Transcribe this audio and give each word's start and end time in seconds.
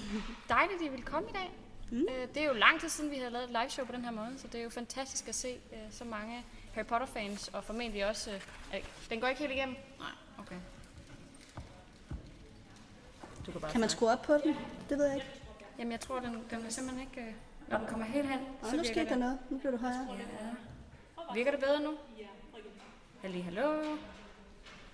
Dejligt, 0.48 0.80
at 0.80 0.86
I 0.86 0.88
vil 0.88 1.02
komme 1.02 1.28
i 1.28 1.32
dag. 1.32 1.50
Mm. 1.90 2.06
Øh, 2.10 2.28
det 2.34 2.36
er 2.42 2.46
jo 2.46 2.52
lang 2.52 2.80
tid 2.80 2.88
siden, 2.88 3.10
vi 3.10 3.16
havde 3.16 3.30
lavet 3.30 3.44
et 3.44 3.50
live 3.50 3.70
show 3.70 3.86
på 3.86 3.92
den 3.92 4.04
her 4.04 4.10
måde, 4.10 4.34
så 4.38 4.48
det 4.48 4.60
er 4.60 4.64
jo 4.64 4.70
fantastisk 4.70 5.28
at 5.28 5.34
se 5.34 5.48
øh, 5.72 5.78
så 5.90 6.04
mange 6.04 6.44
Harry 6.74 6.84
Potter-fans, 6.86 7.48
og 7.48 7.64
formentlig 7.64 8.06
også... 8.06 8.30
Øh, 8.74 8.84
den 9.10 9.20
går 9.20 9.28
ikke 9.28 9.40
helt 9.40 9.52
igennem? 9.52 9.76
Nej, 9.98 10.08
okay. 10.38 10.56
Du 13.46 13.52
kan, 13.52 13.60
bare 13.60 13.70
Kan 13.70 13.80
man 13.80 13.88
skrue 13.90 14.10
op 14.10 14.22
på 14.22 14.32
den? 14.34 14.56
Det 14.88 14.98
ved 14.98 15.04
jeg 15.06 15.14
ikke. 15.14 15.26
Jamen, 15.78 15.92
jeg 15.92 16.00
tror, 16.00 16.20
den, 16.20 16.44
den 16.50 16.66
er 16.66 16.70
simpelthen 16.70 17.08
ikke... 17.08 17.34
Når 17.68 17.78
den 17.78 17.86
kommer 17.86 18.06
helt 18.06 18.28
hen, 18.28 18.40
Og 18.62 18.68
så 18.70 18.76
nu 18.76 18.84
skete 18.84 19.00
der 19.00 19.08
det. 19.08 19.18
noget. 19.18 19.38
Nu 19.50 19.58
bliver 19.58 19.70
du 19.70 19.76
højere. 19.78 20.08
Ja. 20.10 21.34
Virker 21.34 21.50
det 21.50 21.60
bedre 21.60 21.80
nu? 21.80 21.94
Halli, 23.22 23.40
hallo. 23.40 23.96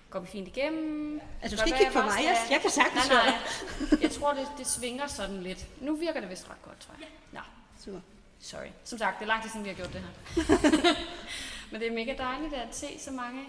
Går 0.09 0.19
vi 0.19 0.27
fint 0.27 0.47
igennem? 0.47 1.21
Altså, 1.41 1.55
du 1.55 1.59
skal 1.59 1.67
ikke 1.67 1.77
kigge 1.77 1.93
på 1.93 1.99
bare 1.99 2.05
mig. 2.07 2.23
Jeg, 2.23 2.37
jeg 2.51 2.61
kan 2.61 2.69
sagtens 2.71 3.09
Nej, 3.09 3.25
nej. 3.25 3.99
Jeg 4.01 4.11
tror, 4.11 4.33
det, 4.33 4.47
det 4.57 4.67
svinger 4.67 5.07
sådan 5.07 5.43
lidt. 5.43 5.65
Nu 5.81 5.95
virker 5.95 6.19
det 6.19 6.29
vist 6.29 6.49
ret 6.49 6.61
godt, 6.61 6.79
tror 6.79 6.95
jeg. 6.99 7.07
Nå, 7.31 7.39
Super. 7.85 7.99
sorry. 8.39 8.67
Som 8.83 8.97
sagt, 8.97 9.19
det 9.19 9.23
er 9.25 9.27
lang 9.27 9.41
tid 9.41 9.49
siden, 9.49 9.63
vi 9.65 9.69
har 9.69 9.75
gjort 9.75 9.93
det 9.93 10.01
her. 10.01 10.09
Men 11.71 11.81
det 11.81 11.87
er 11.87 11.93
mega 11.93 12.15
dejligt 12.17 12.53
at 12.53 12.75
se 12.75 12.99
så 12.99 13.11
mange 13.11 13.41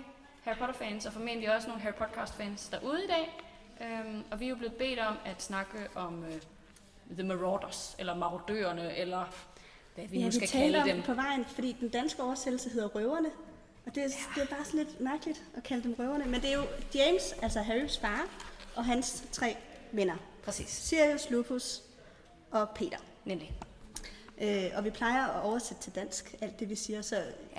Harry 0.45 0.57
Potter-fans, 0.57 1.07
og 1.07 1.13
formentlig 1.13 1.55
også 1.57 1.69
nogle 1.69 1.83
Harry 1.83 1.95
Podcast-fans 1.95 2.69
derude 2.69 3.05
i 3.05 3.07
dag. 3.07 3.41
Øhm, 3.81 4.25
og 4.31 4.41
vi 4.41 4.45
er 4.45 4.49
jo 4.49 4.57
blevet 4.57 4.75
bedt 4.75 4.99
om 4.99 5.17
at 5.25 5.43
snakke 5.43 5.79
om 5.95 6.25
øh, 6.25 6.33
The 7.19 7.23
Marauders, 7.23 7.97
eller 7.99 8.15
Marodørerne, 8.17 8.97
eller 8.97 9.25
hvad 9.95 10.07
vi 10.07 10.19
Ja, 10.19 10.25
nu 10.25 10.31
vi 10.31 10.37
skal 10.37 10.49
taler 10.49 10.79
kalde 10.85 10.95
dem. 10.95 11.03
på 11.03 11.15
vejen, 11.15 11.45
fordi 11.45 11.77
den 11.81 11.89
danske 11.89 12.23
oversættelse 12.23 12.71
hedder 12.71 12.89
Røverne. 12.89 13.29
Og 13.91 13.97
det 13.97 14.05
er, 14.05 14.09
det 14.35 14.43
er 14.43 14.47
bare 14.47 14.65
sådan 14.65 14.79
lidt 14.79 15.01
mærkeligt 15.01 15.43
at 15.57 15.63
kalde 15.63 15.83
dem 15.83 15.95
Røverne. 15.99 16.25
Men 16.25 16.41
det 16.41 16.53
er 16.53 16.57
jo 16.57 16.65
James, 16.95 17.33
altså 17.43 17.61
Harrys 17.61 17.99
far, 17.99 18.29
og 18.77 18.85
hans 18.85 19.25
tre 19.33 19.57
venner. 19.93 20.17
Præcis, 20.45 20.69
Sirius, 20.69 21.31
Lupus 21.31 21.83
og 22.51 22.69
Peter. 22.75 22.99
nemlig. 23.25 23.53
Øh, 24.43 24.65
og 24.75 24.85
vi 24.85 24.91
plejer 24.91 25.27
at 25.27 25.43
oversætte 25.45 25.83
til 25.83 25.95
dansk 25.95 26.35
alt 26.41 26.61
det, 26.61 26.69
vi 26.71 26.75
siger. 26.75 27.03
Så 27.03 27.17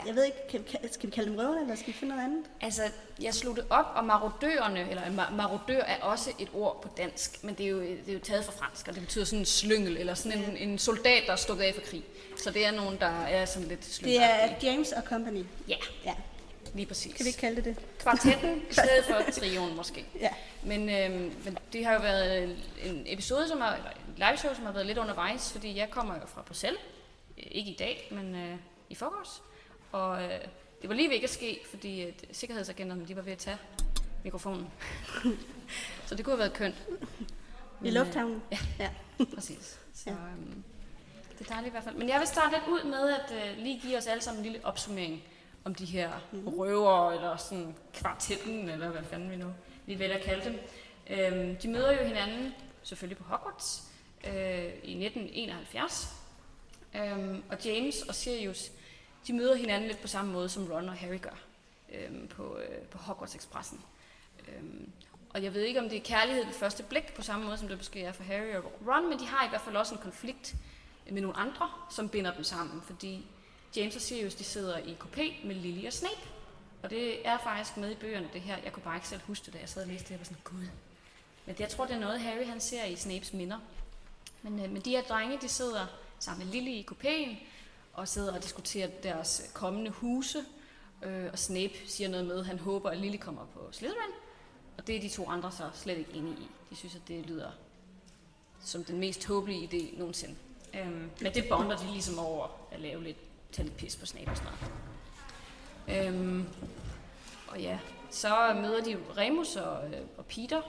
jeg 0.07 0.15
ved 0.15 0.23
ikke, 0.23 0.37
kan, 0.49 0.63
kan, 0.71 0.93
skal 0.93 1.09
vi 1.09 1.15
kalde 1.15 1.29
dem 1.29 1.37
Røverne, 1.39 1.61
eller 1.61 1.75
skal 1.75 1.87
vi 1.87 1.93
finde 1.93 2.15
noget 2.15 2.27
andet? 2.29 2.45
Altså, 2.61 2.81
jeg 3.21 3.33
det 3.55 3.65
op, 3.69 3.85
og 3.95 4.05
marodørerne, 4.05 4.89
eller 4.89 5.01
ma- 5.03 5.33
marodør 5.33 5.81
er 5.81 6.01
også 6.01 6.29
et 6.39 6.47
ord 6.53 6.79
på 6.81 6.89
dansk, 6.97 7.43
men 7.43 7.55
det 7.55 7.65
er 7.65 7.69
jo, 7.69 7.81
det 7.81 8.09
er 8.09 8.13
jo 8.13 8.19
taget 8.19 8.45
fra 8.45 8.51
fransk, 8.51 8.87
og 8.87 8.93
det 8.93 9.01
betyder 9.03 9.25
sådan 9.25 9.39
en 9.39 9.45
slyngel, 9.45 9.97
eller 9.97 10.13
sådan 10.13 10.39
en, 10.43 10.57
en 10.69 10.77
soldat, 10.79 11.23
der 11.25 11.31
er 11.31 11.35
stukket 11.35 11.63
af 11.63 11.73
for 11.75 11.81
krig. 11.81 12.03
Så 12.43 12.51
det 12.51 12.65
er 12.65 12.71
nogen, 12.71 12.97
der 12.99 13.25
er 13.25 13.45
sådan 13.45 13.67
lidt 13.67 13.79
Det 13.85 13.93
slyngelagtige. 13.93 14.69
er 14.69 14.73
James 14.73 14.91
og 14.91 15.03
Company. 15.03 15.43
Ja, 15.67 15.75
Ja, 16.05 16.13
lige 16.73 16.85
præcis. 16.85 17.13
kan 17.13 17.23
vi 17.25 17.27
ikke 17.29 17.39
kalde 17.39 17.55
det 17.55 17.65
det? 17.65 17.75
Kvartetten 17.99 18.61
i 18.69 18.73
stedet 18.81 19.05
for 19.09 19.31
trioen 19.31 19.75
måske. 19.75 20.05
Ja. 20.19 20.29
Men, 20.63 20.89
øhm, 20.89 21.33
men 21.45 21.57
det 21.73 21.85
har 21.85 21.93
jo 21.93 21.99
været 21.99 22.43
en 22.85 23.03
episode, 23.05 23.47
som 23.47 23.61
har, 23.61 23.75
eller 23.75 23.89
en 24.11 24.17
live 24.17 24.37
show, 24.37 24.53
som 24.53 24.65
har 24.65 24.71
været 24.71 24.85
lidt 24.85 24.97
undervejs, 24.97 25.51
fordi 25.51 25.77
jeg 25.77 25.89
kommer 25.91 26.15
jo 26.15 26.25
fra 26.25 26.41
Bruxelles. 26.41 26.79
Øh, 27.37 27.43
Ikke 27.51 27.71
i 27.71 27.75
dag, 27.75 28.07
men 28.11 28.35
øh, 28.35 28.55
i 28.89 28.95
forgårs. 28.95 29.41
Og 29.91 30.23
øh, 30.23 30.29
det 30.81 30.89
var 30.89 30.95
lige 30.95 31.07
ved 31.07 31.15
ikke 31.15 31.23
at 31.25 31.29
ske, 31.29 31.59
fordi 31.69 32.03
øh, 32.03 32.13
sikkerhedsagenterne 32.31 33.07
de 33.07 33.15
var 33.15 33.21
ved 33.21 33.31
at 33.31 33.37
tage 33.37 33.57
mikrofonen. 34.23 34.67
Så 36.05 36.15
det 36.15 36.25
kunne 36.25 36.31
have 36.31 36.39
været 36.39 36.53
kønt. 36.53 36.75
I 36.89 36.93
Men, 37.79 37.87
øh, 37.87 37.93
lufthavnen? 37.93 38.43
ja. 38.51 38.57
ja. 38.79 38.89
Præcis. 39.35 39.79
Så 39.93 40.09
Ja. 40.09 40.11
øhm, 40.15 40.63
det 41.39 41.47
er 41.49 41.53
dejligt 41.53 41.67
i 41.67 41.71
hvert 41.71 41.83
fald. 41.83 41.95
Men 41.95 42.09
jeg 42.09 42.19
vil 42.19 42.27
starte 42.27 42.55
lidt 42.55 42.67
ud 42.67 42.89
med 42.89 43.09
at 43.09 43.31
øh, 43.31 43.57
lige 43.63 43.79
give 43.79 43.97
os 43.97 44.07
alle 44.07 44.21
sammen 44.23 44.45
en 44.45 44.51
lille 44.51 44.65
opsummering 44.67 45.23
om 45.65 45.75
de 45.75 45.85
her 45.85 46.11
mm. 46.31 46.47
røver, 46.47 47.11
eller 47.11 47.37
sådan 47.37 47.75
kvartetten, 47.93 48.69
eller 48.69 48.89
hvad 48.89 49.03
fanden 49.03 49.31
vi 49.31 49.35
nu 49.35 49.53
vi 49.85 49.99
vælger 49.99 50.15
at 50.17 50.23
kalde 50.23 50.45
dem. 50.45 50.59
Øhm, 51.09 51.55
de 51.55 51.67
møder 51.67 51.91
jo 52.01 52.07
hinanden 52.07 52.53
selvfølgelig 52.83 53.17
på 53.17 53.23
Hogwarts 53.23 53.83
øh, 54.27 54.65
i 54.83 55.05
1971. 55.05 56.15
Øhm, 56.95 57.43
og 57.49 57.65
James 57.65 58.01
og 58.01 58.15
Sirius, 58.15 58.71
de 59.27 59.33
møder 59.33 59.55
hinanden 59.55 59.87
lidt 59.87 60.01
på 60.01 60.07
samme 60.07 60.31
måde, 60.31 60.49
som 60.49 60.71
Ron 60.71 60.89
og 60.89 60.95
Harry 60.95 61.21
gør 61.21 61.39
øhm, 61.93 62.27
på, 62.27 62.57
øh, 62.57 62.81
på 62.81 62.97
Hogwarts 62.97 63.35
Expressen. 63.35 63.81
Øhm, 64.47 64.91
og 65.29 65.43
jeg 65.43 65.53
ved 65.53 65.61
ikke, 65.61 65.79
om 65.79 65.89
det 65.89 65.97
er 65.97 66.03
kærlighed 66.03 66.45
ved 66.45 66.53
første 66.53 66.83
blik, 66.83 67.13
på 67.13 67.21
samme 67.21 67.45
måde 67.45 67.57
som 67.57 67.67
det 67.67 67.77
måske 67.77 68.03
er 68.03 68.11
for 68.11 68.23
Harry 68.23 68.55
og 68.55 68.71
Ron, 68.87 69.09
men 69.09 69.19
de 69.19 69.25
har 69.25 69.45
i 69.45 69.49
hvert 69.49 69.61
fald 69.61 69.75
også 69.75 69.95
en 69.95 70.01
konflikt 70.01 70.55
med 71.11 71.21
nogle 71.21 71.37
andre, 71.37 71.69
som 71.89 72.09
binder 72.09 72.33
dem 72.33 72.43
sammen, 72.43 72.81
fordi 72.81 73.25
James 73.75 73.95
og 73.95 74.01
Sirius, 74.01 74.35
de 74.35 74.43
sidder 74.43 74.77
i 74.77 74.97
kopé 74.99 75.45
med 75.47 75.55
Lily 75.55 75.87
og 75.87 75.93
Snape. 75.93 76.21
Og 76.83 76.89
det 76.89 77.27
er 77.27 77.37
faktisk 77.37 77.77
med 77.77 77.91
i 77.91 77.95
bøgerne, 77.95 78.29
det 78.33 78.41
her. 78.41 78.57
Jeg 78.63 78.73
kunne 78.73 78.83
bare 78.83 78.95
ikke 78.95 79.07
selv 79.07 79.21
huske 79.27 79.45
det, 79.45 79.53
da 79.53 79.59
jeg 79.59 79.69
sad 79.69 79.81
og 79.81 79.87
læste 79.87 80.03
det. 80.03 80.11
Jeg 80.11 80.19
var 80.19 80.25
sådan, 80.25 80.41
gud. 80.43 80.67
Men 81.45 81.55
det, 81.55 81.59
jeg 81.59 81.69
tror, 81.69 81.85
det 81.85 81.95
er 81.95 81.99
noget, 81.99 82.21
Harry 82.21 82.45
han 82.45 82.61
ser 82.61 82.85
i 82.85 82.95
Snapes 82.95 83.33
minder. 83.33 83.59
Men, 84.41 84.59
øh, 84.59 84.71
men 84.71 84.81
de 84.81 84.89
her 84.89 85.01
drenge, 85.01 85.37
de 85.41 85.47
sidder 85.47 85.85
sammen 86.19 86.45
med 86.45 86.53
Lille 86.53 86.71
i 86.71 86.87
kopéen, 86.91 87.35
og 87.93 88.07
sidder 88.07 88.33
og 88.35 88.43
diskuterer 88.43 88.87
deres 89.03 89.41
øh, 89.45 89.53
kommende 89.53 89.91
huse. 89.91 90.45
Øh, 91.03 91.29
og 91.31 91.39
Snape 91.39 91.73
siger 91.85 92.09
noget 92.09 92.25
med, 92.25 92.39
at 92.39 92.45
han 92.45 92.59
håber, 92.59 92.89
at 92.89 92.97
Lille 92.97 93.17
kommer 93.17 93.45
på 93.45 93.67
Slytherin. 93.71 94.11
Og 94.77 94.87
det 94.87 94.95
er 94.95 95.01
de 95.01 95.09
to 95.09 95.29
andre 95.29 95.51
så 95.51 95.69
slet 95.73 95.97
ikke 95.97 96.13
enige 96.13 96.35
i. 96.35 96.49
De 96.69 96.75
synes, 96.75 96.95
at 96.95 97.01
det 97.07 97.25
lyder 97.25 97.51
som 98.63 98.83
den 98.83 98.99
mest 98.99 99.27
håbelige 99.27 99.67
idé 99.67 99.99
nogensinde. 99.99 100.35
Øhm, 100.73 101.09
men 101.21 101.33
det 101.33 101.45
bonder 101.49 101.77
de 101.77 101.91
ligesom 101.91 102.19
over 102.19 102.47
at 102.71 102.79
lave 102.79 103.03
lidt, 103.03 103.17
tage 103.51 103.65
lidt 103.65 103.77
pis 103.77 103.95
på 103.95 104.05
Snape 104.05 104.31
og 104.31 104.37
sådan 104.37 104.51
noget. 105.87 106.07
Øhm, 106.07 106.47
og 107.47 107.61
ja, 107.61 107.79
så 108.09 108.53
møder 108.61 108.83
de 108.83 108.97
Remus 109.17 109.55
og, 109.55 109.87
øh, 109.87 110.01
og 110.17 110.25
Peter 110.25 110.61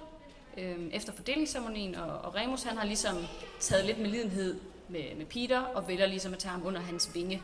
øhm, 0.56 0.90
efter 0.92 1.12
fordelingsceremonien, 1.12 1.94
og, 1.94 2.18
og 2.18 2.34
Remus 2.34 2.62
han 2.62 2.76
har 2.76 2.84
ligesom 2.84 3.16
taget 3.60 3.84
lidt 3.84 3.98
med 3.98 4.10
lidenhed 4.10 4.60
med, 4.88 5.14
med 5.16 5.26
Peter, 5.26 5.60
og 5.60 5.88
vælger 5.88 6.06
ligesom 6.06 6.32
at 6.32 6.38
tage 6.38 6.52
ham 6.52 6.66
under 6.66 6.80
hans 6.80 7.14
vinge. 7.14 7.42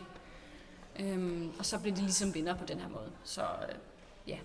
Øhm, 0.99 1.53
og 1.59 1.67
så 1.67 1.79
bliver 1.81 1.95
de 1.95 2.01
ligesom 2.01 2.35
venner 2.35 2.55
på 2.55 2.65
den 2.65 2.81
her 2.81 2.89
måde. 2.89 3.13
Så 3.25 3.43
øh, 3.43 3.75
ja, 4.27 4.39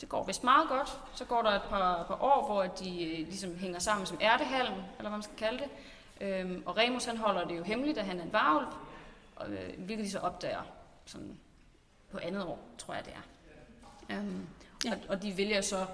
det 0.00 0.08
går 0.08 0.24
vist 0.24 0.44
meget 0.44 0.68
godt. 0.68 1.00
Så 1.14 1.24
går 1.24 1.42
der 1.42 1.50
et 1.50 1.62
par, 1.62 2.04
par 2.04 2.22
år, 2.22 2.46
hvor 2.46 2.62
de 2.62 3.04
øh, 3.04 3.26
ligesom 3.26 3.56
hænger 3.56 3.78
sammen 3.78 4.06
som 4.06 4.18
ærtehalm, 4.20 4.74
eller 4.74 4.82
hvad 4.98 5.10
man 5.10 5.22
skal 5.22 5.36
kalde 5.36 5.58
det. 5.58 5.68
Øhm, 6.20 6.62
og 6.66 6.76
Remus 6.76 7.04
han 7.04 7.16
holder 7.16 7.44
det 7.44 7.58
jo 7.58 7.62
hemmeligt, 7.62 7.98
at 7.98 8.04
han 8.04 8.18
er 8.18 8.22
en 8.22 8.32
varulv, 8.32 8.66
og, 9.36 9.50
øh, 9.50 9.84
hvilket 9.84 10.06
de 10.06 10.10
så 10.10 10.18
opdager 10.18 10.62
sådan 11.04 11.38
på 12.10 12.18
andet 12.18 12.44
år, 12.44 12.58
tror 12.78 12.94
jeg 12.94 13.04
det 13.04 13.12
er. 13.12 13.22
Øhm, 14.16 14.48
ja. 14.84 14.92
og, 14.92 14.98
og 15.08 15.22
de 15.22 15.36
vælger 15.36 15.60
så 15.60 15.86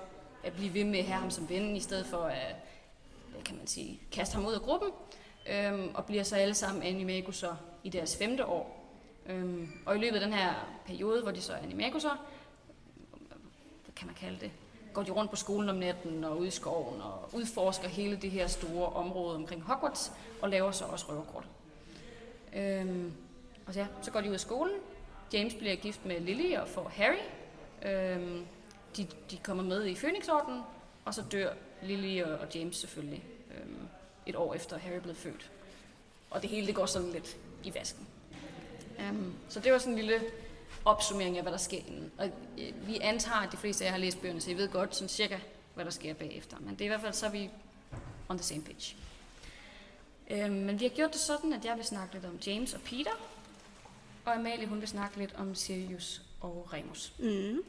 at 0.44 0.52
blive 0.52 0.74
ved 0.74 0.84
med 0.84 0.98
at 0.98 1.04
have 1.04 1.20
ham 1.20 1.30
som 1.30 1.48
ven, 1.48 1.76
i 1.76 1.80
stedet 1.80 2.06
for 2.06 2.22
at, 2.22 2.56
hvad 3.32 3.42
kan 3.42 3.56
man 3.56 3.66
sige, 3.66 4.00
kaste 4.12 4.34
ham 4.34 4.46
ud 4.46 4.52
af 4.52 4.60
gruppen, 4.60 4.90
øhm, 5.50 5.90
og 5.94 6.04
bliver 6.04 6.22
så 6.22 6.36
alle 6.36 6.54
sammen 6.54 6.82
animagusser 6.82 7.56
i 7.84 7.88
deres 7.88 8.16
femte 8.16 8.46
år. 8.46 8.84
Øhm, 9.26 9.68
og 9.86 9.96
i 9.96 9.98
løbet 9.98 10.16
af 10.16 10.20
den 10.20 10.32
her 10.32 10.54
periode, 10.86 11.22
hvor 11.22 11.30
de 11.30 11.40
så 11.40 11.52
er 11.52 11.56
animagusser, 11.56 12.26
hvad 13.84 13.94
kan 13.96 14.06
man 14.06 14.16
kalde 14.16 14.40
det, 14.40 14.50
går 14.92 15.02
de 15.02 15.10
rundt 15.10 15.30
på 15.30 15.36
skolen 15.36 15.68
om 15.68 15.76
natten 15.76 16.24
og 16.24 16.38
ude 16.38 16.48
i 16.48 16.50
skoven 16.50 17.00
og 17.00 17.28
udforsker 17.32 17.88
hele 17.88 18.16
det 18.16 18.30
her 18.30 18.46
store 18.46 18.88
område 18.88 19.36
omkring 19.36 19.62
Hogwarts 19.62 20.12
og 20.42 20.48
laver 20.48 20.70
så 20.70 20.84
også 20.84 21.06
røverkort. 21.08 21.44
Øhm, 22.56 23.12
og 23.66 23.74
så, 23.74 23.80
ja, 23.80 23.86
så 24.02 24.10
går 24.10 24.20
de 24.20 24.28
ud 24.28 24.34
af 24.34 24.40
skolen. 24.40 24.74
James 25.32 25.54
bliver 25.54 25.76
gift 25.76 26.06
med 26.06 26.20
Lily 26.20 26.56
og 26.56 26.68
får 26.68 26.92
Harry. 26.94 27.22
Øhm, 27.82 28.46
de, 28.96 29.06
de 29.30 29.36
kommer 29.36 29.62
med 29.62 29.86
i 29.86 29.94
Phoenixordenen, 29.94 30.62
og 31.04 31.14
så 31.14 31.22
dør 31.32 31.52
Lily 31.82 32.22
og, 32.22 32.38
og 32.38 32.54
James 32.54 32.76
selvfølgelig 32.76 33.24
øhm, 33.50 33.88
et 34.26 34.36
år 34.36 34.54
efter 34.54 34.78
Harry 34.78 34.98
blev 34.98 35.14
født. 35.14 35.50
Og 36.30 36.42
det 36.42 36.50
hele 36.50 36.66
det 36.66 36.74
går 36.74 36.86
sådan 36.86 37.10
lidt 37.10 37.36
i 37.64 37.74
vasken. 37.74 38.06
Um, 38.98 39.34
så 39.48 39.60
det 39.60 39.72
var 39.72 39.78
sådan 39.78 39.92
en 39.92 39.98
lille 39.98 40.20
opsummering 40.84 41.36
af, 41.36 41.42
hvad 41.42 41.52
der 41.52 41.58
sker 41.58 41.78
inden. 41.78 42.12
Og 42.18 42.30
øh, 42.58 42.88
vi 42.88 42.98
antager, 42.98 43.40
at 43.40 43.52
de 43.52 43.56
fleste 43.56 43.84
af 43.84 43.86
jer 43.86 43.92
har 43.92 43.98
læst 43.98 44.20
bøgerne, 44.20 44.40
så 44.40 44.50
I 44.50 44.54
ved 44.54 44.68
godt 44.68 44.94
sådan 44.94 45.08
cirka, 45.08 45.38
hvad 45.74 45.84
der 45.84 45.90
sker 45.90 46.14
bagefter. 46.14 46.56
Men 46.60 46.70
det 46.70 46.80
er 46.80 46.84
i 46.84 46.88
hvert 46.88 47.00
fald, 47.00 47.12
så 47.12 47.26
er 47.26 47.30
vi 47.30 47.50
on 48.28 48.38
the 48.38 48.44
same 48.44 48.62
page. 48.62 48.96
Um, 50.30 50.50
men 50.50 50.80
vi 50.80 50.84
har 50.84 50.94
gjort 50.94 51.12
det 51.12 51.20
sådan, 51.20 51.52
at 51.52 51.64
jeg 51.64 51.76
vil 51.76 51.84
snakke 51.84 52.14
lidt 52.14 52.24
om 52.24 52.38
James 52.46 52.74
og 52.74 52.80
Peter, 52.80 53.10
og 54.24 54.34
Amalie 54.34 54.66
hun 54.66 54.80
vil 54.80 54.88
snakke 54.88 55.18
lidt 55.18 55.34
om 55.38 55.54
Sirius 55.54 56.22
og 56.40 56.68
Remus. 56.72 57.12
Mm. 57.18 57.64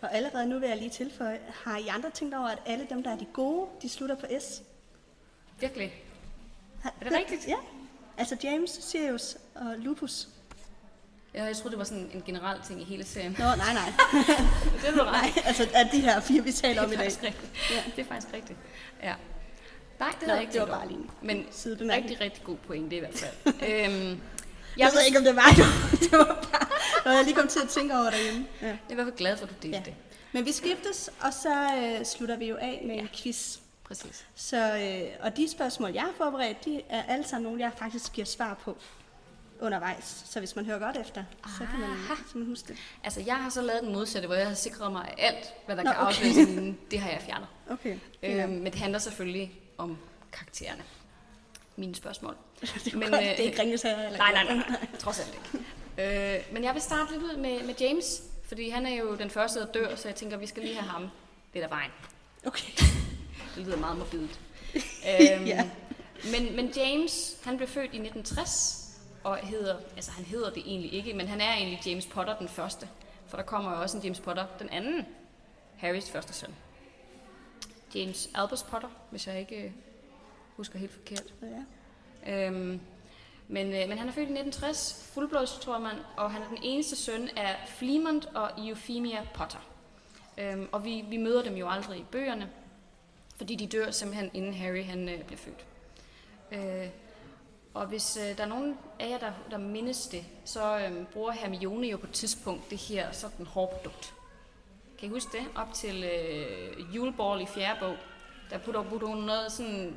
Og 0.00 0.14
allerede 0.14 0.46
nu 0.46 0.58
vil 0.58 0.68
jeg 0.68 0.78
lige 0.78 0.90
tilføje, 0.90 1.40
har 1.64 1.78
I 1.78 1.86
andre 1.88 2.10
tænkt 2.10 2.34
over, 2.34 2.48
at 2.48 2.58
alle 2.66 2.86
dem, 2.90 3.02
der 3.02 3.10
er 3.10 3.16
de 3.16 3.26
gode, 3.32 3.66
de 3.82 3.88
slutter 3.88 4.16
på 4.16 4.26
S? 4.40 4.62
Virkelig. 5.60 5.92
Er 6.84 6.90
det 7.04 7.12
rigtigt? 7.12 7.48
Ja. 7.48 7.56
Altså 8.18 8.36
James, 8.42 8.70
Sirius 8.70 9.36
og 9.54 9.74
Lupus. 9.78 10.28
Ja, 11.34 11.44
jeg 11.44 11.56
troede, 11.56 11.70
det 11.70 11.78
var 11.78 11.84
sådan 11.84 12.10
en 12.14 12.22
generel 12.26 12.60
ting 12.66 12.80
i 12.80 12.84
hele 12.84 13.04
serien. 13.04 13.36
Nå, 13.38 13.44
nej, 13.44 13.56
nej. 13.56 13.92
det 14.82 14.88
er 14.88 14.92
du 14.92 15.02
ret. 15.02 15.12
nej, 15.12 15.30
altså 15.44 15.68
af 15.74 15.88
de 15.92 16.00
her 16.00 16.20
fire, 16.20 16.44
vi 16.44 16.52
taler 16.52 16.82
om 16.82 16.88
i 16.88 16.90
det 16.90 16.98
dag. 16.98 17.06
rigtigt. 17.06 17.70
Ja. 17.70 17.82
Det 17.96 18.02
er 18.02 18.08
faktisk 18.08 18.34
rigtigt. 18.34 18.58
Ja. 19.02 19.14
Nej, 19.98 20.14
det 20.20 20.28
Nå, 20.28 20.34
jeg 20.34 20.42
ikke 20.42 20.52
det 20.52 20.60
var 20.60 20.66
bare 20.66 20.88
lige 20.88 20.98
en 20.98 21.10
Men 21.22 21.46
rigtig, 21.90 22.20
rigtig 22.20 22.44
god 22.44 22.56
pointe 22.56 22.96
i 22.96 22.98
hvert 22.98 23.14
fald. 23.14 23.54
øhm, 23.70 24.20
Jeg 24.76 24.90
ved 24.94 25.02
ikke, 25.06 25.18
om 25.18 25.24
det 25.24 25.36
var 25.36 25.48
det. 25.56 25.64
det 26.02 26.12
var 26.12 26.24
bare 26.52 26.68
noget, 27.04 27.16
jeg 27.16 27.24
lige 27.24 27.34
kom 27.36 27.48
til 27.48 27.60
at 27.60 27.68
tænke 27.68 27.94
over 27.94 28.10
derhjemme. 28.10 28.46
Ja. 28.62 28.66
Jeg 28.66 28.78
er 28.88 28.92
i 28.92 28.94
hvert 28.94 29.06
fald 29.06 29.16
glad 29.16 29.36
for, 29.36 29.44
at 29.44 29.50
du 29.50 29.54
delte 29.62 29.78
Ja. 29.78 29.82
det. 29.84 29.94
Men 30.32 30.44
vi 30.44 30.52
skiftes, 30.52 31.10
og 31.20 31.32
så 31.32 31.68
øh, 31.78 32.04
slutter 32.06 32.36
vi 32.36 32.48
jo 32.48 32.56
af 32.56 32.82
med 32.86 32.98
en 32.98 33.08
quiz. 33.22 33.56
Præcis. 33.84 34.26
Så, 34.34 34.76
øh, 34.78 35.24
og 35.26 35.36
de 35.36 35.50
spørgsmål, 35.50 35.90
jeg 35.92 36.02
har 36.02 36.12
forberedt, 36.16 36.64
de 36.64 36.82
er 36.88 37.02
alle 37.02 37.26
sammen 37.28 37.44
nogle, 37.44 37.62
jeg 37.64 37.72
faktisk 37.78 38.12
giver 38.12 38.24
svar 38.24 38.54
på 38.54 38.76
undervejs. 39.60 40.24
Så 40.28 40.38
hvis 40.38 40.56
man 40.56 40.64
hører 40.64 40.78
godt 40.78 40.96
efter, 40.96 41.24
så 41.58 41.66
kan 41.70 41.80
man, 41.80 41.90
så 42.32 42.38
man 42.38 42.46
huske 42.46 42.68
det. 42.68 42.76
Altså, 43.04 43.20
jeg 43.26 43.36
har 43.36 43.50
så 43.50 43.60
lavet 43.62 43.82
den 43.82 43.92
modsatte, 43.92 44.26
hvor 44.26 44.36
jeg 44.36 44.46
har 44.48 44.54
sikret 44.54 44.92
mig 44.92 45.14
alt, 45.18 45.52
hvad 45.66 45.76
der 45.76 45.82
Nå, 45.82 45.90
kan 45.92 46.00
okay. 46.00 46.08
afsløres. 46.08 46.74
Det 46.90 47.00
har 47.00 47.10
jeg 47.10 47.22
fjernet. 47.22 47.48
Okay. 47.70 47.98
Øhm, 48.22 48.48
men 48.52 48.64
det 48.64 48.74
handler 48.74 48.98
selvfølgelig 48.98 49.60
om 49.78 49.98
karaktererne. 50.32 50.82
Mine 51.76 51.94
spørgsmål. 51.94 52.36
Det, 52.60 52.92
er 52.92 52.96
men, 52.96 53.08
godt. 53.10 53.20
øh, 53.20 53.26
det 53.28 53.40
er 53.40 53.44
ikke 53.44 53.60
ringes 53.62 53.82
her. 53.82 53.96
Eller 54.06 54.18
Nej, 54.18 54.32
nej, 54.32 54.44
nej, 54.44 54.54
nej. 54.68 54.86
Trods 54.98 55.20
alt 55.20 55.34
ikke. 55.34 55.64
Øh, 56.38 56.44
men 56.52 56.64
jeg 56.64 56.74
vil 56.74 56.82
starte 56.82 57.12
lidt 57.12 57.22
ud 57.22 57.36
med, 57.36 57.62
med 57.62 57.74
James, 57.80 58.22
fordi 58.44 58.68
han 58.70 58.86
er 58.86 58.94
jo 58.94 59.16
den 59.16 59.30
første, 59.30 59.60
der 59.60 59.66
dør, 59.66 59.96
så 59.96 60.08
jeg 60.08 60.14
tænker, 60.14 60.36
vi 60.36 60.46
skal 60.46 60.62
lige 60.62 60.74
have 60.74 60.88
ham 60.90 61.08
lidt 61.54 61.64
af 61.64 61.70
vejen. 61.70 61.90
Okay. 62.46 62.68
Det 63.56 63.66
lyder 63.66 63.76
meget 63.76 63.98
morbidt. 63.98 64.40
øhm, 65.10 65.44
Ja. 65.46 65.70
men, 66.32 66.56
men 66.56 66.72
James, 66.76 67.36
han 67.44 67.56
blev 67.56 67.68
født 67.68 67.84
i 67.84 67.98
1960, 67.98 68.82
og 69.24 69.36
hedder, 69.36 69.76
altså 69.96 70.10
han 70.10 70.24
hedder 70.24 70.50
det 70.50 70.62
egentlig 70.66 70.92
ikke, 70.94 71.14
men 71.14 71.28
han 71.28 71.40
er 71.40 71.52
egentlig 71.54 71.86
James 71.86 72.06
Potter 72.06 72.38
den 72.38 72.48
første. 72.48 72.88
For 73.28 73.36
der 73.36 73.44
kommer 73.44 73.76
jo 73.76 73.82
også 73.82 73.96
en 73.96 74.02
James 74.02 74.20
Potter 74.20 74.46
den 74.58 74.68
anden, 74.70 75.06
Harrys 75.76 76.10
første 76.10 76.32
søn. 76.32 76.54
James 77.94 78.28
Albus 78.34 78.62
Potter, 78.62 78.88
hvis 79.10 79.26
jeg 79.26 79.40
ikke 79.40 79.56
øh, 79.62 79.70
husker 80.56 80.78
helt 80.78 80.92
forkert. 80.92 81.34
Ja. 81.42 81.46
Øhm, 82.28 82.80
men, 83.48 83.66
øh, 83.66 83.88
men 83.88 83.98
han 83.98 84.08
er 84.08 84.12
født 84.12 84.28
i 84.28 84.32
1960, 84.32 85.10
fuldblods 85.14 85.66
og 86.16 86.30
han 86.30 86.42
er 86.42 86.48
den 86.48 86.58
eneste 86.62 86.96
søn 86.96 87.28
af 87.36 87.56
Flemont 87.66 88.28
og 88.34 88.50
Euphemia 88.66 89.26
Potter. 89.34 89.68
Øhm, 90.38 90.68
og 90.72 90.84
vi, 90.84 91.04
vi 91.08 91.16
møder 91.16 91.42
dem 91.42 91.54
jo 91.54 91.68
aldrig 91.68 91.98
i 92.00 92.04
bøgerne, 92.10 92.50
fordi 93.36 93.54
de 93.54 93.66
dør 93.66 93.90
simpelthen 93.90 94.30
inden 94.34 94.54
Harry 94.54 94.84
han, 94.84 95.08
øh, 95.08 95.24
bliver 95.24 95.38
født. 95.38 95.66
Øh, 96.52 96.88
og 97.74 97.86
hvis 97.86 98.16
øh, 98.16 98.36
der 98.36 98.44
er 98.44 98.48
nogen 98.48 98.78
af 99.00 99.08
jer, 99.08 99.18
der, 99.18 99.32
der 99.50 99.58
mindes 99.58 100.06
det, 100.06 100.24
så 100.44 100.78
øh, 100.78 101.06
bruger 101.06 101.32
Hermione 101.32 101.86
jo 101.86 101.96
på 101.96 102.06
et 102.06 102.12
tidspunkt 102.12 102.70
det 102.70 102.78
her 102.78 103.12
sådan 103.12 103.46
hårprodukt. 103.46 104.14
Kan 104.98 105.08
I 105.08 105.12
huske 105.12 105.32
det? 105.32 105.46
Op 105.54 105.74
til 105.74 106.04
øh, 106.04 106.96
juleball 106.96 107.42
i 107.42 107.46
fjerde 107.46 107.80
bog, 107.80 107.96
der 108.50 108.58
putter, 108.58 108.82
putter 108.82 109.08
hun 109.08 109.18
noget, 109.18 109.52
sådan, 109.52 109.96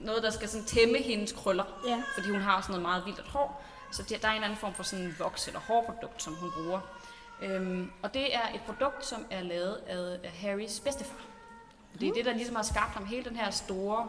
noget, 0.00 0.22
der 0.22 0.30
skal 0.30 0.48
sådan 0.48 0.66
tæmme 0.66 0.98
hendes 0.98 1.32
krøller 1.32 1.64
Ja. 1.88 2.02
fordi 2.14 2.30
hun 2.30 2.40
har 2.40 2.60
sådan 2.60 2.72
noget 2.72 2.82
meget 2.82 3.04
vildt 3.06 3.20
hår. 3.28 3.64
Så 3.92 4.02
der, 4.02 4.18
der 4.18 4.28
er 4.28 4.32
en 4.32 4.42
anden 4.42 4.58
form 4.58 4.74
for 4.74 4.82
sådan 4.82 5.16
voks- 5.18 5.46
eller 5.46 5.60
hårprodukt, 5.60 6.22
som 6.22 6.34
hun 6.34 6.50
bruger. 6.56 6.80
Øhm, 7.42 7.90
og 8.02 8.14
det 8.14 8.34
er 8.34 8.54
et 8.54 8.60
produkt, 8.66 9.06
som 9.06 9.26
er 9.30 9.42
lavet 9.42 9.74
af, 9.74 10.30
Harrys 10.30 10.80
bedstefar. 10.80 11.20
Det 12.00 12.08
er 12.08 12.12
det, 12.12 12.24
der 12.24 12.32
ligesom 12.34 12.56
har 12.56 12.62
skabt 12.62 12.90
ham 12.92 13.06
hele 13.06 13.24
den 13.24 13.36
her 13.36 13.50
store 13.50 14.08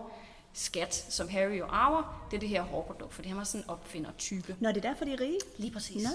skat, 0.53 0.95
som 1.09 1.29
Harry 1.29 1.59
jo 1.59 1.65
arver. 1.69 2.27
Det 2.31 2.37
er 2.37 2.39
det 2.39 2.49
her 2.49 2.61
hårprodukt, 2.61 3.13
fordi 3.13 3.27
han 3.27 3.37
var 3.37 3.43
sådan 3.43 3.61
en 3.65 3.69
opfinder-type. 3.69 4.55
Nå, 4.59 4.69
det 4.69 4.77
er 4.77 4.81
derfor, 4.81 5.05
de 5.05 5.13
er 5.13 5.19
rige. 5.19 5.39
Lige 5.57 5.71
præcis. 5.73 6.03
Nå. 6.03 6.09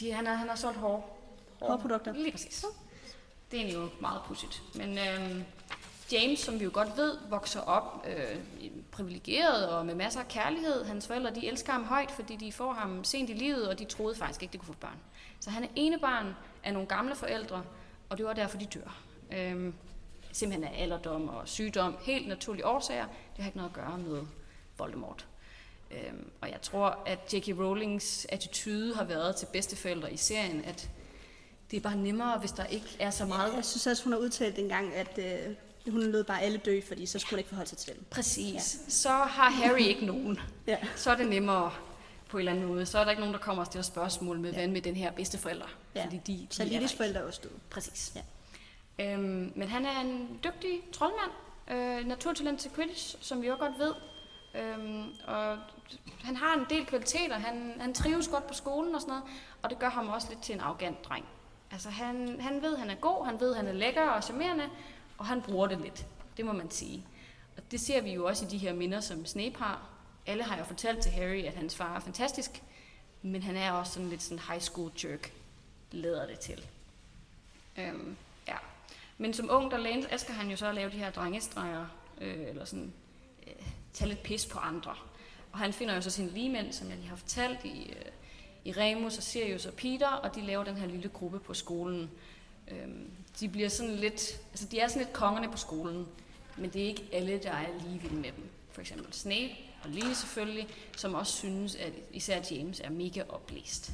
De, 0.00 0.12
han, 0.12 0.26
har, 0.26 0.34
han 0.34 0.48
har 0.48 0.56
solgt 0.56 0.78
hår. 0.78 1.18
Hårprodukter. 1.62 2.12
Lige 2.12 2.32
præcis. 2.32 2.64
Det 3.50 3.68
er 3.68 3.72
jo 3.72 3.88
meget 4.00 4.20
pudsigt. 4.26 4.62
Men 4.74 4.98
øhm, 4.98 5.44
James, 6.12 6.38
som 6.40 6.60
vi 6.60 6.64
jo 6.64 6.70
godt 6.74 6.96
ved, 6.96 7.18
vokser 7.28 7.60
op 7.60 8.06
øh, 8.08 8.40
privilegeret 8.90 9.68
og 9.68 9.86
med 9.86 9.94
masser 9.94 10.20
af 10.20 10.28
kærlighed. 10.28 10.84
Hans 10.84 11.06
forældre, 11.06 11.34
de 11.34 11.48
elsker 11.48 11.72
ham 11.72 11.84
højt, 11.84 12.10
fordi 12.10 12.36
de 12.36 12.52
får 12.52 12.72
ham 12.72 13.04
sent 13.04 13.30
i 13.30 13.32
livet, 13.32 13.68
og 13.68 13.78
de 13.78 13.84
troede 13.84 14.14
faktisk 14.14 14.42
ikke, 14.42 14.52
de 14.52 14.58
kunne 14.58 14.66
få 14.66 14.80
børn. 14.80 14.98
Så 15.40 15.50
han 15.50 15.64
er 15.64 15.68
ene 15.76 15.98
barn 15.98 16.34
af 16.64 16.72
nogle 16.72 16.88
gamle 16.88 17.14
forældre, 17.14 17.62
og 18.08 18.18
det 18.18 18.26
var 18.26 18.32
derfor, 18.32 18.58
de 18.58 18.66
dør. 18.66 19.00
Øhm, 19.32 19.74
simpelthen 20.32 20.74
af 20.74 20.82
alderdom 20.82 21.28
og 21.28 21.48
sygdom. 21.48 21.96
Helt 22.02 22.28
naturlige 22.28 22.66
årsager. 22.66 23.06
Det 23.06 23.44
har 23.44 23.46
ikke 23.46 23.56
noget 23.56 23.70
at 23.70 23.74
gøre 23.74 23.98
med 23.98 24.22
Voldemort. 24.78 25.26
Øhm, 25.90 26.30
og 26.40 26.50
jeg 26.50 26.60
tror, 26.62 26.98
at 27.06 27.34
J.K. 27.34 27.48
Rowlings 27.48 28.26
attitude 28.28 28.94
har 28.94 29.04
været 29.04 29.36
til 29.36 29.46
bedsteforældre 29.52 30.12
i 30.12 30.16
serien, 30.16 30.64
at 30.64 30.90
det 31.70 31.76
er 31.76 31.80
bare 31.80 31.96
nemmere, 31.96 32.38
hvis 32.38 32.52
der 32.52 32.64
ikke 32.64 32.96
er 32.98 33.10
så 33.10 33.26
meget 33.26 33.54
Jeg 33.54 33.64
synes 33.64 33.86
også, 33.86 34.04
hun 34.04 34.12
har 34.12 34.20
udtalt 34.20 34.58
engang, 34.58 34.94
at 34.94 35.18
øh, 35.18 35.54
hun 35.88 36.02
lød 36.02 36.24
bare 36.24 36.42
alle 36.42 36.58
dø, 36.58 36.80
fordi 36.88 37.06
så 37.06 37.18
skulle 37.18 37.30
hun 37.30 37.38
ikke 37.38 37.48
forholde 37.48 37.68
sig 37.68 37.78
til 37.78 37.94
dem. 37.94 38.04
Præcis. 38.10 38.54
Ja. 38.54 38.90
Så 38.90 39.08
har 39.08 39.50
Harry 39.50 39.80
ikke 39.80 40.06
nogen. 40.06 40.40
Ja. 40.66 40.76
Så 40.96 41.10
er 41.10 41.16
det 41.16 41.28
nemmere 41.28 41.72
på 42.28 42.36
en 42.36 42.38
eller 42.38 42.52
anden 42.52 42.66
måde. 42.66 42.86
Så 42.86 42.98
er 42.98 43.04
der 43.04 43.10
ikke 43.10 43.20
nogen, 43.20 43.34
der 43.34 43.40
kommer 43.40 43.62
og 43.62 43.66
stiller 43.66 43.82
spørgsmål 43.82 44.38
med, 44.40 44.52
hvad 44.52 44.68
med 44.68 44.82
den 44.82 44.96
her 44.96 45.10
bedsteforældre? 45.10 45.66
Ja. 45.94 46.04
Fordi 46.04 46.16
de, 46.26 46.32
de 46.32 46.46
Så 46.50 46.62
er 46.62 46.66
Lillis 46.66 46.94
forældre 46.94 47.20
er 47.20 47.24
også 47.24 47.40
døde. 47.42 47.54
Præcis. 47.70 48.12
Ja. 48.16 48.22
Øhm, 49.12 49.52
men 49.56 49.68
han 49.68 49.86
er 49.86 50.00
en 50.00 50.40
dygtig 50.44 50.80
troldmand, 50.92 51.30
øh, 51.70 52.06
naturtalent 52.08 52.60
til 52.60 52.70
Quidditch, 52.70 53.16
som 53.20 53.42
vi 53.42 53.46
jo 53.46 53.56
godt 53.58 53.78
ved. 53.78 53.94
Øhm, 54.54 55.04
og 55.26 55.58
han 56.24 56.36
har 56.36 56.54
en 56.54 56.66
del 56.70 56.86
kvaliteter. 56.86 57.38
Han, 57.38 57.74
han 57.80 57.94
trives 57.94 58.28
godt 58.28 58.46
på 58.46 58.54
skolen 58.54 58.94
og 58.94 59.00
sådan 59.00 59.12
noget, 59.12 59.24
og 59.62 59.70
det 59.70 59.78
gør 59.78 59.88
ham 59.90 60.08
også 60.08 60.28
lidt 60.28 60.42
til 60.42 60.54
en 60.54 60.60
arrogant 60.60 61.04
dreng. 61.04 61.24
Altså 61.72 61.90
han, 61.90 62.40
han 62.40 62.62
ved, 62.62 62.76
han 62.76 62.90
er 62.90 62.94
god, 62.94 63.26
han 63.26 63.40
ved, 63.40 63.54
han 63.54 63.66
er 63.66 63.72
lækker 63.72 64.02
og 64.02 64.24
charmerende, 64.24 64.64
og 65.20 65.26
han 65.26 65.42
bruger 65.42 65.66
det 65.66 65.80
lidt. 65.80 66.06
Det 66.36 66.44
må 66.44 66.52
man 66.52 66.70
sige. 66.70 67.06
Og 67.56 67.62
det 67.70 67.80
ser 67.80 68.00
vi 68.00 68.12
jo 68.12 68.26
også 68.26 68.44
i 68.44 68.48
de 68.48 68.58
her 68.58 68.72
minder, 68.72 69.00
som 69.00 69.26
Snape 69.26 69.58
har. 69.58 69.88
Alle 70.26 70.42
har 70.42 70.58
jo 70.58 70.64
fortalt 70.64 71.02
til 71.02 71.12
Harry, 71.12 71.42
at 71.44 71.54
hans 71.54 71.76
far 71.76 71.96
er 71.96 72.00
fantastisk, 72.00 72.62
men 73.22 73.42
han 73.42 73.56
er 73.56 73.72
også 73.72 73.92
sådan 73.92 74.08
lidt 74.08 74.22
sådan 74.22 74.38
high 74.48 74.60
school 74.60 74.90
jerk, 75.04 75.32
lader 75.92 76.26
det 76.26 76.38
til. 76.38 76.66
Øhm, 77.78 78.16
ja. 78.48 78.56
Men 79.18 79.34
som 79.34 79.50
ung, 79.50 79.70
der 79.70 79.76
lænede 79.76 80.12
Asger 80.12 80.34
han 80.34 80.50
jo 80.50 80.56
så 80.56 80.66
at 80.66 80.74
lave 80.74 80.90
de 80.90 80.96
her 80.96 81.10
drengestreger, 81.10 81.86
øh, 82.20 82.48
eller 82.48 82.64
sådan, 82.64 82.92
øh, 83.46 83.66
tage 83.92 84.08
lidt 84.08 84.22
pis 84.22 84.46
på 84.46 84.58
andre. 84.58 84.94
Og 85.52 85.58
han 85.58 85.72
finder 85.72 85.94
jo 85.94 86.00
så 86.00 86.10
sine 86.10 86.30
ligemænd, 86.30 86.72
som 86.72 86.88
jeg 86.88 86.96
lige 86.96 87.08
har 87.08 87.16
fortalt, 87.16 87.64
i, 87.64 87.90
øh, 87.90 88.12
i 88.64 88.72
Remus 88.72 89.16
og 89.16 89.22
Sirius 89.22 89.66
og 89.66 89.74
Peter, 89.74 90.08
og 90.08 90.34
de 90.34 90.40
laver 90.40 90.64
den 90.64 90.76
her 90.76 90.86
lille 90.86 91.08
gruppe 91.08 91.40
på 91.40 91.54
skolen. 91.54 92.10
Øhm, 92.68 93.10
de 93.40 93.48
bliver 93.48 93.68
sådan 93.68 93.96
lidt, 93.96 94.40
altså 94.50 94.66
de 94.66 94.80
er 94.80 94.88
sådan 94.88 95.02
lidt 95.02 95.12
kongerne 95.12 95.50
på 95.50 95.56
skolen, 95.56 96.06
men 96.56 96.70
det 96.70 96.82
er 96.82 96.86
ikke 96.86 97.08
alle, 97.12 97.40
der 97.42 97.50
er 97.50 97.66
lige 97.86 98.00
vilde 98.00 98.16
med 98.16 98.32
dem. 98.32 98.50
For 98.70 98.80
eksempel 98.80 99.12
Snape 99.12 99.50
og 99.84 99.90
Lily 99.90 100.12
selvfølgelig, 100.12 100.68
som 100.96 101.14
også 101.14 101.32
synes, 101.32 101.74
at 101.74 101.92
især 102.12 102.40
James 102.50 102.80
er 102.80 102.90
mega 102.90 103.22
oplæst. 103.28 103.92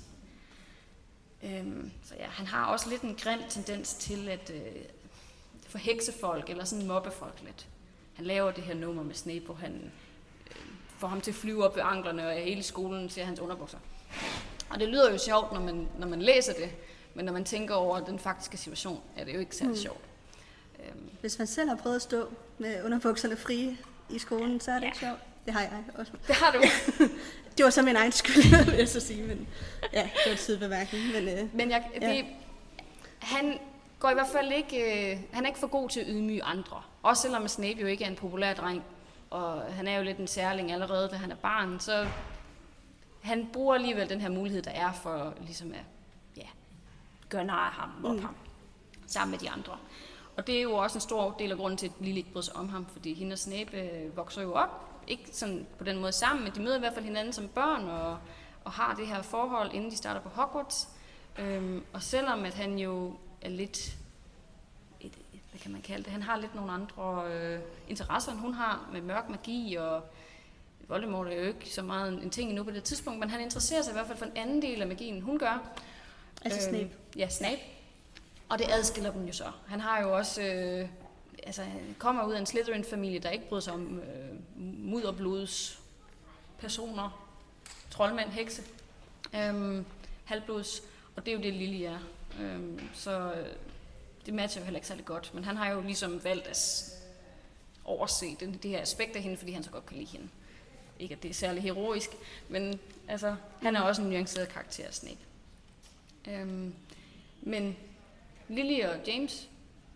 Øhm, 1.43 1.91
så 2.05 2.15
ja, 2.19 2.27
han 2.27 2.47
har 2.47 2.67
også 2.67 2.91
lidt 2.91 3.03
en 3.03 3.17
grim 3.23 3.41
tendens 3.49 3.95
til 3.95 4.29
at 4.29 4.51
øh, 4.55 4.83
forhekse 5.67 6.13
folk, 6.21 6.51
eller 6.51 6.65
sådan 6.65 6.87
mobbe 6.87 7.11
folk 7.11 7.43
lidt. 7.45 7.67
Han 8.15 8.27
laver 8.27 8.51
det 8.51 8.65
her 8.65 8.75
nummer 8.75 9.03
med 9.03 9.15
Snape, 9.15 9.45
hvor 9.45 9.55
han 9.55 9.93
øh, 10.51 10.57
får 10.99 11.09
ham 11.09 11.21
til 11.21 11.31
at 11.31 11.35
flyve 11.35 11.65
op 11.65 11.77
ved 11.77 11.83
anklerne, 11.87 12.29
og 12.29 12.35
hele 12.35 12.63
skolen 12.63 13.11
ser 13.11 13.25
hans 13.25 13.41
underbukser. 13.41 13.79
Og 14.71 14.81
det 14.81 14.89
lyder 14.89 15.13
jo 15.13 15.19
sjovt, 15.19 15.53
når 15.53 15.61
man, 15.61 15.89
når 15.99 16.07
man 16.07 16.23
læser 16.23 16.53
det, 16.53 16.71
men 17.17 17.25
når 17.25 17.33
man 17.33 17.45
tænker 17.45 17.75
over 17.75 18.01
den 18.01 18.19
faktiske 18.19 18.57
situation, 18.57 19.01
er 19.17 19.25
det 19.25 19.35
jo 19.35 19.39
ikke 19.39 19.57
særlig 19.57 19.71
Mm. 19.77 19.81
sjovt. 19.83 20.01
Øhm, 20.85 21.11
Hvis 21.21 21.39
man 21.39 21.47
selv 21.47 21.69
har 21.69 21.77
prøvet 21.77 21.97
at 21.97 22.03
stå 22.03 22.29
med 22.59 22.85
underbukserne 22.85 23.37
frie 23.37 23.77
i 24.11 24.19
skolen, 24.19 24.61
så 24.61 24.71
er 24.71 24.75
det 24.75 24.83
Ja. 24.83 24.87
ikke 24.87 24.99
sjovt. 24.99 25.19
Det 25.47 25.53
har 25.55 25.61
jeg 25.61 25.71
også. 25.95 26.13
det 26.27 26.35
har 26.35 26.53
du. 26.53 26.63
Det 27.57 27.65
var 27.65 27.71
så 27.71 27.83
min 27.83 27.97
egen 27.97 28.13
skyld, 28.13 28.65
vil 28.71 28.75
jeg 28.75 28.89
så 28.89 29.01
sige. 29.01 29.23
Men, 29.23 29.49
ja, 29.93 30.03
det 30.03 30.21
var 30.27 30.33
et 30.33 30.39
sidebemærkning. 30.39 31.05
Men, 31.13 31.29
øh, 31.29 31.55
Men 31.57 31.71
jeg, 31.71 31.85
det, 31.95 32.03
Ja. 32.03 32.23
han 33.19 33.59
går 33.99 34.11
i 34.11 34.15
hvert 34.15 34.29
fald 34.33 34.53
ikke, 34.53 35.11
øh, 35.13 35.19
han 35.33 35.45
er 35.45 35.49
ikke 35.49 35.59
for 35.61 35.67
god 35.67 35.89
til 35.89 36.01
at 36.01 36.07
ydmyge 36.09 36.43
andre. 36.43 36.83
Også 37.03 37.23
selvom 37.23 37.49
Snape 37.49 37.81
jo 37.81 37.87
ikke 37.87 38.05
er 38.05 38.09
en 38.09 38.17
populær 38.17 38.55
dreng, 38.55 38.83
og 39.31 39.61
han 39.63 39.89
er 39.89 39.97
jo 39.97 40.03
lidt 40.05 40.19
en 40.19 40.27
særling 40.27 40.73
allerede, 40.73 41.09
da 41.09 41.17
han 41.17 41.31
er 41.31 41.37
barn, 41.37 41.81
så 41.81 42.07
han 43.23 43.49
bruger 43.53 43.75
alligevel 43.75 44.09
den 44.09 44.21
her 44.21 44.29
mulighed, 44.29 44.63
der 44.63 44.71
er 44.71 44.93
for 44.93 45.35
ligesom 45.41 45.73
at 45.73 45.85
gøre 47.29 47.45
nar 47.45 47.67
af 47.67 47.73
ham, 47.73 47.89
mobbe 48.01 48.17
Mm. 48.21 48.25
ham, 48.25 48.35
sammen 49.07 49.31
med 49.31 49.39
de 49.39 49.51
andre. 49.51 49.79
Og 50.37 50.47
det 50.47 50.59
er 50.59 50.63
jo 50.63 50.73
også 50.75 50.97
en 50.97 51.01
stor 51.01 51.37
del 51.39 51.51
af 51.51 51.57
grunden 51.57 51.77
til, 51.79 51.87
at 51.87 51.93
Lily 52.01 52.17
ikke 52.17 52.33
bryder 52.33 52.45
sig 52.45 52.57
om 52.57 52.69
ham, 52.69 52.87
fordi 52.93 53.15
hende 53.15 53.33
og 53.33 53.39
Snape 53.39 53.81
øh, 53.81 54.17
vokser 54.17 54.43
jo 54.43 54.53
op, 54.53 55.01
ikke 55.09 55.29
sådan 55.33 55.67
på 55.79 55.85
den 55.85 55.99
måde 56.01 56.13
sammen, 56.13 56.45
men 56.45 56.55
de 56.55 56.61
møder 56.63 56.77
i 56.77 56.79
hvert 56.79 56.95
fald 56.95 57.05
hinanden 57.05 57.33
som 57.33 57.49
børn, 57.49 57.85
og, 57.89 58.19
og 58.65 58.73
har 58.73 58.95
det 58.95 59.07
her 59.07 59.23
forhold, 59.23 59.73
inden 59.75 59.91
de 59.91 59.97
starter 59.97 60.21
på 60.21 60.29
Hogwarts. 60.29 60.89
Øhm, 61.39 61.85
og 61.93 62.03
selvom 62.03 62.45
at 62.45 62.55
han 62.55 62.79
jo 62.79 63.15
er 63.43 63.49
lidt, 63.49 63.79
et, 65.01 65.13
et, 65.35 65.41
hvad 65.51 65.61
kan 65.61 65.73
man 65.73 65.83
kalde 65.83 66.05
det, 66.05 66.13
han 66.13 66.23
har 66.23 66.37
lidt 66.37 66.55
nogle 66.55 66.73
andre 66.73 67.25
øh, 67.33 67.61
interesser, 67.89 68.33
end 68.33 68.41
hun 68.41 68.55
har, 68.55 68.89
med 68.93 69.01
mørk 69.03 69.29
magi, 69.29 69.75
og 69.75 70.03
Voldemort 70.89 71.27
er 71.27 71.35
jo 71.41 71.47
ikke 71.47 71.71
så 71.71 71.83
meget 71.83 72.13
en, 72.13 72.23
en 72.23 72.31
ting 72.31 72.49
endnu 72.51 72.65
på 72.65 72.71
det 72.71 72.85
tidspunkt, 72.85 73.21
men 73.21 73.31
han 73.31 73.41
interesserer 73.41 73.83
sig 73.83 73.91
i 73.91 73.95
hvert 73.95 74.07
fald 74.07 74.19
for 74.19 74.25
en 74.25 74.37
anden 74.37 74.63
del 74.63 74.83
af 74.83 74.89
magien, 74.89 75.15
end 75.15 75.23
hun 75.23 75.39
gør. 75.39 75.69
Altså 76.53 76.69
Snape. 76.69 76.91
Ja, 77.17 77.29
Snape. 77.29 77.61
Og 78.49 78.59
det 78.59 78.67
adskiller 78.71 79.13
dem 79.13 79.25
jo 79.25 79.33
så. 79.33 79.51
Han 79.67 79.81
har 79.81 80.03
jo 80.03 80.17
også, 80.17 80.43
øh, 80.43 80.89
altså 81.43 81.63
han 81.63 81.97
kommer 81.99 82.27
ud 82.27 82.33
af 82.33 82.39
en 82.39 82.47
Slytherin-familie, 82.47 83.19
der 83.19 83.31
ikke 83.31 83.49
bryder 83.49 83.61
sig 83.61 83.73
om 83.73 83.99
øh, 83.99 84.63
mudderblods 84.85 85.81
personer, 86.59 87.29
troldmænd, 87.91 88.31
hekse. 88.31 88.63
Øhm, 89.35 89.85
halvblods, 90.25 90.83
og 91.17 91.27
det 91.27 91.33
er 91.33 91.37
jo 91.37 91.43
det, 91.43 91.55
Lily 91.55 91.83
er. 91.83 91.99
Øhm, 92.41 92.81
så 92.95 93.33
øh, 93.33 93.47
det 94.27 94.35
matcher 94.35 94.61
jo 94.61 94.65
heller 94.65 94.79
ikke 94.79 94.89
særlig 94.89 95.05
godt. 95.05 95.35
Men 95.35 95.45
han 95.45 95.57
har 95.57 95.71
jo 95.71 95.81
ligesom 95.81 96.25
valgt 96.25 96.47
at 96.47 96.85
overse 97.85 98.37
det, 98.41 98.63
det 98.63 98.71
her 98.71 98.81
aspekt 98.81 99.17
af 99.17 99.23
hende, 99.23 99.37
fordi 99.37 99.53
han 99.53 99.63
så 99.63 99.71
godt 99.71 99.87
kan 99.87 99.97
lide 99.97 100.11
hende. 100.11 100.29
Ikke 100.99 101.15
at 101.15 101.23
det 101.23 101.31
er 101.31 101.35
særlig 101.35 101.63
heroisk, 101.63 102.11
men 102.49 102.81
altså, 103.09 103.37
han 103.63 103.77
er 103.77 103.81
også 103.81 104.03
en 104.03 104.09
nuanceret 104.09 104.49
karakter, 104.49 104.91
Snape. 104.91 105.19
Øhm, 106.31 106.75
men 107.43 107.77
Lily 108.49 108.85
og 108.85 109.07
James, 109.07 109.49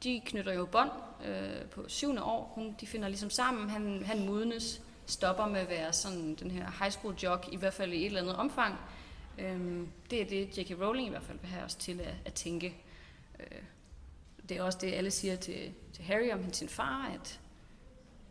de 0.02 0.20
knytter 0.24 0.52
jo 0.52 0.66
bånd 0.66 0.90
øh, 1.26 1.64
på 1.70 1.84
syvende 1.88 2.22
år. 2.22 2.52
Hun, 2.54 2.76
de 2.80 2.86
finder 2.86 3.08
ligesom 3.08 3.30
sammen. 3.30 3.70
Han, 3.70 4.02
han 4.04 4.26
modnes, 4.26 4.82
stopper 5.06 5.46
med 5.46 5.60
at 5.60 5.68
være 5.68 5.92
sådan 5.92 6.34
den 6.34 6.50
her 6.50 6.70
high 6.78 6.92
school 6.92 7.14
jock, 7.14 7.48
i 7.52 7.56
hvert 7.56 7.74
fald 7.74 7.92
i 7.92 8.00
et 8.00 8.06
eller 8.06 8.20
andet 8.20 8.36
omfang. 8.36 8.74
Øhm, 9.38 9.88
det 10.10 10.22
er 10.22 10.26
det, 10.26 10.58
J.K. 10.58 10.80
Rowling 10.80 11.06
i 11.06 11.10
hvert 11.10 11.22
fald 11.22 11.38
vil 11.38 11.50
have 11.50 11.64
os 11.64 11.74
til 11.74 12.00
at, 12.00 12.14
at 12.24 12.34
tænke. 12.34 12.76
Øh, 13.40 13.62
det 14.48 14.56
er 14.56 14.62
også 14.62 14.78
det, 14.82 14.92
alle 14.92 15.10
siger 15.10 15.36
til, 15.36 15.72
til 15.92 16.04
Harry 16.04 16.30
om 16.32 16.52
sin 16.52 16.68
far, 16.68 17.10
at 17.14 17.40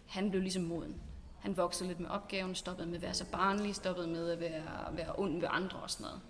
han 0.08 0.30
blev 0.30 0.42
ligesom 0.42 0.64
moden. 0.64 0.96
Han 1.40 1.58
voksede 1.58 1.88
lidt 1.88 2.00
med 2.00 2.10
opgaven, 2.10 2.56
stoppede 2.56 2.88
med 2.88 2.96
at 2.96 3.02
være 3.02 3.14
så 3.14 3.26
barnlig, 3.26 3.76
stoppede 3.76 4.08
med 4.08 4.32
at 4.32 4.40
være, 4.40 4.64
være 4.92 5.14
ond 5.18 5.40
ved 5.40 5.48
andre 5.52 5.80
og 5.80 5.90
sådan 5.90 6.04
noget. 6.04 6.22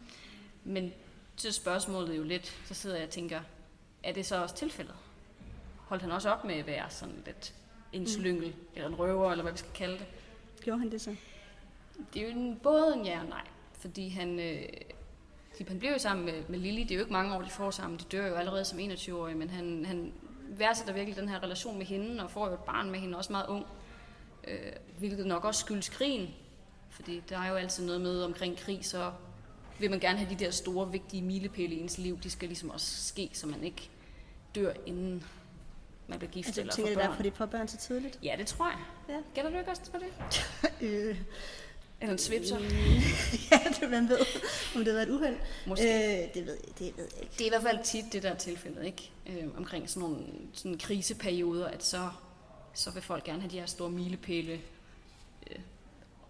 Men 0.64 0.94
til 1.40 1.54
spørgsmålet 1.54 2.18
jo 2.18 2.24
lidt, 2.24 2.58
så 2.66 2.74
sidder 2.74 2.96
jeg 2.96 3.06
og 3.06 3.12
tænker, 3.12 3.42
er 4.04 4.14
det 4.14 4.26
så 4.26 4.42
også 4.42 4.56
tilfældet? 4.56 4.96
Holdt 5.78 6.02
han 6.02 6.12
også 6.12 6.30
op 6.30 6.44
med 6.44 6.56
at 6.56 6.68
være 6.68 6.90
sådan 6.90 7.24
lidt 7.26 7.54
en 7.94 8.02
mm. 8.02 8.08
slyngel, 8.08 8.48
mm. 8.48 8.68
eller 8.76 8.88
en 8.88 8.96
røver, 8.96 9.32
eller 9.32 9.44
hvad 9.44 9.52
vi 9.52 9.58
skal 9.58 9.72
kalde 9.74 9.98
det? 9.98 10.06
Gjorde 10.62 10.80
han 10.80 10.92
det 10.92 11.02
så? 11.02 11.16
Det 12.14 12.22
er 12.22 12.26
jo 12.28 12.40
en, 12.40 12.60
både 12.64 12.94
en 12.94 13.06
ja 13.06 13.20
og 13.20 13.26
nej, 13.26 13.48
fordi 13.80 14.10
han, 14.10 14.40
øh, 14.40 14.64
han 15.68 15.80
bliver 15.80 15.92
jo 15.92 16.00
sammen 16.00 16.26
med, 16.26 16.44
med 16.50 16.60
Lily, 16.60 16.82
det 16.82 16.92
er 16.92 16.96
jo 16.96 17.02
ikke 17.02 17.14
mange 17.14 17.36
år, 17.36 17.42
de 17.42 17.50
får 17.50 17.72
sammen, 17.72 18.00
de 18.00 18.04
dør 18.04 18.28
jo 18.28 18.36
allerede 18.36 18.66
som 18.66 18.80
21-årige, 18.80 19.36
men 19.36 19.50
han, 19.50 19.86
han 19.86 20.14
værdsætter 20.48 20.94
virkelig 20.94 21.18
den 21.18 21.30
her 21.30 21.44
relation 21.44 21.78
med 21.78 21.86
hende, 21.86 22.24
og 22.24 22.32
får 22.32 22.48
jo 22.48 22.54
et 22.54 22.60
barn 22.60 22.92
med 22.92 23.00
hende, 23.00 23.18
også 23.18 23.32
meget 23.32 23.48
ung, 23.48 23.66
øh, 24.48 24.72
hvilket 24.98 25.26
nok 25.26 25.46
også 25.46 25.60
skyldes 25.60 25.90
krigen, 25.90 26.30
fordi 26.90 27.22
der 27.30 27.40
er 27.40 27.50
jo 27.50 27.56
altid 27.56 27.86
noget 27.86 28.02
med 28.02 28.24
omkring 28.24 28.58
krig, 28.58 28.86
så 28.86 29.12
vil 29.80 29.90
man 29.90 30.00
gerne 30.00 30.18
have 30.18 30.30
de 30.30 30.46
der 30.46 30.52
store, 30.52 30.92
vigtige 30.92 31.22
milepæle 31.22 31.76
i 31.76 31.80
ens 31.80 31.98
liv, 31.98 32.20
de 32.24 32.30
skal 32.30 32.48
ligesom 32.48 32.70
også 32.70 33.04
ske, 33.08 33.30
så 33.34 33.48
man 33.48 33.64
ikke 33.64 33.90
dør 34.56 34.74
inden 34.86 35.24
man 36.08 36.20
bliver 36.20 36.32
gift 36.32 36.48
altså, 36.48 36.62
eller 36.62 36.74
får 36.76 36.84
børn. 36.84 36.96
det 36.96 37.04
er 37.04 37.08
derfor, 37.08 37.24
de 37.24 37.32
får 37.32 37.46
børn 37.46 37.68
så 37.68 37.78
tidligt? 37.78 38.20
Ja, 38.24 38.36
det 38.38 38.48
tror 38.48 38.66
jeg. 38.66 38.80
Ja. 39.10 39.22
Gætter 39.36 39.52
du 39.52 39.58
ikke 39.58 39.72
også 39.72 39.92
på 39.92 39.98
det? 39.98 40.46
øh. 40.88 41.22
Eller 42.02 42.14
en 42.14 42.20
svipser? 42.20 42.60
Mm, 42.60 42.66
ja, 43.52 43.60
det 43.82 43.90
man 43.90 44.10
ved, 44.10 44.20
om 44.76 44.86
det 44.86 44.94
var 44.94 45.02
et 45.02 45.10
uheld. 45.10 45.36
Måske. 45.68 46.24
Øh, 46.24 46.34
det, 46.34 46.46
ved 46.46 46.58
jeg, 46.68 46.80
det 46.80 46.98
ved 46.98 47.08
jeg 47.14 47.22
ikke. 47.22 47.34
Det 47.38 47.42
er 47.42 47.46
i 47.46 47.50
hvert 47.50 47.62
fald 47.62 47.84
tit 47.84 48.14
det 48.14 48.24
der 48.24 48.36
tilfælde, 48.36 48.86
ikke? 48.86 49.12
Øh, 49.28 49.48
omkring 49.58 49.90
sådan 49.90 50.10
nogle 50.10 50.26
sådan 50.54 50.78
kriseperioder, 50.78 51.68
at 51.68 51.84
så, 51.84 52.10
så 52.74 52.92
vil 52.92 53.02
folk 53.02 53.24
gerne 53.24 53.42
have 53.42 53.52
de 53.52 53.60
her 53.60 53.66
store 53.66 53.90
milepæle 53.90 54.62
øh, 55.50 55.60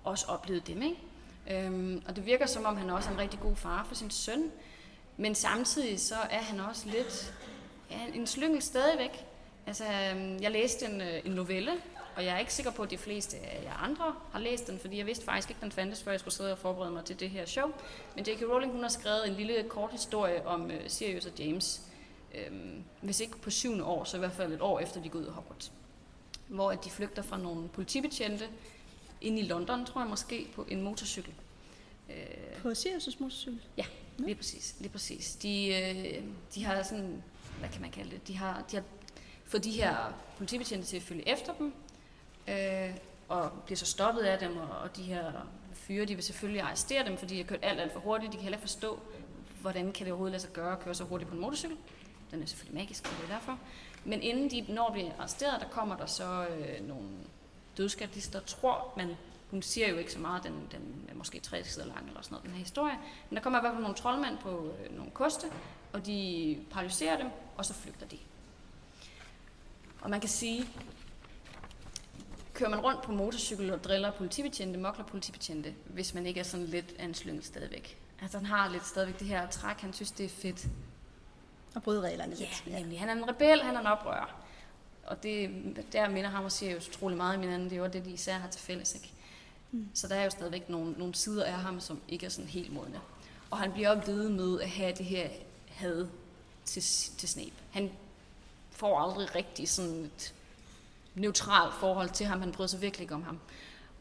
også 0.04 0.26
oplevet 0.28 0.68
dem, 0.68 0.82
ikke? 0.82 0.98
Øhm, 1.50 2.04
og 2.08 2.16
det 2.16 2.26
virker 2.26 2.46
som 2.46 2.66
om, 2.66 2.78
han 2.78 2.90
også 2.90 3.10
er 3.10 3.14
en 3.14 3.20
rigtig 3.20 3.40
god 3.40 3.56
far 3.56 3.86
for 3.88 3.96
sin 3.96 4.10
søn, 4.10 4.52
men 5.18 5.36
samtidig 5.36 6.00
så 6.00 6.16
er 6.16 6.42
han 6.42 6.60
også 6.60 6.90
lidt 6.90 7.34
ja, 7.92 8.00
en 8.14 8.28
slyngel 8.28 8.62
stadigvæk. 8.62 9.26
Altså, 9.68 9.84
øhm, 9.84 10.38
jeg 10.42 10.52
læste 10.52 10.86
en, 10.86 11.02
øh, 11.02 11.22
en 11.26 11.32
novelle, 11.32 11.72
og 12.16 12.26
jeg 12.26 12.36
er 12.36 12.40
ikke 12.40 12.54
sikker 12.54 12.72
på, 12.72 12.84
at 12.84 12.92
de 12.92 12.98
fleste 12.98 13.38
af 13.38 13.64
jer 13.64 13.74
andre 13.74 14.16
har 14.32 14.40
læst 14.40 14.68
den, 14.68 14.80
fordi 14.80 14.98
jeg 14.98 15.06
vidste 15.06 15.26
faktisk 15.26 15.50
ikke, 15.50 15.62
den 15.62 15.72
fandtes, 15.72 16.04
før 16.04 16.12
jeg 16.12 16.20
skulle 16.20 16.34
sidde 16.34 16.52
og 16.52 16.58
forberede 16.58 16.92
mig 16.92 17.06
til 17.06 17.20
det 17.20 17.30
her 17.30 17.46
show. 17.46 17.72
Men 18.16 18.26
J.K. 18.28 18.42
Rowling 18.42 18.72
hun 18.72 18.82
har 18.82 18.90
skrevet 18.90 19.28
en 19.28 19.34
lille 19.34 19.64
kort 19.70 19.92
historie 19.92 20.48
om 20.48 20.66
uh, 20.66 20.72
Sirius 20.88 21.26
og 21.26 21.32
James. 21.40 21.82
Øhm, 22.36 22.84
hvis 23.02 23.20
ikke 23.20 23.38
på 23.38 23.50
syvende 23.50 23.84
år, 23.84 24.04
så 24.04 24.18
i 24.18 24.20
hvert 24.20 24.32
fald 24.32 24.54
et 24.54 24.62
år 24.62 24.80
efter 24.80 25.02
de 25.02 25.10
går 25.10 25.20
ud 25.20 25.26
af 25.26 25.34
Hogwarts. 25.34 25.72
Hvor 26.48 26.72
at 26.72 26.86
de 26.86 26.90
flygter 26.90 27.22
fra 27.22 27.38
nogle 27.38 27.70
politibetjente 27.70 28.48
ind 29.22 29.40
i 29.40 29.42
London, 29.42 29.86
tror 29.86 30.02
jeg 30.02 30.10
måske, 30.10 30.48
på 30.56 30.66
en 30.70 30.82
motorcykel. 30.82 31.34
Øh, 32.10 32.62
på 32.62 32.70
Sirius' 32.70 33.16
motorcykel? 33.20 33.60
Ja, 33.78 33.86
lige 34.18 34.36
præcis. 34.36 34.76
Lige 34.80 34.90
præcis. 34.90 35.36
De, 35.36 35.68
øh, 35.68 36.24
de 36.56 36.64
har 36.64 36.84
sådan, 36.84 37.24
hvad 37.60 37.70
kan 37.70 37.82
man 37.82 37.92
kalde 37.92 38.12
det, 38.12 38.28
de 38.28 38.38
har, 38.38 38.64
de 38.72 38.76
har 38.76 38.84
fået 39.46 39.64
de 39.64 39.72
her 39.72 40.14
politibetjente 40.38 40.88
til 40.88 40.98
at 40.98 41.04
følge 41.04 41.30
efter 41.30 41.54
dem, 41.54 41.74
øh, 42.48 42.96
og 43.30 43.52
bliver 43.66 43.78
så 43.78 43.86
stoppet 43.86 44.22
af 44.22 44.40
dem, 44.40 44.58
og, 44.58 44.70
og 44.70 44.96
de 44.96 45.04
her 45.04 45.32
fyre, 45.74 46.06
de 46.06 46.16
vil 46.16 46.24
selvfølgelig 46.24 46.62
arrestere 46.62 47.06
dem, 47.06 47.18
fordi 47.18 47.34
de 47.34 47.42
har 47.42 47.48
kørt 47.48 47.60
alt, 47.62 47.80
alt 47.80 47.94
for 47.94 48.00
hurtigt. 48.00 48.32
De 48.32 48.38
kan 48.38 48.44
heller 48.44 48.58
ikke 48.58 48.70
forstå, 48.70 49.00
hvordan 49.62 49.92
kan 49.92 50.06
det 50.06 50.14
overhovedet 50.14 50.32
lade 50.32 50.42
sig 50.42 50.54
gøre 50.54 50.72
at 50.72 50.80
køre 50.80 50.96
så 50.96 51.04
hurtigt 51.04 51.30
på 51.30 51.36
en 51.36 51.42
motorcykel. 51.42 51.78
Den 52.32 52.42
er 52.42 52.46
selvfølgelig 52.46 52.82
magisk, 52.82 53.06
og 53.06 53.12
det 53.18 53.30
er 53.30 53.34
derfor. 53.34 53.60
Men 54.06 54.22
inden 54.22 54.52
de 54.52 54.74
når 54.74 54.92
bliver 54.92 55.12
arresteret, 55.20 55.62
der 55.62 55.68
kommer 55.68 55.98
der 55.98 56.06
så 56.06 56.48
øh, 56.48 56.88
nogle 56.88 57.08
dødskatister, 57.80 58.40
tror 58.40 58.94
man, 58.98 59.16
hun 59.52 59.62
siger 59.62 59.90
jo 59.90 59.98
ikke 59.98 60.12
så 60.12 60.20
meget, 60.20 60.44
den, 60.44 60.68
den 60.72 61.06
er 61.10 61.14
måske 61.16 61.40
tre 61.40 61.64
sider 61.64 61.86
lang 61.86 62.08
eller 62.08 62.22
sådan 62.22 62.34
noget, 62.34 62.46
den 62.46 62.52
her 62.52 62.60
historie. 62.60 62.98
Men 63.30 63.36
der 63.36 63.44
kommer 63.44 63.60
i 63.60 63.62
hvert 63.62 63.74
fald 63.74 63.82
nogle 63.82 63.98
troldmænd 63.98 64.38
på 64.38 64.74
øh, 64.84 64.98
nogle 64.98 65.12
koste, 65.12 65.48
og 65.94 66.06
de 66.06 66.60
paralyserer 66.72 67.18
dem, 67.18 67.28
og 67.58 67.66
så 67.66 67.74
flygter 67.74 68.06
de. 68.08 68.18
Og 70.02 70.10
man 70.10 70.20
kan 70.20 70.30
sige, 70.30 70.66
kører 72.54 72.70
man 72.70 72.80
rundt 72.80 73.02
på 73.02 73.12
motorcykel 73.12 73.74
og 73.74 73.84
driller 73.84 74.12
politibetjente, 74.12 74.80
mokler 74.80 75.06
politibetjente, 75.06 75.74
hvis 75.86 76.14
man 76.14 76.26
ikke 76.26 76.40
er 76.40 76.44
sådan 76.44 76.66
lidt 76.66 76.96
af 77.00 77.06
en 77.06 77.14
slyngel 77.14 77.44
stadigvæk. 77.44 77.98
Altså 78.22 78.38
han 78.38 78.46
har 78.46 78.70
lidt 78.70 78.88
stadigvæk 78.88 79.20
det 79.20 79.28
her 79.28 79.50
træk, 79.50 79.82
han 79.82 79.94
synes 79.94 80.12
det 80.12 80.26
er 80.26 80.30
fedt. 80.30 80.68
At 81.76 81.84
bryde 81.84 82.02
reglerne 82.02 82.36
ja, 82.40 82.40
lidt. 82.40 82.64
Ja, 82.68 82.80
nemlig. 82.80 83.00
Han 83.00 83.10
er 83.10 83.14
en 83.14 83.30
rebel, 83.30 83.62
han 83.62 83.76
er 83.76 83.80
en 83.80 83.86
oprører. 83.86 84.49
Og 85.10 85.24
det, 85.24 85.50
der 85.94 86.10
minder 86.10 86.30
ham 86.30 86.46
og 86.46 86.52
siger 86.52 86.72
jo 86.72 86.78
utrolig 86.78 87.18
meget 87.18 87.38
i 87.38 87.42
hinanden, 87.42 87.70
det 87.70 87.76
er 87.76 87.80
jo 87.80 87.88
det, 87.88 88.06
de 88.06 88.12
især 88.12 88.34
har 88.34 88.48
til 88.48 88.62
fælles. 88.62 88.96
Ikke? 88.96 89.12
Mm. 89.72 89.90
Så 89.94 90.08
der 90.08 90.16
er 90.16 90.24
jo 90.24 90.30
stadigvæk 90.30 90.70
nogle, 90.70 90.92
nogle 90.92 91.16
sider 91.16 91.46
af 91.46 91.54
ham, 91.54 91.80
som 91.80 92.02
ikke 92.08 92.26
er 92.26 92.30
sådan 92.30 92.50
helt 92.50 92.74
modne. 92.74 93.02
Og 93.52 93.58
han 93.58 93.72
bliver 93.72 93.90
også 93.90 94.12
ved 94.12 94.30
med 94.30 94.62
at 94.62 94.70
have 94.70 94.94
det 94.98 95.06
her 95.06 95.30
had 95.68 96.08
til, 96.66 96.84
til 97.18 97.30
Snape. 97.30 97.54
Han 97.72 97.92
får 98.72 99.00
aldrig 99.00 99.36
rigtig 99.36 99.70
sådan 99.70 100.06
et 100.06 100.34
neutralt 101.16 101.74
forhold 101.74 102.10
til 102.10 102.26
ham. 102.26 102.40
Han 102.40 102.52
bryder 102.52 102.68
sig 102.68 102.82
virkelig 102.82 103.04
ikke 103.04 103.16
om 103.16 103.24
ham. 103.24 103.40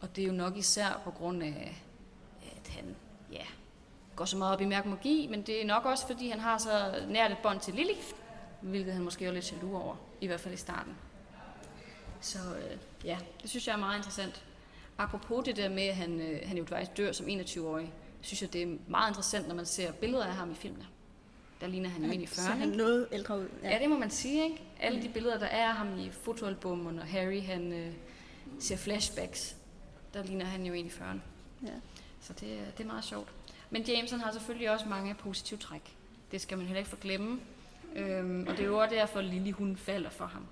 Og 0.00 0.16
det 0.16 0.22
er 0.22 0.28
jo 0.28 0.32
nok 0.32 0.56
især 0.56 1.00
på 1.04 1.10
grund 1.10 1.42
af, 1.42 1.82
at 2.42 2.68
han 2.68 2.96
ja, 3.32 3.44
går 4.16 4.24
så 4.24 4.36
meget 4.36 4.54
op 4.54 4.60
i 4.60 4.64
mærk 4.64 4.86
magi, 4.86 5.26
men 5.30 5.42
det 5.42 5.62
er 5.62 5.66
nok 5.66 5.84
også, 5.84 6.06
fordi 6.06 6.28
han 6.28 6.40
har 6.40 6.58
så 6.58 7.04
nært 7.08 7.30
et 7.30 7.38
bånd 7.42 7.60
til 7.60 7.74
Lily, 7.74 7.94
hvilket 8.60 8.92
han 8.92 9.02
måske 9.02 9.26
er 9.26 9.32
lidt 9.32 9.52
jaloux 9.52 9.82
over, 9.82 9.96
i 10.20 10.26
hvert 10.26 10.40
fald 10.40 10.54
i 10.54 10.56
starten. 10.56 10.92
Så 12.20 12.38
øh, 12.38 12.78
ja, 13.04 13.18
det 13.42 13.50
synes 13.50 13.66
jeg 13.66 13.72
er 13.72 13.78
meget 13.78 13.96
interessant. 13.96 14.44
Apropos 14.98 15.44
det 15.44 15.56
der 15.56 15.68
med, 15.68 15.82
at 15.82 15.96
han, 15.96 16.20
øh, 16.20 16.40
han 16.44 16.56
jo 16.58 16.64
faktisk 16.64 16.96
dør 16.96 17.12
som 17.12 17.26
21-årig, 17.26 17.92
synes 18.20 18.42
jeg, 18.42 18.52
det 18.52 18.62
er 18.62 18.76
meget 18.88 19.10
interessant, 19.10 19.48
når 19.48 19.54
man 19.54 19.66
ser 19.66 19.92
billeder 19.92 20.24
af 20.24 20.34
ham 20.34 20.52
i 20.52 20.54
filmene. 20.54 20.86
Der 21.60 21.66
ligner 21.66 21.88
han 21.88 22.04
jo 22.04 22.10
ind 22.10 22.22
i 22.22 22.26
40. 22.26 22.46
Så 22.46 22.52
han 22.52 22.68
noget 22.68 23.08
ældre 23.12 23.38
ud. 23.38 23.48
Ja. 23.62 23.70
ja, 23.70 23.78
det 23.78 23.90
må 23.90 23.98
man 23.98 24.10
sige. 24.10 24.44
Ikke? 24.44 24.62
Alle 24.80 25.02
de 25.02 25.08
billeder, 25.08 25.38
der 25.38 25.46
er 25.46 25.68
af 25.68 25.74
ham 25.74 25.98
i 25.98 26.10
fotoalbummet, 26.10 26.94
når 26.94 27.02
Harry 27.02 27.42
han, 27.42 27.72
øh, 27.72 27.92
ser 28.58 28.76
flashbacks, 28.76 29.56
der 30.14 30.22
ligner 30.22 30.44
han 30.44 30.66
jo 30.66 30.72
ind 30.72 30.86
i 30.86 30.90
40'erne. 30.90 31.18
Ja. 31.66 31.72
Så 32.20 32.32
det, 32.32 32.58
det 32.76 32.84
er 32.84 32.88
meget 32.88 33.04
sjovt. 33.04 33.28
Men 33.70 33.82
Jameson 33.82 34.20
har 34.20 34.32
selvfølgelig 34.32 34.70
også 34.70 34.86
mange 34.88 35.14
positive 35.14 35.58
træk. 35.58 35.96
Det 36.32 36.40
skal 36.40 36.58
man 36.58 36.66
heller 36.66 36.78
ikke 36.78 36.90
forglemme. 36.90 37.40
Øhm, 37.96 38.46
og 38.48 38.56
det 38.56 38.60
er 38.60 38.66
jo 38.66 38.78
også 38.78 38.94
derfor, 38.94 39.18
at 39.18 39.24
Lily 39.24 39.52
hun 39.52 39.76
falder 39.76 40.10
for 40.10 40.26
ham. 40.26 40.46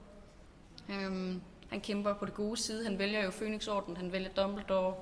Øhm, 0.91 1.41
han 1.71 1.81
kæmper 1.81 2.15
på 2.15 2.27
det 2.27 2.35
gode 2.35 2.57
side. 2.57 2.85
Han 2.85 2.99
vælger 2.99 3.25
jo 3.25 3.31
Phoenix-orden, 3.31 3.97
han 3.97 4.13
vælger 4.13 4.29
Dumbledore. 4.29 4.95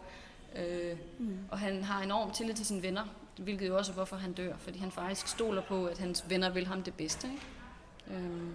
Øh, 0.56 0.96
mm. 1.18 1.38
Og 1.50 1.58
han 1.58 1.82
har 1.84 2.02
enorm 2.02 2.30
tillid 2.30 2.54
til 2.54 2.66
sine 2.66 2.82
venner, 2.82 3.04
hvilket 3.38 3.68
jo 3.68 3.76
også 3.76 3.92
er, 3.92 3.94
hvorfor 3.94 4.16
han 4.16 4.32
dør. 4.32 4.56
Fordi 4.58 4.78
han 4.78 4.90
faktisk 4.90 5.28
stoler 5.28 5.62
på, 5.62 5.86
at 5.86 5.98
hans 5.98 6.24
venner 6.28 6.50
vil 6.50 6.66
ham 6.66 6.82
det 6.82 6.94
bedste. 6.94 7.28
Ikke? 7.28 8.20
Øhm, 8.24 8.54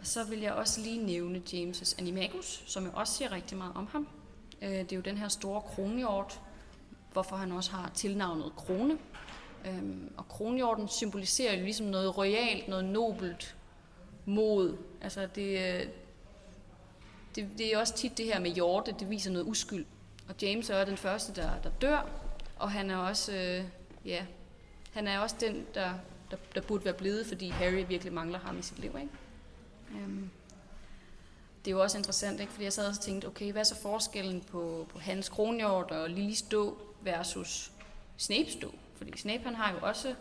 og 0.00 0.06
så 0.06 0.24
vil 0.24 0.40
jeg 0.40 0.52
også 0.52 0.80
lige 0.80 1.06
nævne 1.06 1.42
James' 1.52 1.94
Animagus, 1.98 2.62
som 2.66 2.84
jo 2.84 2.90
også 2.94 3.14
siger 3.14 3.32
rigtig 3.32 3.58
meget 3.58 3.72
om 3.74 3.88
ham. 3.92 4.08
Øh, 4.62 4.68
det 4.70 4.92
er 4.92 4.96
jo 4.96 5.02
den 5.02 5.16
her 5.16 5.28
store 5.28 5.60
kronhjort, 5.60 6.40
hvorfor 7.12 7.36
han 7.36 7.52
også 7.52 7.70
har 7.70 7.90
tilnavnet 7.94 8.52
krone. 8.56 8.98
Øhm, 9.66 10.12
og 10.16 10.28
kronhjorten 10.28 10.88
symboliserer 10.88 11.56
jo 11.56 11.64
ligesom 11.64 11.86
noget 11.86 12.18
royalt, 12.18 12.68
noget 12.68 12.84
nobelt 12.84 13.56
mod. 14.24 14.76
Altså 15.00 15.28
det, 15.34 15.58
øh, 15.58 15.86
det, 17.34 17.48
det 17.58 17.74
er 17.74 17.78
også 17.78 17.94
tit 17.94 18.18
det 18.18 18.26
her 18.26 18.40
med 18.40 18.50
hjorte, 18.50 18.94
det 18.98 19.10
viser 19.10 19.30
noget 19.30 19.46
uskyld. 19.46 19.86
Og 20.28 20.34
James 20.42 20.70
er 20.70 20.84
den 20.84 20.96
første, 20.96 21.42
der, 21.42 21.50
der 21.62 21.70
dør, 21.80 22.08
og 22.56 22.70
han 22.70 22.90
er 22.90 22.96
også, 22.96 23.32
øh, 23.32 23.64
ja, 24.04 24.26
han 24.92 25.06
er 25.06 25.18
også 25.18 25.36
den, 25.40 25.66
der, 25.74 25.94
der, 26.30 26.36
der 26.54 26.60
burde 26.60 26.84
være 26.84 26.94
blevet, 26.94 27.26
fordi 27.26 27.48
Harry 27.48 27.84
virkelig 27.88 28.12
mangler 28.12 28.38
ham 28.38 28.58
i 28.58 28.62
sit 28.62 28.78
liv. 28.78 28.96
Ikke? 29.00 29.12
Øhm, 29.94 30.30
det 31.64 31.70
er 31.70 31.76
jo 31.76 31.82
også 31.82 31.98
interessant, 31.98 32.40
ikke? 32.40 32.52
fordi 32.52 32.64
jeg 32.64 32.72
sad 32.72 32.88
og 32.88 33.00
tænkte, 33.00 33.26
okay, 33.26 33.52
hvad 33.52 33.62
er 33.62 33.64
så 33.64 33.76
forskellen 33.76 34.40
på, 34.40 34.86
på 34.92 34.98
hans 34.98 35.28
kronhjort 35.28 35.90
og 35.90 36.10
Lillys 36.10 36.38
stå 36.38 36.78
versus 37.02 37.72
Snapes 38.16 38.52
stå? 38.52 38.74
Fordi 38.98 39.18
Snape 39.18 39.44
han 39.44 39.54
har 39.54 39.72
jo 39.72 39.78
også 39.82 40.14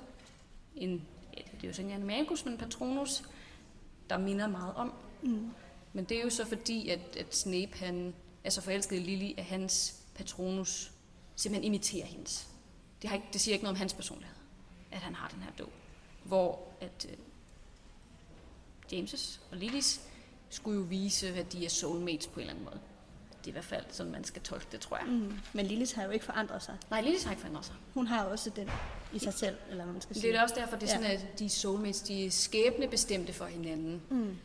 en, 0.75 1.07
ja, 1.37 1.41
det 1.55 1.63
er 1.63 1.67
jo 1.67 1.73
sådan 1.73 1.91
en 1.91 1.95
animagus, 1.95 2.45
men 2.45 2.57
Patronus, 2.57 3.23
der 4.09 4.17
minder 4.17 4.47
meget 4.47 4.73
om. 4.75 4.93
Mm. 5.21 5.51
Men 5.93 6.05
det 6.05 6.17
er 6.17 6.23
jo 6.23 6.29
så 6.29 6.45
fordi, 6.45 6.89
at, 6.89 7.15
at 7.19 7.35
Snape 7.35 7.77
han 7.77 8.13
er 8.43 8.49
så 8.49 8.61
forelsket 8.61 8.95
i 8.95 8.99
Lily, 8.99 9.33
at 9.37 9.45
hans 9.45 10.01
Patronus 10.15 10.91
simpelthen 11.35 11.73
imiterer 11.73 12.05
hendes. 12.05 12.47
Det, 13.01 13.09
har 13.09 13.15
ikke, 13.15 13.27
det 13.33 13.41
siger 13.41 13.53
ikke 13.53 13.63
noget 13.63 13.75
om 13.75 13.79
hans 13.79 13.93
personlighed, 13.93 14.35
at 14.91 14.99
han 14.99 15.15
har 15.15 15.27
den 15.27 15.41
her 15.41 15.51
dog. 15.59 15.69
Hvor 16.23 16.67
at 16.81 17.07
øh, 17.09 17.17
James' 18.93 19.39
og 19.51 19.57
Lillys 19.57 20.01
skulle 20.49 20.79
jo 20.79 20.83
vise, 20.83 21.39
at 21.39 21.53
de 21.53 21.65
er 21.65 21.69
soulmates 21.69 22.27
på 22.27 22.39
en 22.39 22.39
eller 22.39 22.53
anden 22.53 22.65
måde. 22.65 22.79
Det 23.47 23.53
er 23.53 23.55
i 23.59 23.61
hvert 23.61 23.65
fald 23.79 23.85
sådan, 23.91 24.11
man 24.11 24.23
skal 24.23 24.41
tolke 24.41 24.65
det, 24.71 24.79
tror 24.79 24.97
jeg. 24.97 25.05
Mm. 25.07 25.33
Men 25.53 25.65
Lillis 25.65 25.91
har 25.91 26.03
jo 26.03 26.09
ikke 26.09 26.25
forandret 26.25 26.63
sig. 26.63 26.75
Nej, 26.89 27.01
Lillys 27.01 27.23
har 27.23 27.31
ikke 27.31 27.41
forandret 27.41 27.65
sig. 27.65 27.75
Hun 27.93 28.07
har 28.07 28.23
også 28.23 28.49
den 28.49 28.69
i 29.13 29.19
sig 29.19 29.33
selv, 29.33 29.55
eller 29.69 29.83
hvad 29.83 29.93
man 29.93 30.01
skal 30.01 30.13
Det 30.13 30.21
sige. 30.21 30.33
er 30.33 30.37
da 30.37 30.43
også 30.43 30.55
derfor, 30.57 30.75
det 30.77 30.89
er 30.89 30.93
Ja. 30.99 31.03
sådan, 31.03 31.11
at 31.31 31.39
de 31.39 31.45
er 31.45 31.49
soulmates, 31.49 32.01
de 32.01 32.25
er 32.25 32.31
skæbnebestemte 32.31 33.33
for 33.33 33.45
hinanden. 33.45 34.01
Mm. 34.09 34.37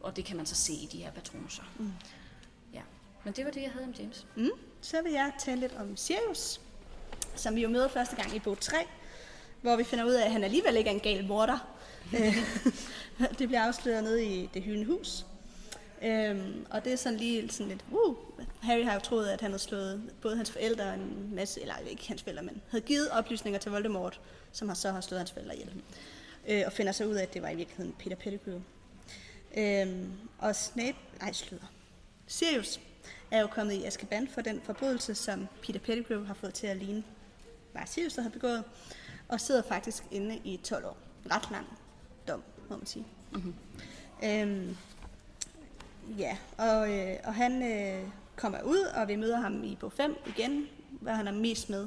Og 0.00 0.16
det 0.16 0.24
kan 0.24 0.36
man 0.36 0.46
så 0.46 0.54
se 0.54 0.72
i 0.72 0.88
de 0.92 0.98
her 0.98 1.10
patroner. 1.10 1.70
Mm. 1.78 1.92
Ja. 2.74 2.80
Men 3.24 3.32
det 3.32 3.44
var 3.44 3.50
det, 3.50 3.62
jeg 3.62 3.70
havde 3.70 3.84
om 3.86 3.92
James. 3.98 4.26
Mm. 4.36 4.50
Så 4.80 4.96
vil 5.02 5.12
jeg 5.12 5.32
tale 5.38 5.60
lidt 5.60 5.74
om 5.80 5.96
Sirius, 5.96 6.60
som 7.36 7.54
vi 7.56 7.62
jo 7.62 7.68
møder 7.68 7.88
første 7.88 8.16
gang 8.16 8.36
i 8.36 8.38
bog 8.38 8.60
3, 8.60 8.76
hvor 9.62 9.76
vi 9.76 9.84
finder 9.84 10.04
ud 10.04 10.12
af, 10.12 10.24
at 10.24 10.32
han 10.32 10.44
alligevel 10.44 10.76
ikke 10.76 10.90
er 10.90 10.94
en 10.94 11.00
gal 11.00 11.26
morder. 11.26 11.58
Øh, 12.18 12.36
det 13.38 13.48
bliver 13.48 13.62
afsløret 13.62 14.04
nede 14.04 14.24
i 14.24 14.50
det 14.54 14.62
hyldende 14.62 14.86
hus. 14.86 15.24
Øhm, 16.04 16.66
og 16.70 16.84
det 16.84 16.92
er 16.92 16.96
sådan 16.96 17.18
lige 17.18 17.50
sådan 17.50 17.68
lidt, 17.68 17.84
uh, 17.90 18.16
Harry 18.62 18.84
har 18.84 18.94
jo 18.94 19.00
troet, 19.00 19.28
at 19.28 19.40
han 19.40 19.50
havde 19.50 19.62
slået 19.62 20.12
både 20.22 20.36
hans 20.36 20.50
forældre 20.50 20.84
og 20.84 20.94
en 20.94 21.34
masse, 21.34 21.60
eller 21.60 21.74
ikke 21.76 22.08
hans 22.08 22.22
forældre, 22.22 22.42
men 22.42 22.62
havde 22.70 22.84
givet 22.84 23.10
oplysninger 23.10 23.60
til 23.60 23.70
Voldemort, 23.70 24.20
som 24.52 24.68
har 24.68 24.74
så 24.74 24.92
har 24.92 25.00
slået 25.00 25.20
hans 25.20 25.32
forældre 25.32 25.54
ihjel. 25.54 25.82
Øh, 26.48 26.62
og 26.66 26.72
finder 26.72 26.92
så 26.92 27.04
ud 27.04 27.14
af, 27.14 27.22
at 27.22 27.34
det 27.34 27.42
var 27.42 27.48
i 27.48 27.56
virkeligheden 27.56 27.94
Peter 27.98 28.16
Pettigrew. 28.16 28.60
Øhm, 29.56 30.12
og 30.38 30.56
Snape, 30.56 30.98
nej, 31.20 31.32
slutter. 31.32 31.66
Sirius 32.26 32.80
er 33.30 33.40
jo 33.40 33.46
kommet 33.46 33.74
i 33.74 33.84
Azkaban 33.84 34.28
for 34.28 34.40
den 34.40 34.60
forbrydelse, 34.64 35.14
som 35.14 35.48
Peter 35.62 35.80
Pettigrew 35.80 36.24
har 36.24 36.34
fået 36.34 36.54
til 36.54 36.66
at 36.66 36.76
ligne, 36.76 37.04
var 37.74 37.84
Sirius, 37.86 38.14
der 38.14 38.22
havde 38.22 38.32
begået, 38.32 38.64
og 39.28 39.40
sidder 39.40 39.62
faktisk 39.62 40.02
inde 40.10 40.40
i 40.44 40.56
12 40.56 40.84
år. 40.84 40.96
Ret 41.30 41.50
lang 41.50 41.66
dom, 42.28 42.42
må 42.70 42.76
man 42.76 42.86
sige. 42.86 43.04
Mm-hmm. 43.32 43.54
Øhm, 44.24 44.76
ja, 46.18 46.36
og, 46.58 46.92
øh, 46.98 47.16
og 47.24 47.34
han 47.34 47.62
øh, 47.62 48.08
kommer 48.36 48.62
ud, 48.62 48.78
og 48.78 49.08
vi 49.08 49.16
møder 49.16 49.40
ham 49.40 49.64
i 49.64 49.76
bog 49.80 49.92
5 49.92 50.16
igen, 50.26 50.66
hvor 50.90 51.12
han 51.12 51.28
er 51.28 51.32
mest 51.32 51.70
med, 51.70 51.86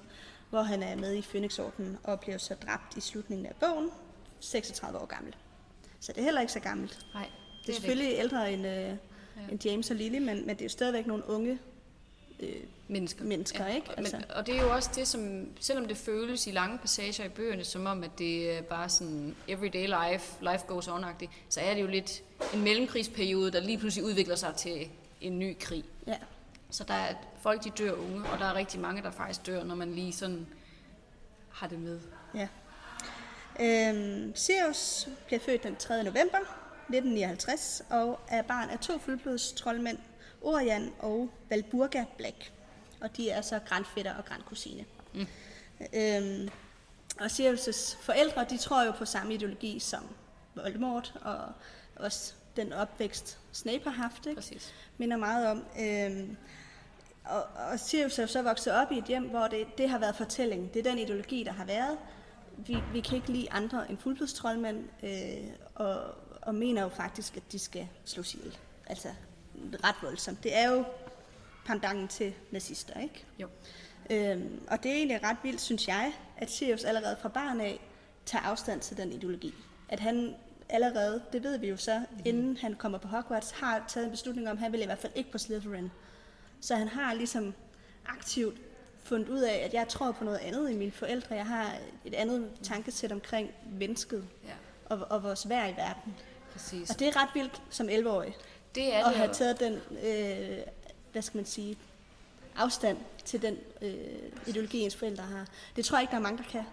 hvor 0.50 0.62
han 0.62 0.84
er 0.84 0.96
med 0.96 1.14
i 1.14 1.22
Phoenix-ordenen 1.22 1.98
og 2.04 2.20
bliver 2.20 2.38
så 2.38 2.54
dræbt 2.54 2.98
i 2.98 3.02
slutningen 3.02 3.46
af 3.46 3.54
bogen, 3.60 3.90
36 4.40 5.00
år 5.00 5.06
gammel. 5.06 5.36
Så 6.00 6.12
det 6.12 6.20
er 6.20 6.24
heller 6.24 6.42
ikke 6.42 6.54
så 6.54 6.60
gammelt. 6.60 7.06
Nej, 7.14 7.30
Det 7.66 7.70
er 7.70 7.74
selvfølgelig 7.74 8.14
ældre 8.18 8.54
end, 8.54 8.66
øh, 8.66 8.72
ja. 8.74 8.96
end 9.52 9.66
James 9.66 9.90
og 9.92 9.96
Lily, 9.96 10.18
men, 10.18 10.28
men 10.46 10.50
det 10.50 10.62
er 10.62 10.66
jo 10.66 10.70
stadigvæk 10.70 11.08
nogle 11.08 11.30
unge 11.30 11.60
øh, 12.40 12.56
mennesker. 12.88 13.24
mennesker, 13.24 13.68
ikke? 13.68 13.92
Altså. 13.98 14.18
Men, 14.18 14.32
og 14.32 14.48
det 14.48 14.58
er 14.58 14.62
jo 14.62 14.74
også 14.74 14.90
det, 14.96 15.08
som, 15.08 15.48
selvom 15.60 15.88
det 15.88 15.98
føles 15.98 16.48
i 16.48 16.52
lange 16.52 16.78
passager 16.78 17.26
i 17.26 17.30
bøgerne, 17.30 17.64
som 17.64 17.86
om, 17.86 18.04
at 18.04 18.12
det 18.18 18.58
er 18.58 18.62
bare 18.62 18.90
sådan 18.90 19.36
everyday 19.48 19.88
life, 19.88 20.44
life 20.52 20.66
goes 20.68 20.88
on 20.88 21.06
så 21.50 21.60
er 21.60 21.74
det 21.74 21.82
jo 21.82 21.88
lidt 21.88 22.24
en 22.54 22.62
mellemkrigsperiode, 22.62 23.52
der 23.52 23.60
lige 23.60 23.78
pludselig 23.78 24.06
udvikler 24.06 24.36
sig 24.36 24.56
til 24.56 24.90
en 25.22 25.40
ny 25.40 25.56
krig. 25.60 25.84
Ja. 26.08 26.18
Så 26.70 26.84
der 26.84 26.94
er 26.94 27.16
folk, 27.42 27.64
de 27.64 27.70
dør 27.70 27.92
unge, 27.92 28.30
og 28.30 28.40
der 28.40 28.46
er 28.46 28.56
rigtig 28.56 28.80
mange, 28.80 29.02
der 29.02 29.12
faktisk 29.12 29.46
dør, 29.46 29.64
når 29.64 29.76
man 29.76 29.92
lige 29.92 30.14
sådan 30.14 30.48
har 31.50 31.68
det 31.68 31.80
med. 31.80 32.00
Ja. 32.36 32.48
Øhm, 33.60 34.36
Sirius 34.36 35.08
bliver 35.26 35.40
født 35.40 35.64
den 35.64 35.76
3. 35.76 36.04
november 36.04 36.38
1959 36.38 37.82
og 37.90 38.20
er 38.28 38.42
barn 38.42 38.70
af 38.70 38.80
to 38.80 38.98
fuldblods 38.98 39.52
troldmænd, 39.52 39.98
Orian 40.46 40.94
og 41.00 41.30
Valburga 41.50 42.06
Black. 42.18 42.52
Og 43.02 43.18
de 43.18 43.30
er 43.30 43.42
så 43.42 43.60
grandfætter 43.60 44.14
og 44.14 44.26
grandkusine. 44.26 44.86
Mm. 45.14 45.28
Øhm, 45.94 46.50
og 47.20 47.26
Sirius' 47.26 47.98
forældre, 48.02 48.46
de 48.50 48.58
tror 48.58 48.86
jo 48.86 48.92
på 48.92 49.06
samme 49.06 49.34
ideologi 49.34 49.80
som 49.80 50.04
Voldemort, 50.56 51.14
og 51.22 51.38
også 51.96 52.34
den 52.56 52.74
opvækst, 52.74 53.40
Snape 53.52 53.84
har 53.84 53.92
haft, 53.92 54.26
ikke? 54.26 54.42
Præcis. 54.42 54.74
minder 54.98 55.18
meget 55.18 55.48
om. 55.48 55.66
Øhm, 55.80 56.38
og, 57.26 57.44
og 57.72 57.80
Sirius 57.80 58.20
er 58.20 58.26
så 58.26 58.42
vokset 58.42 58.74
op 58.74 58.92
i 58.92 58.98
et 58.98 59.04
hjem, 59.04 59.30
hvor 59.30 59.48
det, 59.48 59.78
det 59.78 59.90
har 59.90 60.00
været 60.00 60.16
fortælling. 60.16 60.74
Det 60.74 60.80
er 60.80 60.90
den 60.92 61.00
ideologi, 61.00 61.44
der 61.44 61.52
har 61.52 61.66
været. 61.66 61.98
Vi, 62.58 62.78
vi 62.94 63.00
kan 63.00 63.16
ikke 63.16 63.32
lide 63.32 63.52
andre 63.52 63.90
end 63.90 63.98
fuldblodstrolmænd, 63.98 64.84
øh, 65.04 65.50
og, 65.76 66.04
og 66.42 66.56
mener 66.56 66.82
jo 66.82 66.90
faktisk, 66.90 67.38
at 67.38 67.44
de 67.52 67.60
skal 67.60 67.88
slås 68.06 68.34
ihjel. 68.34 68.58
Altså 68.88 69.10
ret 69.84 69.96
voldsomt. 70.02 70.44
Det 70.44 70.58
er 70.58 70.72
jo 70.72 70.84
pandangen 71.66 72.08
til 72.08 72.34
nazister, 72.52 73.00
ikke? 73.00 73.26
Jo. 73.40 73.48
Øhm, 74.10 74.62
og 74.68 74.84
det 74.84 74.92
er 74.92 74.96
egentlig 74.96 75.24
ret 75.24 75.38
vildt, 75.44 75.62
synes 75.62 75.88
jeg, 75.88 76.14
at 76.38 76.52
Sirius 76.52 76.84
allerede 76.84 77.18
fra 77.22 77.30
barn 77.30 77.62
af 77.62 77.80
tager 78.26 78.44
afstand 78.44 78.82
til 78.82 78.98
den 78.98 79.12
ideologi. 79.12 79.54
At 79.90 80.00
han 80.00 80.36
allerede, 80.70 81.22
det 81.34 81.44
ved 81.44 81.58
vi 81.58 81.68
jo 81.70 81.78
så, 81.78 82.00
mm. 82.12 82.22
inden 82.26 82.58
han 82.58 82.74
kommer 82.74 82.98
på 82.98 83.08
Hogwarts, 83.08 83.52
har 83.52 83.84
taget 83.88 84.06
en 84.06 84.12
beslutning 84.12 84.50
om, 84.50 84.58
at 84.58 84.64
han 84.64 84.72
vil 84.72 84.82
i 84.82 84.86
hvert 84.86 85.00
fald 85.00 85.14
ikke 85.16 85.32
på 85.32 85.38
Slytherin. 85.38 85.92
Så 86.62 86.76
han 86.76 86.88
har 86.88 87.14
ligesom 87.14 87.54
aktivt 88.06 88.58
fundet 89.04 89.30
ud 89.30 89.40
af, 89.40 89.56
at 89.66 89.74
jeg 89.74 89.88
tror 89.88 90.12
på 90.12 90.24
noget 90.24 90.38
andet 90.38 90.70
end 90.70 90.78
mine 90.78 90.92
forældre. 90.92 91.36
Jeg 91.36 91.46
har 91.46 91.76
et 92.06 92.14
andet 92.14 92.50
tankesæt 92.64 93.12
omkring 93.12 93.52
mennesket 93.72 94.28
Ja, 94.44 94.54
og, 94.96 95.08
og 95.10 95.24
vores 95.24 95.50
værd 95.50 95.70
i 95.70 95.76
verden. 95.76 96.16
præcis. 96.54 96.90
Og 96.90 97.00
det 97.00 97.08
er 97.08 97.22
ret 97.22 97.30
vildt 97.34 97.62
som 97.70 97.90
11-årig 97.90 98.36
det 98.76 98.94
er 98.94 99.00
at 99.00 99.06
det. 99.06 99.16
have 99.16 99.34
taget 99.34 99.60
den, 99.60 99.74
øh, 100.06 100.58
hvad 101.12 101.22
skal 101.22 101.38
man 101.38 101.46
sige, 101.46 101.78
afstand 102.56 102.98
til 103.26 103.42
den 103.42 103.58
øh, 103.82 103.96
ideologi, 104.48 104.80
ens 104.80 104.96
forældre 104.96 105.24
har. 105.24 105.46
Det 105.76 105.86
tror 105.86 105.98
jeg 105.98 106.04
ikke, 106.04 106.12
der 106.12 106.18
er 106.18 106.22
mange, 106.22 106.38
der 106.38 106.44
kan. 106.50 106.64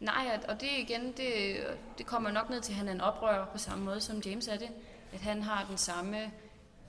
Nej, 0.00 0.38
og- 0.42 0.48
og 0.54 0.60
det 0.60 0.68
igen, 0.78 1.12
det, 1.16 1.56
det 1.98 2.06
kommer 2.06 2.30
nok 2.30 2.50
ned 2.50 2.60
til, 2.60 2.72
at 2.72 2.76
han 2.76 2.88
er 2.88 2.92
en 2.92 3.00
oprører 3.00 3.46
på 3.46 3.58
samme 3.58 3.84
måde, 3.84 4.00
som 4.00 4.18
James 4.26 4.48
er 4.48 4.56
det. 4.56 4.68
At 5.12 5.20
han 5.20 5.42
har 5.42 5.66
den 5.68 5.78
samme... 5.78 6.30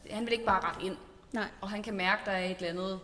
Han 0.10 0.25
vil 0.25 0.34
ikke 0.34 0.45
bare 0.45 0.60
rette 0.63 0.86
ind, 0.86 0.97
Nej. 1.31 1.47
og 1.62 1.69
han 1.69 1.84
kan 1.84 1.93
mærke, 1.93 2.21
der 2.25 2.31
er 2.31 2.45
et 2.45 2.55
eller 2.57 2.69
andet 2.69 2.99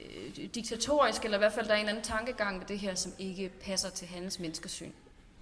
øh, 0.00 0.46
diktatorisk, 0.54 1.24
eller 1.24 1.36
i 1.36 1.38
hvert 1.38 1.52
fald 1.52 1.66
der 1.66 1.72
er 1.72 1.76
en 1.76 1.80
eller 1.80 1.90
anden 1.92 2.04
tankegang 2.04 2.60
ved 2.60 2.66
det 2.66 2.78
her, 2.78 2.94
som 2.94 3.12
ikke 3.18 3.48
passer 3.48 3.90
til 3.90 4.08
hans 4.08 4.38
menneskesyn. 4.38 4.90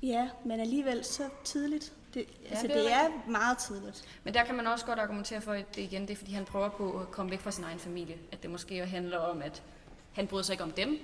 Ja, 0.03 0.29
men 0.45 0.61
alligevel 0.61 1.05
så 1.05 1.29
tidligt. 1.45 1.93
Det, 2.15 2.27
ja, 2.45 2.51
altså, 2.51 2.67
det 2.67 2.77
er 2.77 2.83
det 2.83 2.93
er 2.93 3.31
meget 3.31 3.59
tidligt. 3.59 4.05
Men 4.25 4.35
der 4.35 4.45
kan 4.45 4.55
man 4.55 4.67
også 4.67 4.87
godt 4.87 4.99
argumentere 4.99 5.41
for, 5.41 5.53
at 5.53 5.77
det 5.77 5.83
igen 5.83 6.03
det 6.03 6.11
er, 6.11 6.17
fordi 6.17 6.33
han 6.33 6.45
prøver 6.45 6.69
på 6.69 6.99
at 6.99 7.11
komme 7.11 7.31
væk 7.31 7.41
fra 7.41 7.51
sin 7.51 7.65
egen 7.65 7.79
familie. 7.79 8.17
At 8.33 8.43
det 8.43 8.51
måske 8.51 8.87
handler 8.87 9.19
om, 9.19 9.43
at 9.43 9.63
han 10.13 10.27
bryder 10.27 10.45
sig 10.45 10.53
ikke 10.53 10.65
om 10.65 10.73
dem, 10.73 10.99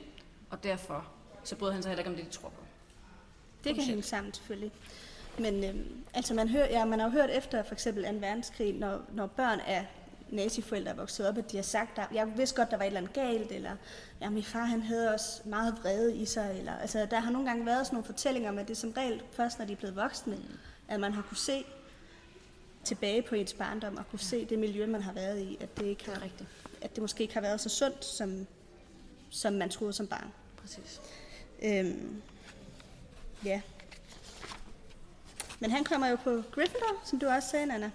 og 0.50 0.64
derfor 0.64 1.06
så 1.44 1.56
bryder 1.56 1.72
han 1.72 1.82
sig 1.82 1.90
heller 1.90 2.00
ikke 2.00 2.10
om 2.10 2.16
det, 2.16 2.24
de 2.24 2.30
tror 2.30 2.48
på. 2.48 2.62
Det 3.64 3.74
kan 3.74 3.84
hænge 3.84 4.02
sammen 4.02 4.34
selvfølgelig. 4.34 4.72
Men 5.38 5.64
øhm, 5.64 6.04
altså 6.14 6.34
man, 6.34 6.48
hører, 6.48 6.66
ja, 6.70 6.84
man 6.84 6.98
har 7.00 7.06
jo 7.06 7.12
hørt 7.12 7.30
efter 7.30 7.62
for 7.62 7.72
eksempel 7.72 8.04
2. 8.04 8.10
verdenskrig, 8.10 8.74
når, 8.74 9.00
når 9.12 9.26
børn 9.26 9.60
af 9.60 9.86
naziforældre 10.30 10.90
er 10.90 10.94
vokset 10.94 11.28
op, 11.28 11.38
at 11.38 11.52
de 11.52 11.56
har 11.56 11.62
sagt, 11.62 11.98
at 11.98 12.06
jeg 12.12 12.32
vidste 12.36 12.56
godt, 12.56 12.70
der 12.70 12.76
var 12.76 12.84
et 12.84 12.86
eller 12.86 13.00
andet 13.00 13.12
galt, 13.12 13.52
eller 13.52 13.70
ja, 14.20 14.30
min 14.30 14.42
far 14.42 14.64
han 14.64 14.82
havde 14.82 15.14
også 15.14 15.42
meget 15.44 15.78
vrede 15.82 16.16
i 16.16 16.24
sig. 16.24 16.56
Eller, 16.58 16.72
altså, 16.76 17.06
der 17.10 17.20
har 17.20 17.30
nogle 17.30 17.48
gange 17.48 17.66
været 17.66 17.86
sådan 17.86 17.94
nogle 17.94 18.06
fortællinger 18.06 18.50
om, 18.50 18.58
at 18.58 18.68
det 18.68 18.74
er 18.74 18.78
som 18.78 18.92
regel 18.96 19.22
først, 19.32 19.58
når 19.58 19.66
de 19.66 19.72
er 19.72 19.76
blevet 19.76 19.96
voksne, 19.96 20.36
mm. 20.36 20.42
At 20.88 21.00
man 21.00 21.12
har 21.12 21.22
kunne 21.22 21.36
se 21.36 21.64
tilbage 22.84 23.22
på 23.22 23.34
ens 23.34 23.52
barndom, 23.52 23.96
og 23.96 24.08
kunne 24.10 24.18
se 24.18 24.44
det 24.44 24.58
miljø, 24.58 24.86
man 24.86 25.02
har 25.02 25.12
været 25.12 25.40
i, 25.40 25.56
at 25.60 25.78
det, 25.78 25.86
ikke 25.86 26.02
Det 26.04 26.08
er 26.08 26.14
har, 26.14 26.22
rigtigt. 26.22 26.48
at 26.82 26.94
det 26.94 27.02
måske 27.02 27.22
ikke 27.22 27.34
har 27.34 27.40
været 27.40 27.60
så 27.60 27.68
sundt, 27.68 28.04
som, 28.04 28.46
som 29.30 29.52
man 29.52 29.70
troede 29.70 29.92
som 29.92 30.06
barn. 30.06 30.32
Præcis. 30.56 31.00
Øhm, 31.62 32.22
ja. 33.44 33.60
Men 35.60 35.70
han 35.70 35.84
kommer 35.84 36.06
jo 36.08 36.16
på 36.16 36.42
Gryffindor, 36.50 37.02
som 37.04 37.18
du 37.18 37.26
også 37.26 37.48
sagde, 37.48 37.66
Nana. 37.66 37.90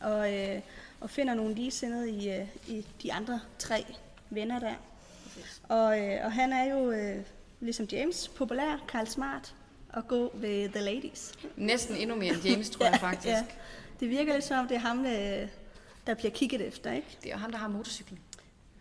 Og, 0.00 0.34
øh, 0.34 0.60
og 1.00 1.10
finder 1.10 1.34
nogle 1.34 1.54
ligesindede 1.54 2.10
i, 2.10 2.30
øh, 2.30 2.46
i 2.68 2.86
de 3.02 3.12
andre 3.12 3.40
tre 3.58 3.96
venner 4.30 4.58
der. 4.58 4.74
Præcis. 5.24 5.62
Og, 5.68 6.00
øh, 6.00 6.24
og 6.24 6.32
han 6.32 6.52
er 6.52 6.64
jo, 6.64 6.90
øh, 6.90 7.24
ligesom 7.60 7.86
James, 7.86 8.28
populær, 8.28 8.84
Karl 8.88 9.06
Smart 9.06 9.54
og 9.92 10.08
god 10.08 10.30
ved 10.34 10.68
The 10.68 10.80
Ladies. 10.80 11.32
Næsten 11.56 11.96
endnu 11.96 12.16
mere 12.16 12.34
end 12.34 12.42
James, 12.48 12.70
tror 12.70 12.86
jeg 12.86 13.00
faktisk. 13.00 13.26
Ja. 13.26 13.44
Det 14.00 14.10
virker 14.10 14.32
lidt 14.32 14.44
som 14.44 14.58
om, 14.58 14.68
det 14.68 14.74
er 14.74 14.78
ham, 14.80 15.06
øh, 15.06 15.48
der 16.06 16.14
bliver 16.14 16.30
kigget 16.30 16.60
efter, 16.60 16.92
ikke? 16.92 17.08
Det 17.22 17.32
er 17.32 17.36
ham, 17.36 17.50
der 17.50 17.58
har 17.58 17.68
motorcyklen. 17.68 18.18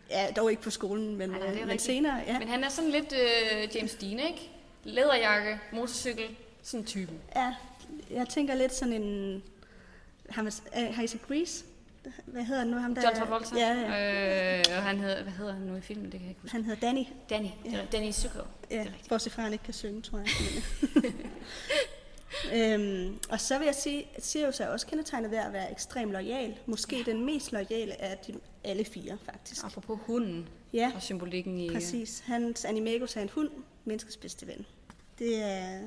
Ja, 0.10 0.28
dog 0.36 0.50
ikke 0.52 0.62
på 0.64 0.70
skolen, 0.70 1.16
men, 1.16 1.32
Ej, 1.32 1.40
nej, 1.40 1.48
øh, 1.48 1.54
men 1.54 1.62
rigtigt. 1.64 1.82
senere. 1.82 2.24
Ja. 2.28 2.40
Men 2.40 2.48
han 2.48 2.64
er 2.64 2.70
sådan 2.70 2.90
lidt 2.90 3.14
øh, 3.14 3.76
James 3.76 3.96
Dean, 3.96 4.20
ikke? 4.20 4.50
Læderjakke, 4.84 5.60
motorcykel, 5.74 6.26
sådan 6.62 6.80
en 6.80 6.86
typen. 6.86 7.20
Ja, 7.36 7.54
jeg 8.12 8.28
tænker 8.28 8.56
lidt 8.56 8.74
sådan 8.74 8.94
en... 8.94 9.44
Har, 10.30 10.42
man, 10.44 10.52
øh, 10.78 10.96
har 10.96 11.04
I 11.04 11.08
set 11.08 11.28
Grease? 11.28 11.66
Hvad 12.26 12.44
hedder 12.44 12.60
han 12.60 12.68
nu? 12.68 12.78
Ham 12.78 12.96
der, 12.96 13.02
John 13.02 13.16
Travolta. 13.16 13.56
Ja, 13.56 13.74
ja. 13.74 14.58
Øh, 14.60 14.78
og 14.78 14.84
han 14.84 15.00
hedder, 15.00 15.24
hvad 15.24 15.32
hedder 15.34 15.54
han 15.54 15.62
nu 15.62 15.76
i 15.76 15.82
filmen? 15.82 16.06
Det 16.06 16.12
kan 16.14 16.22
jeg 16.22 16.30
ikke 16.30 16.42
huske. 16.42 16.56
Han 16.56 16.66
hedder 16.66 16.80
Danny. 16.88 17.04
Danny. 17.30 17.50
Det 17.64 17.74
er 17.74 17.86
Danny 17.86 18.12
Zuko. 18.12 18.40
Ja, 18.72 18.86
bortset 19.10 19.32
fra, 19.32 19.42
han 19.42 19.52
ikke 19.52 19.64
kan 19.66 19.74
synge, 19.74 20.02
tror 20.02 20.18
jeg. 20.20 20.28
Øhm, 22.54 23.18
og 23.30 23.40
så 23.40 23.58
vil 23.58 23.66
jeg 23.66 23.76
sige, 23.76 24.08
at 24.16 24.26
Sirius 24.26 24.60
er 24.60 24.68
også 24.68 24.88
kendetegnet 24.88 25.32
ved 25.32 25.38
at 25.38 25.54
være 25.54 25.72
ekstremt 25.72 26.12
lojal. 26.12 26.58
Måske 26.66 26.98
ja. 26.98 27.12
den 27.12 27.26
mest 27.26 27.52
lojale 27.52 28.02
af 28.02 28.18
de 28.18 28.34
alle 28.64 28.86
fire, 28.86 29.18
faktisk. 29.26 29.66
Apropos 29.66 30.00
hunden 30.06 30.48
Ja, 30.74 30.92
og 30.96 31.02
symbolikken 31.02 31.58
i... 31.60 31.70
præcis. 31.70 32.20
Hans 32.26 32.66
animagus 32.66 33.16
er 33.16 33.22
en 33.22 33.30
hund, 33.30 33.50
menneskets 33.86 34.18
bedste 34.18 34.48
ven. 34.48 34.66
Det 35.20 35.44
er... 35.44 35.82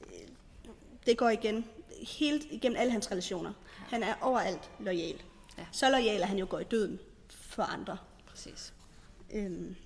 øh, 0.00 0.18
Det 1.06 1.16
går 1.18 1.28
igen 1.30 1.64
helt 2.18 2.46
igennem 2.50 2.78
alle 2.80 2.92
hans 2.92 3.10
relationer. 3.10 3.52
Han 3.90 4.02
er 4.02 4.14
overalt 4.20 4.70
lojal. 4.80 5.22
Ja. 5.58 5.66
Så 5.72 5.90
lojal, 5.90 6.22
at 6.22 6.28
han 6.28 6.38
jo 6.38 6.46
går 6.50 6.58
i 6.58 6.64
døden 6.64 6.98
for 7.30 7.62
andre. 7.62 7.98
Præcis. 8.26 8.72
Øhm, 9.32 9.76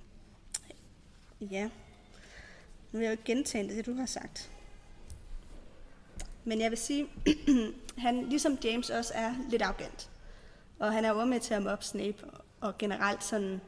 ja. 1.40 1.64
Nu 2.92 2.98
vil 2.98 3.00
jeg 3.00 3.06
jo 3.06 3.10
ikke 3.10 3.24
gentage 3.24 3.68
det, 3.68 3.86
du 3.86 3.94
har 3.94 4.06
sagt. 4.06 4.50
Men 6.44 6.60
jeg 6.60 6.70
vil 6.70 6.78
sige, 6.78 7.06
han 7.98 8.28
ligesom 8.28 8.58
James 8.64 8.90
også 8.90 9.12
er 9.14 9.34
lidt 9.50 9.62
arrogant. 9.62 10.10
Og 10.78 10.92
han 10.92 11.04
er 11.04 11.08
jo 11.08 11.24
med 11.24 11.40
til 11.40 11.54
at 11.54 11.62
mobbe 11.62 11.84
Snape, 11.84 12.16
og 12.60 12.78
generelt 12.78 13.24
sådan 13.24 13.60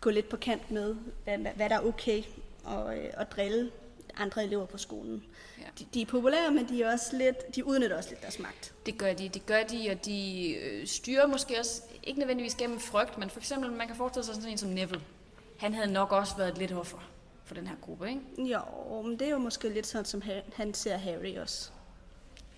gå 0.00 0.10
lidt 0.10 0.28
på 0.28 0.36
kant 0.36 0.70
med, 0.70 0.94
hvad, 1.24 1.38
hvad- 1.38 1.52
hvad 1.52 1.68
der 1.70 1.76
er 1.76 1.80
okay, 1.86 2.22
og, 2.64 2.98
øh, 2.98 3.10
og 3.16 3.30
drille 3.30 3.70
andre 4.16 4.44
elever 4.44 4.66
på 4.66 4.78
skolen. 4.78 5.24
Ja. 5.58 5.64
De, 5.78 5.86
de 5.94 6.02
er 6.02 6.06
populære, 6.06 6.50
men 6.50 6.68
de, 6.68 6.82
er 6.82 6.92
også 6.92 7.16
lidt, 7.16 7.54
de 7.56 7.64
udnytter 7.64 7.96
også 7.96 8.10
lidt 8.10 8.22
deres 8.22 8.38
magt. 8.38 8.74
Det 8.86 8.98
gør 8.98 9.12
de, 9.12 9.28
det 9.28 9.46
gør 9.46 9.62
de, 9.62 9.90
og 9.90 10.04
de 10.04 10.50
øh, 10.54 10.86
styrer 10.86 11.26
måske 11.26 11.58
også, 11.58 11.82
ikke 12.02 12.18
nødvendigvis 12.18 12.54
gennem 12.54 12.80
frygt, 12.80 13.18
men 13.18 13.30
for 13.30 13.40
eksempel, 13.40 13.72
man 13.72 13.86
kan 13.86 13.96
forestille 13.96 14.24
sig 14.24 14.34
sådan 14.34 14.50
en 14.50 14.58
som 14.58 14.68
Neville. 14.68 15.02
Han 15.58 15.74
havde 15.74 15.92
nok 15.92 16.12
også 16.12 16.36
været 16.36 16.48
et 16.48 16.58
lidt 16.58 16.72
offer 16.72 16.98
for 17.44 17.54
den 17.54 17.66
her 17.66 17.76
gruppe, 17.80 18.08
ikke? 18.08 18.20
Jo, 18.38 19.02
men 19.02 19.12
det 19.18 19.22
er 19.22 19.30
jo 19.30 19.38
måske 19.38 19.68
lidt 19.68 19.86
sådan, 19.86 20.04
som 20.04 20.22
han, 20.54 20.74
ser 20.74 20.96
Harry 20.96 21.38
også. 21.38 21.70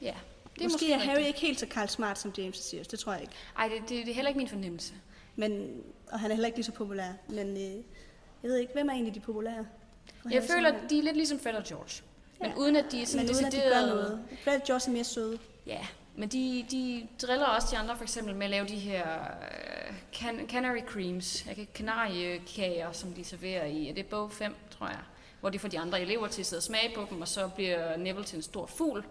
Ja, 0.03 0.15
Det 0.55 0.61
er 0.61 0.65
måske, 0.65 0.75
måske 0.75 0.93
er 0.93 0.99
Harry 0.99 1.23
ikke 1.23 1.41
helt 1.41 1.61
så 1.61 1.67
Karl 1.67 1.89
Smart 1.89 2.19
som 2.19 2.33
James 2.39 2.57
Sirius, 2.57 2.87
det 2.89 2.99
tror 2.99 3.13
jeg 3.13 3.23
ikke. 3.23 3.35
Ej, 3.59 3.69
det, 3.69 3.81
det, 3.81 3.91
det 3.91 4.09
er 4.09 4.15
heller 4.15 4.29
ikke 4.29 4.39
min 4.39 4.49
fornemmelse. 4.49 4.95
Men, 5.37 5.83
og 6.13 6.21
han 6.21 6.31
er 6.31 6.35
heller 6.35 6.47
ikke 6.47 6.59
lige 6.59 6.65
så 6.65 6.73
populær. 6.73 7.13
Men 7.29 7.49
øh, 7.57 7.85
jeg 8.43 8.51
ved 8.51 8.57
ikke, 8.57 8.73
hvem 8.73 8.89
er 8.89 8.93
egentlig 8.93 9.15
de 9.15 9.21
populære? 9.21 9.67
Jeg 10.31 10.43
føler, 10.43 10.73
at 10.73 10.91
de 10.91 10.99
er 10.99 11.03
lidt 11.03 11.17
ligesom 11.17 11.39
Fred 11.41 11.55
og 11.55 11.65
George. 11.65 12.03
Men 12.41 12.51
Ja. 12.51 12.57
uden 12.57 12.77
at 12.77 12.85
de 12.93 13.03
er 13.03 13.07
sådan 13.07 13.27
men 13.27 13.35
uden 13.35 13.45
at 13.45 13.53
de 13.53 13.61
gør 13.73 13.87
noget. 13.87 14.25
Fred 14.45 14.55
og 14.61 14.67
George 14.67 14.83
er 14.91 14.93
mere 14.93 15.05
søde. 15.05 15.39
Ja, 15.67 15.87
men 16.17 16.29
de, 16.29 16.67
de 16.71 17.07
driller 17.23 17.47
også 17.47 17.69
de 17.71 17.77
andre 17.79 17.97
for 17.97 18.03
eksempel 18.03 18.35
med 18.35 18.45
at 18.45 18.51
lave 18.51 18.67
de 18.69 18.77
her 18.79 19.05
øh, 19.11 19.95
can, 20.13 20.49
canary 20.49 20.81
creams, 20.87 21.47
kanariekager, 21.75 22.93
som 22.93 23.13
de 23.13 23.25
serverer 23.25 23.65
i, 23.67 23.89
er 23.89 23.95
det 23.95 24.07
bog 24.07 24.33
5, 24.33 24.55
tror 24.79 24.87
jeg, 24.87 24.99
hvor 25.41 25.51
de 25.51 25.59
får 25.59 25.69
de 25.69 25.79
andre 25.79 26.01
elever 26.01 26.27
til 26.29 26.43
at 26.43 26.47
sidde 26.47 26.59
og 26.61 26.63
smage 26.63 26.95
på 26.95 27.07
dem, 27.11 27.21
og 27.21 27.29
så 27.29 27.49
bliver 27.49 27.97
Neville 27.97 28.25
til 28.27 28.37
en 28.37 28.43
stor 28.43 28.67
fugl, 28.67 29.05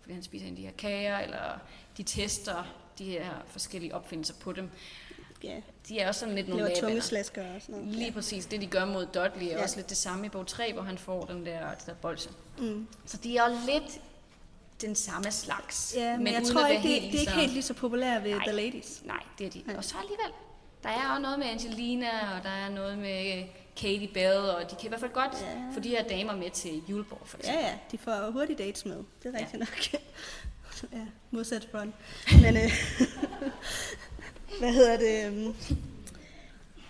fordi 0.00 0.14
han 0.14 0.22
spiser 0.22 0.46
en 0.46 0.52
af 0.52 0.56
de 0.56 0.62
her 0.62 0.72
kager, 0.78 1.18
eller 1.18 1.58
de 1.96 2.02
tester 2.02 2.64
de 2.98 3.04
her 3.04 3.30
forskellige 3.46 3.94
opfindelser 3.94 4.34
på 4.40 4.52
dem. 4.52 4.70
Ja, 5.44 5.60
De 5.88 5.98
er 6.00 6.08
også 6.08 6.20
sådan 6.20 6.34
lidt 6.34 6.48
nogle 6.48 6.70
tungeslasker 6.80 7.54
og 7.54 7.62
sådan 7.62 7.74
noget. 7.80 7.94
Lige 7.96 8.12
præcis, 8.12 8.46
det 8.46 8.60
de 8.60 8.66
gør 8.66 8.84
mod 8.84 9.06
Dudley 9.06 9.42
er 9.46 9.50
Ja. 9.50 9.56
ja. 9.56 9.62
også 9.62 9.76
lidt 9.76 9.88
det 9.88 9.96
samme 9.96 10.26
i 10.26 10.28
bog 10.28 10.46
3, 10.46 10.72
hvor 10.72 10.82
han 10.82 10.98
får 10.98 11.24
den 11.24 11.46
der, 11.46 11.70
det 11.74 11.86
der 11.86 11.94
bolse. 11.94 12.30
Mm. 12.58 12.86
Så 13.06 13.16
de 13.16 13.36
er 13.36 13.48
lidt 13.66 14.00
den 14.80 14.94
samme 14.94 15.30
slags. 15.32 15.94
Ja, 15.96 16.10
men, 16.16 16.24
men 16.24 16.32
jeg 16.32 16.42
tror 16.42 16.66
ikke, 16.66 16.82
det, 16.82 16.90
det 16.90 16.98
er 16.98 17.02
ikke 17.04 17.16
lige 17.16 17.24
så- 17.26 17.30
helt 17.34 17.52
lige 17.52 17.62
så 17.62 17.74
populære 17.74 18.22
ved 18.24 18.30
Nej. 18.34 18.44
The 18.46 18.52
Ladies. 18.56 19.02
Nej, 19.04 19.22
det 19.38 19.46
er 19.46 19.50
de. 19.50 19.62
Nej. 19.66 19.76
Og 19.76 19.84
så 19.84 19.94
alligevel, 20.02 20.32
der 20.82 20.88
er 20.88 21.10
også 21.10 21.22
noget 21.22 21.38
med 21.38 21.46
Angelina, 21.46 22.08
og 22.36 22.42
der 22.42 22.50
er 22.50 22.68
noget 22.70 22.98
med 22.98 23.44
Katie 23.76 24.08
Bell, 24.14 24.36
og 24.38 24.70
de 24.70 24.76
kan 24.76 24.84
i 24.84 24.88
hvert 24.88 25.00
fald 25.00 25.12
godt 25.12 25.32
Ja. 25.40 25.74
få 25.74 25.80
de 25.80 25.88
her 25.88 26.02
damer 26.08 26.36
med 26.36 26.50
til 26.50 26.82
juleborg, 26.88 27.22
for 27.24 27.36
Ja, 27.44 27.48
eksempel. 27.50 27.64
ja, 27.64 27.78
de 27.92 27.98
får 27.98 28.30
hurtige 28.30 28.56
dates 28.66 28.84
med. 28.84 28.96
Det 28.96 29.04
er 29.24 29.30
Ja. 29.32 29.38
rigtigt 29.38 29.58
nok. 29.58 30.02
ja, 30.92 30.98
modsat 31.30 31.68
Ron. 31.74 31.94
Men, 32.42 32.56
øh, 32.56 32.62
hvad 34.58 34.72
hedder 34.72 34.96
det? 34.96 35.54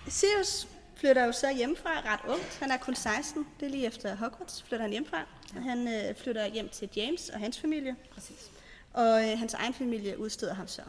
Sirius 0.08 0.68
flytter 0.96 1.24
jo 1.24 1.32
så 1.32 1.52
hjemmefra 1.56 1.90
ret 1.90 2.20
ungt. 2.28 2.58
Han 2.60 2.70
er 2.70 2.76
kun 2.76 2.94
16. 2.94 3.46
Det 3.60 3.66
er 3.66 3.70
lige 3.70 3.86
efter 3.86 4.16
Hogwarts 4.16 4.62
flytter 4.62 4.84
han 4.84 4.90
hjemmefra. 4.90 5.26
Han 5.54 5.88
øh, 5.88 6.14
flytter 6.14 6.46
hjem 6.46 6.68
til 6.68 6.90
James 6.96 7.28
og 7.28 7.40
hans 7.40 7.60
familie. 7.60 7.96
Præcis. 8.10 8.50
Og 8.92 9.30
øh, 9.30 9.38
hans 9.38 9.54
egen 9.54 9.74
familie 9.74 10.18
udstøder 10.18 10.54
ham 10.54 10.68
så. 10.68 10.82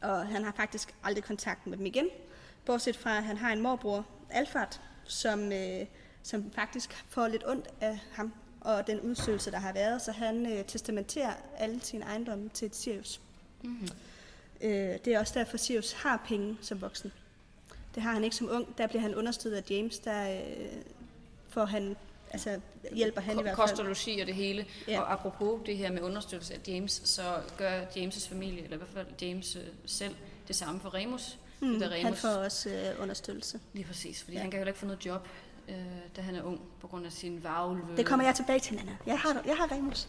Og 0.00 0.26
han 0.26 0.44
har 0.44 0.52
faktisk 0.52 0.94
aldrig 1.04 1.24
kontakt 1.24 1.66
med 1.66 1.78
dem 1.78 1.86
igen. 1.86 2.08
Bortset 2.66 2.96
fra, 2.96 3.16
at 3.16 3.24
han 3.24 3.36
har 3.36 3.52
en 3.52 3.60
morbror, 3.60 4.06
Alfred, 4.30 4.78
som, 5.04 5.52
øh, 5.52 5.86
som 6.22 6.52
faktisk 6.52 7.04
får 7.08 7.28
lidt 7.28 7.46
ondt 7.46 7.68
af 7.80 7.98
ham 8.12 8.32
og 8.60 8.86
den 8.86 9.00
udstødelse, 9.00 9.50
der 9.50 9.58
har 9.58 9.72
været. 9.72 10.02
Så 10.02 10.12
han 10.12 10.46
øh, 10.52 10.64
testamenterer 10.64 11.32
alle 11.56 11.80
sine 11.82 12.04
ejendomme 12.04 12.48
til 12.48 12.70
Sirius. 12.72 13.20
Mm-hmm. 13.62 13.88
Øh, 14.62 14.70
det 15.04 15.06
er 15.06 15.18
også 15.20 15.32
derfor, 15.38 15.56
Sirius 15.56 15.92
har 15.92 16.22
penge 16.28 16.56
som 16.60 16.80
voksen. 16.80 17.12
Det 17.94 18.02
har 18.02 18.12
han 18.12 18.24
ikke 18.24 18.36
som 18.36 18.48
ung. 18.50 18.78
Der 18.78 18.86
bliver 18.86 19.00
han 19.02 19.14
understøttet 19.14 19.58
af 19.58 19.70
James. 19.70 19.98
Der 19.98 20.32
øh, 20.34 20.66
får 21.48 21.64
han, 21.64 21.96
altså 22.30 22.60
hjælper 22.92 23.20
han 23.20 23.38
i 23.38 23.42
hvert 23.42 23.56
Kost 23.56 23.72
og 23.72 23.76
fald. 23.78 23.88
logi 23.88 24.20
og 24.20 24.26
det 24.26 24.34
hele. 24.34 24.66
Ja. 24.88 25.00
Og 25.00 25.12
apropos 25.12 25.60
det 25.66 25.76
her 25.76 25.92
med 25.92 26.02
understøttelse 26.02 26.54
af 26.54 26.58
James, 26.68 27.02
så 27.04 27.40
gør 27.58 27.80
James' 27.84 28.28
familie, 28.28 28.62
eller 28.64 28.76
i 28.76 28.78
hvert 28.78 28.90
fald 28.94 29.06
James 29.22 29.56
øh, 29.56 29.62
selv, 29.86 30.14
det 30.48 30.56
samme 30.56 30.80
for 30.80 30.94
Remus. 30.94 31.38
Mm, 31.60 31.72
det 31.72 31.80
der 31.80 31.96
han 31.96 32.06
Remus. 32.06 32.20
får 32.20 32.28
også 32.28 32.70
øh, 32.70 33.02
understøttelse. 33.02 33.60
Lige 33.72 33.84
præcis, 33.84 34.22
fordi 34.22 34.36
Ja. 34.36 34.42
han 34.42 34.50
kan 34.50 34.60
jo 34.60 34.66
ikke 34.66 34.78
få 34.78 34.86
noget 34.86 35.06
job, 35.06 35.28
øh, 35.68 35.74
da 36.16 36.20
han 36.20 36.34
er 36.34 36.42
ung, 36.42 36.60
på 36.80 36.86
grund 36.86 37.06
af 37.06 37.12
sin 37.12 37.44
varulve. 37.44 37.96
Det 37.96 38.06
kommer 38.06 38.26
jeg 38.26 38.34
tilbage 38.34 38.60
til, 38.60 38.76
Nana. 38.76 38.96
Jeg 39.06 39.18
har, 39.18 39.42
jeg 39.46 39.56
har 39.56 39.72
Remus. 39.72 40.08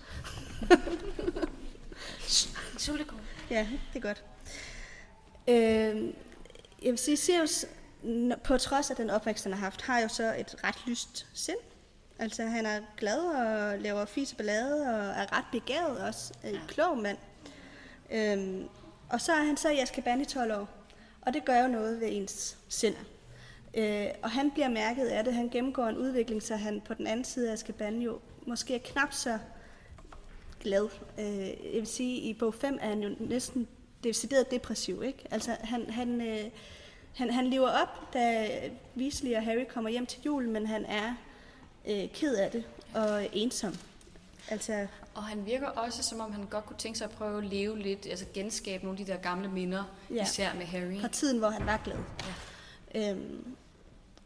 Sultekål. 2.78 3.20
Ja, 3.52 3.68
det 3.94 3.96
er 3.96 4.00
godt. 4.00 4.24
Øh, 5.48 6.14
jeg 6.84 6.92
vil 6.92 6.98
sige, 6.98 7.18
Sirius, 7.18 7.66
på 8.44 8.58
trods 8.58 8.90
af 8.90 8.96
den 8.96 9.10
opvækst, 9.10 9.44
han 9.44 9.54
har 9.54 9.60
haft, 9.60 9.82
har 9.82 10.00
jo 10.00 10.08
så 10.08 10.36
et 10.36 10.56
ret 10.64 10.88
lyst 10.88 11.28
sind. 11.34 11.58
Altså, 12.20 12.44
han 12.44 12.66
er 12.66 12.80
glad 12.98 13.20
og 13.20 13.80
laver 13.80 14.06
fise 14.06 14.36
ballade 14.36 14.82
og 14.82 15.22
er 15.22 15.38
ret 15.38 15.46
begavet 15.52 15.98
også. 15.98 16.34
En 16.44 16.60
klog 16.68 16.98
mand. 16.98 17.18
Øhm, 18.12 18.68
og 19.10 19.22
så 19.22 19.32
er 19.32 19.44
han 19.44 19.58
så 19.58 19.70
i 19.70 19.80
Azkaban 19.80 20.22
i 20.22 20.26
12 20.26 20.54
år. 20.54 20.70
Og 21.22 21.34
det 21.34 21.46
gør 21.46 21.62
jo 21.62 21.68
noget 21.68 22.00
ved 22.00 22.08
ens 22.12 22.58
sind. 22.70 22.96
Øh, 23.74 24.08
og 24.22 24.32
han 24.32 24.52
bliver 24.52 24.70
mærket 24.70 25.06
af 25.06 25.24
det. 25.24 25.34
Han 25.34 25.50
gennemgår 25.50 25.88
en 25.88 25.98
udvikling, 25.98 26.44
så 26.44 26.56
han 26.56 26.82
på 26.82 26.94
den 26.94 27.08
anden 27.08 27.26
side 27.26 27.50
af 27.50 27.54
Azkaban 27.54 28.02
jo 28.02 28.20
måske 28.48 28.76
er 28.76 28.80
knap 28.80 29.14
så 29.14 29.40
glad. 30.63 30.89
Øh, 31.19 31.47
jeg 31.47 31.80
vil 31.80 31.88
sige, 31.88 32.17
i 32.17 32.34
bog 32.34 32.54
5 32.54 32.78
er 32.82 32.88
han 32.89 33.04
jo 33.04 33.15
næsten 33.19 33.67
decideret 34.04 34.52
depressiv. 34.52 35.04
Ikke? 35.06 35.24
Altså, 35.32 35.58
han, 35.63 35.89
han, 35.89 36.21
øh, 36.21 36.43
han, 37.15 37.30
han 37.30 37.47
lever 37.47 37.69
op, 37.69 38.13
da 38.13 38.47
Weasley 38.97 39.36
og 39.36 39.43
Harry 39.43 39.65
kommer 39.69 39.89
hjem 39.89 40.06
til 40.06 40.21
jul, 40.26 40.50
men 40.50 40.67
han 40.67 40.86
er 40.86 41.13
øh, 41.88 42.10
ked 42.13 42.36
af 42.36 42.52
det 42.52 42.63
og 42.95 43.30
ensom. 43.34 43.76
Altså, 44.50 44.88
Og 45.15 45.24
han 45.24 45.45
virker 45.45 45.67
også, 45.67 46.04
som 46.04 46.19
om 46.19 46.32
han 46.32 46.45
godt 46.45 46.65
kunne 46.65 46.78
tænke 46.80 46.97
sig 46.97 47.06
at 47.06 47.12
prøve 47.12 47.38
at 47.38 47.45
leve 47.50 47.80
lidt, 47.80 48.06
altså 48.06 48.26
genskabe 48.34 48.84
nogle 48.86 49.00
af 49.00 49.06
de 49.06 49.12
der 49.12 49.17
gamle 49.17 49.47
minder, 49.52 49.84
Ja. 50.13 50.24
især 50.24 50.54
med 50.54 50.65
Harry. 50.65 51.00
fra 51.02 51.08
tiden, 51.08 51.38
hvor 51.39 51.50
han 51.50 51.65
var 51.65 51.82
glad. 51.86 51.97
Ja. 52.95 53.12
Øhm, 53.12 53.56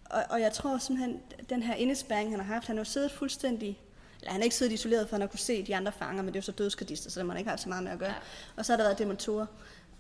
og, 0.06 0.24
og 0.30 0.42
jeg 0.42 0.52
tror 0.54 0.78
simpelthen, 0.78 1.20
den 1.50 1.64
her 1.64 1.74
indespærring, 1.76 2.30
han 2.30 2.40
har 2.40 2.54
haft, 2.54 2.68
han 2.68 2.76
har 2.78 2.82
jo 2.82 2.90
siddet 2.90 3.12
fuldstændig, 3.12 3.80
eller 4.26 4.32
han 4.32 4.42
har 4.42 4.44
ikke 4.44 4.56
siddet 4.56 4.74
isoleret, 4.74 5.10
for 5.10 5.16
han 5.16 5.22
har 5.22 5.28
kunne 5.28 5.40
se 5.40 5.64
de 5.64 5.76
andre 5.76 5.92
fanger, 5.92 6.24
men 6.24 6.28
det 6.34 6.36
er 6.36 6.42
jo 6.42 6.46
så 6.46 6.52
dødskardister, 6.52 7.10
så 7.10 7.20
det 7.20 7.24
har 7.24 7.28
man 7.28 7.38
ikke 7.38 7.50
haft 7.50 7.62
så 7.62 7.70
meget 7.70 7.84
med 7.84 7.92
at 7.92 8.00
gøre. 8.00 8.10
Ja. 8.10 8.16
Og 8.56 8.66
så 8.66 8.72
har 8.72 8.78
der 8.78 8.84
været 8.84 9.00
demontorer. 9.00 9.46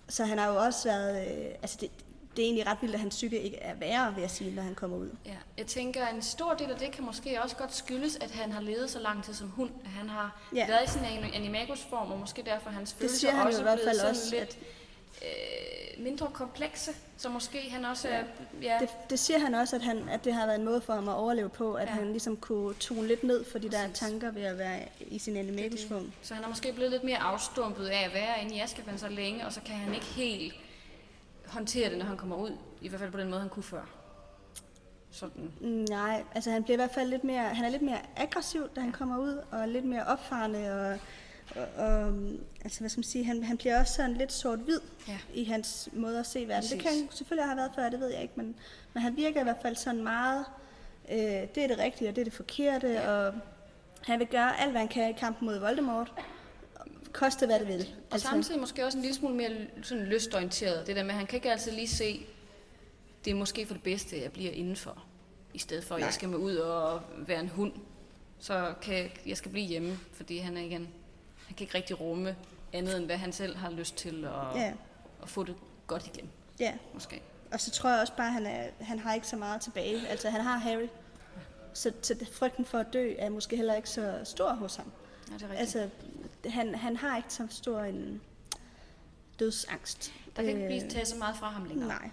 Så 0.10 0.26
han 0.26 0.38
har 0.38 0.48
jo 0.54 0.56
også 0.56 0.88
været, 0.90 1.28
øh, 1.28 1.46
altså 1.62 1.78
det, 1.82 1.90
det 2.36 2.42
er 2.42 2.46
egentlig 2.46 2.68
ret 2.68 2.78
vildt, 2.82 2.94
at 2.96 3.00
hans 3.02 3.16
psyke 3.16 3.42
ikke 3.42 3.58
er 3.58 3.74
værre, 3.76 4.14
vil 4.16 4.22
jeg 4.22 4.30
sige, 4.32 4.56
når 4.56 4.64
han 4.64 4.76
kommer 4.76 4.98
ud. 4.98 5.10
Ja, 5.26 5.36
jeg 5.58 5.68
tænker, 5.68 6.06
at 6.06 6.16
en 6.16 6.22
stor 6.22 6.54
del 6.54 6.72
af 6.72 6.78
det 6.78 6.92
kan 6.92 7.04
måske 7.06 7.42
også 7.44 7.56
godt 7.56 7.76
skyldes, 7.76 8.16
at 8.22 8.32
han 8.32 8.52
har 8.52 8.62
levet 8.62 8.90
så 8.90 9.00
lang 9.00 9.24
tid 9.24 9.34
som 9.34 9.50
hund. 9.50 9.72
At 9.86 9.90
han 9.92 10.10
har 10.10 10.42
Ja. 10.56 10.68
været 10.68 10.88
i 10.88 10.92
sin 10.92 11.02
anim- 11.02 11.36
animagus-form, 11.36 12.12
og 12.12 12.20
måske 12.20 12.44
derfor 12.46 12.70
hans 12.70 12.92
Det 12.92 12.98
følelser 13.00 13.18
siger 13.20 13.32
han 13.32 13.48
også 13.48 13.60
i 13.60 13.64
hvert 13.64 13.78
blevet 13.78 13.88
fald 13.90 13.98
sådan 13.98 14.12
også, 14.12 14.36
lidt 14.36 14.44
at 14.50 14.58
øh, 15.22 15.28
mindre 15.99 16.27
komplekse. 16.34 16.91
Så 17.17 17.29
måske 17.29 17.69
han 17.69 17.86
også 17.86 18.08
er... 18.08 18.23
Ja, 18.62 18.77
det, 18.81 18.89
det 19.10 19.19
siger 19.19 19.39
han 19.39 19.53
også, 19.53 19.75
at, 19.75 19.81
han, 19.81 20.10
at 20.10 20.25
det 20.25 20.34
har 20.34 20.45
været 20.45 20.60
en 20.60 20.65
måde 20.65 20.81
for 20.81 20.93
ham 20.93 21.10
at 21.10 21.15
overleve 21.15 21.49
på, 21.49 21.73
at 21.73 21.88
ja. 21.88 21.93
Ja. 21.93 21.99
han 21.99 22.12
ligesom 22.12 22.38
kunne 22.38 22.73
tone 22.73 23.08
lidt 23.08 23.23
ned 23.23 23.45
for 23.51 23.60
de 23.60 23.69
der 23.69 23.81
Præcis. 23.88 23.99
tanker 23.99 24.31
ved 24.31 24.41
at 24.41 24.58
være 24.58 24.79
i 24.99 25.19
sin 25.19 25.38
animagus-form. 25.38 26.12
så 26.21 26.34
han 26.34 26.43
er 26.43 26.47
måske 26.47 26.73
blevet 26.73 26.91
lidt 26.91 27.03
mere 27.03 27.17
afstumpet 27.17 27.86
af 27.86 28.05
at 28.05 28.13
være 28.13 28.41
inde 28.41 28.55
i 28.55 28.60
Azkaban 28.60 28.97
så 28.97 29.10
længe, 29.10 29.45
og 29.45 29.53
så 29.53 29.62
kan 29.65 29.75
han 29.75 29.93
ikke 29.93 30.05
helt 30.05 30.53
håndtere 31.45 31.89
det, 31.89 31.97
når 31.97 32.05
han 32.05 32.17
kommer 32.17 32.36
ud. 32.36 32.51
I 32.81 32.88
hvert 32.88 32.99
fald 33.01 33.12
på 33.12 33.19
den 33.19 33.29
måde, 33.29 33.39
han 33.39 33.49
kunne 33.49 33.63
før. 33.63 33.89
Sådan. 35.12 35.51
Nej, 35.89 36.23
altså 36.36 36.51
han 36.51 36.63
bliver 36.63 36.75
i 36.75 36.81
hvert 36.81 36.91
fald 36.91 37.10
lidt 37.10 37.23
mere, 37.23 37.43
han 37.43 37.65
er 37.65 37.69
lidt 37.69 37.81
mere 37.81 37.99
aggressiv, 38.15 38.69
da 38.75 38.81
han 38.81 38.91
kommer 38.91 39.17
ud, 39.17 39.41
og 39.51 39.67
lidt 39.67 39.86
mere 39.86 40.05
opfarende, 40.05 40.71
og, 40.71 40.99
Og, 41.55 41.67
og 41.77 42.13
altså, 42.63 42.79
hvad 42.79 42.89
skal 42.89 42.97
man 42.99 43.03
sige, 43.03 43.23
han, 43.25 43.43
han 43.43 43.58
bliver 43.58 43.79
også 43.79 43.93
sådan 43.93 44.13
lidt 44.13 44.31
sort-hvid 44.34 44.79
Ja. 45.08 45.17
i 45.34 45.43
hans 45.43 45.89
måde 45.93 46.19
at 46.19 46.25
se 46.25 46.47
verden. 46.47 46.69
Det 46.69 46.79
kan 46.79 46.91
selvfølgelig 47.12 47.45
have 47.45 47.58
været 47.58 47.71
før, 47.75 47.89
det 47.89 47.99
ved 47.99 48.08
jeg 48.13 48.21
ikke, 48.21 48.34
men, 48.38 48.55
men 48.93 49.03
han 49.03 49.15
virker 49.17 49.39
i 49.39 49.43
hvert 49.43 49.58
fald 49.62 49.75
sådan 49.75 50.03
meget, 50.03 50.45
øh, 51.12 51.17
det 51.17 51.58
er 51.58 51.67
det 51.67 51.77
rigtige, 51.79 52.10
og 52.10 52.15
det 52.15 52.21
er 52.21 52.25
det 52.25 52.34
forkerte, 52.34 52.88
Ja. 52.88 53.12
og 53.12 53.34
han 54.01 54.19
vil 54.19 54.27
gøre 54.27 54.60
alt, 54.62 54.71
hvad 54.71 54.79
han 54.81 54.88
kan 54.88 55.10
i 55.10 55.13
kampen 55.13 55.45
mod 55.45 55.60
Voldemort, 55.60 56.13
koste 57.13 57.45
hvad 57.45 57.60
det 57.60 57.67
vil. 57.67 57.81
Og 57.81 58.13
altså, 58.13 58.27
samtidig 58.27 58.60
måske 58.60 58.86
også 58.86 58.97
en 58.97 59.01
lille 59.01 59.15
smule 59.15 59.36
mere 59.36 59.51
sådan 59.84 60.03
lystorienteret. 60.03 60.88
Det 60.88 60.95
der 60.95 61.03
med, 61.03 61.12
at 61.12 61.17
han 61.17 61.25
kan 61.27 61.38
ikke 61.38 61.51
altid 61.51 61.71
lige 61.71 61.88
se, 61.88 62.25
det 63.25 63.31
er 63.31 63.36
måske 63.36 63.65
for 63.65 63.73
det 63.73 63.84
bedste, 63.84 64.15
at 64.15 64.21
jeg 64.23 64.31
bliver 64.31 64.51
indenfor. 64.51 65.03
I 65.53 65.60
stedet 65.60 65.84
for, 65.84 65.95
at 65.95 65.99
Nej. 65.99 66.05
jeg 66.05 66.13
skal 66.13 66.29
med 66.29 66.38
ud 66.38 66.55
og 66.55 67.01
være 67.17 67.39
en 67.39 67.47
hund. 67.49 67.71
Så 68.39 68.73
kan 68.81 68.93
jeg, 68.95 69.12
jeg 69.25 69.38
skal 69.38 69.51
blive 69.51 69.65
hjemme, 69.67 69.97
fordi 70.13 70.38
han 70.38 70.58
er 70.58 70.62
igen, 70.62 70.88
han 71.47 71.55
kan 71.55 71.63
ikke 71.63 71.75
rigtig 71.77 71.99
rumme 71.99 72.36
andet, 72.73 72.97
end 72.97 73.05
hvad 73.05 73.17
han 73.17 73.34
selv 73.34 73.55
har 73.55 73.69
lyst 73.71 73.95
til 73.95 74.25
at, 74.25 74.55
Ja, 74.62 74.73
at 75.23 75.29
få 75.29 75.43
det 75.43 75.55
godt 75.88 76.08
igen, 76.08 76.29
ja. 76.60 76.73
måske. 76.93 77.21
Og 77.51 77.60
så 77.62 77.71
tror 77.71 77.89
jeg 77.89 77.99
også 78.01 78.13
bare, 78.17 78.27
at 78.27 78.34
han, 78.34 78.45
er, 78.45 78.67
han 78.81 78.99
har 78.99 79.13
ikke 79.13 79.27
så 79.27 79.36
meget 79.36 79.62
tilbage. 79.62 80.08
Altså, 80.08 80.29
han 80.29 80.41
har 80.41 80.58
Harry. 80.58 80.88
Så, 81.73 81.91
så 82.01 82.25
frygten 82.34 82.65
for 82.65 82.77
at 82.77 82.88
dø 82.93 83.13
er 83.19 83.29
måske 83.29 83.55
heller 83.55 83.75
ikke 83.75 83.89
så 83.89 84.19
stor 84.23 84.53
hos 84.53 84.75
ham. 84.75 84.91
Ja, 85.29 85.34
det 85.34 85.41
er 85.43 85.49
rigtigt. 85.49 85.60
Altså, 85.75 85.89
han, 86.49 86.75
han 86.75 86.97
har 86.97 87.17
ikke 87.17 87.34
så 87.34 87.47
stor 87.49 87.79
en 87.81 88.21
dødsangst. 89.39 90.13
der 90.36 90.41
kan 90.41 90.49
ikke 90.49 90.62
Øh, 90.62 90.67
blive 90.67 90.89
taget 90.89 91.08
så 91.08 91.15
meget 91.15 91.36
fra 91.38 91.47
ham 91.49 91.65
længere. 91.65 91.88
Nej. 91.88 92.10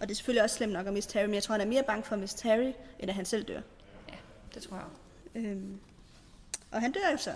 Og 0.00 0.08
det 0.08 0.10
er 0.10 0.16
selvfølgelig 0.16 0.42
også 0.42 0.56
slemt 0.56 0.72
nok 0.72 0.86
at 0.86 0.92
miste 0.92 1.12
Harry, 1.12 1.24
men 1.26 1.34
jeg 1.34 1.42
tror, 1.42 1.52
han 1.52 1.60
er 1.60 1.66
mere 1.66 1.82
bange 1.82 2.04
for 2.04 2.14
at 2.14 2.18
miste 2.20 2.48
Harry, 2.48 2.72
end 2.98 3.08
at 3.10 3.14
han 3.14 3.24
selv 3.24 3.44
dør. 3.44 3.60
Ja, 4.08 4.14
det 4.54 4.62
tror 4.62 4.76
jeg 4.76 4.84
også. 4.84 4.98
Øhm, 5.48 5.80
og 6.70 6.80
han 6.80 6.92
dør 6.92 7.10
jo 7.12 7.16
så 7.16 7.32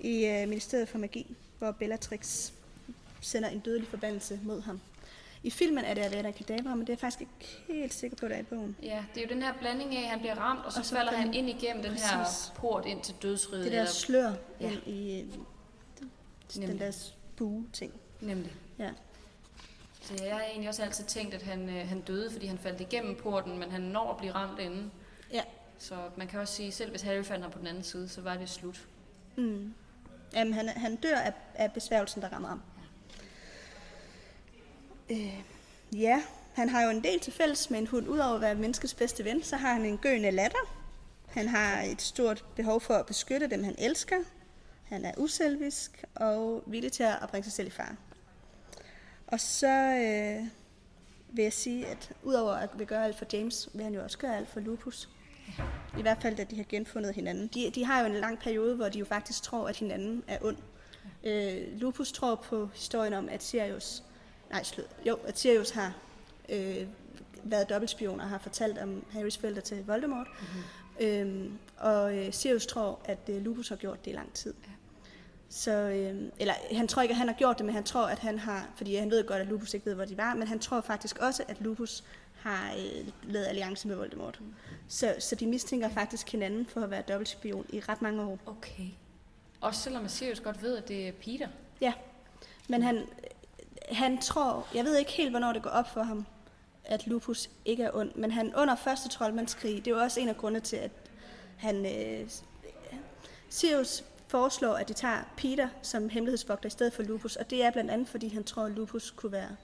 i 0.00 0.24
øh, 0.26 0.48
Ministeriet 0.48 0.88
for 0.88 0.98
Magi, 0.98 1.36
hvor 1.58 1.70
Bellatrix 1.72 2.50
sender 3.20 3.48
en 3.48 3.60
dødelig 3.60 3.88
forbandelse 3.88 4.40
mod 4.42 4.60
ham. 4.62 4.80
I 5.42 5.50
filmen 5.50 5.84
er 5.84 5.94
det 5.94 6.02
Avada 6.02 6.30
Kedavra, 6.30 6.74
men 6.74 6.80
det 6.80 6.88
er 6.88 6.92
jeg 6.92 6.98
faktisk 6.98 7.20
ikke 7.20 7.62
helt 7.68 7.94
sikker 7.94 8.16
på, 8.16 8.28
der 8.28 8.34
er 8.34 8.40
i 8.40 8.42
bogen. 8.42 8.76
Ja, 8.82 9.04
det 9.14 9.22
er 9.22 9.26
jo 9.28 9.34
den 9.34 9.42
her 9.42 9.52
blanding 9.60 9.96
af, 9.96 10.02
at 10.02 10.08
han 10.08 10.18
bliver 10.18 10.34
ramt, 10.34 10.64
og 10.64 10.72
så, 10.72 10.78
Og 10.78 10.84
så 10.84 10.94
falder 10.94 11.12
han 11.12 11.26
den- 11.26 11.34
ind 11.34 11.48
igennem 11.48 11.82
den 11.82 11.92
her 11.92 12.24
Præcis. 12.24 12.52
port 12.56 12.86
ind 12.86 13.02
til 13.02 13.14
dødsriget. 13.22 13.64
Det 13.64 13.72
der 13.72 13.78
eller- 13.78 13.92
slør 13.92 14.32
Ja. 14.60 14.70
ind 14.70 14.86
i 14.86 15.20
øh, 15.20 15.26
den 15.32 16.10
Nemlig. 16.56 16.80
der 16.80 16.92
bue-ting. 17.36 17.92
Nemlig. 18.20 18.52
Ja. 18.78 18.90
Så 20.00 20.24
jeg 20.24 20.34
har 20.34 20.42
egentlig 20.42 20.68
også 20.68 20.82
altid 20.82 21.04
tænkt, 21.04 21.34
at 21.34 21.42
han, 21.42 21.68
øh, 21.68 21.88
han 21.88 22.00
døde, 22.00 22.30
fordi 22.30 22.46
han 22.46 22.58
faldt 22.58 22.80
igennem 22.80 23.16
porten, 23.16 23.58
men 23.58 23.70
han 23.70 23.80
når 23.80 24.10
at 24.12 24.16
blive 24.16 24.32
ramt 24.32 24.60
inden. 24.60 24.92
Ja. 25.32 25.42
Så 25.78 25.94
man 26.16 26.28
kan 26.28 26.40
også 26.40 26.54
sige, 26.54 26.72
selv 26.72 26.90
hvis 26.90 27.02
Harry 27.02 27.22
fandt 27.24 27.42
ham 27.42 27.52
på 27.52 27.58
den 27.58 27.66
anden 27.66 27.82
side, 27.82 28.08
så 28.08 28.20
var 28.20 28.36
det 28.36 28.48
slut. 28.50 28.86
Mm. 29.36 29.74
Jamen, 30.34 30.52
han, 30.52 30.68
han 30.68 30.96
dør 30.96 31.16
af, 31.16 31.32
af 31.54 31.72
besværgelsen, 31.72 32.22
der 32.22 32.28
rammer 32.28 32.48
ham. 32.48 32.62
Øh, 35.10 35.40
ja, 35.92 36.22
han 36.54 36.68
har 36.68 36.82
jo 36.82 36.90
en 36.90 37.04
del 37.04 37.20
til 37.20 37.32
fælles 37.32 37.70
med 37.70 37.78
en 37.78 37.86
hund. 37.86 38.08
Udover 38.08 38.34
at 38.34 38.40
være 38.40 38.54
menneskets 38.54 38.94
bedste 38.94 39.24
ven, 39.24 39.42
så 39.42 39.56
har 39.56 39.72
han 39.72 39.84
en 39.84 39.98
gøende 39.98 40.30
latter. 40.30 40.76
Han 41.26 41.48
har 41.48 41.82
et 41.82 42.02
stort 42.02 42.44
behov 42.56 42.80
for 42.80 42.94
at 42.94 43.06
beskytte 43.06 43.50
dem, 43.50 43.64
han 43.64 43.74
elsker. 43.78 44.16
Han 44.84 45.04
er 45.04 45.12
uselvisk 45.16 46.04
og 46.14 46.62
villig 46.66 46.92
til 46.92 47.02
at 47.02 47.28
bringe 47.30 47.44
sig 47.44 47.52
selv 47.52 47.66
i 47.66 47.70
fare. 47.70 47.96
Og 49.26 49.40
så 49.40 49.68
øh, 49.68 50.46
vil 51.28 51.42
jeg 51.42 51.52
sige, 51.52 51.86
at 51.86 52.12
udover 52.22 52.52
at 52.52 52.78
vi 52.78 52.84
gør 52.84 53.00
alt 53.00 53.18
for 53.18 53.26
James, 53.32 53.68
vil 53.74 53.84
han 53.84 53.94
jo 53.94 54.02
også 54.02 54.18
gøre 54.18 54.36
alt 54.36 54.48
for 54.48 54.60
Lupus. 54.60 55.08
I 55.98 56.02
hvert 56.02 56.22
fald, 56.22 56.36
da 56.36 56.44
de 56.44 56.56
har 56.56 56.64
genfundet 56.68 57.14
hinanden. 57.14 57.46
De, 57.54 57.70
de 57.74 57.84
har 57.84 58.00
jo 58.00 58.06
en 58.06 58.14
lang 58.14 58.38
periode, 58.38 58.76
hvor 58.76 58.88
de 58.88 58.98
jo 58.98 59.04
faktisk 59.04 59.42
tror, 59.42 59.68
at 59.68 59.76
hinanden 59.76 60.22
er 60.28 60.38
ond. 60.40 60.56
Øh, 61.24 61.80
Lupus 61.80 62.12
tror 62.12 62.34
på 62.34 62.68
historien 62.74 63.12
om, 63.12 63.28
at 63.28 63.42
Sirius, 63.42 64.02
nej, 64.50 64.62
slød, 64.62 64.84
jo, 65.06 65.14
at 65.14 65.38
Sirius 65.38 65.70
har 65.70 65.94
øh, 66.48 66.86
været 67.44 67.68
dobbeltspion 67.68 68.20
og 68.20 68.28
har 68.28 68.38
fortalt 68.38 68.78
om 68.78 69.04
Harrys 69.10 69.38
forældre 69.38 69.60
til 69.60 69.84
Voldemort. 69.86 70.26
Mm-hmm. 70.40 71.06
Øhm, 71.06 71.58
og 71.76 72.16
øh, 72.16 72.32
Sirius 72.32 72.66
tror, 72.66 72.98
at 73.04 73.18
øh, 73.28 73.42
Lupus 73.42 73.68
har 73.68 73.76
gjort 73.76 74.04
det 74.04 74.10
i 74.10 74.14
lang 74.14 74.32
tid. 74.32 74.54
Ja. 74.66 74.70
Så, 75.48 75.70
øh, 75.70 76.22
eller 76.38 76.54
han 76.72 76.88
tror 76.88 77.02
ikke, 77.02 77.12
at 77.12 77.18
han 77.18 77.28
har 77.28 77.34
gjort 77.34 77.58
det, 77.58 77.66
men 77.66 77.74
han 77.74 77.84
tror, 77.84 78.06
at 78.06 78.18
han 78.18 78.38
har, 78.38 78.68
fordi 78.76 78.96
han 78.96 79.10
ved 79.10 79.26
godt, 79.26 79.40
at 79.40 79.46
Lupus 79.46 79.74
ikke 79.74 79.86
ved, 79.86 79.94
hvor 79.94 80.04
de 80.04 80.16
var, 80.16 80.34
men 80.34 80.48
han 80.48 80.58
tror 80.58 80.80
faktisk 80.80 81.18
også, 81.18 81.42
at 81.48 81.60
Lupus 81.60 82.04
har 82.46 82.72
øh, 82.72 83.08
lavet 83.22 83.46
alliance 83.46 83.88
med 83.88 83.96
Voldemort. 83.96 84.40
Mm. 84.40 84.54
Så, 84.88 85.14
så 85.18 85.34
de 85.34 85.46
mistænker 85.46 85.88
faktisk 85.88 86.32
hinanden 86.32 86.66
for 86.66 86.80
at 86.80 86.90
være 86.90 87.02
dobbeltspion 87.08 87.66
i 87.68 87.80
ret 87.80 88.02
mange 88.02 88.22
år. 88.22 88.38
Okay. 88.46 88.88
Også 89.60 89.80
selvom 89.80 90.08
Sirius 90.08 90.40
godt 90.40 90.62
ved, 90.62 90.76
at 90.76 90.88
det 90.88 91.08
er 91.08 91.12
Peter. 91.12 91.48
Men 92.68 92.82
han, 92.82 93.06
han 93.92 94.20
tror, 94.20 94.68
jeg 94.74 94.84
ved 94.84 94.96
ikke 94.96 95.12
helt, 95.12 95.30
hvornår 95.30 95.52
det 95.52 95.62
går 95.62 95.70
op 95.70 95.88
for 95.88 96.02
ham, 96.02 96.26
at 96.84 97.06
Lupus 97.06 97.50
ikke 97.64 97.82
er 97.82 97.90
ond, 97.94 98.14
men 98.14 98.30
han 98.30 98.54
under 98.56 98.76
første 98.76 99.08
troldmandskrig, 99.08 99.84
det 99.84 99.90
er 99.90 99.96
jo 99.96 100.02
også 100.02 100.20
en 100.20 100.28
af 100.28 100.36
grundene 100.36 100.60
til, 100.60 100.76
at 100.76 100.90
han, 101.56 101.86
øh, 101.86 102.30
Sirius 103.48 104.04
foreslår, 104.28 104.74
at 104.74 104.88
de 104.88 104.92
tager 104.92 105.18
Peter 105.36 105.68
som 105.82 106.08
hemmelighedsvogter 106.08 106.66
i 106.66 106.70
stedet 106.70 106.92
for 106.92 107.02
Lupus, 107.02 107.36
og 107.36 107.50
det 107.50 107.64
er 107.64 107.70
blandt 107.70 107.90
andet, 107.90 108.08
fordi 108.08 108.28
han 108.28 108.44
tror, 108.44 108.62
at 108.62 108.72
Lupus 108.72 109.10
kunne 109.10 109.32
være 109.32 109.56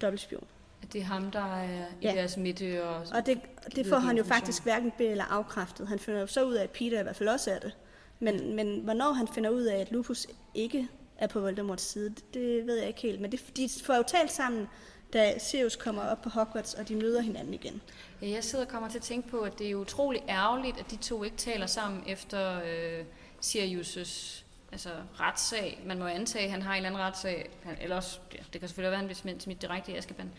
dobbeltspion. 0.00 0.46
Det 0.92 1.00
er 1.00 1.04
ham, 1.04 1.30
der 1.30 1.54
er 1.56 1.64
i 1.64 1.84
Ja. 2.02 2.12
deres 2.12 2.36
midte. 2.36 2.84
Og, 2.84 2.96
Og 3.14 3.26
det, 3.26 3.40
det 3.76 3.86
får 3.86 3.96
han 3.96 4.16
jo 4.16 4.24
faktisk 4.24 4.62
hverken 4.62 4.92
be- 4.98 5.06
eller 5.06 5.24
afkræftet. 5.24 5.88
Han 5.88 5.98
finder 5.98 6.20
jo 6.20 6.26
så 6.26 6.44
ud 6.44 6.54
af, 6.54 6.62
at 6.62 6.70
Peter 6.70 7.00
i 7.00 7.02
hvert 7.02 7.16
fald 7.16 7.28
også 7.28 7.50
er 7.50 7.58
det. 7.58 7.72
Men, 8.20 8.56
men 8.56 8.80
hvornår 8.80 9.12
han 9.12 9.28
finder 9.28 9.50
ud 9.50 9.62
af, 9.62 9.80
at 9.80 9.92
Lupus 9.92 10.26
ikke 10.54 10.88
er 11.18 11.26
på 11.26 11.40
Voldemorts 11.40 11.82
side, 11.82 12.08
det, 12.10 12.34
det 12.34 12.66
ved 12.66 12.76
jeg 12.78 12.88
ikke 12.88 13.00
helt. 13.00 13.20
Men 13.20 13.32
det, 13.32 13.56
de 13.56 13.68
får 13.84 13.94
jo 13.96 14.02
talt 14.06 14.32
sammen, 14.32 14.66
da 15.12 15.38
Sirius 15.38 15.76
kommer 15.76 16.02
op 16.02 16.22
på 16.22 16.28
Hogwarts, 16.28 16.74
og 16.74 16.88
de 16.88 16.96
møder 16.96 17.20
hinanden 17.20 17.54
igen. 17.54 17.82
Ja, 18.22 18.28
jeg 18.28 18.44
sidder 18.44 18.64
og 18.64 18.70
kommer 18.70 18.88
til 18.88 18.98
at 18.98 19.02
tænke 19.04 19.28
på, 19.28 19.38
at 19.40 19.58
det 19.58 19.70
er 19.70 19.74
utrolig 19.74 20.22
ærgerligt, 20.28 20.78
at 20.80 20.90
de 20.90 20.96
to 20.96 21.22
ikke 21.24 21.36
taler 21.36 21.66
sammen 21.66 22.02
efter 22.06 22.60
øh, 22.62 23.04
Sirius' 23.44 24.42
altså, 24.72 24.88
retssag. 25.20 25.82
Man 25.86 25.98
må 25.98 26.06
antage, 26.06 26.44
at 26.44 26.50
han 26.50 26.62
har 26.62 26.70
en 26.72 26.76
eller 26.76 26.88
anden 26.88 27.00
retssag. 27.02 27.50
Han, 27.62 27.76
eller 27.80 27.96
også, 27.96 28.18
ja, 28.32 28.38
det 28.52 28.60
kan 28.60 28.68
selvfølgelig 28.68 28.90
være, 28.90 29.00
at 29.00 29.08
han 29.08 29.24
bliver 29.24 29.34
smidt 29.38 29.62
direkte 29.62 29.92
i 29.92 29.96
Azkaban. 29.96 30.30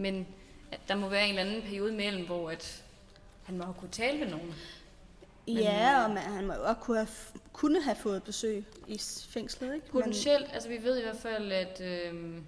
Men 0.00 0.26
at 0.72 0.80
der 0.88 0.94
må 0.94 1.08
være 1.08 1.24
en 1.28 1.38
eller 1.38 1.50
anden 1.50 1.62
periode 1.62 1.92
imellem, 1.92 2.26
hvor 2.26 2.50
at 2.50 2.82
han 3.42 3.58
må 3.58 3.64
have 3.64 3.74
kunne 3.74 3.90
tale 3.90 4.18
med 4.18 4.30
nogen. 4.30 4.54
Men, 5.46 5.56
ja, 5.58 5.98
øh, 5.98 6.04
og 6.04 6.10
man, 6.10 6.22
han 6.22 6.46
må 6.46 6.54
jo 6.54 6.62
også 6.62 6.80
kunne 6.80 6.96
have, 6.96 7.08
kunne 7.52 7.82
have 7.82 7.96
fået 7.96 8.22
besøg 8.22 8.64
i 8.88 9.00
fængslet, 9.28 9.74
ikke? 9.74 9.86
Potentielt, 9.88 10.46
altså 10.52 10.68
vi 10.68 10.82
ved 10.82 10.98
i 10.98 11.02
hvert 11.02 11.16
fald, 11.16 11.52
at 11.52 11.80
øh, 11.80 12.38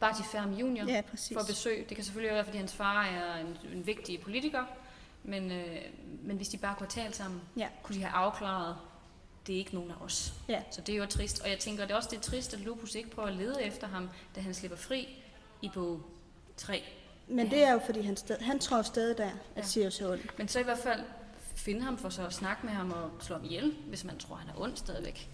Barty 0.00 0.22
Ferm 0.32 0.52
Jr. 0.52 0.84
ja, 0.88 1.00
præcis. 1.10 1.36
får 1.36 1.44
besøg. 1.46 1.86
Det 1.88 1.96
kan 1.96 2.04
selvfølgelig 2.04 2.34
være, 2.34 2.44
fordi 2.44 2.58
hans 2.58 2.72
far 2.72 3.04
er 3.04 3.40
en, 3.40 3.58
en 3.72 3.86
vigtig 3.86 4.20
politiker. 4.20 4.64
Men, 5.24 5.50
øh, 5.52 5.76
men 6.22 6.36
hvis 6.36 6.48
de 6.48 6.58
bare 6.58 6.74
kunne 6.78 6.88
talt 6.88 7.16
sammen, 7.16 7.40
Ja. 7.56 7.68
kunne 7.82 7.96
de 7.96 8.02
have 8.02 8.12
afklaret, 8.14 8.76
det 9.46 9.54
er 9.54 9.58
ikke 9.58 9.74
nogen 9.74 9.90
af 9.90 9.94
os. 10.04 10.32
Ja. 10.48 10.62
Så 10.70 10.80
det 10.80 10.92
er 10.92 10.96
jo 10.98 11.06
trist. 11.06 11.40
Og 11.40 11.50
jeg 11.50 11.58
tænker, 11.58 11.82
det 11.84 11.92
er 11.92 11.96
også 11.96 12.08
det 12.12 12.16
er 12.16 12.20
trist, 12.22 12.54
at 12.54 12.60
Lupus 12.60 12.94
ikke 12.94 13.10
prøver 13.10 13.28
at 13.28 13.34
lede 13.34 13.62
efter 13.62 13.86
ham, 13.86 14.08
da 14.36 14.40
han 14.40 14.54
slipper 14.54 14.78
fri 14.78 15.08
i 15.62 15.70
bog 15.74 16.00
3. 16.58 16.82
Men 17.28 17.50
det 17.50 17.64
er 17.64 17.72
jo, 17.72 17.80
fordi 17.86 18.00
han, 18.00 18.16
sted, 18.16 18.38
han 18.38 18.58
tror 18.58 18.82
stadig 18.82 19.18
der, 19.18 19.24
at 19.24 19.32
Ja. 19.56 19.62
Sirius 19.62 20.00
er 20.00 20.08
ond. 20.12 20.20
Men 20.38 20.48
så 20.48 20.60
i 20.60 20.62
hvert 20.62 20.78
fald 20.78 21.00
finde 21.54 21.80
ham 21.82 21.98
for 21.98 22.08
så 22.08 22.26
at 22.26 22.32
snakke 22.32 22.66
med 22.66 22.72
ham 22.74 22.90
og 22.92 23.10
slå 23.20 23.36
ham 23.36 23.44
ihjel, 23.44 23.74
hvis 23.88 24.04
man 24.04 24.18
tror, 24.18 24.34
han 24.36 24.48
er 24.48 24.60
ond 24.60 24.76
stadigvæk. 24.76 25.28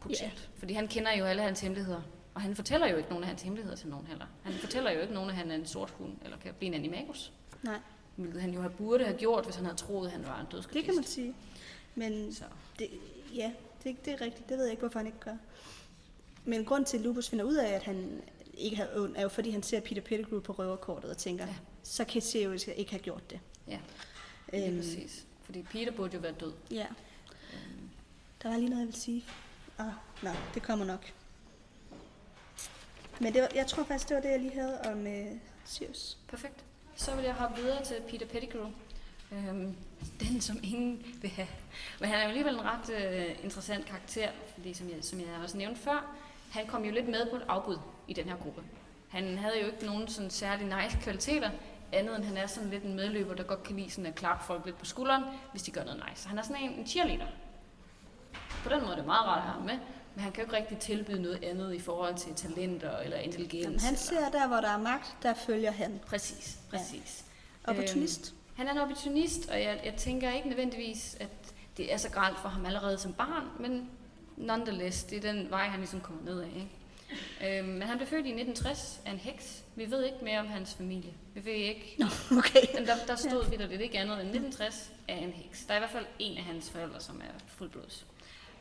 Potentielt. 0.00 0.50
Fordi 0.58 0.72
han 0.72 0.88
kender 0.88 1.12
jo 1.12 1.24
alle 1.24 1.42
hans 1.42 1.60
hemmeligheder. 1.60 2.00
Og 2.34 2.40
han 2.40 2.56
fortæller 2.56 2.86
jo 2.88 2.96
ikke 2.96 3.08
nogen 3.08 3.24
af 3.24 3.28
hans 3.28 3.42
hemmeligheder 3.42 3.76
til 3.76 3.88
nogen 3.88 4.06
heller. 4.06 4.26
Han 4.42 4.52
fortæller 4.52 4.90
jo 4.90 5.00
ikke 5.00 5.14
nogen, 5.14 5.30
at 5.30 5.36
han 5.36 5.50
er 5.50 5.54
en 5.54 5.66
sort 5.66 5.90
hund, 5.90 6.12
eller 6.24 6.36
kan 6.38 6.54
blive 6.58 6.66
en 6.68 6.74
animagus. 6.74 7.32
Nej, 7.62 7.78
Hvilket 8.16 8.40
han 8.40 8.50
jo 8.54 8.60
have- 8.60 8.72
burde 8.72 9.04
have 9.04 9.18
gjort, 9.18 9.44
hvis 9.44 9.56
han 9.56 9.64
havde 9.64 9.76
troet, 9.76 10.06
at 10.06 10.12
han 10.12 10.22
var 10.26 10.40
en 10.40 10.46
dødskabist. 10.52 10.74
det 10.74 10.84
kan 10.84 10.94
man 10.94 11.04
sige. 11.04 11.34
Men 11.94 12.32
Så. 12.34 12.44
Det, 12.78 12.90
ja, 13.34 13.52
det, 13.84 14.04
det 14.04 14.12
er 14.12 14.20
rigtigt. 14.20 14.48
Det 14.48 14.56
ved 14.58 14.64
jeg 14.64 14.70
ikke, 14.72 14.80
hvorfor 14.80 14.98
han 14.98 15.06
ikke 15.06 15.18
gør. 15.20 15.36
Men 16.44 16.64
grund 16.64 16.84
til, 16.84 16.96
at 16.96 17.02
Lupus 17.04 17.28
finder 17.28 17.44
ud 17.44 17.54
af, 17.54 17.68
at 17.74 17.82
han 17.82 18.22
ikke 18.58 18.76
har 18.76 18.88
ond, 18.96 19.16
er 19.16 19.22
jo 19.22 19.28
fordi, 19.28 19.50
han 19.50 19.62
ser 19.62 19.80
Peter 19.80 20.02
Pettigrew 20.02 20.40
på 20.40 20.52
røverkortet 20.52 21.10
og 21.10 21.16
tænker, 21.16 21.46
Ja. 21.46 21.54
så 21.82 22.04
kan 22.04 22.22
Sirius 22.22 22.66
ikke 22.76 22.90
have 22.90 23.02
gjort 23.02 23.30
det. 23.30 23.40
Ja, 23.68 23.78
lige 24.52 24.66
Øhm, 24.68 24.76
præcis. 24.76 25.26
Fordi 25.42 25.62
Peter 25.62 25.92
burde 25.92 26.14
jo 26.14 26.20
være 26.20 26.32
død. 26.40 26.52
ja, 26.70 26.86
Øhm, 27.52 27.88
der 28.42 28.48
var 28.48 28.56
lige 28.56 28.68
noget, 28.68 28.80
jeg 28.80 28.86
ville 28.86 29.00
sige. 29.00 29.24
Ah, 29.78 29.92
nå, 30.22 30.30
det 30.54 30.62
kommer 30.62 30.84
nok. 30.84 31.12
Men 33.20 33.32
det 33.34 33.42
var, 33.42 33.48
jeg 33.54 33.66
tror 33.66 33.84
faktisk, 33.84 34.08
det 34.08 34.14
var 34.14 34.20
det, 34.22 34.28
jeg 34.30 34.40
lige 34.40 34.54
havde 34.54 34.80
om 34.80 35.06
øh, 35.06 35.26
Sirius. 35.64 36.18
Perfekt. 36.28 36.64
Så 36.96 37.14
vil 37.16 37.24
jeg 37.24 37.34
hoppe 37.34 37.62
videre 37.62 37.84
til 37.84 37.96
Peter 38.08 38.26
Pettigrew. 38.26 38.66
Øhm, 39.32 39.76
den, 40.20 40.40
som 40.40 40.58
ingen 40.62 41.16
vil 41.20 41.30
have. 41.30 41.48
Men 42.00 42.08
han 42.08 42.18
er 42.18 42.22
jo 42.22 42.28
alligevel 42.28 42.54
en 42.54 42.60
ret 42.64 42.90
øh, 42.90 43.44
interessant 43.44 43.86
karakter, 43.86 44.30
fordi 44.54 44.74
som 44.74 44.88
jeg, 44.88 44.96
som 45.00 45.20
jeg 45.20 45.28
også 45.42 45.56
nævnte 45.56 45.80
før, 45.80 46.16
han 46.50 46.66
kom 46.66 46.84
jo 46.84 46.92
lidt 46.92 47.08
med 47.08 47.30
på 47.30 47.36
et 47.36 47.44
afbud 47.48 47.78
i 48.08 48.12
den 48.12 48.24
her 48.24 48.36
gruppe. 48.36 48.62
Han 49.08 49.38
havde 49.38 49.60
jo 49.60 49.66
ikke 49.66 49.86
nogen 49.86 50.08
sådan 50.08 50.30
særlig 50.30 50.66
nice 50.66 50.98
kvaliteter, 51.00 51.50
andet 51.92 52.16
end 52.16 52.24
han 52.24 52.36
er 52.36 52.46
sådan 52.46 52.70
lidt 52.70 52.84
en 52.84 52.94
medløber, 52.94 53.34
der 53.34 53.42
godt 53.42 53.62
kan 53.62 53.76
lide 53.76 53.90
sådan 53.90 54.06
at 54.06 54.14
klappe 54.14 54.44
folk 54.44 54.64
lidt 54.64 54.78
på 54.78 54.84
skulderen, 54.84 55.24
hvis 55.50 55.62
de 55.62 55.70
gør 55.70 55.84
noget 55.84 56.04
nice. 56.10 56.28
Han 56.28 56.38
er 56.38 56.42
sådan 56.42 56.62
en, 56.62 56.70
en 56.70 56.86
cheerleader. 56.86 57.26
på 58.62 58.68
den 58.68 58.80
måde 58.80 58.92
er 58.92 58.96
det 58.96 59.06
meget 59.06 59.26
rart 59.26 59.38
at 59.38 59.42
have 59.42 59.52
ham 59.52 59.62
med, 59.62 59.78
men 60.14 60.22
han 60.22 60.32
kan 60.32 60.44
jo 60.44 60.46
ikke 60.46 60.56
rigtig 60.56 60.78
tilbyde 60.78 61.22
noget 61.22 61.44
andet 61.44 61.74
i 61.74 61.78
forhold 61.78 62.14
til 62.14 62.34
talenter 62.34 62.98
eller 62.98 63.16
intelligens. 63.16 63.64
Jamen, 63.64 63.80
han 63.80 63.88
eller... 63.88 63.98
ser 63.98 64.38
der, 64.38 64.48
hvor 64.48 64.56
der 64.56 64.68
er 64.68 64.78
magt, 64.78 65.16
der 65.22 65.34
følger 65.34 65.70
han. 65.70 66.00
Præcis, 66.06 66.58
præcis. 66.70 67.24
Opportunist. 67.64 68.30
Øhm, 68.30 68.38
han 68.56 68.68
er 68.68 68.72
en 68.72 68.78
opportunist, 68.78 69.48
og 69.50 69.62
jeg, 69.62 69.80
jeg 69.84 69.94
tænker 69.94 70.32
ikke 70.32 70.48
nødvendigvis, 70.48 71.16
at 71.20 71.54
det 71.76 71.92
er 71.92 71.96
så 71.96 72.10
gralt 72.10 72.38
for 72.38 72.48
ham 72.48 72.66
allerede 72.66 72.98
som 72.98 73.12
barn, 73.12 73.48
men 73.60 73.90
nonetheless, 74.36 75.04
det 75.04 75.24
er 75.24 75.32
den 75.32 75.50
vej, 75.50 75.68
han 75.68 75.80
ligesom 75.80 76.00
kommer 76.00 76.22
ned 76.22 76.40
af. 76.40 76.52
Ikke? 76.56 76.70
Øhm, 77.46 77.68
men 77.68 77.82
han 77.82 77.96
blev 77.96 78.08
født 78.08 78.26
i 78.26 78.30
1960 78.30 79.00
af 79.06 79.10
en 79.10 79.18
heks. 79.18 79.64
Vi 79.76 79.90
ved 79.90 80.04
ikke 80.04 80.18
mere 80.22 80.40
om 80.40 80.46
hans 80.46 80.74
familie. 80.74 81.12
Vi 81.34 81.44
ved 81.44 81.52
ikke. 81.52 81.96
Nå, 81.98 82.06
okay. 82.38 82.60
Men 82.74 82.86
der, 82.86 82.94
der 83.06 83.16
stod 83.16 83.44
ja. 83.52 83.66
lidt 83.66 83.80
ikke 83.80 83.98
andet 83.98 84.14
end 84.14 84.28
1960 84.28 84.92
af 85.08 85.14
en 85.14 85.32
heks. 85.32 85.64
Der 85.64 85.72
er 85.72 85.78
i 85.78 85.80
hvert 85.80 85.90
fald 85.90 86.06
en 86.18 86.38
af 86.38 86.44
hans 86.44 86.70
forældre, 86.70 87.00
som 87.00 87.20
er 87.20 87.38
fuldblods. 87.46 88.06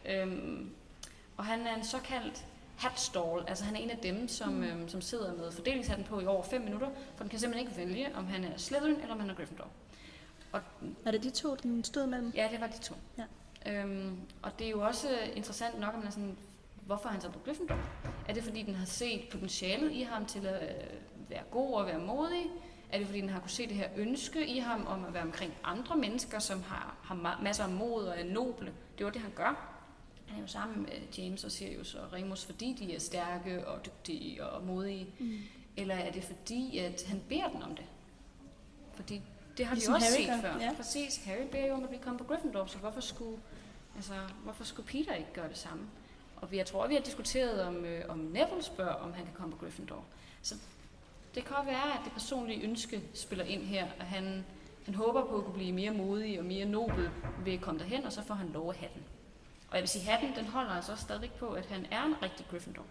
Øhm, 0.05 0.69
og 1.37 1.45
han 1.45 1.67
er 1.67 1.75
en 1.75 1.83
såkaldt 1.83 2.45
hatstall, 2.77 3.43
altså 3.47 3.63
han 3.63 3.75
er 3.75 3.79
en 3.79 3.89
af 3.89 3.97
dem, 3.97 4.27
som, 4.27 4.53
mm. 4.53 4.63
øhm, 4.63 4.89
som 4.89 5.01
sidder 5.01 5.33
med 5.33 5.51
fordelingshatten 5.51 6.05
på 6.05 6.19
i 6.19 6.25
over 6.25 6.43
5 6.43 6.61
minutter, 6.61 6.89
for 7.15 7.23
den 7.23 7.29
kan 7.29 7.39
simpelthen 7.39 7.67
ikke 7.67 7.77
vælge, 7.77 8.15
om 8.15 8.27
han 8.27 8.43
er 8.43 8.57
Slytherin 8.57 8.95
eller 8.95 9.13
om 9.13 9.19
han 9.19 9.29
er 9.29 9.35
Gryffindor. 9.35 9.67
Og, 10.51 10.61
er 11.05 11.11
det 11.11 11.23
de 11.23 11.29
to, 11.29 11.55
den 11.55 11.83
stod 11.83 12.07
mellem? 12.07 12.31
Ja, 12.35 12.49
det 12.51 12.61
var 12.61 12.67
de 12.67 12.79
to. 12.81 12.95
Ja. 13.17 13.23
Øhm, 13.71 14.17
og 14.41 14.59
det 14.59 14.67
er 14.67 14.71
jo 14.71 14.81
også 14.81 15.07
interessant 15.35 15.79
nok, 15.79 15.93
at 15.93 15.99
man 15.99 16.07
er 16.07 16.11
sådan, 16.11 16.37
hvorfor 16.85 17.09
han 17.09 17.21
så 17.21 17.29
på 17.29 17.39
Gryffindor? 17.39 17.77
Er 18.27 18.33
det 18.33 18.43
fordi, 18.43 18.63
den 18.63 18.75
har 18.75 18.85
set 18.85 19.21
potentialet 19.31 19.91
i 19.91 20.01
ham 20.01 20.25
til 20.25 20.45
at 20.45 20.63
øh, 20.63 21.29
være 21.29 21.43
god 21.51 21.73
og 21.73 21.85
være 21.85 21.99
modig? 21.99 22.45
Er 22.89 22.97
det 22.97 23.07
fordi, 23.07 23.21
den 23.21 23.29
har 23.29 23.39
kunne 23.39 23.49
se 23.49 23.67
det 23.67 23.75
her 23.75 23.89
ønske 23.95 24.47
i 24.47 24.59
ham 24.59 24.87
om 24.87 25.05
at 25.05 25.13
være 25.13 25.23
omkring 25.23 25.53
andre 25.63 25.95
mennesker, 25.95 26.39
som 26.39 26.63
har, 26.63 26.95
har 27.03 27.39
masser 27.43 27.63
af 27.63 27.69
mod 27.69 28.03
og 28.03 28.19
er 28.19 28.23
noble? 28.23 28.73
Det 28.97 29.05
var 29.05 29.11
det, 29.11 29.21
han 29.21 29.31
gør. 29.35 29.69
Han 30.27 30.37
er 30.37 30.41
jo 30.41 30.47
sammen 30.47 30.81
med 30.81 30.91
James 31.17 31.43
og 31.43 31.51
Sirius 31.51 31.95
og 31.95 32.13
Remus, 32.13 32.45
fordi 32.45 32.75
de 32.79 32.95
er 32.95 32.99
stærke 32.99 33.67
og 33.67 33.85
dygtige 33.85 34.45
og 34.45 34.63
modige. 34.63 35.07
Mm. 35.19 35.37
Eller 35.77 35.95
er 35.95 36.11
det 36.11 36.23
fordi, 36.23 36.77
at 36.77 37.03
han 37.07 37.21
beder 37.29 37.49
dem 37.49 37.61
om 37.61 37.75
det? 37.75 37.85
Fordi 38.93 39.21
det 39.57 39.65
har 39.65 39.75
ligesom 39.75 39.93
vi 39.93 39.95
også 39.95 40.07
Harry 40.07 40.21
set 40.21 40.43
gør. 40.43 40.53
før. 40.53 40.59
Ja. 40.59 40.73
Præcis, 40.77 41.23
Harry 41.25 41.47
beder 41.51 41.67
jo 41.67 41.73
om 41.73 41.83
at 41.83 41.89
blive 41.89 42.01
kommet 42.01 42.21
på 42.21 42.27
Gryffindor, 42.27 42.65
så 42.65 42.77
hvorfor 42.77 43.01
skulle, 43.01 43.37
altså, 43.95 44.13
hvorfor 44.43 44.63
skulle 44.63 44.87
Peter 44.87 45.13
ikke 45.13 45.33
gøre 45.33 45.49
det 45.49 45.57
samme? 45.57 45.83
Og 46.43 46.51
vi, 46.51 46.57
jeg 46.57 46.65
tror, 46.65 46.87
vi 46.87 46.93
har 46.93 47.01
diskuteret, 47.01 47.61
om, 47.61 47.85
øh, 47.85 48.05
om 48.09 48.17
Neville 48.17 48.63
spørger, 48.63 48.93
om 48.93 49.13
han 49.13 49.25
kan 49.25 49.33
komme 49.33 49.51
på 49.51 49.57
Gryffindor. 49.57 50.03
Så 50.41 50.55
det 51.35 51.45
kan 51.45 51.55
være, 51.65 51.93
at 51.93 51.99
det 52.03 52.11
personlige 52.13 52.61
ønske 52.61 53.01
spiller 53.13 53.45
ind 53.45 53.61
her, 53.61 53.87
at 53.99 54.05
han, 54.05 54.45
han 54.85 54.95
håber 54.95 55.25
på 55.25 55.37
at 55.37 55.43
kunne 55.43 55.53
blive 55.53 55.71
mere 55.71 55.91
modig 55.91 56.39
og 56.39 56.45
mere 56.45 56.65
nobel 56.65 57.09
ved 57.45 57.53
at 57.53 57.61
komme 57.61 57.79
derhen, 57.79 58.05
og 58.05 58.13
så 58.13 58.23
får 58.23 58.33
han 58.33 58.49
lov 58.49 58.69
at 58.69 58.75
have 58.75 58.89
den. 58.93 59.03
Og 59.69 59.75
jeg 59.75 59.81
vil 59.81 59.89
sige, 59.89 60.05
hatten 60.05 60.35
den 60.35 60.45
holder 60.45 60.71
altså 60.71 60.91
også 60.91 61.03
stadig 61.03 61.31
på, 61.31 61.49
at 61.49 61.65
han 61.65 61.85
er 61.91 62.03
en 62.03 62.23
rigtig 62.23 62.45
Gryffindor. 62.51 62.85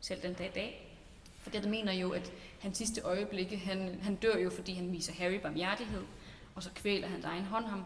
Selv 0.00 0.22
den 0.22 0.34
dag 0.34 0.46
i 0.46 0.54
dag. 0.54 0.98
For 1.42 1.50
det 1.50 1.68
mener 1.68 1.92
jo, 1.92 2.10
at 2.10 2.32
hans 2.60 2.78
sidste 2.78 3.00
øjeblikke, 3.00 3.56
han, 3.56 4.00
han 4.02 4.14
dør 4.14 4.38
jo, 4.38 4.50
fordi 4.50 4.72
han 4.72 4.92
viser 4.92 5.12
Harry 5.12 5.40
barmhjertighed, 5.40 6.02
og 6.54 6.62
så 6.62 6.70
kvæler 6.74 7.08
han 7.08 7.24
egen 7.24 7.44
hånd 7.44 7.64
ham. 7.64 7.84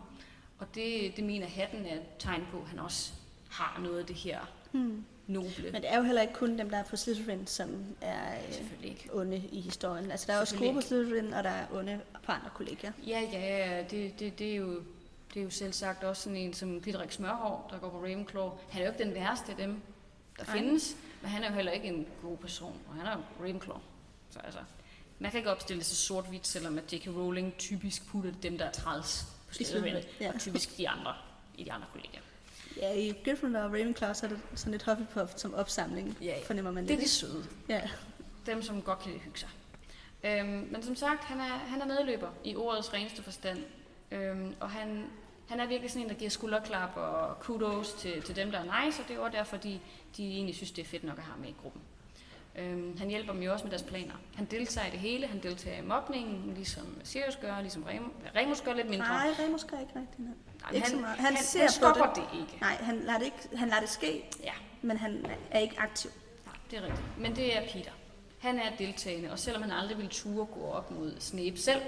Og 0.59 0.67
det, 0.75 1.17
det 1.17 1.25
mener 1.25 1.47
hatten 1.47 1.87
er 1.87 1.95
et 1.95 2.03
tegn 2.19 2.47
på, 2.51 2.59
at 2.59 2.69
han 2.69 2.79
også 2.79 3.13
har 3.51 3.81
noget 3.83 3.99
af 3.99 4.07
det 4.07 4.17
her 4.17 4.41
hmm. 4.73 5.05
noble. 5.27 5.71
Men 5.73 5.83
det 5.83 5.93
er 5.93 5.97
jo 5.97 6.03
heller 6.03 6.23
ikke 6.23 6.35
kun 6.35 6.59
dem, 6.59 6.71
der 6.71 6.79
er 6.79 6.85
på 6.85 6.97
Slytherin, 6.97 7.47
som 7.47 7.85
er 8.01 8.35
øh, 8.35 8.85
ikke. 8.85 9.09
onde 9.13 9.37
i 9.53 9.61
historien. 9.61 10.11
Altså 10.11 10.27
der 10.27 10.33
er 10.33 10.41
også 10.41 10.59
gode 10.59 10.75
på 10.75 10.81
Slytherin, 10.81 11.33
og 11.33 11.45
der 11.45 11.51
er 11.51 11.67
onde 11.73 12.01
på 12.25 12.33
andre 12.33 12.51
kolleger. 12.55 12.93
Ja, 13.07 13.21
ja, 13.33 13.85
det, 13.91 14.21
det, 14.21 14.39
det 14.39 14.53
er 14.53 14.57
jo 14.57 14.83
det 15.35 15.41
er 15.41 15.45
jo 15.45 15.51
selv 15.51 15.73
sagt 15.73 16.05
også 16.05 16.23
sådan 16.23 16.37
en 16.37 16.55
som 16.55 16.81
Peter 16.81 17.01
Rik 17.01 17.13
Smørhår, 17.13 17.69
der 17.71 17.79
går 17.79 17.91
på 17.91 17.99
Ravenclaw. 17.99 18.51
Han 18.71 18.83
er 18.83 18.87
jo 18.87 18.93
ikke 18.93 19.05
den 19.05 19.15
værste 19.15 19.51
af 19.51 19.57
dem, 19.57 19.83
der 20.39 20.45
Ej. 20.45 20.53
findes, 20.53 20.97
men 21.23 21.31
han 21.31 21.43
er 21.43 21.49
jo 21.49 21.55
heller 21.55 21.73
ikke 21.73 21.89
en 21.89 22.07
god 22.23 22.37
person, 22.37 22.81
og 22.89 22.95
han 22.95 23.07
er 23.07 23.13
jo 23.13 23.23
Ravenclaw. 23.41 23.79
Så 24.31 24.39
altså, 24.39 24.61
man 25.19 25.31
kan 25.31 25.39
ikke 25.39 25.51
opstille 25.51 25.85
så 25.85 25.97
sort-hvidt, 25.97 26.47
selvom 26.47 26.79
at 26.79 26.93
J.K. 26.93 27.07
Rowling 27.07 27.55
typisk 27.59 28.07
putter 28.07 28.33
dem, 28.43 28.59
der 28.59 28.65
er 28.65 28.73
træls 28.73 29.27
på 29.49 29.55
stedet, 29.55 30.09
ja. 30.21 30.33
og 30.35 30.41
typisk 30.41 30.77
de 30.77 30.89
andre 30.89 31.15
i 31.55 31.65
de 31.65 31.73
andre 31.73 31.87
kolleger. 31.93 32.21
Ja, 32.79 32.93
i 32.93 33.15
Gryffindor 33.25 33.61
og 33.61 33.73
Ravenclaw, 33.73 34.13
så 34.13 34.27
er 34.27 34.31
det 34.31 34.41
sådan 34.55 34.71
lidt 34.71 34.83
Hufflepuff 34.83 35.33
som 35.37 35.55
opsamling, 35.55 36.17
ja, 36.21 36.27
ja. 36.27 36.47
fornemmer 36.47 36.71
man 36.71 36.83
det. 36.83 36.89
Det 36.89 36.97
er 36.97 37.01
de 37.01 37.09
søde. 37.09 37.45
Ja. 37.69 37.81
Dem, 38.47 38.63
som 38.63 38.83
godt 38.83 38.99
kan 38.99 39.13
hygge 39.13 39.39
sig. 39.39 39.49
Øhm, 40.25 40.69
men 40.71 40.83
som 40.83 40.97
sagt, 40.97 41.25
han 41.25 41.41
er, 41.41 41.43
han 41.45 41.81
er 41.81 41.87
medløber 41.87 42.29
i 42.45 42.57
ordets 42.57 42.95
reneste 42.95 43.23
forstand. 43.23 43.59
Øhm, 44.11 44.55
og 44.61 44.71
han, 44.71 45.05
han 45.49 45.61
er 45.61 45.67
virkelig 45.67 45.91
sådan 45.91 46.03
en, 46.03 46.09
der 46.09 46.15
giver 46.15 46.31
skulderklap 46.31 46.97
og 46.97 47.41
kudos 47.41 47.93
til, 47.93 48.23
til 48.23 48.37
dem, 48.37 48.51
der 48.51 48.59
er 48.59 48.85
nice, 48.87 49.03
og 49.03 49.09
det 49.09 49.17
er 49.17 49.21
også 49.21 49.37
derfor, 49.37 49.57
de, 49.57 49.81
de 50.17 50.33
egentlig 50.33 50.55
synes, 50.55 50.71
det 50.71 50.83
er 50.83 50.87
fedt 50.87 51.05
nok 51.05 51.19
at 51.19 51.25
have 51.25 51.41
med 51.41 51.49
i 51.49 51.55
gruppen. 51.63 51.83
Øhm, 52.59 52.99
han 52.99 53.09
hjælper 53.09 53.33
dem 53.33 53.43
jo 53.43 53.53
også 53.53 53.65
med 53.65 53.71
deres 53.71 53.83
planer. 53.83 54.15
Han 54.35 54.45
deltager 54.45 54.87
i 54.87 54.91
det 54.91 54.99
hele. 54.99 55.27
Han 55.27 55.43
deltager 55.43 55.79
i 55.79 55.87
mobningen, 55.87 56.53
ligesom 56.55 56.99
Sirius 57.05 57.37
gør, 57.37 57.61
ligesom 57.61 57.83
Remus, 57.83 58.11
Remus 58.37 58.61
gør 58.61 58.75
lidt 58.75 58.91
mindre. 58.91 59.07
Nej, 59.07 59.29
Remus 59.39 59.65
gør 59.65 59.79
ikke 59.79 59.93
rigtigt 59.97 60.19
noget. 60.19 60.37
Nej, 60.61 60.71
ikke 60.75 60.91
han, 60.91 61.05
han, 61.05 61.35
han, 61.35 61.45
ser 61.45 61.61
han 61.61 61.69
stopper 61.69 62.07
det. 62.07 62.17
det 62.33 62.41
ikke. 62.41 62.59
Nej, 62.61 62.75
han 62.75 63.01
lader 63.01 63.19
det, 63.19 63.25
ikke, 63.25 63.57
han 63.57 63.69
lader 63.69 63.81
det 63.81 63.91
ske, 63.91 64.25
ja. 64.43 64.53
men 64.83 64.97
han 64.97 65.27
er 65.51 65.59
ikke 65.59 65.81
aktiv. 65.81 66.11
Nej, 66.47 66.55
det 66.71 66.79
er 66.79 66.83
rigtigt. 66.83 67.19
Men 67.19 67.37
det 67.37 67.57
er 67.57 67.61
Peter. 67.73 67.93
Han 68.39 68.59
er 68.59 68.77
deltagende, 68.79 69.33
og 69.33 69.39
selvom 69.39 69.63
han 69.63 69.73
aldrig 69.73 69.99
vil 69.99 70.09
ture 70.09 70.47
gå 70.47 70.71
op 70.71 70.91
mod 70.91 71.15
Snape 71.19 71.57
selv, 71.57 71.83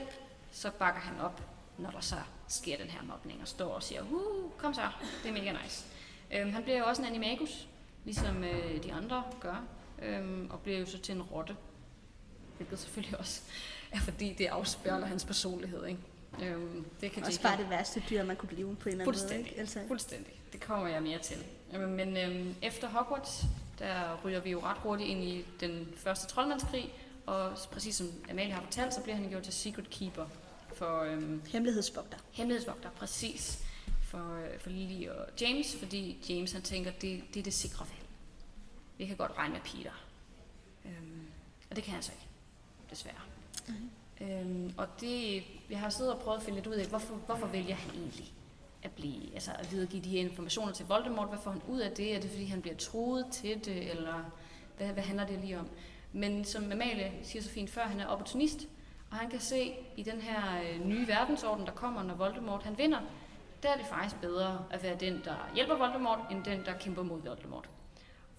så 0.53 0.71
bakker 0.71 1.01
han 1.01 1.21
op 1.21 1.43
når 1.79 1.91
der 1.91 2.01
så 2.01 2.17
sker 2.49 2.77
den 2.77 2.87
her 2.87 3.03
mobning, 3.03 3.41
og 3.43 3.49
står 3.49 3.75
og 3.75 3.83
siger, 3.83 4.03
uh, 4.03 4.51
kom 4.59 4.75
så, 4.75 4.81
det 5.23 5.29
er 5.29 5.33
mega 5.33 5.53
nice. 5.63 5.85
Øhm, 6.33 6.53
han 6.53 6.63
bliver 6.63 6.79
jo 6.79 6.85
også 6.85 7.03
en 7.03 7.09
animagus, 7.09 7.69
ligesom 8.05 8.45
øh, 8.45 8.83
de 8.83 8.93
andre 8.93 9.23
gør, 9.41 9.65
øhm, 10.03 10.51
og 10.51 10.61
bliver 10.61 10.79
jo 10.79 10.87
så 10.87 10.99
til 10.99 11.15
en 11.15 11.23
rotte, 11.23 11.57
hvilket 12.57 12.79
selvfølgelig 12.79 13.19
også 13.19 13.41
er 13.93 13.99
fordi, 14.01 14.35
det 14.39 14.47
afspørger 14.47 15.07
hans 15.07 15.25
personlighed. 15.25 15.87
Ikke? 15.87 16.01
Øhm, 16.43 16.85
det 17.01 17.13
kan 17.13 17.25
også 17.25 17.43
bare 17.43 17.57
det 17.57 17.71
værste 17.71 18.03
dyr, 18.11 18.25
man 18.25 18.37
kunne 18.37 18.49
blive 18.49 18.77
på 18.77 18.89
en 18.89 19.01
eller 19.01 19.05
anden 19.05 19.29
måde. 19.29 19.39
Ikke? 19.39 19.61
Altså. 19.61 19.81
Fuldstændig. 19.89 20.33
Det 20.53 20.61
kommer 20.61 20.89
jeg 20.89 21.03
mere 21.03 21.19
til. 21.19 21.37
Øhm, 21.75 21.89
men 21.89 22.17
øhm, 22.17 22.55
efter 22.63 22.89
Hogwarts, 22.89 23.43
der 23.79 24.21
ryger 24.25 24.41
vi 24.41 24.51
jo 24.51 24.61
ret 24.61 24.79
hurtigt 24.79 25.09
ind 25.09 25.25
i 25.25 25.45
den 25.61 25.89
første 25.97 26.27
troldmandskrig, 26.27 26.93
og 27.27 27.53
præcis 27.71 27.95
som 27.95 28.13
Amalie 28.31 28.53
har 28.53 28.63
fortalt, 28.63 28.95
så 28.95 29.03
bliver 29.03 29.17
han 29.17 29.29
gjort 29.29 29.43
til 29.43 29.53
Secret 29.53 29.91
Keeper, 29.91 30.27
for... 30.75 31.03
Øhm, 31.03 31.43
hemmelighedsvogter. 31.49 32.19
Hemmelighedsvogter, 32.33 32.91
præcis. 32.91 33.65
For, 34.03 34.37
øh, 34.37 34.61
for 34.61 34.71
Lily 34.71 35.09
og 35.09 35.27
James, 35.41 35.77
fordi 35.77 36.19
James 36.29 36.53
han 36.53 36.63
tænker, 36.63 36.91
det, 36.91 37.23
det 37.35 37.41
er 37.41 37.45
det 37.45 37.55
sikre. 37.55 37.87
Vi 39.01 39.07
kan 39.07 39.17
godt 39.17 39.33
regne 39.39 39.53
med 39.53 39.61
Peter. 39.61 39.91
Øhm, 40.85 41.27
og 41.71 41.77
det 41.77 41.85
kan 41.85 41.95
han 41.95 42.03
så 42.03 42.13
ikke, 42.13 42.27
desværre. 42.91 43.21
Mm. 43.69 43.91
Øhm, 44.27 44.75
og 44.77 44.87
det, 45.01 45.43
jeg 45.71 45.79
har 45.79 45.91
siddet 45.91 46.15
og 46.15 46.21
prøvet 46.21 46.39
at 46.39 46.43
finde 46.43 46.57
lidt 46.57 46.67
ud 46.67 46.73
af, 46.75 46.87
hvorfor, 46.87 47.15
hvorfor 47.15 47.47
vælger 47.47 47.75
han 47.75 47.95
egentlig 47.95 48.33
at 48.83 48.91
blive, 48.91 49.35
altså 49.35 49.53
at 49.59 49.73
videregive 49.73 50.03
de 50.03 50.09
her 50.09 50.21
informationer 50.21 50.73
til 50.73 50.87
Voldemort? 50.87 51.29
Hvad 51.29 51.39
får 51.39 51.51
han 51.51 51.63
ud 51.69 51.79
af 51.81 51.93
det? 51.93 52.17
Er 52.17 52.21
det 52.21 52.31
fordi, 52.31 52.45
han 52.45 52.63
bliver 52.63 52.77
truet 52.77 53.27
til 53.33 53.65
det, 53.65 53.91
eller 53.91 54.31
hvad, 54.77 54.89
hvad 54.89 55.03
handler 55.03 55.27
det 55.27 55.39
lige 55.39 55.59
om? 55.59 55.69
Men 56.13 56.45
som 56.45 56.73
Amalie 56.73 57.13
siger 57.23 57.43
så 57.43 57.51
fint 57.51 57.71
før, 57.71 57.83
han 57.83 58.01
er 58.01 58.07
opportunist, 58.07 58.69
og 59.11 59.17
han 59.17 59.31
kan 59.31 59.41
se 59.41 59.75
i 59.97 60.03
den 60.03 60.21
her 60.21 60.63
øh, 60.63 60.87
nye 60.87 61.09
verdensorden, 61.09 61.67
der 61.67 61.73
kommer, 61.73 62.03
når 62.03 62.15
Voldemort 62.15 62.63
han 62.63 62.79
vinder, 62.79 63.01
der 63.63 63.69
er 63.69 63.77
det 63.77 63.87
faktisk 63.87 64.21
bedre 64.21 64.65
at 64.71 64.83
være 64.83 64.97
den, 65.01 65.21
der 65.25 65.51
hjælper 65.55 65.77
Voldemort, 65.77 66.19
end 66.31 66.45
den, 66.45 66.65
der 66.65 66.79
kæmper 66.79 67.03
mod 67.03 67.23
Voldemort. 67.23 67.69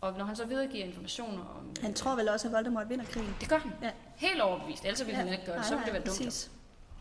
Og 0.02 0.18
når 0.18 0.26
han 0.26 0.36
så 0.36 0.46
videregiver 0.46 0.86
informationer 0.86 1.40
om... 1.58 1.74
Han 1.82 1.94
tror 1.94 2.16
vel 2.16 2.30
også, 2.30 2.48
at 2.48 2.54
Voldemort 2.54 2.90
vinder 2.90 3.06
krigen? 3.06 3.36
Det 3.42 3.50
gør 3.50 3.58
han. 3.58 3.72
Ja. 3.82 3.92
Helt 4.16 4.42
overbevist. 4.42 4.86
Ellers 4.86 5.00
ville 5.00 5.20
ja. 5.20 5.24
han 5.24 5.34
ikke 5.34 5.46
gøre 5.46 5.58
det. 5.58 5.66
Så 5.66 5.76
ville 5.76 5.86
det 5.86 5.94
være 5.94 6.04
dumt. 6.04 6.18
Præcis. 6.18 6.52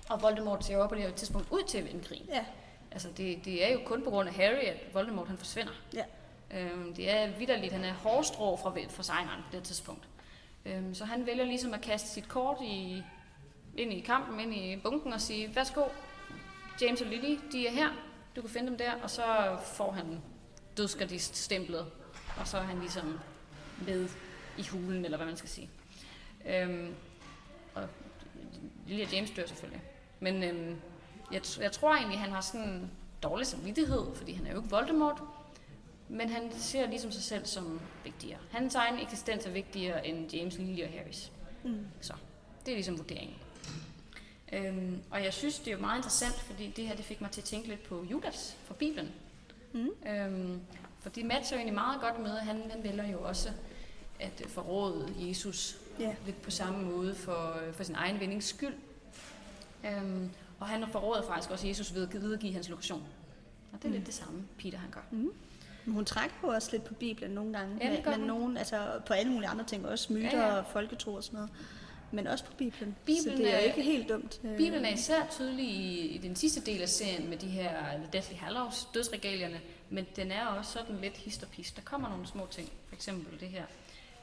Og 0.08 0.22
Voldemort 0.22 0.64
ser 0.64 0.74
jo 0.74 0.86
på 0.86 0.94
det 0.94 1.02
her 1.02 1.10
tidspunkt 1.10 1.48
ud 1.50 1.62
til 1.68 1.78
at 1.78 1.84
vinde 1.84 2.04
krigen. 2.04 2.26
Ja. 2.28 2.44
Altså, 2.92 3.08
det, 3.16 3.44
det 3.44 3.68
er 3.68 3.72
jo 3.72 3.80
kun 3.84 4.04
på 4.04 4.10
grund 4.10 4.28
af 4.28 4.34
Harry, 4.34 4.64
at 4.64 4.94
Voldemort 4.94 5.28
han 5.28 5.38
forsvinder. 5.38 5.72
Ja. 5.94 6.04
Øhm, 6.50 6.94
det 6.94 7.10
er 7.10 7.38
vidderligt. 7.38 7.72
Han 7.72 7.84
er 7.84 7.92
hårdstrå 7.92 8.56
fra, 8.56 8.74
fra 8.88 9.02
sejren 9.02 9.42
på 9.50 9.56
det 9.56 9.62
tidspunkt. 9.62 10.08
Øhm, 10.64 10.94
så 10.94 11.04
han 11.04 11.26
vælger 11.26 11.44
ligesom 11.44 11.74
at 11.74 11.80
kaste 11.80 12.08
sit 12.08 12.28
kort 12.28 12.56
i, 12.62 13.02
ind 13.76 13.92
i 13.92 14.00
kampen, 14.00 14.40
ind 14.40 14.54
i 14.54 14.76
bunken 14.76 15.12
og 15.12 15.20
sige, 15.20 15.56
værsgo, 15.56 15.84
James 16.80 17.00
og 17.00 17.06
Lily, 17.06 17.38
de 17.52 17.66
er 17.66 17.70
her, 17.70 17.88
du 18.36 18.40
kan 18.40 18.50
finde 18.50 18.68
dem 18.68 18.78
der, 18.78 18.92
og 19.02 19.10
så 19.10 19.22
får 19.64 19.92
han 19.92 20.22
dødsgardist 20.76 21.36
stemplet, 21.36 21.86
og 22.36 22.48
så 22.48 22.58
er 22.58 22.62
han 22.62 22.78
ligesom 22.78 23.20
med 23.86 24.08
i 24.58 24.66
hulen, 24.70 25.04
eller 25.04 25.16
hvad 25.16 25.26
man 25.26 25.36
skal 25.36 25.50
sige. 25.50 25.70
Øhm, 26.46 26.94
og 27.74 27.88
Lily 28.86 29.04
og 29.04 29.12
James 29.12 29.30
dør 29.30 29.46
selvfølgelig. 29.46 29.82
Men 30.20 30.42
øhm, 30.42 30.80
jeg, 31.32 31.42
jeg 31.60 31.72
tror 31.72 31.94
egentlig, 31.94 32.18
han 32.18 32.32
har 32.32 32.40
sådan 32.40 32.90
dårlig 33.22 33.46
samvittighed, 33.46 34.14
fordi 34.14 34.32
han 34.32 34.46
er 34.46 34.50
jo 34.50 34.56
ikke 34.56 34.70
Voldemort, 34.70 35.22
men 36.08 36.28
han 36.28 36.52
ser 36.52 36.86
ligesom 36.86 37.12
sig 37.12 37.22
selv 37.22 37.46
som 37.46 37.80
vigtigere. 38.04 38.38
Hans 38.50 38.74
egen 38.74 38.98
eksistens 38.98 39.46
er 39.46 39.50
vigtigere 39.50 40.06
end 40.06 40.34
James, 40.34 40.58
Lily 40.58 40.82
og 40.82 40.88
Harrys. 40.88 41.32
Mm. 41.64 41.86
Så 42.00 42.14
det 42.66 42.72
er 42.72 42.76
ligesom 42.76 42.98
vurderingen. 42.98 43.36
Øhm, 44.52 45.02
og 45.10 45.24
jeg 45.24 45.34
synes, 45.34 45.58
det 45.58 45.72
er 45.72 45.78
meget 45.78 45.98
interessant, 45.98 46.34
fordi 46.34 46.72
det 46.76 46.88
her 46.88 46.96
det 46.96 47.04
fik 47.04 47.20
mig 47.20 47.30
til 47.30 47.40
at 47.40 47.44
tænke 47.44 47.68
lidt 47.68 47.82
på 47.82 48.04
Judas 48.10 48.56
fra 48.64 48.74
Bibelen. 48.74 49.12
Mm. 49.72 50.08
Øhm, 50.08 50.60
For 51.00 51.08
det 51.08 51.24
matcher 51.24 51.56
jo 51.56 51.58
egentlig 51.58 51.74
meget 51.74 52.00
godt 52.00 52.18
med, 52.18 52.36
at 52.36 52.44
han, 52.44 52.62
han 52.70 52.82
vælger 52.82 53.06
jo 53.06 53.22
også 53.22 53.50
at 54.20 54.42
forråde 54.48 55.14
Jesus 55.18 55.76
Ja. 55.98 56.14
lidt 56.26 56.42
på 56.42 56.50
samme 56.50 56.82
måde 56.82 57.14
for, 57.14 57.56
for 57.72 57.84
sin 57.84 57.94
egen 57.94 58.20
vindings 58.20 58.46
skyld. 58.46 58.74
Øhm, 59.86 60.30
og 60.60 60.66
han 60.66 60.84
forråder 60.92 61.22
faktisk 61.22 61.50
også 61.50 61.66
Jesus 61.68 61.94
ved 61.94 62.02
at 62.02 62.12
videregive 62.12 62.52
hans 62.52 62.68
lokation. 62.68 63.02
Og 63.72 63.78
det 63.78 63.84
er 63.84 63.88
mm. 63.88 63.94
lidt 63.94 64.06
det 64.06 64.14
samme, 64.14 64.44
Peter 64.58 64.78
han 64.78 64.90
gør. 64.90 65.00
Mm. 65.10 65.32
Men 65.84 65.94
hun 65.94 66.04
trækker 66.04 66.36
jo 66.42 66.48
også 66.48 66.68
lidt 66.72 66.84
på 66.84 66.94
Bibelen 66.94 67.30
nogle 67.30 67.52
gange. 67.52 67.78
Ja, 67.80 68.16
hun. 68.16 68.20
nogen, 68.20 68.56
altså 68.56 69.00
på 69.06 69.12
alle 69.12 69.32
mulige 69.32 69.48
andre 69.48 69.64
ting, 69.64 69.86
også 69.86 70.12
myter 70.12 70.38
ja. 70.38 70.46
ja. 70.46 70.58
og 70.58 70.66
folketro 70.66 71.14
og 71.14 71.24
sådan 71.24 71.36
noget. 71.36 71.50
Men 72.12 72.26
også 72.26 72.44
på 72.44 72.52
Bibelen. 72.52 72.96
Bibelen 73.06 73.36
så 73.36 73.42
det 73.42 73.52
er 73.52 73.56
er- 73.56 73.60
ikke 73.60 73.82
helt 73.82 74.08
dumt. 74.08 74.40
øh. 74.44 74.56
Bibelen 74.56 74.84
er 74.84 74.92
især 74.94 75.26
tydelig 75.30 75.64
i, 75.66 76.06
i 76.08 76.18
den 76.18 76.36
sidste 76.36 76.60
del 76.60 76.82
af 76.82 76.88
serien 76.88 77.28
med 77.30 77.36
de 77.36 77.46
her 77.46 77.72
Deathly 78.12 78.36
Hallows, 78.36 78.88
dødsregalierne, 78.94 79.60
men 79.90 80.06
den 80.16 80.32
er 80.32 80.46
også 80.46 80.72
sådan 80.72 80.96
lidt 81.00 81.16
hist 81.16 81.42
og 81.42 81.48
pist. 81.48 81.76
Der 81.76 81.82
kommer 81.82 82.08
nogle 82.08 82.26
små 82.26 82.46
ting, 82.50 82.68
for 82.88 82.94
eksempel 82.94 83.40
det 83.40 83.48
her. 83.48 83.64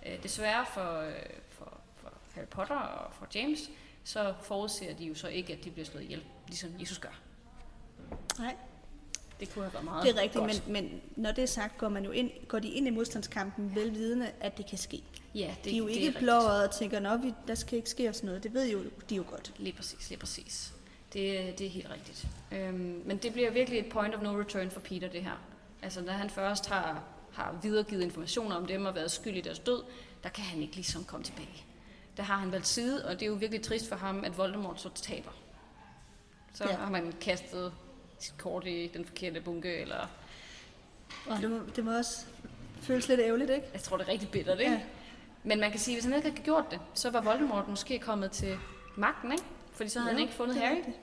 Øh, 0.05 0.23
desværre 0.23 0.65
for, 0.73 0.99
øh, 1.01 1.13
for, 1.49 1.77
for 1.95 2.11
Harry 2.35 2.45
Potter 2.45 2.75
og 2.75 3.13
for 3.13 3.27
James, 3.35 3.59
så 4.03 4.33
forudser 4.43 4.93
de 4.95 5.05
jo 5.05 5.15
så 5.15 5.27
ikke, 5.27 5.53
at 5.53 5.63
de 5.63 5.71
bliver 5.71 5.85
slået 5.85 6.03
ihjel, 6.03 6.23
ligesom 6.47 6.69
Jesus 6.79 6.99
gør. 6.99 7.19
Nej, 8.39 8.55
Det 9.39 9.53
kunne 9.53 9.63
have 9.63 9.73
været 9.73 9.85
meget 9.85 10.03
det 10.05 10.15
er 10.17 10.21
rigtigt, 10.21 10.43
godt. 10.43 10.67
men, 10.67 10.83
men 10.91 11.01
når 11.15 11.31
det 11.31 11.41
er 11.41 11.45
sagt, 11.47 11.77
går, 11.77 11.89
man 11.89 12.05
jo 12.05 12.11
ind, 12.11 12.29
går 12.47 12.59
de 12.59 12.69
ind 12.69 12.87
i 12.87 12.89
modstandskampen 12.89 13.75
velvidende, 13.75 14.31
at 14.41 14.57
det 14.57 14.65
kan 14.69 14.77
ske. 14.77 15.03
ja, 15.35 15.55
Det, 15.63 15.65
de 15.65 15.73
er 15.73 15.77
jo 15.77 15.87
det 15.87 15.95
ikke 15.95 16.07
er 16.07 16.19
blå 16.19 16.33
rigtigt. 16.33 16.63
og 16.63 16.71
tænker, 16.79 17.11
at 17.11 17.47
der 17.47 17.55
skal 17.55 17.77
ikke 17.77 17.89
ske 17.89 18.09
os 18.09 18.23
noget. 18.23 18.43
Det 18.43 18.53
ved 18.53 18.71
jo 18.71 18.83
de 19.09 19.15
jo 19.15 19.23
godt. 19.29 19.53
Lige 19.57 19.73
præcis, 19.73 20.09
lige 20.09 20.19
præcis. 20.19 20.73
Det, 21.13 21.59
det 21.59 21.65
er 21.67 21.71
helt 21.71 21.89
rigtigt. 21.89 22.27
Øhm, 22.51 23.01
men 23.05 23.17
det 23.17 23.33
bliver 23.33 23.51
virkelig 23.51 23.79
et 23.79 23.89
point 23.89 24.15
of 24.15 24.21
no 24.21 24.39
return 24.39 24.71
for 24.71 24.79
Peter, 24.79 25.07
det 25.09 25.23
her. 25.23 25.41
Altså, 25.81 26.01
når 26.01 26.13
han 26.13 26.29
først 26.29 26.65
har, 26.65 27.03
har 27.31 27.59
videregivet 27.63 28.01
informationer 28.01 28.55
om 28.55 28.65
dem 28.65 28.85
og 28.85 28.95
været 28.95 29.11
skyld 29.11 29.35
i 29.37 29.41
deres 29.41 29.59
død, 29.59 29.83
der 30.23 30.29
kan 30.29 30.43
han 30.43 30.61
ikke 30.61 30.75
ligesom 30.75 31.03
komme 31.03 31.23
tilbage. 31.23 31.63
Der 32.17 32.23
har 32.23 32.37
han 32.37 32.51
valgt 32.51 32.67
side, 32.67 33.05
og 33.05 33.13
det 33.13 33.21
er 33.21 33.27
jo 33.29 33.33
virkelig 33.33 33.61
trist 33.61 33.89
for 33.89 33.95
ham, 33.95 34.23
at 34.23 34.37
Voldemort 34.37 34.81
så 34.81 34.89
taber. 34.95 35.31
Så 36.53 36.63
ja. 36.63 36.69
Ja. 36.69 36.75
har 36.77 36.89
man 36.89 37.13
kastet 37.21 37.73
sit 38.19 38.37
kort 38.37 38.67
i 38.67 38.87
den 38.93 39.05
forkerte 39.05 39.41
bunke, 39.41 39.77
eller 39.77 40.07
Og 41.29 41.37
det 41.41 41.51
må, 41.51 41.59
det 41.75 41.85
må 41.85 41.97
også 41.97 42.25
føles 42.81 43.07
lidt 43.07 43.19
ærgerligt, 43.19 43.49
ikke? 43.49 43.67
jeg 43.73 43.81
tror, 43.81 43.97
det 43.97 44.07
er 44.07 44.11
rigtig 44.11 44.29
bittert, 44.29 44.59
ikke? 44.59 44.71
Ja. 44.71 44.81
Men 45.43 45.59
man 45.59 45.71
kan 45.71 45.79
sige, 45.79 45.97
at 45.97 46.03
hvis 46.03 46.05
han 46.05 46.15
ikke 46.15 46.29
havde 46.29 46.43
gjort 46.43 46.65
det, 46.71 46.79
så 46.93 47.09
var 47.09 47.21
Voldemort 47.21 47.67
måske 47.67 47.99
kommet 47.99 48.31
til 48.31 48.57
magten, 48.95 49.31
ikke? 49.31 49.43
Fordi 49.73 49.89
så 49.89 49.99
havde 49.99 50.11
han 50.11 50.19
Jo, 50.19 50.25
ikke 50.25 50.33
fundet 50.37 50.55
det 50.55 50.63
Harry. 50.63 50.75
rigtigt. 50.75 50.97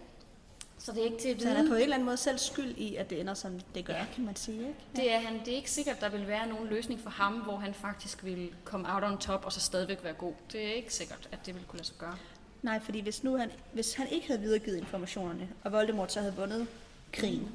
Så 0.78 0.92
det 0.92 1.00
er 1.00 1.04
ikke 1.04 1.18
til 1.18 1.28
at 1.28 1.42
Så 1.42 1.48
han 1.48 1.56
er 1.56 1.60
på 1.62 1.66
vide. 1.68 1.76
en 1.76 1.82
eller 1.82 1.94
anden 1.96 2.04
måde 2.06 2.16
selv 2.16 2.38
skyld 2.38 2.76
i, 2.76 2.96
at 2.96 3.10
det 3.10 3.20
ender, 3.20 3.34
som 3.34 3.60
det 3.74 3.84
gør, 3.84 3.92
Ja. 3.92 3.98
ja. 3.98 4.06
kan 4.14 4.24
man 4.24 4.36
sige, 4.36 4.58
ikke? 4.58 4.74
Det 4.96 5.12
er, 5.12 5.18
han, 5.18 5.38
det 5.44 5.48
er 5.52 5.56
ikke 5.56 5.70
sikkert, 5.70 5.96
at 5.96 6.02
der 6.02 6.08
vil 6.08 6.28
være 6.28 6.46
nogen 6.46 6.68
løsning 6.68 7.00
for 7.00 7.10
ham, 7.10 7.32
hvor 7.32 7.56
han 7.56 7.74
faktisk 7.74 8.24
vil 8.24 8.54
komme 8.64 8.94
out 8.94 9.02
on 9.04 9.18
top 9.18 9.44
og 9.44 9.52
så 9.52 9.60
stadigvæk 9.60 10.04
være 10.04 10.12
god. 10.12 10.32
Det 10.52 10.66
er 10.68 10.72
ikke 10.72 10.94
sikkert, 10.94 11.28
at 11.32 11.38
det 11.46 11.54
vil 11.54 11.64
kunne 11.68 11.78
lade 11.78 11.86
sig 11.88 11.96
gøre. 11.98 12.16
Nej, 12.62 12.80
fordi 12.80 13.00
hvis 13.00 13.24
nu 13.24 13.36
han, 13.36 13.50
hvis 13.72 13.94
han 13.94 14.08
ikke 14.08 14.26
havde 14.26 14.40
videregivet 14.40 14.76
informationerne, 14.76 15.48
og 15.64 15.72
Voldemort 15.72 16.12
så 16.12 16.20
havde 16.20 16.34
vundet 16.34 16.66
krigen, 17.14 17.48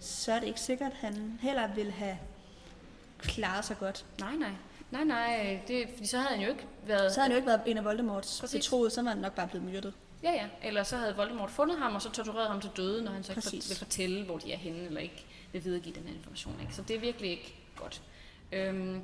så 0.00 0.32
er 0.32 0.40
det 0.40 0.46
ikke 0.46 0.60
sikkert, 0.60 0.92
at 0.92 0.98
han 0.98 1.38
heller 1.42 1.74
ville 1.74 1.92
have 1.92 2.18
klaret 3.18 3.64
sig 3.64 3.78
godt. 3.78 4.04
Nej, 4.20 4.34
nej. 4.36 4.52
Nej, 4.90 5.04
nej, 5.04 5.60
det, 5.68 5.88
fordi 5.94 6.06
så 6.06 6.18
havde 6.18 6.36
han 6.36 6.40
jo 6.44 6.48
ikke 6.50 6.66
været... 6.86 7.12
Så 7.12 7.20
havde 7.20 7.24
han 7.24 7.32
jo 7.32 7.36
ikke 7.36 7.46
været 7.46 7.60
en 7.66 7.78
af 7.78 7.84
Voldemorts 7.84 8.40
Præcis. 8.40 8.64
betroede, 8.64 8.90
så 8.90 9.02
var 9.02 9.10
han 9.10 9.18
nok 9.18 9.34
bare 9.34 9.48
blevet 9.48 9.66
myrdet. 9.66 9.94
Ja, 10.22 10.32
ja. 10.32 10.46
Eller 10.62 10.82
så 10.82 10.96
havde 10.96 11.16
Voldemort 11.16 11.50
fundet 11.50 11.78
ham, 11.78 11.94
og 11.94 12.02
så 12.02 12.10
tortureret 12.10 12.48
ham 12.48 12.60
til 12.60 12.70
døde, 12.76 13.04
når 13.04 13.12
han 13.12 13.24
så 13.24 13.32
ikke 13.32 13.40
Præcis. 13.42 13.70
vil 13.70 13.76
fortælle, 13.76 14.24
hvor 14.24 14.38
de 14.38 14.52
er 14.52 14.56
henne, 14.56 14.78
eller 14.78 15.00
ikke 15.00 15.26
vil 15.52 15.64
videregive 15.64 15.94
den 15.94 16.02
her 16.06 16.14
information. 16.14 16.56
Ikke? 16.60 16.74
Så 16.74 16.82
det 16.82 16.96
er 16.96 17.00
virkelig 17.00 17.30
ikke 17.30 17.54
godt. 17.76 18.02
Øhm, 18.52 19.02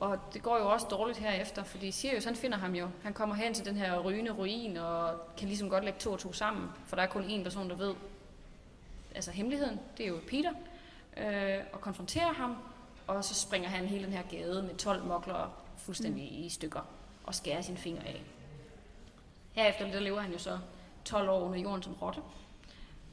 og 0.00 0.18
det 0.34 0.42
går 0.42 0.58
jo 0.58 0.70
også 0.70 0.86
dårligt 0.90 1.18
herefter, 1.18 1.64
fordi 1.64 1.90
Sirius 1.90 2.24
han 2.24 2.36
finder 2.36 2.58
ham 2.58 2.74
jo. 2.74 2.88
Han 3.02 3.12
kommer 3.12 3.34
hen 3.34 3.54
til 3.54 3.64
den 3.64 3.76
her 3.76 3.98
rygende 3.98 4.30
ruin, 4.30 4.76
og 4.76 5.20
kan 5.36 5.48
ligesom 5.48 5.70
godt 5.70 5.84
lægge 5.84 5.98
to 5.98 6.12
og 6.12 6.18
to 6.18 6.32
sammen, 6.32 6.68
for 6.86 6.96
der 6.96 7.02
er 7.02 7.06
kun 7.06 7.24
én 7.24 7.42
person, 7.42 7.70
der 7.70 7.76
ved 7.76 7.94
altså 9.14 9.30
hemmeligheden. 9.30 9.80
Det 9.96 10.04
er 10.04 10.08
jo 10.08 10.20
Peter. 10.28 10.52
Øh, 11.16 11.64
og 11.72 11.80
konfronterer 11.80 12.32
ham, 12.32 12.56
og 13.06 13.24
så 13.24 13.34
springer 13.34 13.68
han 13.68 13.86
hele 13.86 14.04
den 14.04 14.12
her 14.12 14.22
gade 14.30 14.62
med 14.62 14.76
12 14.76 15.04
mokler 15.04 15.64
fuldstændig 15.76 16.32
mm. 16.32 16.44
i 16.44 16.48
stykker, 16.48 16.80
og 17.24 17.34
skærer 17.34 17.62
sine 17.62 17.76
fingre 17.76 18.06
af. 18.06 18.22
Herefter 19.52 19.90
der 19.90 20.00
lever 20.00 20.20
han 20.20 20.32
jo 20.32 20.38
så 20.38 20.58
12 21.04 21.28
år 21.28 21.40
under 21.40 21.58
jorden 21.58 21.82
som 21.82 21.92
rotte. 21.92 22.20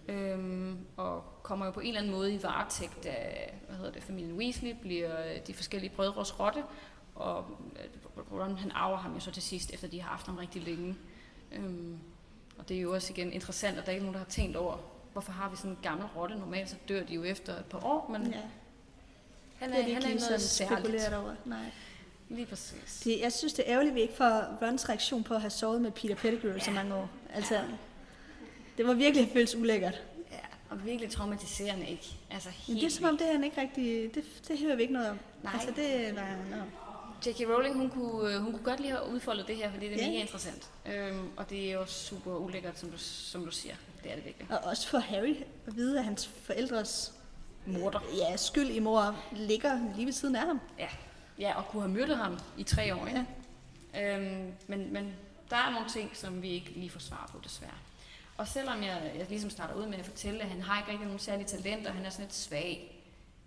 Øhm, 0.08 0.86
og 0.97 1.24
kommer 1.43 1.66
jo 1.66 1.72
på 1.72 1.80
en 1.80 1.88
eller 1.88 1.99
anden 1.99 2.14
måde 2.14 2.34
i 2.34 2.43
varetægt 2.43 3.06
af 3.06 3.54
hvad 3.68 3.78
hedder 3.78 3.91
det, 3.91 4.04
familien 4.04 4.38
Weasley, 4.38 4.76
bliver 4.82 5.39
de 5.47 5.54
forskellige 5.54 5.95
brødres 5.95 6.39
rotte, 6.39 6.64
og 7.16 7.45
øh, 7.76 8.39
Ron 8.39 8.58
han 8.58 8.72
arver 8.72 8.97
ham 8.97 9.14
jo 9.14 9.20
så 9.20 9.32
til 9.32 9.43
sidst, 9.43 9.74
efter 9.74 9.88
de 9.88 10.02
har 10.02 10.10
haft 10.10 10.26
ham 10.26 10.38
rigtig 10.38 10.62
længe. 10.62 10.95
Øhm, 11.52 11.99
og 12.58 12.70
det 12.70 12.78
er 12.78 12.82
jo 12.82 12.93
også 12.93 13.14
igen 13.14 13.34
interessant, 13.34 13.78
at 13.78 13.86
der 13.86 13.91
ikke 13.91 13.99
er 13.99 14.04
nogen, 14.04 14.14
der 14.14 14.24
har 14.24 14.32
tænkt 14.32 14.56
over, 14.56 14.78
hvorfor 15.12 15.32
har 15.32 15.49
vi 15.49 15.55
sådan 15.55 15.72
en 15.72 15.78
gammel 15.82 16.05
rotte? 16.16 16.36
Normalt 16.36 16.70
så 16.70 16.76
dør 16.89 17.03
de 17.03 17.14
jo 17.14 17.24
efter 17.24 17.53
et 17.59 17.66
par 17.66 17.86
år, 17.86 18.09
men 18.12 18.32
Ja, 18.32 18.38
han 19.59 19.70
det 19.70 19.78
er 19.78 19.82
er, 19.82 19.86
de 19.88 19.93
han 19.93 20.03
ikke 20.12 20.24
er 20.24 20.30
noget 20.30 20.41
særligt. 20.41 21.14
over. 21.14 21.36
Nej. 21.45 21.59
Lige 22.30 22.45
præcis. 22.45 23.01
Det, 23.03 23.20
jeg 23.20 23.32
synes, 23.34 23.53
det 23.53 23.64
er 23.68 23.72
ærgerligt, 23.74 23.91
at 23.91 23.95
vi 23.95 24.01
ikke 24.01 24.14
får 24.14 24.57
Rons 24.62 24.89
reaktion 24.89 25.24
på 25.24 25.34
at 25.34 25.41
have 25.41 25.49
sovet 25.51 25.82
med 25.82 25.91
Peter 25.91 26.16
Pettigrew 26.16 26.53
ja. 26.53 26.59
så 26.59 26.72
mange 26.72 26.95
år. 26.95 27.09
Altså, 27.34 27.59
det 28.78 28.88
var 28.88 28.93
virkelig 28.93 29.30
føles 29.34 29.55
ulækkert. 29.55 30.03
Ja, 30.32 30.38
og 30.70 30.86
virkelig 30.86 31.12
traumatiserende, 31.12 31.88
ikke? 31.89 32.07
Altså 32.30 32.49
helt 32.49 32.68
Men 32.70 32.78
det 32.78 32.86
er 32.86 32.89
som 32.89 33.05
om, 33.05 33.18
det 33.18 33.28
er 33.28 33.32
han 33.32 33.43
ikke 33.43 33.62
rigtig... 33.62 34.16
Det, 34.16 34.24
det 34.47 34.59
hører 34.59 34.76
vi 34.76 34.82
ikke 34.82 34.93
noget 34.93 35.09
om. 35.09 35.20
Nej. 35.43 35.53
Altså, 35.53 35.72
det 35.76 36.16
var... 36.16 36.57
No. 36.57 36.64
J.K. 37.26 37.39
Rowling, 37.49 37.76
hun 37.78 37.89
kunne, 37.89 38.34
øh, 38.36 38.41
hun 38.41 38.51
kunne 38.51 38.64
godt 38.64 38.80
lige 38.80 38.91
have 38.91 39.09
udfoldet 39.14 39.47
det 39.47 39.55
her, 39.55 39.72
fordi 39.72 39.86
det 39.89 39.93
er 39.93 40.05
Ja. 40.05 40.09
mega 40.12 40.22
interessant. 40.22 40.70
Øhm, 40.86 41.30
og 41.38 41.49
det 41.49 41.70
er 41.70 41.74
jo 41.74 41.86
super 41.86 42.36
ulækkert, 42.36 42.80
som 42.80 42.89
du, 42.89 42.97
som 42.97 43.45
du 43.45 43.51
siger. 43.51 43.76
Det 44.04 44.12
er 44.12 44.16
det 44.16 44.26
virkelig. 44.26 44.47
Og 44.52 44.60
også 44.64 44.88
for 44.88 44.97
Harry 44.97 45.36
at 45.68 45.76
vide, 45.76 45.99
at 45.99 46.06
hans 46.06 46.28
forældres 46.28 47.14
Morder. 47.66 47.99
ja, 48.18 48.38
skyld 48.38 48.70
i 48.70 48.80
mor 48.80 49.16
ligger 49.32 49.80
lige 49.95 50.06
ved 50.06 50.14
siden 50.14 50.36
af 50.36 50.41
ham. 50.41 50.62
Ja. 50.80 50.88
ja, 51.39 51.58
og 51.58 51.68
kunne 51.68 51.82
have 51.82 51.91
myrdet 51.91 52.18
ham 52.18 52.39
i 52.58 52.64
tre 52.64 52.95
år, 52.95 53.08
ikke? 53.08 53.26
Ja. 53.93 54.18
Øhm, 54.18 54.54
men, 54.68 54.93
men 54.93 55.14
der 55.49 55.56
er 55.56 55.72
nogle 55.72 55.89
ting, 55.89 56.18
som 56.18 56.41
vi 56.41 56.49
ikke 56.49 56.70
lige 56.70 56.89
får 56.89 56.99
svar 56.99 57.30
på, 57.32 57.39
desværre. 57.43 57.74
Og 58.38 58.47
selvom 58.47 58.84
jeg, 58.84 59.12
jeg 59.18 59.26
ligesom 59.30 59.49
starter 59.49 59.74
ud 59.76 59.86
med 59.86 59.97
at 59.97 60.06
fortælle, 60.06 60.41
at 60.41 60.49
han 60.49 60.62
har 60.62 60.80
ikke 60.80 60.91
rigtig 60.91 61.06
nogen 61.06 61.20
særlige 61.20 61.47
talenter, 61.47 61.91
han 61.91 62.06
er 62.06 62.10
sådan 62.10 62.26
lidt 62.26 62.36
svag, 62.36 63.02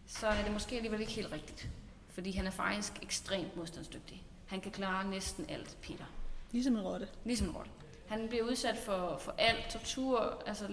så 0.07 0.27
er 0.27 0.43
det 0.43 0.53
måske 0.53 0.77
alligevel 0.77 1.01
ikke 1.01 1.13
helt 1.13 1.33
rigtigt. 1.33 1.69
Fordi 2.09 2.31
han 2.31 2.47
er 2.47 2.51
faktisk 2.51 2.93
ekstremt 3.03 3.57
modstandsdygtig. 3.57 4.23
Han 4.47 4.61
kan 4.61 4.73
klare 4.73 5.11
næsten 5.11 5.47
alt, 5.49 5.77
Peter. 5.83 6.05
Ligesom 6.53 6.77
en 6.77 6.83
rotte. 6.83 7.09
Ligesom 7.25 7.49
en 7.49 7.55
rotte. 7.55 7.71
Han 8.07 8.29
bliver 8.29 8.45
udsat 8.45 8.77
for, 8.77 9.17
for 9.21 9.35
alt, 9.39 9.71
tortur, 9.71 10.43
altså 10.47 10.69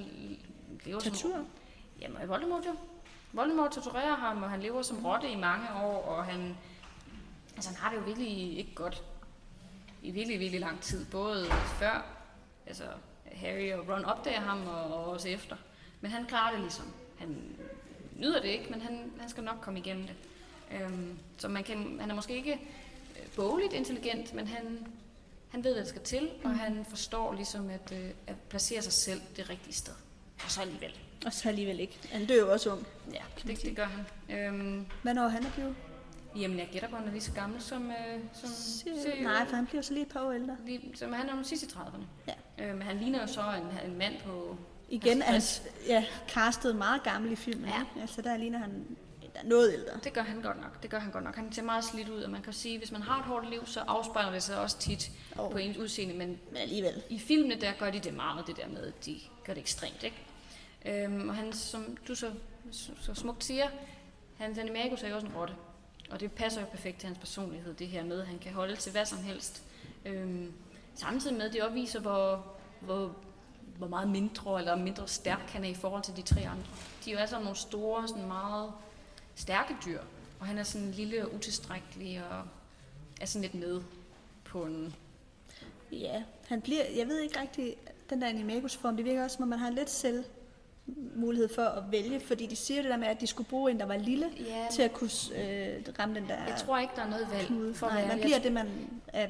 lever 0.86 1.00
som... 1.00 1.12
Tortur? 1.12 1.46
Jamen, 2.02 2.30
Voldemort 2.30 2.66
jo. 2.66 2.76
Voldemort 3.34 3.72
torturerer 3.72 4.16
ham, 4.16 4.44
og 4.44 4.50
han 4.50 4.62
lever 4.62 4.82
som 4.82 5.06
rotte 5.06 5.32
i 5.32 5.36
mange 5.36 5.68
år, 5.76 6.06
og 6.06 6.26
han, 6.26 6.58
altså, 7.56 7.70
han 7.70 7.80
har 7.80 7.90
det 7.90 7.98
jo 7.98 8.04
virkelig 8.04 8.58
ikke 8.58 8.76
godt 8.76 9.04
i 10.02 10.12
virkelig, 10.12 10.40
virkelig 10.40 10.62
lang 10.62 10.82
tid. 10.82 11.06
Både 11.06 11.46
før 11.80 12.06
altså, 12.68 12.84
Harry 13.26 13.72
og 13.72 13.90
Ron 13.90 14.06
opdager 14.06 14.40
ham, 14.40 14.68
og, 14.68 14.84
og 14.84 15.06
også 15.06 15.30
efter. 15.30 15.56
Men 16.02 16.12
han 16.12 16.26
klarer 16.26 16.52
det 16.52 16.60
ligesom. 16.60 16.86
Han 17.18 17.58
nyder 18.18 18.42
det 18.42 18.48
ikke, 18.48 18.68
men 18.70 18.82
han, 18.82 19.12
han 19.20 19.30
skal 19.30 19.44
nok 19.44 19.58
komme 19.62 19.80
igennem 19.80 20.08
det. 20.08 20.16
Øhm, 20.72 21.20
så 21.38 21.48
man 21.48 21.64
kan, 21.64 21.98
han 22.00 22.12
er 22.12 22.16
måske 22.16 22.36
ikke 22.36 22.54
øh, 23.20 23.28
bogligt 23.36 23.74
intelligent, 23.74 24.34
men 24.34 24.48
han, 24.48 24.88
han 25.52 25.64
ved, 25.64 25.74
hvad 25.74 25.84
der 25.84 25.90
skal 25.90 26.02
til, 26.02 26.30
og 26.44 26.50
han 26.50 26.86
forstår 26.90 27.34
ligesom 27.34 27.70
at, 27.70 27.92
øh, 27.92 28.10
at 28.28 28.36
placere 28.50 28.82
sig 28.82 28.94
selv 28.94 29.22
det 29.36 29.50
rigtige 29.50 29.74
sted. 29.74 29.94
Og 30.46 30.52
så 30.52 30.62
alligevel. 30.62 30.92
Og 31.26 31.34
så 31.34 31.50
alligevel 31.50 31.80
ikke. 31.80 32.00
Han 32.12 32.26
dør 32.26 32.36
jo 32.36 32.52
også 32.52 32.72
ung. 32.72 32.88
Ja, 33.14 33.22
det, 33.48 33.62
det 33.62 33.76
gør 33.76 33.86
han. 33.86 34.06
Øhm, 34.38 34.86
Hvad 35.02 35.14
når 35.14 35.28
han 35.28 35.46
er 35.46 35.52
blevet? 35.52 35.76
jamen, 36.36 36.60
jeg 36.60 36.70
gætter 36.72 36.90
på, 36.90 36.96
at 36.96 37.00
han 37.00 37.08
er 37.08 37.12
lige 37.14 37.24
så 37.24 37.32
gammel 37.32 37.62
som... 37.62 37.92
Øh, 37.92 38.20
som. 38.34 38.50
Nej, 39.22 39.46
for 39.48 39.56
han 39.56 39.66
bliver 39.66 39.82
så 39.82 39.94
lige 39.94 40.06
et 40.06 40.12
par 40.12 40.22
år 40.22 40.32
ældre. 40.32 40.58
Lige, 40.66 40.92
som 40.96 41.14
han 41.14 41.30
er 41.30 41.38
jo 41.38 41.44
sidst 41.44 41.64
i 41.64 41.68
30'erne. 41.68 42.04
Ja. 42.28 42.66
Øh, 42.66 42.78
men 42.78 42.82
han 42.82 42.98
ligner 42.98 43.22
jo 43.22 43.28
så 43.28 43.42
en, 43.42 43.92
en 43.92 43.98
mand 43.98 44.14
på... 44.26 44.58
Igen 44.90 45.22
er 45.22 45.26
han 45.26 45.42
ja, 45.88 46.06
castet 46.28 46.76
meget 46.76 47.04
gammel 47.04 47.32
i 47.32 47.36
filmen. 47.36 47.70
Ja. 47.70 48.02
Altså, 48.02 48.22
der 48.22 48.38
ligner 48.38 48.60
han 48.60 48.86
noget 49.44 49.74
ældre. 49.74 50.00
Det 50.04 50.14
gør 50.14 50.22
han 50.22 50.42
godt 50.42 50.62
nok. 50.62 50.82
Det 50.82 50.90
gør 50.90 51.00
han 51.00 51.12
godt 51.12 51.24
nok. 51.24 51.36
Han 51.36 51.52
ser 51.54 51.62
meget 51.62 51.84
slidt 51.84 52.10
ud, 52.10 52.22
og 52.22 52.30
man 52.32 52.42
kan 52.42 52.54
sige, 52.54 52.74
at 52.76 52.80
hvis 52.80 52.92
man 52.92 53.02
har 53.02 53.20
et 53.20 53.26
hårdt 53.26 53.50
liv, 53.50 53.66
så 53.66 53.80
afspejler 53.80 54.32
det 54.32 54.44
sig 54.44 54.60
også 54.60 54.78
tit 54.78 55.12
Oh. 55.38 55.52
på 55.52 55.58
ens 55.58 55.78
udseende. 55.78 56.14
Men 56.14 56.28
Men 56.50 56.58
alligevel. 56.58 57.04
i 57.10 57.20
filmene, 57.20 57.56
der 57.62 57.72
gør 57.80 57.92
de 57.92 58.00
det 58.00 58.14
meget, 58.14 58.48
det 58.48 58.58
der 58.58 58.68
med, 58.68 58.82
at 58.88 59.06
de 59.06 59.20
gør 59.46 59.54
det 59.54 59.62
ekstremt, 59.62 60.04
ikke? 60.04 60.18
Øhm, 60.86 61.30
og 61.30 61.36
han, 61.36 61.54
som 61.54 61.98
du 62.08 62.16
så, 62.16 62.32
så, 62.72 62.92
så 63.02 63.14
smukt 63.14 63.44
siger, 63.44 63.68
hans 64.38 64.58
animagus 64.58 65.04
er 65.04 65.10
jo 65.10 65.16
også 65.16 65.28
en 65.28 65.34
rotte. 65.34 65.54
Og 66.10 66.20
det 66.20 66.32
passer 66.32 66.62
jo 66.62 66.68
perfekt 66.72 67.00
til 67.00 67.08
hans 67.08 67.20
personlighed, 67.20 67.74
det 67.74 67.88
her 67.88 68.04
med, 68.04 68.22
at 68.22 68.28
han 68.28 68.40
kan 68.40 68.54
holde 68.54 68.76
til 68.76 68.92
hvad 68.92 69.06
som 69.06 69.18
helst. 69.24 69.64
Øhm, 70.06 70.54
samtidig 70.96 71.38
med, 71.38 71.46
at 71.46 71.54
det 71.54 71.62
også 71.64 71.74
viser, 71.74 72.00
hvor, 72.00 72.46
hvor, 72.80 73.16
hvor 73.78 73.88
meget 73.88 74.10
mindre 74.10 74.60
eller 74.60 74.76
mindre 74.76 75.08
stærk 75.08 75.50
han 75.50 75.64
er 75.66 75.70
i 75.70 75.74
forhold 75.74 76.04
til 76.04 76.16
de 76.16 76.22
tre 76.22 76.42
andre. 76.42 76.64
De 77.06 77.10
er 77.10 77.14
jo 77.14 77.20
altså 77.20 77.40
nogle 77.40 77.56
store, 77.56 78.08
sådan 78.08 78.28
meget 78.28 78.72
stærke 79.36 79.76
dyr. 79.86 80.00
Og 80.40 80.46
han 80.46 80.58
er 80.58 80.64
sådan 80.64 80.92
lille 80.92 81.26
og 81.26 81.34
utilstrækkelig 81.34 82.22
og 82.32 82.44
er 83.22 83.26
sådan 83.26 83.42
lidt 83.42 83.54
med 83.56 83.82
på 84.44 84.64
en... 84.66 84.96
Ja, 85.92 86.24
han 86.48 86.62
bliver, 86.62 86.84
jeg 86.96 87.08
ved 87.08 87.20
ikke 87.20 87.42
rigtig, 87.42 87.76
den 88.10 88.22
der 88.22 88.28
animagus 88.28 88.76
form, 88.76 88.96
det 88.96 89.06
virker 89.06 89.24
også, 89.24 89.36
som 89.36 89.44
om 89.44 89.50
man 89.50 89.60
har 89.60 89.70
lidt 89.70 89.90
selv 89.90 90.24
mulighed 91.16 91.50
for 91.56 91.62
at 91.62 91.84
vælge, 91.92 92.20
fordi 92.20 92.46
de 92.46 92.56
siger 92.56 92.82
det 92.82 92.92
der 92.92 92.98
med, 92.98 93.08
at 93.08 93.22
de 93.22 93.28
skulle 93.28 93.50
bruge 93.50 93.72
en, 93.72 93.80
der 93.80 93.86
var 93.86 93.98
lille, 93.98 94.32
Ja, 94.40 94.68
til 94.72 94.82
at 94.82 94.94
kunne 94.94 95.10
øh, 95.36 95.84
ramme 96.00 96.16
den 96.16 96.30
der 96.30 96.46
jeg 96.48 96.58
tror 96.66 96.78
ikke, 96.80 96.94
der 96.96 97.02
er 97.02 97.10
noget 97.10 97.28
valg. 97.32 97.48
knude. 97.48 97.74
For 97.76 97.88
Nej, 97.88 98.08
man 98.08 98.20
bliver 98.20 98.40
det, 98.40 98.52
man 98.52 98.70
er 99.08 99.28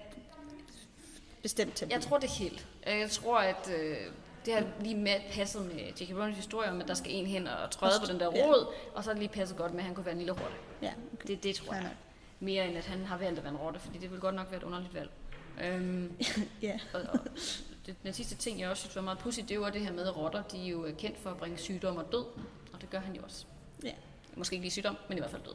bestemt 1.42 1.74
til. 1.74 1.88
Jeg 1.92 2.02
tror 2.02 2.18
det 2.18 2.30
helt. 2.30 2.68
Jeg 2.88 3.10
tror, 3.12 3.38
at 3.38 3.70
øh, 3.80 3.96
det 4.46 4.54
har 4.54 4.64
lige 4.80 4.96
med 4.96 5.16
passet 5.32 5.66
med 5.66 5.76
J.K. 6.02 6.12
Rowlings 6.12 6.38
historie 6.38 6.70
om, 6.72 6.82
at 6.82 6.88
der 6.88 6.94
skal 6.94 7.12
en 7.12 7.26
hen 7.26 7.48
og 7.48 7.72
træde 7.72 8.00
på 8.00 8.06
den 8.12 8.20
der 8.20 8.32
Ja. 8.36 8.46
rod, 8.46 8.74
og 8.96 9.04
så 9.04 9.10
er 9.10 9.14
det 9.14 9.20
lige 9.24 9.34
passet 9.34 9.58
godt 9.58 9.72
med, 9.72 9.80
at 9.80 9.86
han 9.86 9.96
kunne 9.96 10.06
være 10.06 10.12
en 10.14 10.18
lille 10.18 10.34
rotte. 10.34 10.56
Ja, 10.82 10.94
okay. 11.14 11.28
Det, 11.28 11.44
det 11.44 11.56
tror 11.56 11.74
jeg. 11.74 11.84
nok. 11.84 11.92
Mere 12.40 12.68
end 12.68 12.78
at 12.78 12.86
han 12.86 13.06
har 13.06 13.18
valgt 13.18 13.38
at 13.38 13.44
være 13.44 13.54
en 13.54 13.60
rotte, 13.60 13.80
fordi 13.80 13.98
det 13.98 14.10
ville 14.10 14.22
godt 14.22 14.36
nok 14.36 14.48
være 14.52 14.58
et 14.58 14.64
underligt 14.64 14.94
valg. 14.94 15.10
Øhm, 15.64 16.18
ja. 16.62 16.80
og, 16.94 17.02
og 17.14 17.20
det, 17.86 17.96
den 18.04 18.14
sidste 18.14 18.36
ting, 18.36 18.60
jeg 18.60 18.70
også 18.70 18.82
synes 18.82 18.96
var 18.96 19.02
meget 19.02 19.20
pudsigt, 19.20 19.50
det 19.50 19.60
var 19.62 19.70
det 19.70 19.82
her 19.82 19.92
med, 19.92 20.08
at 20.08 20.18
rotter, 20.18 20.44
de 20.44 20.64
er 20.66 20.70
jo 20.70 20.86
øh, 20.86 20.98
kendt 20.98 21.18
for 21.20 21.30
at 21.30 21.38
bringe 21.38 21.58
sygdom 21.58 21.98
og 21.98 22.12
død, 22.12 22.26
og 22.74 22.82
det 22.82 22.90
gør 22.90 23.00
han 23.00 23.16
jo 23.16 23.22
også. 23.24 23.46
Ja. 23.84 23.92
Måske 24.36 24.54
ikke 24.54 24.64
lige 24.64 24.72
sygdom, 24.72 24.98
men 25.10 25.18
i 25.18 25.22
hvert 25.22 25.32
fald 25.32 25.44
død. 25.44 25.54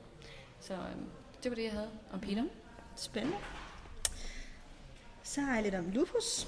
Så 0.60 0.72
øhm, 0.74 1.06
det 1.42 1.50
var 1.50 1.54
det, 1.54 1.64
jeg 1.64 1.72
havde 1.72 1.90
om 2.12 2.20
Peter. 2.20 2.44
Spændende. 2.96 3.36
Så 5.22 5.40
har 5.40 5.54
jeg 5.54 5.62
lidt 5.62 5.74
om 5.74 5.90
Lupus. 5.90 6.46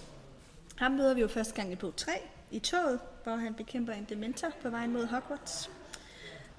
Ham 0.78 0.92
møder 0.92 1.14
vi 1.14 1.20
jo 1.20 1.28
første 1.28 1.54
gang 1.54 1.72
i 1.72 1.76
bog 1.76 1.96
3 1.96 2.12
i 2.50 2.58
toget, 2.58 3.00
hvor 3.24 3.36
han 3.36 3.54
bekæmper 3.54 3.92
en 3.92 4.06
dementor 4.08 4.48
på 4.62 4.70
vej 4.70 4.86
mod 4.86 5.06
Hogwarts. 5.06 5.70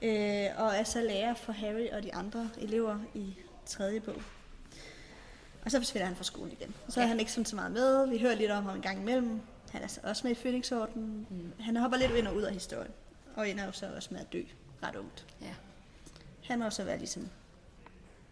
Øh, 0.04 0.46
og 0.58 0.76
er 0.76 0.84
så 0.84 1.02
lærer 1.02 1.34
for 1.34 1.52
Harry 1.52 1.88
og 1.92 2.04
de 2.04 2.14
andre 2.14 2.50
elever 2.58 3.00
i 3.14 3.36
tredje 3.66 4.00
bog. 4.00 4.22
Og 5.66 5.72
så 5.72 5.78
forsvinder 5.80 6.08
han 6.08 6.16
fra 6.16 6.24
skolen 6.24 6.52
igen. 6.52 6.76
Og 6.88 6.94
så 6.94 7.00
er 7.00 7.04
Ja. 7.04 7.08
han 7.08 7.20
ikke 7.20 7.32
sådan 7.32 7.46
så 7.46 7.56
meget 7.56 7.72
med. 7.72 8.08
Vi 8.10 8.18
hører 8.18 8.36
lidt 8.36 8.52
om 8.52 8.66
ham 8.66 8.76
en 8.76 8.82
gang 8.82 9.00
imellem. 9.02 9.42
Han 9.72 9.82
er 9.84 9.88
så 9.88 10.00
også 10.04 10.28
med 10.28 10.32
i 10.32 10.40
Phoenix-orden. 10.40 11.28
Mm. 11.30 11.54
Han 11.60 11.76
hopper 11.78 11.98
lidt 11.98 12.12
ind 12.12 12.28
og 12.28 12.36
ud 12.36 12.42
af 12.42 12.54
historien. 12.54 12.92
Og 13.36 13.50
ender 13.50 13.66
jo 13.66 13.72
så 13.72 13.96
også 13.96 14.10
med 14.12 14.20
at 14.22 14.34
dø 14.34 14.44
ret 14.84 14.96
ungt. 14.96 15.26
Ja. 15.42 15.54
Han 16.44 16.60
må 16.60 16.66
også 16.66 16.84
være 16.84 16.98
ligesom, 16.98 17.30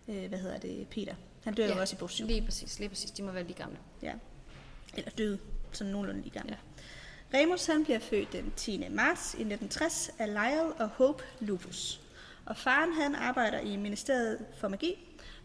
øh, 0.07 0.27
hvad 0.27 0.39
hedder 0.39 0.57
det, 0.57 0.87
Peter. 0.89 1.15
Han 1.43 1.53
dør. 1.53 1.65
Ja. 1.65 1.73
jo 1.75 1.79
også 1.81 1.95
i 1.95 1.99
bog 1.99 2.09
7. 2.09 2.27
Lige 2.27 2.41
præcis, 2.45 2.79
lige 2.79 2.89
præcis. 2.89 3.11
De 3.11 3.23
må 3.23 3.31
være 3.31 3.43
lige 3.43 3.57
gamle. 3.57 3.77
Ja. 4.01 4.13
Eller 4.93 5.11
døde, 5.11 5.39
sådan 5.71 5.91
nogenlunde 5.91 6.21
lige 6.21 6.33
gammel. 6.33 6.51
Ja. 6.51 6.57
Remus 7.37 7.65
han 7.65 7.83
bliver 7.83 7.99
født 7.99 8.33
den 8.33 8.53
10. 8.55 8.77
marts 8.89 9.33
i 9.33 9.43
1960 9.43 10.09
af 10.19 10.27
Lyle 10.27 10.73
og 10.73 10.89
Hope 10.89 11.23
Lupus. 11.39 12.01
Og 12.45 12.57
faren 12.57 12.93
han 12.93 13.15
arbejder 13.15 13.59
i 13.59 13.75
Ministeriet 13.75 14.45
for 14.59 14.67
Magi, 14.67 14.95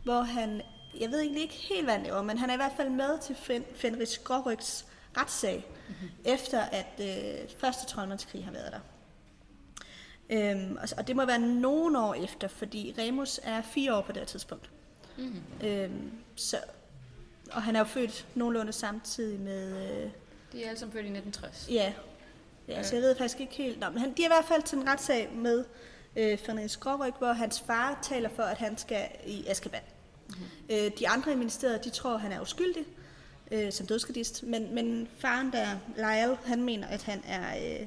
hvor 0.05 0.21
han, 0.23 0.63
jeg 1.01 1.11
ved 1.11 1.21
egentlig 1.21 1.43
ikke 1.43 1.55
helt, 1.55 1.85
hvad 1.85 1.95
han 1.95 2.03
laver, 2.03 2.23
men 2.23 2.39
han 2.39 2.51
er 2.51 2.55
i 2.55 2.57
hvert 2.57 2.73
fald 2.77 2.91
med 2.91 3.19
til 3.19 3.35
Fen- 3.35 3.77
Fenris 3.77 4.19
Grårygs 4.19 4.87
retssag, 5.17 5.65
mm-hmm. 5.89 6.11
efter 6.25 6.61
at 6.61 7.01
øh, 7.01 7.49
første 7.59 7.87
troldmandskrig 7.87 8.45
har 8.45 8.53
været 8.53 8.73
der. 8.73 8.81
Øhm, 10.31 10.77
og, 10.77 10.89
og 10.97 11.07
det 11.07 11.17
må 11.17 11.27
være 11.27 11.39
nogle 11.39 11.99
år 11.99 12.15
efter, 12.15 12.49
fordi 12.49 12.95
Remus 12.99 13.41
er 13.43 13.63
fire 13.63 13.97
år 13.97 14.01
på 14.01 14.13
det 14.13 14.29
tidspunkt. 14.29 14.71
Mm-hmm. 15.19 15.69
Øhm, 15.69 16.11
så, 16.37 16.57
og 17.55 17.63
han 17.63 17.77
er 17.77 17.81
jo 17.81 17.85
født 17.85 18.27
nogenlunde 18.35 18.73
samtidig 18.73 19.41
med... 19.41 19.91
Øh, 20.05 20.11
De 20.53 20.65
er 20.65 20.69
alle 20.69 20.79
sammen 20.79 20.93
født 20.93 21.05
i 21.05 21.09
1960. 21.09 21.69
ja, 21.71 21.93
ja 22.69 22.83
så 22.83 22.95
jeg 22.95 23.03
ved 23.03 23.17
faktisk 23.17 23.41
ikke 23.41 23.55
helt... 23.55 23.81
Nå, 23.81 23.91
men 23.91 23.99
han, 23.99 24.13
de 24.13 24.23
er 24.23 24.27
i 24.27 24.29
hvert 24.29 24.45
fald 24.45 24.63
til 24.63 24.79
en 24.79 24.89
retssag 24.89 25.31
med 25.35 25.65
øh, 26.17 26.39
Fernandes 26.39 26.77
Gråryg, 26.77 27.15
hvor 27.19 27.33
hans 27.33 27.61
far 27.61 27.99
taler 28.03 28.29
for, 28.29 28.43
at 28.43 28.59
han 28.59 28.79
skal 28.79 29.09
i 29.27 29.47
Azkaban. 29.47 29.81
Mm-hmm. 30.29 30.45
Øh, 30.71 30.91
de 30.99 31.09
andre 31.09 31.33
i 31.33 31.37
ministeriet, 31.37 31.85
de 31.85 31.91
tror, 31.91 32.17
han 32.17 32.33
er 32.33 32.41
uskyldig 32.41 32.85
øh, 33.53 33.73
som 33.73 33.87
dødskadist, 33.87 34.43
men, 34.43 34.75
men 34.75 35.09
faren 35.19 35.53
der, 35.53 35.67
Lyle, 35.97 36.39
han 36.45 36.63
mener, 36.63 36.87
at 36.87 37.03
han 37.03 37.23
er, 37.27 37.81
øh, 37.81 37.87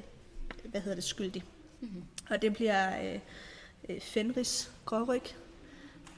hvad 0.64 0.80
hedder 0.80 0.94
det, 0.94 1.04
skyldig. 1.04 1.44
Mm-hmm. 1.80 2.02
Og 2.30 2.42
det 2.42 2.54
bliver 2.54 3.14
øh, 3.14 3.20
øh, 3.88 4.00
Fenris 4.00 4.70
Gråryg 4.84 5.22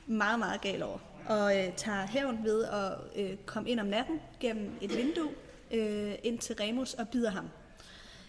meget, 0.06 0.38
meget 0.38 0.60
gal 0.60 0.82
over. 0.82 0.98
Og 1.28 1.58
øh, 1.58 1.72
tager 1.76 2.06
hævn 2.06 2.44
ved 2.44 2.64
at 2.64 2.92
øh, 3.16 3.36
komme 3.46 3.70
ind 3.70 3.80
om 3.80 3.86
natten 3.86 4.20
gennem 4.40 4.70
et 4.80 4.96
vindue 4.96 5.28
øh, 5.70 6.14
ind 6.22 6.38
til 6.38 6.56
Remus 6.60 6.94
og 6.94 7.08
bider 7.08 7.30
ham. 7.30 7.48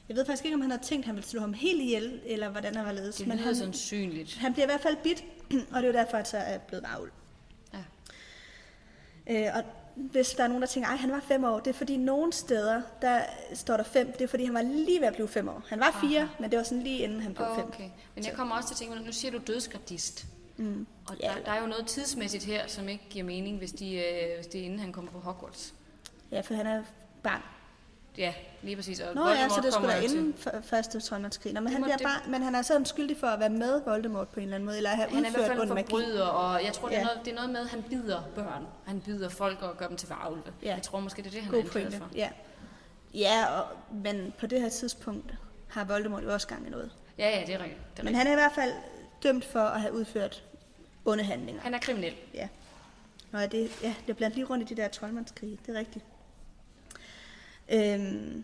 Jeg 0.09 0.17
ved 0.17 0.25
faktisk 0.25 0.45
ikke, 0.45 0.55
om 0.55 0.61
han 0.61 0.71
har 0.71 0.77
tænkt, 0.77 1.03
at 1.03 1.05
han 1.05 1.15
ville 1.15 1.29
slå 1.29 1.39
ham 1.39 1.53
helt 1.53 1.81
ihjel, 1.81 2.21
eller 2.25 2.49
hvordan 2.49 2.75
han 2.75 2.85
var 2.85 2.91
ledes. 2.91 3.15
Det 3.15 3.27
Men 3.27 3.37
lyder 3.37 3.45
han, 3.45 3.55
sandsynligt. 3.55 4.35
han 4.35 4.53
bliver 4.53 4.65
i 4.65 4.69
hvert 4.69 4.81
fald 4.81 4.97
bidt, 5.03 5.23
og 5.73 5.81
det 5.81 5.83
er 5.83 5.87
jo 5.87 5.93
derfor, 5.93 6.17
at 6.17 6.27
så 6.27 6.37
er 6.37 6.57
blevet 6.57 6.83
varvel. 6.83 7.09
Ja. 7.73 7.83
Øh, 9.49 9.55
og 9.57 9.63
hvis 9.95 10.29
der 10.29 10.43
er 10.43 10.47
nogen, 10.47 10.61
der 10.61 10.67
tænker, 10.67 10.89
at 10.89 10.99
han 10.99 11.11
var 11.11 11.19
fem 11.27 11.43
år, 11.43 11.59
det 11.59 11.69
er 11.69 11.77
fordi 11.77 11.97
nogle 11.97 12.33
steder, 12.33 12.81
der 13.01 13.21
står 13.53 13.77
der 13.77 13.83
fem, 13.83 14.11
det 14.11 14.21
er 14.21 14.27
fordi, 14.27 14.45
han 14.45 14.53
var 14.53 14.61
lige 14.61 14.99
ved 14.99 15.07
at 15.07 15.13
blive 15.13 15.27
fem 15.27 15.47
år. 15.49 15.63
Han 15.69 15.79
var 15.79 15.97
fire, 16.01 16.19
Aha. 16.21 16.29
men 16.39 16.51
det 16.51 16.57
var 16.57 16.63
sådan 16.63 16.83
lige 16.83 16.97
inden 16.99 17.21
han 17.21 17.33
blev 17.33 17.47
fem. 17.55 17.67
Okay. 17.67 17.89
Men 18.15 18.25
jeg 18.25 18.33
kommer 18.33 18.55
også 18.55 18.67
til 18.67 18.73
at 18.85 18.89
tænke, 18.89 19.05
nu 19.05 19.11
siger 19.11 19.31
du 19.31 19.39
dødsgradist. 19.47 20.25
Mm. 20.59 20.87
Og 21.09 21.15
Ja. 21.23 21.27
der, 21.27 21.43
der 21.45 21.51
er 21.51 21.61
jo 21.61 21.67
noget 21.67 21.87
tidsmæssigt 21.87 22.43
her, 22.43 22.67
som 22.67 22.89
ikke 22.89 23.03
giver 23.09 23.25
mening, 23.25 23.57
hvis, 23.57 23.71
de, 23.71 23.93
øh, 23.95 24.35
hvis 24.35 24.47
det 24.47 24.61
er 24.61 24.65
inden 24.65 24.79
han 24.79 24.91
kommer 24.93 25.11
på 25.11 25.19
Hogwarts. 25.19 25.73
Ja, 26.31 26.41
for 26.41 26.53
han 26.53 26.67
er 26.67 26.83
barn. 27.23 27.41
Ja, 28.17 28.33
lige 28.61 28.75
præcis. 28.75 28.99
Og 28.99 29.15
Nå 29.15 29.21
ja, 29.29 29.35
så 29.35 29.39
Voldemort 29.39 29.63
det 29.63 29.73
skulle 29.73 29.87
være 29.87 30.01
til- 30.07 30.17
inden 30.17 30.33
for, 30.37 30.51
første 30.63 30.99
troldmandskrig. 30.99 31.53
Nå, 31.53 31.59
men, 31.59 31.65
Det 31.67 31.73
han 31.73 31.83
bliver 31.83 31.97
det- 31.97 32.05
barn, 32.05 32.31
men 32.31 32.41
han 32.43 32.55
er 32.55 32.61
sådan 32.61 32.85
skyldig 32.85 33.17
for 33.17 33.27
at 33.27 33.39
være 33.39 33.49
med 33.49 33.81
Voldemort 33.85 34.27
på 34.27 34.39
en 34.39 34.43
eller 34.43 34.55
anden 34.55 34.65
måde, 34.65 34.77
eller 34.77 34.89
at 34.89 34.95
have 34.97 35.09
Han 35.09 35.25
er 35.25 35.29
i 35.29 35.31
hvert 35.31 35.41
udført 35.41 35.57
fald 35.67 35.85
forbryder, 35.85 36.25
og 36.25 36.63
jeg 36.65 36.73
tror, 36.73 36.87
det 36.87 36.95
er, 36.95 36.99
Ja. 36.99 37.05
noget, 37.05 37.19
det 37.25 37.31
er 37.31 37.35
noget 37.35 37.49
med, 37.49 37.59
at 37.59 37.67
han 37.67 37.83
bider 37.83 38.21
børn. 38.35 38.65
Han 38.85 39.01
bider 39.01 39.29
folk 39.29 39.61
og 39.61 39.77
gør 39.77 39.87
dem 39.87 39.97
til 39.97 40.09
varulve. 40.09 40.43
Ja. 40.63 40.73
Jeg 40.73 40.81
tror 40.83 40.99
måske, 40.99 41.21
det 41.21 41.27
er 41.27 41.31
det, 41.31 41.41
han 41.41 41.51
God 41.51 41.59
er 41.59 41.63
anklaget 41.63 41.93
for. 41.93 42.09
Ja. 42.15 42.29
ja 43.13 43.45
og, 43.59 43.65
men 43.93 44.33
på 44.39 44.47
det 44.47 44.61
her 44.61 44.69
tidspunkt 44.69 45.33
har 45.67 45.83
Voldemort 45.83 46.23
jo 46.23 46.33
også 46.33 46.47
gang 46.47 46.67
i 46.67 46.69
noget. 46.69 46.91
Ja, 47.17 47.39
ja, 47.39 47.45
det 47.45 47.55
er 47.55 47.59
rigtigt. 47.59 47.79
Det 47.93 47.99
er 47.99 48.03
Men 48.03 48.07
rigtigt. 48.07 48.17
han 48.17 48.27
er 48.27 48.31
i 48.31 48.35
hvert 48.35 48.55
fald 48.55 48.71
dømt 49.23 49.45
for 49.45 49.59
at 49.61 49.81
have 49.81 49.93
udført 49.93 50.43
onde 51.11 51.23
handlinger. 51.23 51.61
Han 51.61 51.73
er 51.73 51.79
kriminel. 51.79 52.13
Ja. 52.33 52.47
Nå, 53.31 53.39
ja, 53.39 53.47
det, 53.47 53.69
ja, 53.83 53.95
det 54.01 54.09
er 54.09 54.13
blandt 54.13 54.35
lige 54.35 54.45
rundt 54.45 54.71
i 54.71 54.75
de 54.75 54.81
der 54.81 54.87
troldmandskrige, 54.87 55.59
det 55.65 55.75
er 55.75 55.79
rigtigt. 55.79 56.05
Øhm, 57.69 58.43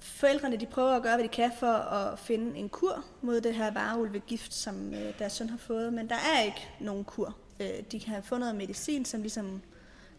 forældrene 0.00 0.56
de 0.56 0.66
prøver 0.66 0.96
at 0.96 1.02
gøre, 1.02 1.16
hvad 1.16 1.24
de 1.24 1.28
kan 1.28 1.52
for 1.58 1.72
at 1.72 2.18
finde 2.18 2.58
en 2.58 2.68
kur 2.68 3.04
mod 3.22 3.40
det 3.40 3.54
her 3.54 3.70
varulvegift, 3.70 4.54
som 4.54 4.94
øh, 4.94 5.18
deres 5.18 5.32
søn 5.32 5.50
har 5.50 5.58
fået, 5.58 5.92
men 5.92 6.08
der 6.08 6.16
er 6.34 6.42
ikke 6.42 6.68
nogen 6.80 7.04
kur. 7.04 7.36
Øh, 7.60 7.82
de 7.92 8.00
kan 8.00 8.08
have 8.08 8.22
fundet 8.22 8.40
noget 8.40 8.56
medicin, 8.56 9.04
som 9.04 9.20
ligesom 9.20 9.62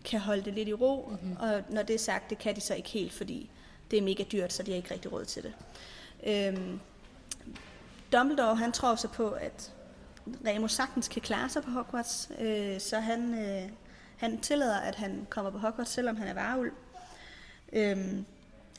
kan 0.05 0.19
holde 0.19 0.41
det 0.41 0.53
lidt 0.53 0.67
i 0.67 0.73
ro, 0.73 1.07
mm-hmm. 1.09 1.37
og 1.39 1.63
når 1.69 1.83
det 1.83 1.93
er 1.93 1.99
sagt, 1.99 2.29
det 2.29 2.37
kan 2.37 2.55
de 2.55 2.61
så 2.61 2.73
ikke 2.73 2.89
helt, 2.89 3.13
fordi 3.13 3.49
det 3.91 3.99
er 3.99 4.03
mega 4.03 4.23
dyrt, 4.23 4.53
så 4.53 4.63
de 4.63 4.71
har 4.71 4.75
ikke 4.75 4.93
rigtig 4.93 5.11
råd 5.11 5.25
til 5.25 5.43
det. 5.43 5.53
Øhm, 6.23 6.79
Dumbledore, 8.13 8.55
han 8.55 8.71
tror 8.71 8.95
så 8.95 9.07
på, 9.07 9.31
at 9.31 9.73
Remus 10.45 10.71
sagtens 10.71 11.07
kan 11.07 11.21
klare 11.21 11.49
sig 11.49 11.63
på 11.63 11.69
Hogwarts, 11.71 12.31
øh, 12.39 12.79
så 12.79 12.99
han, 12.99 13.33
øh, 13.39 13.69
han 14.17 14.39
tillader, 14.39 14.79
at 14.79 14.95
han 14.95 15.27
kommer 15.29 15.51
på 15.51 15.57
Hogwarts, 15.57 15.91
selvom 15.91 16.15
han 16.15 16.27
er 16.27 16.33
varulv. 16.33 16.71
Øhm, 17.73 18.25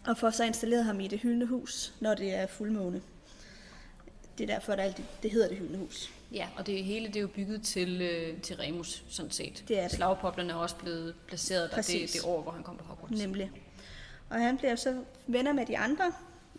og 0.07 0.19
får 0.19 0.31
så 0.31 0.45
installeret 0.45 0.85
ham 0.85 1.01
i 1.01 1.09
det 1.09 1.21
hyldende 1.21 1.47
hus, 1.47 1.95
når 2.01 2.15
det 2.15 2.35
er 2.35 2.47
fuldmåne. 2.47 3.03
Det 4.39 4.51
er 4.51 4.55
derfor, 4.55 4.73
at 4.73 4.97
det, 4.97 5.05
det 5.23 5.31
hedder 5.31 5.49
det 5.49 5.57
hyldende 5.57 5.79
hus. 5.79 6.11
Ja, 6.33 6.49
og 6.57 6.67
det 6.67 6.85
hele 6.85 7.07
det 7.07 7.17
er 7.17 7.21
jo 7.21 7.29
bygget 7.29 7.63
til, 7.63 8.03
øh, 8.03 8.41
til 8.41 8.57
Remus, 8.57 9.05
sådan 9.09 9.31
set. 9.31 9.65
Det 9.69 9.79
er 9.79 9.83
det. 9.83 9.93
Slagpoplerne 9.93 10.53
er 10.53 10.57
også 10.57 10.77
blevet 10.77 11.15
placeret 11.27 11.61
der 11.61 11.67
det, 11.67 11.75
Præcis. 11.75 12.13
det 12.13 12.21
år, 12.25 12.43
hvor 12.43 12.53
han 12.53 12.63
kom 12.63 12.77
på 12.77 12.85
Hogwarts. 12.85 13.23
Nemlig. 13.23 13.51
Og 14.31 14.41
han 14.41 14.59
bliver 14.59 14.77
så 14.77 15.05
venner 15.27 15.53
med 15.53 15.67
de 15.67 15.79
andre, 15.79 16.13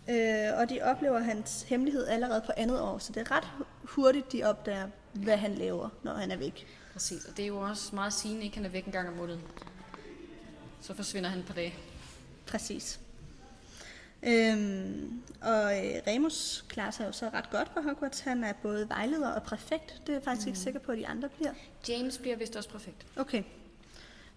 øh, 0.08 0.58
og 0.58 0.68
de 0.70 0.82
oplever 0.82 1.18
hans 1.18 1.62
hemmelighed 1.62 2.06
allerede 2.06 2.42
på 2.46 2.52
andet 2.56 2.80
år. 2.80 2.98
Så 2.98 3.12
det 3.12 3.20
er 3.20 3.30
ret 3.30 3.48
hurtigt, 3.84 4.32
de 4.32 4.44
opdager, 4.44 4.88
hvad 5.12 5.36
han 5.36 5.54
laver, 5.54 5.88
når 6.02 6.14
han 6.14 6.30
er 6.30 6.36
væk. 6.36 6.66
Præcis, 6.92 7.24
og 7.24 7.36
det 7.36 7.42
er 7.42 7.46
jo 7.46 7.60
også 7.60 7.94
meget 7.94 8.12
sigende, 8.12 8.44
ikke 8.44 8.56
han 8.56 8.64
er 8.64 8.70
væk 8.70 8.84
en 8.84 8.92
gang 8.92 9.08
om 9.08 9.14
måneden. 9.14 9.42
Så 10.80 10.94
forsvinder 10.94 11.30
han 11.30 11.42
på 11.42 11.52
det. 11.52 11.72
Præcis. 12.46 13.00
Øhm, 14.22 15.22
og 15.40 15.86
øh, 15.86 15.94
Remus 16.06 16.64
klarer 16.68 16.90
sig 16.90 17.06
jo 17.06 17.12
så 17.12 17.30
ret 17.34 17.50
godt 17.50 17.74
på 17.74 17.80
Hogwarts. 17.80 18.20
Han 18.20 18.44
er 18.44 18.52
både 18.52 18.88
vejleder 18.88 19.30
og 19.30 19.42
præfekt. 19.42 20.00
Det 20.00 20.08
er 20.08 20.12
jeg 20.12 20.22
faktisk 20.22 20.46
mm. 20.46 20.50
ikke 20.50 20.60
sikker 20.60 20.80
på, 20.80 20.92
at 20.92 20.98
de 20.98 21.06
andre 21.06 21.28
bliver. 21.28 21.52
James 21.88 22.18
bliver 22.18 22.36
vist 22.36 22.56
også 22.56 22.68
perfekt. 22.68 23.06
Okay. 23.16 23.42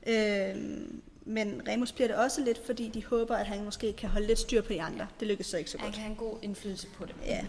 Øhm, 0.07 1.01
men 1.25 1.61
Remus 1.67 1.91
bliver 1.91 2.07
det 2.07 2.17
også 2.17 2.41
lidt, 2.41 2.65
fordi 2.65 2.89
de 2.89 3.05
håber, 3.05 3.35
at 3.35 3.45
han 3.45 3.63
måske 3.65 3.93
kan 3.93 4.09
holde 4.09 4.27
lidt 4.27 4.39
styr 4.39 4.61
på 4.61 4.73
de 4.73 4.81
andre. 4.81 5.07
Det 5.19 5.27
lykkes 5.27 5.45
så 5.47 5.57
ikke 5.57 5.69
så 5.69 5.77
Han 5.77 5.87
godt. 5.87 5.93
kan 5.95 6.03
have 6.03 6.11
en 6.11 6.17
god 6.17 6.37
indflydelse 6.41 6.87
på 6.87 7.05
det. 7.05 7.15
Ja. 7.25 7.45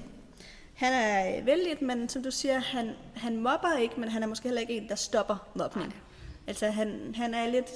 Han 0.74 0.93
er 0.93 1.43
vældig, 1.45 1.77
men 1.85 2.09
som 2.09 2.22
du 2.22 2.31
siger, 2.31 2.59
han, 2.59 2.91
han 3.14 3.37
mobber 3.37 3.77
ikke, 3.79 4.01
men 4.01 4.09
han 4.09 4.22
er 4.22 4.27
måske 4.27 4.45
heller 4.49 4.61
ikke 4.61 4.77
en, 4.77 4.89
der 4.89 4.95
stopper 4.95 5.49
mobning. 5.55 5.89
Nej. 5.89 5.97
Altså, 6.47 6.66
han, 6.70 7.14
han 7.16 7.35
er 7.35 7.47
lidt... 7.51 7.70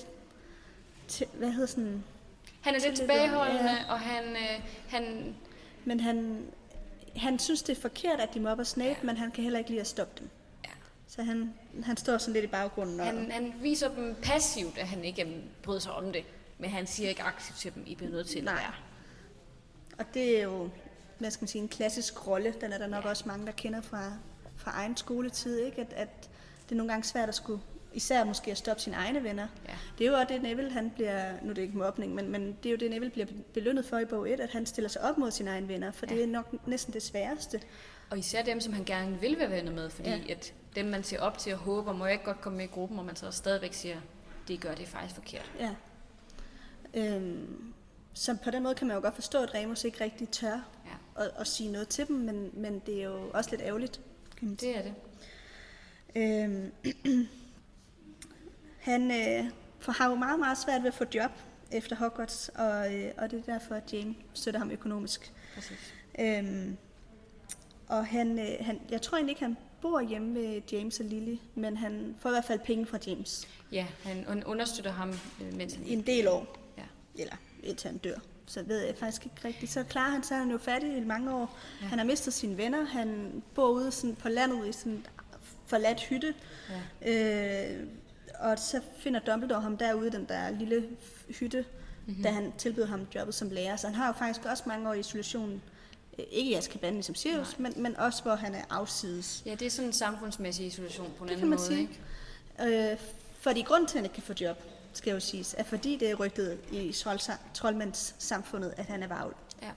Til, 1.09 1.27
hvad 1.35 1.51
hedder 1.51 1.67
sådan... 1.67 2.05
Han 2.61 2.75
er 2.75 2.79
lidt 2.79 2.85
Lidt, 2.89 2.97
tilbageholdende, 2.99 3.71
ja. 3.71 3.93
og 3.93 4.01
han, 4.01 4.25
øh, 4.25 4.63
han, 4.89 5.35
Men 5.85 6.01
han, 6.01 6.47
han 7.17 7.39
synes, 7.39 7.63
det 7.63 7.77
er 7.77 7.81
forkert, 7.81 8.21
at 8.21 8.35
de 8.35 8.41
mobber 8.41 8.65
Snape, 8.65 8.89
ja. 9.03 9.07
men 9.07 9.17
han 9.17 9.31
kan 9.31 9.45
heller 9.45 9.59
ikke 9.59 9.71
lide 9.71 9.81
at 9.81 9.87
stoppe 9.87 10.13
dem. 10.21 10.29
Ja, 11.11 11.15
Så 11.17 11.23
han, 11.23 11.55
han 11.83 11.97
står 11.97 12.19
sådan 12.19 12.33
lidt 12.33 12.45
i 12.45 12.49
baggrunden. 12.49 13.01
Og, 13.01 13.07
Han, 13.07 13.31
han 13.31 13.55
viser 13.63 13.95
dem 13.95 14.17
passivt, 14.23 14.79
at 14.79 14.87
han 14.89 15.05
ikke 15.05 15.23
øhm, 15.23 15.43
bryder 15.63 15.81
sig 15.81 15.93
om 15.93 16.13
det. 16.13 16.25
Men 16.59 16.71
han 16.71 16.87
siger 16.87 17.09
ikke 17.09 17.23
aktivt 17.23 17.59
til 17.59 17.75
dem, 17.75 17.83
I 17.87 17.95
bliver 17.95 18.11
nødt 18.13 18.27
til 18.29 18.39
at 18.39 18.45
Nej. 18.45 18.55
være. 18.55 18.75
og 19.99 20.05
det 20.15 20.39
er 20.39 20.43
jo, 20.43 20.71
hvad 21.19 21.31
skal 21.31 21.43
man 21.43 21.49
sige, 21.49 21.63
en 21.63 21.69
klassisk 21.69 22.27
rolle. 22.27 22.55
Den 22.61 22.73
er 22.73 22.79
der 22.79 22.87
nok 22.87 23.05
også 23.05 23.25
mange, 23.27 23.47
der 23.47 23.53
kender 23.53 23.81
fra, 23.81 24.13
fra 24.57 24.71
egen 24.71 24.97
skoletid. 24.97 25.59
Ikke? 25.59 25.81
At, 25.81 25.93
at 25.93 26.31
det 26.65 26.73
er 26.73 26.77
nogle 26.77 26.93
gange 26.93 27.05
svært 27.05 27.29
at 27.29 27.35
skulle, 27.35 27.61
især 27.95 28.25
måske 28.25 28.51
at 28.51 28.59
stoppe 28.59 28.83
sine 28.83 28.97
egne 28.97 29.25
venner. 29.25 29.47
Ja. 29.69 29.73
Det 29.99 30.07
er 30.07 30.11
jo 30.11 30.17
også 30.17 30.27
det, 30.35 30.43
Neville 30.43 30.71
han 30.73 30.91
bliver, 30.91 31.33
nu 31.43 31.51
er 31.51 31.55
det 31.55 31.63
ikke 31.63 31.79
mobning, 31.79 32.15
men, 32.15 32.29
men 32.29 32.57
det 32.63 32.67
er 32.67 32.71
jo 32.71 32.77
det, 32.77 32.91
Neville 32.91 33.11
bliver 33.11 33.27
belønnet 33.55 33.85
for 33.85 33.99
i 33.99 34.05
bog 34.05 34.31
1, 34.31 34.41
at 34.41 34.51
han 34.51 34.67
stiller 34.67 34.89
sig 34.89 35.03
op 35.03 35.19
mod 35.19 35.31
sine 35.31 35.51
egne 35.51 35.69
venner, 35.69 35.91
for 35.93 36.07
ja. 36.11 36.15
det 36.15 36.23
er 36.23 36.27
nok 36.27 36.67
næsten 36.67 36.93
det 36.93 37.03
sværeste. 37.03 37.61
Og 38.11 38.19
især 38.19 38.43
dem, 38.43 38.61
som 38.61 38.73
han 38.73 38.85
gerne 38.85 39.21
vil 39.21 39.39
være 39.39 39.51
venner 39.51 39.73
med, 39.73 39.91
fordi 39.91 40.09
Ja. 40.09 40.21
at 40.29 40.55
dem, 40.77 40.87
man 40.87 41.05
ser 41.05 41.21
op 41.21 41.39
til 41.39 41.53
og 41.53 41.59
håber, 41.59 41.93
må 41.93 42.05
jeg 42.05 42.13
ikke 42.13 42.25
godt 42.25 42.41
komme 42.41 42.57
med 42.57 42.65
i 42.65 42.69
gruppen, 42.69 42.99
og 42.99 43.05
man 43.05 43.17
så 43.17 43.31
stadigvæk 43.31 43.73
siger, 43.75 44.01
det 44.49 44.61
gør 44.61 44.75
det 44.75 44.89
faktisk 44.89 45.15
forkert. 45.15 45.51
Ja. 45.61 45.71
Øhm, 46.95 47.73
så 48.15 48.37
på 48.45 48.51
den 48.51 48.63
måde 48.63 48.75
kan 48.75 48.87
man 48.87 48.97
jo 48.97 49.03
godt 49.03 49.15
forstå, 49.15 49.43
at 49.43 49.55
Remus 49.55 49.85
ikke 49.85 50.05
rigtig 50.05 50.29
tør 50.29 50.69
Ja, 50.87 51.23
at, 51.25 51.31
at 51.39 51.47
sige 51.47 51.73
noget 51.73 51.89
til 51.89 52.09
dem, 52.09 52.17
men, 52.17 52.51
men 52.53 52.83
det 52.87 53.01
er 53.01 53.05
jo 53.05 53.31
også 53.35 53.51
lidt 53.51 53.63
ærgerligt. 53.63 54.01
Det 54.41 54.77
er 54.77 54.83
det. 54.83 54.95
Øhm, 56.17 56.73
han 58.81 59.11
øh, 59.11 59.51
får, 59.79 59.93
har 59.93 60.09
jo 60.09 60.15
meget, 60.15 60.39
meget 60.39 60.59
svært 60.59 60.83
ved 60.83 60.89
at 60.89 60.95
få 60.95 61.05
job 61.15 61.31
efter 61.73 61.97
Hogwarts, 61.97 62.49
og, 62.55 62.95
øh, 62.95 63.11
og 63.19 63.31
det 63.31 63.39
er 63.49 63.53
derfor, 63.53 63.75
at 63.75 63.93
Jane 63.93 64.15
støtter 64.35 64.61
ham 64.61 64.71
økonomisk. 64.71 65.33
Præcis. 65.55 65.95
Øhm, 66.21 66.77
og 67.89 68.07
han, 68.07 68.39
øh, 68.39 68.47
han, 68.61 68.81
jeg 68.91 69.03
tror 69.03 69.17
egentlig 69.17 69.33
ikke, 69.33 69.43
han 69.43 69.57
bor 69.83 70.01
hjemme 70.01 70.35
ved 70.35 70.63
James 70.73 71.01
og 71.01 71.07
Lily, 71.07 71.37
men 71.55 71.77
han 71.77 72.15
får 72.19 72.29
i 72.31 72.33
hvert 72.33 72.45
fald 72.45 72.61
penge 72.65 72.87
fra 72.87 72.99
James 73.07 73.49
Ja, 73.73 73.87
han, 74.05 74.45
understøtter 74.45 74.91
ham, 74.93 75.11
øh, 75.43 75.55
mens 75.57 75.75
han... 75.75 75.87
i 75.87 75.93
en 75.93 76.03
del 76.03 76.29
år, 76.29 76.57
Ja. 76.79 76.83
eller 77.23 77.35
indtil 77.63 77.91
han 77.91 77.99
dør. 77.99 78.19
Så 78.47 78.63
ved 78.63 78.87
jeg 78.87 78.97
faktisk 78.97 79.25
ikke 79.25 79.37
rigtigt. 79.45 79.73
Så 79.73 79.83
klarer 79.85 80.11
han, 80.11 80.23
er 80.31 80.35
han 80.35 80.51
jo 80.51 80.59
fattig 80.59 80.97
i 80.97 81.01
mange 81.01 81.35
år. 81.35 81.59
Ja. 81.83 81.87
Han 81.87 81.99
har 81.99 82.07
mistet 82.07 82.33
sine 82.35 82.57
venner. 82.57 82.85
Han 82.85 83.43
bor 83.55 83.69
ude 83.69 83.91
sådan 83.93 84.17
på 84.17 84.29
landet 84.29 84.67
i 84.69 84.73
sådan 84.73 84.93
en 84.93 85.07
forladt 85.67 86.01
hytte. 86.01 86.35
Ja. 87.05 87.73
Øh, 87.75 87.87
og 88.41 88.59
så 88.59 88.81
finder 88.99 89.21
Dumbledore 89.21 89.61
ham 89.61 89.77
derude 89.77 90.07
i 90.07 90.11
den 90.11 90.25
der 90.29 90.51
lille 90.51 90.89
hytte, 91.29 91.65
mm-hmm. 92.07 92.23
da 92.23 92.31
han 92.31 92.53
tilbyder 92.59 92.87
ham 92.87 93.07
jobbet 93.15 93.35
som 93.35 93.51
lærer. 93.51 93.77
Så 93.77 93.87
han 93.87 93.97
har 93.97 94.07
jo 94.07 94.13
faktisk 94.13 94.47
også 94.47 94.63
mange 94.67 94.89
år 94.89 94.95
i 94.95 95.01
isolation. 95.01 95.63
Øh, 96.19 96.25
Ikke 96.31 96.51
i 96.51 96.55
Azkaban 96.55 96.93
ligesom 96.93 97.15
Sirius, 97.15 97.59
men, 97.59 97.73
men 97.77 97.97
også 97.97 98.23
hvor 98.23 98.35
han 98.35 98.55
er 98.55 98.63
afsides. 98.71 99.43
ja, 99.47 99.51
det 99.55 99.63
er 99.67 99.71
sådan 99.71 99.89
en 99.89 99.93
samfundsmæssig 99.93 100.67
isolation 100.67 101.13
på 101.19 101.25
en 101.25 101.29
Det 101.29 101.35
anden 101.35 101.51
måde, 101.51 101.61
sige. 101.61 101.89
ikke? 102.61 102.93
Øh, 102.93 102.99
fordi 103.41 103.63
grunden 103.63 103.87
til, 103.89 103.95
at 103.95 103.99
han 103.99 104.05
ikke 104.05 104.15
kan 104.15 104.23
få 104.23 104.33
job, 104.41 104.63
skal 104.93 105.13
jo 105.13 105.21
siges, 105.21 105.55
er 105.59 105.63
fordi 105.65 105.97
det 105.97 106.11
er 106.11 106.15
rygtet 106.15 106.59
i 106.73 106.95
troldmandssamfundet, 107.55 108.75
at 108.77 108.85
han 108.87 109.03
er 109.03 109.07
varvel. 109.09 109.35
Ja, 109.63 109.71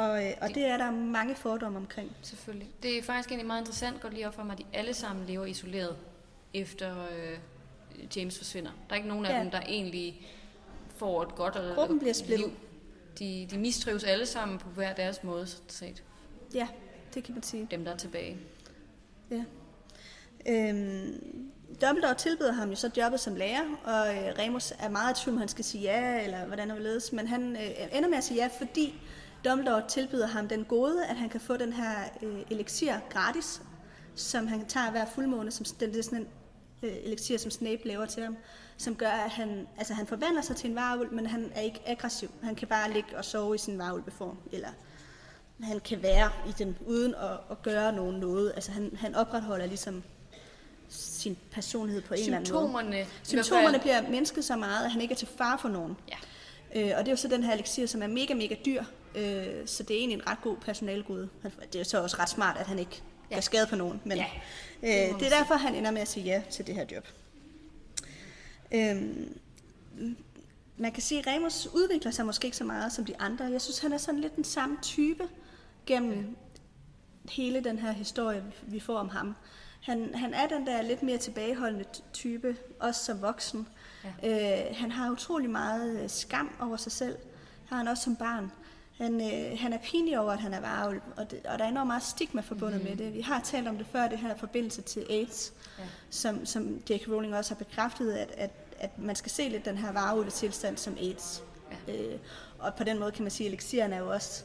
Og, 0.00 0.24
øh, 0.26 0.32
og 0.40 0.48
det 0.48 0.64
er 0.66 0.76
der 0.76 0.90
mange 0.90 1.34
fordomme 1.34 1.78
omkring. 1.78 2.12
selvfølgelig. 2.22 2.68
Det 2.82 2.98
er 2.98 3.02
faktisk 3.02 3.28
egentlig 3.28 3.46
meget 3.46 3.60
interessant, 3.60 4.00
går 4.00 4.08
lige 4.08 4.26
op 4.28 4.34
for 4.34 4.42
mig, 4.42 4.52
at 4.52 4.58
de 4.58 4.64
alle 4.72 4.94
sammen 4.94 5.26
lever 5.26 5.46
isoleret, 5.46 5.96
efter 6.54 6.96
øh, 7.16 7.38
James 8.16 8.38
forsvinder. 8.38 8.70
Der 8.70 8.92
er 8.92 8.96
ikke 8.96 9.08
nogen 9.08 9.26
af 9.26 9.32
Ja. 9.34 9.40
dem, 9.42 9.50
der 9.50 9.60
egentlig 9.60 10.26
får 10.96 11.22
et 11.22 11.34
godt 11.34 11.56
og 11.56 11.74
Gruppen 11.74 11.98
bliver 11.98 12.12
splittet. 12.14 12.46
liv. 12.48 12.56
De, 13.18 13.46
de 13.50 13.58
mistrives 13.58 14.04
alle 14.04 14.26
sammen 14.26 14.58
på 14.58 14.68
hver 14.68 14.94
deres 14.94 15.24
måde, 15.24 15.46
så 15.46 15.56
set. 15.68 16.02
Ja, 16.54 16.68
det 17.14 17.24
kan 17.24 17.34
man 17.34 17.42
sige. 17.42 17.68
Dem, 17.70 17.84
der 17.84 17.92
er 17.92 17.96
tilbage. 17.96 18.36
Ja. 19.30 19.44
Øhm, 20.48 21.50
Dumbledore 21.82 22.14
tilbyder 22.14 22.52
ham 22.52 22.68
jo 22.68 22.74
så 22.74 22.90
jobbet 22.96 23.20
som 23.20 23.34
lærer, 23.34 23.64
og 23.84 24.16
øh, 24.16 24.38
Remus 24.38 24.72
er 24.78 24.88
meget 24.88 25.20
i 25.20 25.24
tvivl, 25.24 25.34
om 25.34 25.38
han 25.38 25.48
skal 25.48 25.64
sige 25.64 25.82
ja, 25.82 26.24
eller 26.24 26.46
hvordan 26.46 26.72
vil 26.74 26.82
ledes, 26.82 27.12
men 27.12 27.26
han 27.26 27.56
øh, 27.56 27.96
ender 27.96 28.08
med 28.08 28.18
at 28.18 28.24
sige 28.24 28.42
ja, 28.42 28.48
fordi 28.58 28.94
Dumbledore 29.44 29.88
tilbyder 29.88 30.26
ham 30.26 30.48
den 30.48 30.64
gode, 30.64 31.06
at 31.06 31.16
han 31.16 31.28
kan 31.28 31.40
få 31.40 31.56
den 31.56 31.72
her 31.72 31.94
øh, 32.22 32.40
elixir 32.50 32.92
gratis, 33.10 33.62
som 34.14 34.46
han 34.46 34.66
tager 34.66 34.90
hver 34.90 35.06
fuldmåne, 35.14 35.50
som 35.50 35.66
det 35.80 35.96
er 35.96 36.02
sådan 36.02 36.18
en 36.18 36.28
øh, 36.82 36.92
elixir, 37.04 37.38
som 37.38 37.50
Snape 37.50 37.80
laver 37.88 38.06
til 38.06 38.22
ham, 38.22 38.36
som 38.76 38.94
gør, 38.96 39.08
at 39.10 39.30
han, 39.30 39.66
altså 39.78 39.94
han 39.94 40.06
forvandler 40.06 40.42
sig 40.42 40.56
til 40.56 40.70
en 40.70 40.76
varulv, 40.76 41.12
men 41.12 41.26
han 41.26 41.52
er 41.54 41.60
ikke 41.60 41.80
aggressiv. 41.86 42.30
Han 42.42 42.54
kan 42.54 42.68
bare 42.68 42.92
ligge 42.92 43.16
og 43.16 43.24
sove 43.24 43.54
i 43.54 43.58
sin 43.58 43.78
varulveform, 43.78 44.38
eller 44.52 44.68
han 45.62 45.80
kan 45.80 46.02
være 46.02 46.30
i 46.48 46.52
den 46.58 46.76
uden 46.86 47.14
at, 47.14 47.30
at 47.50 47.62
gøre 47.62 47.92
nogen 47.92 48.16
noget. 48.20 48.52
Altså 48.54 48.70
han, 48.72 48.96
han 49.00 49.14
opretholder 49.14 49.66
ligesom 49.66 50.02
sin 50.88 51.38
personlighed 51.50 52.02
på 52.02 52.14
en 52.14 52.20
eller 52.20 52.36
anden 52.36 52.52
måde. 52.52 53.06
Symptomerne, 53.22 53.78
bliver 53.78 54.10
mindsket 54.10 54.44
så 54.44 54.56
meget, 54.56 54.84
at 54.84 54.90
han 54.90 55.00
ikke 55.00 55.12
er 55.12 55.16
til 55.16 55.28
fare 55.38 55.58
for 55.58 55.68
nogen. 55.68 55.96
Ja. 56.08 56.16
Øh, 56.80 56.98
og 56.98 57.04
det 57.04 57.08
er 57.08 57.12
jo 57.12 57.16
så 57.16 57.28
den 57.28 57.42
her 57.42 57.52
elixir, 57.52 57.86
som 57.86 58.02
er 58.02 58.06
mega, 58.06 58.34
mega 58.34 58.54
dyr. 58.66 58.84
Øh, 59.14 59.46
så 59.66 59.82
det 59.82 59.94
er 59.94 59.98
egentlig 59.98 60.14
en 60.16 60.28
ret 60.28 60.38
god 60.42 60.56
personalgode. 60.56 61.28
Han- 61.42 61.52
Det 61.72 61.80
er 61.80 61.84
så 61.84 62.02
også 62.02 62.16
ret 62.18 62.28
smart, 62.28 62.56
at 62.56 62.66
han 62.66 62.78
ikke 62.78 63.02
Ja. 63.30 63.34
gør 63.36 63.40
skade 63.40 63.66
på 63.66 63.76
nogen. 63.76 64.00
Men 64.04 64.16
Ja, 64.18 64.26
øh, 64.82 64.90
det 64.90 65.22
er 65.22 65.38
derfor, 65.38 65.54
han 65.54 65.74
ender 65.74 65.90
med 65.90 66.00
at 66.00 66.08
sige 66.08 66.24
ja 66.24 66.42
til 66.50 66.66
det 66.66 66.74
her 66.74 66.84
job. 66.92 67.08
Øhm, 68.72 69.38
man 70.76 70.92
kan 70.92 71.02
sige, 71.02 71.18
at 71.18 71.26
Remus 71.26 71.66
udvikler 71.74 72.10
sig 72.10 72.26
måske 72.26 72.44
ikke 72.44 72.56
så 72.56 72.64
meget 72.64 72.92
som 72.92 73.04
de 73.04 73.20
andre. 73.20 73.44
Jeg 73.44 73.60
synes, 73.60 73.78
han 73.78 73.92
er 73.92 73.98
sådan 73.98 74.20
lidt 74.20 74.36
den 74.36 74.44
samme 74.44 74.76
type 74.82 75.28
gennem 75.86 76.36
hele 77.30 77.64
den 77.64 77.78
her 77.78 77.92
historie, 77.92 78.44
vi 78.62 78.80
får 78.80 78.98
om 78.98 79.08
ham. 79.08 79.34
Han, 79.82 80.14
han 80.14 80.34
er 80.34 80.46
den 80.46 80.66
der 80.66 80.82
lidt 80.82 81.02
mere 81.02 81.18
tilbageholdende 81.18 81.84
type, 82.12 82.56
også 82.80 83.04
som 83.04 83.22
voksen. 83.22 83.68
Ja. 84.22 84.68
Øh, 84.68 84.76
han 84.76 84.92
har 84.92 85.10
utrolig 85.10 85.50
meget 85.50 86.02
øh, 86.02 86.10
skam 86.10 86.50
over 86.60 86.76
sig 86.76 86.92
selv. 86.92 87.16
Har 87.68 87.76
han 87.76 87.88
også 87.88 88.02
som 88.02 88.16
barn. 88.16 88.52
Han, 88.98 89.20
øh, 89.20 89.58
han 89.58 89.72
er 89.72 89.78
pinlig 89.78 90.18
over, 90.20 90.32
at 90.32 90.38
han 90.40 90.54
er 90.54 90.60
varulv, 90.60 91.00
og, 91.16 91.30
det, 91.30 91.46
og 91.46 91.58
der 91.58 91.64
er 91.64 91.68
enormt 91.68 91.86
meget 91.86 92.02
stigma 92.02 92.40
forbundet 92.40 92.80
mm-hmm. 92.82 92.96
med 92.98 93.06
det. 93.06 93.14
Vi 93.14 93.20
har 93.20 93.40
talt 93.40 93.68
om 93.68 93.76
det 93.76 93.86
før, 93.92 94.08
det 94.08 94.18
her 94.18 94.36
forbindelse 94.36 94.82
til 94.82 95.06
AIDS, 95.10 95.52
Ja. 95.78 95.82
som, 96.10 96.46
som 96.46 96.82
J.K. 96.90 97.08
Rowling 97.08 97.36
også 97.36 97.50
har 97.54 97.64
bekræftet, 97.64 98.12
at, 98.12 98.30
at, 98.36 98.50
at 98.78 98.98
man 98.98 99.16
skal 99.16 99.30
se 99.30 99.48
lidt 99.48 99.64
den 99.64 99.78
her 99.78 99.92
varulve 99.92 100.30
tilstand 100.30 100.76
som 100.76 100.96
AIDS. 101.00 101.42
Ja. 101.88 101.92
Øh, 101.94 102.18
og 102.58 102.74
på 102.74 102.84
den 102.84 102.98
måde 102.98 103.12
kan 103.12 103.22
man 103.22 103.30
sige, 103.30 103.46
at 103.46 103.52
elixiren 103.52 103.92
er 103.92 103.98
jo 103.98 104.10
også 104.12 104.42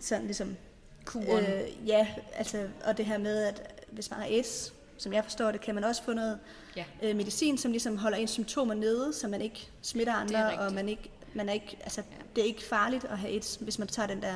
sådan 0.00 0.24
ligesom 0.24 0.56
Kuren. 1.04 1.44
Øh, 1.44 1.88
ja, 1.88 2.08
altså, 2.34 2.68
og 2.84 2.96
det 2.96 3.06
her 3.06 3.18
med, 3.18 3.42
at 3.44 3.84
hvis 3.90 4.10
man 4.10 4.18
har 4.20 4.26
AIDS, 4.26 4.72
som 4.96 5.12
jeg 5.12 5.24
forstår 5.24 5.50
det, 5.50 5.60
kan 5.60 5.74
man 5.74 5.84
også 5.84 6.02
få 6.02 6.12
noget 6.12 6.38
Ja. 6.76 6.84
øh, 7.02 7.16
medicin, 7.16 7.58
som 7.58 7.70
ligesom 7.70 7.96
holder 7.98 8.18
ens 8.18 8.30
symptomer 8.30 8.74
nede, 8.74 9.12
så 9.12 9.28
man 9.28 9.40
ikke 9.40 9.68
smitter 9.82 10.12
andre, 10.12 10.58
og 10.58 10.72
man 10.72 10.88
ikke, 10.88 11.10
man 11.34 11.48
er 11.48 11.52
ikke, 11.52 11.76
altså, 11.82 12.00
Ja. 12.10 12.16
det 12.36 12.42
er 12.42 12.46
ikke 12.46 12.62
farligt 12.64 13.04
at 13.04 13.18
have 13.18 13.32
AIDS, 13.32 13.54
hvis 13.60 13.78
man 13.78 13.88
tager 13.88 14.06
den 14.06 14.22
der 14.22 14.34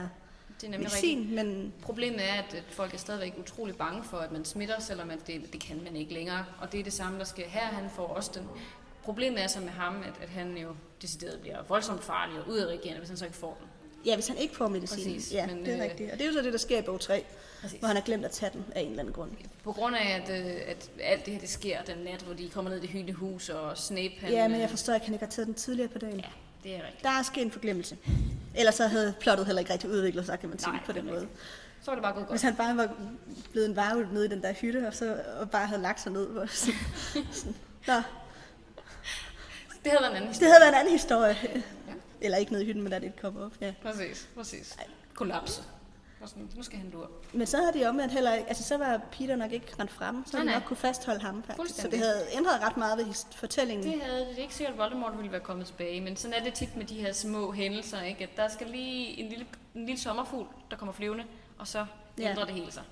Det 0.60 0.66
er 0.66 0.70
nemlig 0.70 0.80
medicin, 0.80 1.18
rigtigt. 1.18 1.34
men 1.34 1.72
Problemet 1.82 2.20
er, 2.28 2.34
at 2.34 2.64
folk 2.70 2.94
er 2.94 2.98
stadigvæk 2.98 3.34
utrolig 3.38 3.76
bange 3.76 4.04
for, 4.04 4.16
at 4.16 4.32
man 4.32 4.44
smitter, 4.44 4.80
selvom 4.80 5.10
at 5.10 5.18
det, 5.26 5.52
det 5.52 5.60
kan 5.60 5.80
man 5.84 5.96
ikke 5.96 6.12
længere. 6.14 6.44
Og 6.60 6.72
det 6.72 6.80
er 6.80 6.84
det 6.84 6.92
samme, 6.92 7.18
der 7.18 7.24
sker 7.24 7.48
her. 7.48 7.60
Han 7.66 7.90
får 7.90 8.06
også 8.06 8.30
den. 8.34 8.48
Problemet 9.04 9.42
er 9.42 9.46
så 9.46 9.60
med 9.60 9.68
ham, 9.68 9.96
at, 10.02 10.22
at 10.22 10.28
han 10.28 10.56
jo 10.56 10.68
decideret 11.02 11.40
bliver 11.40 11.62
voldsomt 11.68 12.04
farlig 12.04 12.38
og 12.40 12.48
udadreagerende, 12.48 12.98
hvis 12.98 13.08
han 13.08 13.16
så 13.18 13.24
ikke 13.24 13.36
får 13.36 13.56
den. 13.60 13.68
ja, 14.06 14.14
hvis 14.14 14.28
han 14.28 14.36
ikke 14.36 14.56
får 14.56 14.68
medicin, 14.68 14.96
Præcis, 15.14 15.32
ja, 15.32 15.46
men, 15.46 15.58
det 15.64 15.68
er 15.68 15.76
øh, 15.76 15.82
rigtigt. 15.82 16.12
Og 16.12 16.18
det 16.18 16.24
er 16.24 16.28
jo 16.28 16.32
så 16.34 16.42
det, 16.42 16.52
der 16.52 16.58
sker 16.58 16.78
i 16.78 16.82
bog 16.82 17.00
3, 17.00 17.24
Præcis. 17.60 17.78
hvor 17.78 17.86
han 17.88 17.96
har 17.96 18.02
glemt 18.04 18.24
at 18.24 18.30
tage 18.30 18.50
den 18.54 18.64
af 18.74 18.80
en 18.80 18.86
eller 18.88 19.00
anden 19.00 19.14
grund. 19.14 19.30
På 19.64 19.72
grund 19.72 19.96
af, 19.96 20.22
at, 20.22 20.46
øh, 20.46 20.52
at 20.66 20.90
alt 21.00 21.24
det 21.26 21.32
her 21.34 21.40
det 21.40 21.48
sker 21.48 21.82
den 21.82 21.98
nat, 21.98 22.22
hvor 22.22 22.34
de 22.34 22.48
kommer 22.48 22.70
ned 22.70 22.78
i 22.78 22.80
det 22.80 22.88
hyldende 22.90 23.12
hus, 23.12 23.48
og 23.48 23.78
Snape 23.78 24.14
han... 24.20 24.30
Ja, 24.32 24.48
men 24.48 24.54
øh, 24.54 24.60
jeg 24.60 24.70
forstår 24.70 24.94
ikke, 24.94 25.02
at 25.02 25.06
han 25.06 25.14
ikke 25.14 25.24
har 25.24 25.30
taget 25.30 25.46
den 25.46 25.54
tidligere 25.54 25.88
på 25.88 25.98
dagen. 25.98 26.18
Ja, 26.20 26.24
det 26.64 26.72
er 26.76 26.78
rigtigt. 26.86 27.02
Der 27.02 27.10
er 27.10 27.22
sket 27.22 27.42
en 27.42 27.50
forglemmelse. 27.50 27.96
Ellers 28.54 28.74
så 28.74 28.86
havde 28.86 29.14
plottet 29.20 29.46
heller 29.46 29.60
ikke 29.60 29.72
rigtig 29.72 29.90
udviklet 29.90 30.26
sig, 30.26 30.40
kan 30.40 30.48
man 30.48 30.58
sige, 30.58 30.72
Nej, 30.72 30.80
på 30.86 30.92
det 30.92 31.02
den 31.02 31.10
måde. 31.10 31.20
rigtigt. 31.20 31.40
Så 31.82 31.90
var 31.90 31.94
det 31.94 32.02
bare 32.02 32.12
gået 32.12 32.26
godt. 32.26 32.32
Hvis 32.32 32.42
han 32.42 32.56
bare 32.56 32.76
var 32.76 32.90
blevet 33.52 33.68
en 33.68 33.76
varulv 33.76 34.12
nede 34.12 34.24
i 34.24 34.28
den 34.28 34.42
der 34.42 34.52
hytte, 34.52 34.86
og 34.86 34.94
så 34.94 35.20
og 35.40 35.50
bare 35.50 35.66
havde 35.66 35.82
lagt 35.82 36.00
sig 36.00 36.12
ned. 36.12 36.26
Hvor, 36.28 36.46
sådan, 36.64 36.74
sådan. 37.32 37.54
Nå, 37.86 37.94
Det 39.84 39.92
havde 39.92 40.02
været 40.02 40.10
en 40.10 40.16
anden 40.16 40.22
det 40.22 40.28
historie. 40.28 40.50
havde 40.52 40.60
været 40.60 40.68
en 40.72 40.78
anden 40.78 40.92
historie. 40.92 41.36
Ja. 41.88 41.92
Eller 42.20 42.38
ikke 42.38 42.52
nede 42.52 42.62
i 42.62 42.66
hytten, 42.66 42.82
men 42.82 42.92
da 42.92 42.98
det 42.98 43.20
kom 43.20 43.36
op. 43.36 43.52
Ja. 43.60 43.72
Præcis, 43.82 44.28
præcis. 44.36 44.76
Kollapse. 45.14 45.62
Og 46.20 46.28
sådan, 46.28 46.50
nu 46.56 46.62
skal 46.62 46.78
han 46.78 46.90
lure. 46.90 47.06
Men 47.32 47.46
så 47.46 47.56
havde 47.56 47.72
de 47.78 47.86
omvendt 47.88 48.12
heller 48.12 48.34
ikke, 48.34 48.48
altså 48.48 48.64
så 48.64 48.76
var 48.76 49.00
Peter 49.12 49.36
nok 49.36 49.52
ikke 49.52 49.66
rent 49.80 49.90
frem, 49.90 50.26
så 50.26 50.36
Nej, 50.36 50.44
nej. 50.44 50.54
nok 50.54 50.62
kunne 50.62 50.76
fastholde 50.76 51.20
ham 51.20 51.42
faktisk. 51.42 51.80
Så 51.80 51.88
det 51.88 51.98
havde 51.98 52.26
ændret 52.36 52.60
ret 52.62 52.76
meget 52.76 52.98
ved 52.98 53.14
fortællingen. 53.36 53.92
Det 53.92 54.02
havde 54.02 54.20
det 54.30 54.38
ikke 54.38 54.54
sikkert, 54.54 54.72
at 54.72 54.78
Voldemort 54.78 55.16
ville 55.16 55.32
være 55.32 55.40
kommet 55.40 55.66
tilbage, 55.66 56.00
men 56.00 56.16
sådan 56.16 56.34
er 56.40 56.44
det 56.44 56.54
tit 56.54 56.76
med 56.76 56.84
de 56.84 56.94
her 56.94 57.12
små 57.12 57.52
hændelser, 57.52 58.00
ikke? 58.02 58.22
at 58.24 58.30
der 58.36 58.48
skal 58.48 58.66
lige 58.66 59.06
en 59.20 59.28
lille, 59.28 59.46
en 59.74 59.86
lille 59.86 60.00
sommerfugl, 60.00 60.46
der 60.70 60.76
kommer 60.76 60.92
flyvende, 60.92 61.24
og 61.58 61.66
så 61.68 61.86
Ja. 62.18 62.30
ændrer 62.30 62.44
det 62.44 62.54
hele 62.54 62.72
sig. 62.72 62.82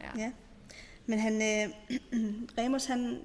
Ja. 0.00 0.20
Ja. 0.22 0.32
Men 1.06 1.18
han, 1.18 1.34
øh, 1.34 1.74
Remus, 2.58 2.84
han, 2.84 3.20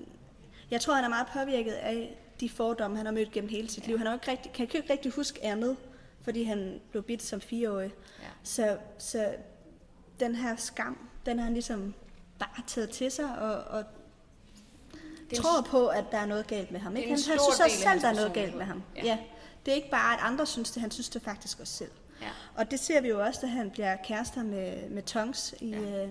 jeg 0.72 0.82
tror, 0.82 0.94
han 0.94 1.04
er 1.04 1.10
meget 1.10 1.28
påvirket 1.34 1.72
af 1.72 2.18
de 2.40 2.50
fordomme, 2.50 2.98
han 2.98 3.06
har 3.06 3.14
mødt 3.14 3.32
gennem 3.32 3.50
hele 3.50 3.70
sit 3.70 3.88
liv. 3.88 3.98
Han 3.98 4.08
har 4.08 4.14
ikke 4.14 4.32
rigtig, 4.32 4.52
kan 4.54 4.64
ikke 4.64 4.94
rigtig 4.94 5.12
huske 5.12 5.46
andet, 5.46 5.78
fordi 6.24 6.44
han 6.44 6.82
blev 6.92 7.04
bidt 7.04 7.24
som 7.24 7.42
fireårig. 7.42 7.94
Ja. 8.22 8.28
Så, 8.44 8.78
så 8.98 9.36
den 10.20 10.36
her 10.36 10.56
skam, 10.56 11.10
den 11.26 11.38
har 11.38 11.44
han 11.44 11.54
ligesom 11.54 11.94
bare 12.40 12.64
taget 12.68 12.90
til 12.90 13.12
sig 13.12 13.40
og, 13.40 13.64
og 13.64 13.84
en 15.30 15.38
tror 15.38 15.62
på, 15.62 15.88
at 15.88 16.06
der 16.12 16.18
er 16.18 16.26
noget 16.26 16.48
galt 16.48 16.72
med 16.72 16.80
ham. 16.80 16.94
det 16.94 17.00
er 17.00 17.04
Ikke? 17.04 17.10
Han, 17.10 17.30
han 17.30 17.40
synes 17.40 17.60
også 17.60 17.78
selv, 17.78 18.02
der 18.02 18.08
er 18.08 18.14
noget 18.14 18.34
galt 18.34 18.56
med 18.56 18.66
ham. 18.66 18.84
Ja. 18.96 19.06
ja. 19.06 19.18
Det 19.66 19.72
er 19.72 19.76
ikke 19.76 19.90
bare, 19.90 20.14
at 20.14 20.20
andre 20.22 20.46
synes 20.46 20.72
det, 20.72 20.82
han 20.82 20.92
synes 20.92 21.10
det 21.10 21.22
faktisk 21.22 21.60
også 21.60 21.74
selv. 21.74 21.92
Ja. 22.22 22.28
Og 22.56 22.72
det 22.72 22.80
ser 22.80 23.02
vi 23.02 23.08
jo 23.08 23.24
også, 23.24 23.40
da 23.42 23.48
han 23.48 23.72
bliver 23.72 23.96
kærester 24.04 24.44
med, 24.44 24.90
med 24.90 25.04
Tonks 25.04 25.56
i, 25.60 25.70
ja. 25.70 26.04
øh, 26.04 26.10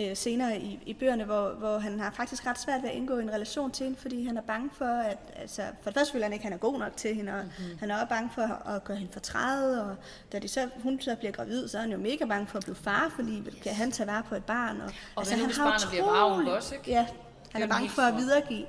øh, 0.00 0.16
senere 0.16 0.60
i, 0.60 0.82
i 0.86 0.94
bøgerne, 0.94 1.24
hvor, 1.24 1.48
hvor 1.48 1.78
han 1.78 2.00
har 2.00 2.10
faktisk 2.10 2.46
ret 2.46 2.58
svært 2.58 2.82
ved 2.82 2.90
at 2.90 2.96
indgå 2.96 3.18
i 3.18 3.22
en 3.22 3.30
relation 3.30 3.70
til 3.70 3.84
hende, 3.84 3.98
fordi 3.98 4.24
han 4.24 4.36
er 4.36 4.42
bange 4.42 4.70
for, 4.72 4.84
at 4.84 5.18
altså, 5.36 5.62
for 5.82 5.90
det 5.90 5.98
første 5.98 6.14
vil 6.14 6.22
han 6.22 6.32
ikke, 6.32 6.42
han 6.42 6.52
er 6.52 6.56
god 6.56 6.78
nok 6.78 6.96
til 6.96 7.14
hende, 7.14 7.32
og 7.32 7.44
mm-hmm. 7.44 7.78
han 7.78 7.90
er 7.90 7.94
også 7.94 8.06
bange 8.08 8.30
for 8.34 8.42
at, 8.42 8.76
at 8.76 8.84
gøre 8.84 8.96
hende 8.96 9.12
fortrædet, 9.12 9.82
og 9.82 9.96
da 10.32 10.38
de 10.38 10.48
så, 10.48 10.68
hun 10.82 11.00
så 11.00 11.16
bliver 11.16 11.32
gravid, 11.32 11.68
så 11.68 11.78
er 11.78 11.82
han 11.82 11.92
jo 11.92 11.98
mega 11.98 12.24
bange 12.24 12.46
for 12.46 12.58
at 12.58 12.64
blive 12.64 12.76
far 12.76 13.12
for 13.16 13.22
livet. 13.22 13.60
Kan 13.62 13.74
han 13.74 13.92
tage 13.92 14.06
vare 14.06 14.22
på 14.22 14.34
et 14.34 14.44
barn? 14.44 14.80
Og, 14.80 14.92
Og 15.16 15.28
hvad 15.28 15.38
nu, 15.38 15.46
hvis 15.46 15.58
barnet 15.58 15.88
bliver 15.90 16.04
varulv 16.04 16.48
også, 16.48 16.74
ikke? 16.74 16.90
Ja, 16.90 17.06
han 17.52 17.62
er 17.62 17.66
bange 17.66 17.88
for 17.88 18.02
at 18.02 18.16
videregive. 18.16 18.66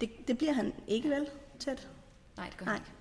Det, 0.00 0.28
det 0.28 0.38
bliver 0.38 0.52
han 0.52 0.72
ikke 0.88 1.10
vel 1.10 1.26
tæt. 1.58 1.88
Nej, 2.36 2.46
det 2.46 2.56
gør 2.56 2.66
Nej. 2.66 2.74
han 2.74 2.82
ikke. 2.82 2.92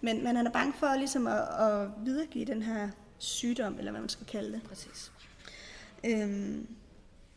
Men, 0.00 0.24
men 0.24 0.36
han 0.36 0.46
er 0.46 0.50
bange 0.50 0.72
for 0.78 0.96
ligesom 0.96 1.26
at, 1.26 1.42
at 1.60 1.88
videregive 2.04 2.44
den 2.44 2.62
her 2.62 2.88
sygdom, 3.18 3.78
eller 3.78 3.90
hvad 3.90 4.00
man 4.00 4.08
skal 4.08 4.26
kalde 4.26 4.52
det. 4.52 4.62
Præcis. 4.62 5.12
Øhm, 6.04 6.66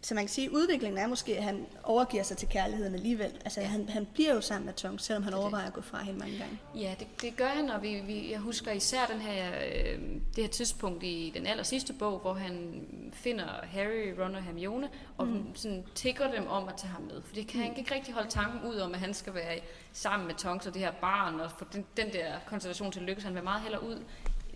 så 0.06 0.16
man 0.16 0.24
kan 0.24 0.30
sige, 0.30 0.46
at 0.46 0.52
udviklingen 0.52 0.98
er 0.98 1.08
måske, 1.08 1.38
at 1.38 1.44
han 1.44 1.66
overgiver 1.84 2.24
sig 2.24 2.38
til 2.38 2.48
kærligheden 2.48 2.94
alligevel. 2.94 3.32
Altså, 3.46 3.62
ja. 3.62 3.68
han, 3.68 3.90
han 3.90 4.08
bliver 4.14 4.34
jo 4.34 4.42
sammen 4.42 4.66
med 4.66 4.74
Tong, 4.74 5.02
selvom 5.02 5.24
han 5.24 5.34
Det 5.34 5.38
er 5.38 5.40
det. 5.40 5.44
overvejer 5.44 5.68
at 5.68 5.74
gå 5.74 5.82
fra 5.82 6.04
hende 6.04 6.20
mange 6.20 6.38
gange. 6.38 6.60
Ja, 6.76 6.96
det, 7.00 7.08
det 7.22 7.38
gør 7.38 7.48
han, 7.48 7.70
og 7.70 7.82
vi, 7.82 8.02
vi, 8.08 8.32
jeg 8.32 8.40
husker 8.40 8.72
især 8.72 9.06
den 9.06 9.22
her, 9.22 9.50
øh, 9.50 10.00
det 10.36 10.44
her 10.44 10.48
tidspunkt 10.48 11.04
i 11.04 11.32
den 11.36 11.48
aller 11.48 11.64
sidste 11.64 11.94
bog, 11.94 12.20
hvor 12.20 12.34
han 12.34 12.82
finder 13.14 13.48
Harry, 13.64 14.14
Ron 14.20 14.36
og 14.36 14.44
Hermione, 14.44 14.90
og 15.18 15.28
mm. 15.28 15.56
sådan 15.56 15.84
tigger 15.96 16.32
dem 16.32 16.48
om 16.48 16.68
at 16.68 16.74
tage 16.78 16.92
ham 16.92 17.02
med. 17.02 17.22
For 17.26 17.36
det 17.36 17.48
kan, 17.48 17.60
mm. 17.60 17.64
han 17.64 17.74
kan 17.74 17.80
ikke 17.80 17.96
rigtig 17.96 18.14
holde 18.14 18.30
tanken 18.30 18.70
ud 18.70 18.76
om, 18.76 18.94
at 18.94 19.00
han 19.00 19.14
skal 19.14 19.34
være 19.34 19.60
sammen 19.94 20.28
med 20.28 20.36
Tonks 20.36 20.68
og 20.68 20.74
det 20.74 20.82
her 20.82 20.92
barn, 20.92 21.40
og 21.40 21.52
få 21.52 21.66
den, 21.74 21.86
den 21.98 22.14
der 22.14 22.34
konstellation 22.46 22.92
til 22.92 23.00
at 23.00 23.06
lykkes. 23.06 23.24
Han 23.24 23.36
vil 23.36 23.44
meget 23.44 23.62
hellere 23.62 23.84
ud, 23.84 24.04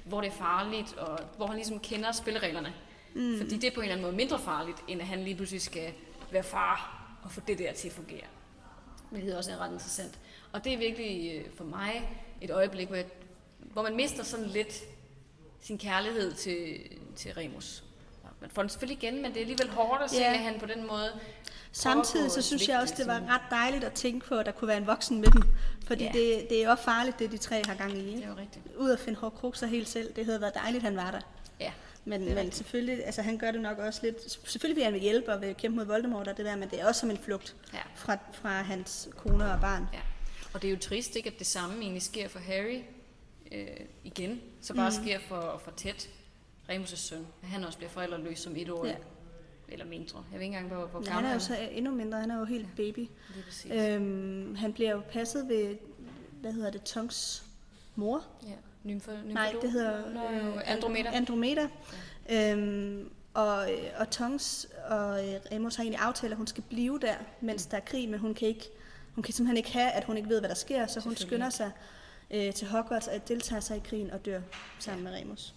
hvor 0.05 0.21
det 0.21 0.27
er 0.27 0.35
farligt, 0.35 0.97
og 0.97 1.19
hvor 1.37 1.47
han 1.47 1.55
ligesom 1.55 1.79
kender 1.79 2.11
spillereglerne. 2.11 2.73
Mm. 3.13 3.37
Fordi 3.37 3.57
det 3.57 3.63
er 3.67 3.71
på 3.75 3.79
en 3.79 3.83
eller 3.83 3.95
anden 3.95 4.05
måde 4.05 4.15
mindre 4.15 4.39
farligt, 4.39 4.77
end 4.87 5.01
at 5.01 5.07
han 5.07 5.23
lige 5.23 5.35
pludselig 5.35 5.61
skal 5.61 5.93
være 6.31 6.43
far 6.43 7.05
og 7.23 7.31
få 7.31 7.41
det 7.47 7.59
der 7.59 7.73
til 7.73 7.87
at 7.87 7.93
fungere. 7.93 8.25
Hvilket 9.11 9.37
også 9.37 9.51
er 9.51 9.57
ret 9.57 9.71
interessant. 9.71 10.19
Og 10.51 10.63
det 10.63 10.73
er 10.73 10.77
virkelig 10.77 11.35
øh, 11.35 11.45
for 11.57 11.63
mig 11.63 12.09
et 12.41 12.51
øjeblik, 12.51 12.87
hvor, 12.87 12.95
jeg, 12.95 13.05
hvor 13.59 13.81
man 13.81 13.95
mister 13.95 14.23
sådan 14.23 14.45
lidt 14.45 14.73
sin 15.61 15.77
kærlighed 15.77 16.33
til, 16.33 16.79
til 17.15 17.33
Remus. 17.33 17.83
Man 18.41 18.49
får 18.49 18.61
den 18.61 18.69
selvfølgelig 18.69 19.03
igen, 19.03 19.21
men 19.21 19.25
det 19.31 19.37
er 19.37 19.41
alligevel 19.41 19.69
hårdt 19.69 20.03
at 20.03 20.09
se, 20.09 20.17
Ja. 20.17 20.33
at 20.33 20.39
han 20.39 20.59
på 20.59 20.65
den 20.65 20.87
måde... 20.87 21.11
Samtidig 21.71 22.31
så 22.31 22.41
synes 22.41 22.67
jeg 22.67 22.79
også, 22.79 22.93
det 22.97 23.07
var 23.07 23.19
ret 23.29 23.41
dejligt 23.51 23.83
at 23.83 23.93
tænke 23.93 24.25
på, 24.27 24.35
at 24.35 24.45
der 24.45 24.51
kunne 24.51 24.67
være 24.67 24.77
en 24.77 24.87
voksen 24.87 25.21
med 25.21 25.27
dem. 25.31 25.43
Fordi 25.87 26.03
Ja. 26.03 26.11
det, 26.13 26.49
det 26.49 26.63
er 26.63 26.69
jo 26.69 26.75
farligt, 26.75 27.19
det 27.19 27.31
de 27.31 27.37
tre 27.37 27.61
har 27.67 27.75
gang 27.75 27.97
i. 27.97 28.15
Det 28.15 28.23
er 28.23 28.27
jo 28.27 28.35
rigtigt. 28.37 28.65
Ud 28.77 28.89
at 28.91 28.99
finde 28.99 29.19
hårdkrukser 29.19 29.67
helt 29.67 29.87
selv. 29.89 30.13
Det 30.15 30.25
havde 30.25 30.41
været 30.41 30.53
dejligt, 30.53 30.83
han 30.83 30.95
var 30.95 31.11
der. 31.11 31.19
Ja, 32.05 32.09
Men, 32.09 32.25
men 32.25 32.35
rigtigt. 32.37 32.55
selvfølgelig, 32.55 33.05
altså 33.05 33.21
han 33.21 33.37
gør 33.37 33.51
det 33.51 33.61
nok 33.61 33.77
også 33.77 33.99
lidt... 34.03 34.31
Selvfølgelig 34.31 34.75
vil 34.75 34.83
han 34.83 34.93
vil 34.93 35.01
hjælpe 35.01 35.33
og 35.33 35.41
vil 35.41 35.55
kæmpe 35.55 35.75
mod 35.77 35.85
Voldemort 35.85 36.27
og 36.27 36.37
det 36.37 36.45
der, 36.45 36.55
men 36.55 36.69
det 36.69 36.81
er 36.81 36.87
også 36.87 36.99
som 36.99 37.11
en 37.11 37.17
flugt 37.17 37.55
ja, 37.73 37.79
fra, 37.95 38.17
fra 38.33 38.61
hans 38.61 39.09
kone 39.17 39.51
og 39.51 39.59
barn. 39.61 39.87
ja. 39.93 39.99
Og 40.53 40.61
det 40.61 40.67
er 40.67 40.71
jo 40.71 40.79
trist, 40.79 41.15
ikke, 41.15 41.29
at 41.29 41.39
det 41.39 41.47
samme 41.47 41.81
egentlig 41.81 42.01
sker 42.01 42.27
for 42.27 42.39
Harry 42.39 42.81
øh, 43.51 43.67
igen, 44.03 44.41
så 44.61 44.73
bare 44.73 44.89
mm. 44.89 45.03
sker 45.05 45.19
for, 45.27 45.61
for 45.63 45.71
Ted, 45.77 45.93
Remus' 46.69 46.95
søn, 46.95 47.27
at 47.43 47.47
han 47.49 47.63
også 47.63 47.77
bliver 47.77 47.89
forældreløs 47.91 48.39
som 48.39 48.55
etårig. 48.55 48.89
Ja. 48.89 48.95
Ja. 48.97 49.03
Eller 49.73 49.85
mindre. 49.85 50.23
Jeg 50.31 50.39
ved 50.39 50.45
ikke 50.45 50.57
engang, 50.57 50.67
hvor, 50.73 50.85
hvor 50.85 50.99
Ja, 50.99 51.05
gammel 51.05 51.15
han 51.15 51.25
er 51.25 51.33
jo 51.33 51.39
så 51.39 51.57
endnu 51.71 51.91
mindre, 51.95 52.19
han 52.19 52.31
er 52.31 52.39
jo 52.39 52.45
helt 52.45 52.67
baby. 52.75 52.97
Lige 52.99 53.43
præcis. 53.45 53.71
Øhm, 53.71 54.55
han 54.55 54.73
bliver 54.73 54.91
jo 54.91 55.01
passet 55.11 55.47
ved, 55.47 55.77
hvad 56.41 56.53
hedder 56.53 56.69
det, 56.71 56.83
Tonks 56.83 57.43
mor? 57.95 58.23
Ja. 58.43 58.53
Nymfo, 58.83 59.11
Nej, 59.25 59.55
det 59.61 59.71
hedder 59.71 60.09
Nå, 60.09 60.23
øh, 60.29 60.61
Andromeda. 60.65 61.09
Andromeda. 61.09 61.67
Øhm, 62.29 63.11
og, 63.33 63.73
øh, 63.73 63.79
og 63.97 64.09
Tonks 64.09 64.67
og 64.89 65.27
øh, 65.27 65.39
Remus 65.51 65.75
har 65.75 65.83
egentlig 65.83 66.01
aftalt, 66.01 66.31
at 66.31 66.37
hun 66.37 66.47
skal 66.47 66.63
blive 66.69 66.99
der, 66.99 67.15
mens 67.41 67.65
der 67.65 67.77
er 67.77 67.81
krig, 67.81 68.09
men 68.09 68.19
hun 68.19 68.33
kan 68.33 68.47
ikke, 68.47 68.69
hun 69.15 69.23
kan 69.23 69.33
simpelthen 69.33 69.57
ikke 69.57 69.71
have, 69.73 69.91
at 69.91 70.03
hun 70.03 70.17
ikke 70.17 70.29
ved, 70.29 70.39
hvad 70.39 70.49
der 70.49 70.55
sker, 70.55 70.87
så 70.87 70.99
hun 70.99 71.15
skynder 71.15 71.49
sig 71.49 71.71
øh, 72.31 72.53
til 72.53 72.67
Hogwarts 72.67 73.07
og 73.07 73.27
deltager 73.27 73.59
sig 73.59 73.77
i 73.77 73.81
krigen 73.83 74.11
og 74.11 74.25
dør 74.25 74.41
sammen 74.79 75.03
med 75.03 75.13
Remus. 75.13 75.53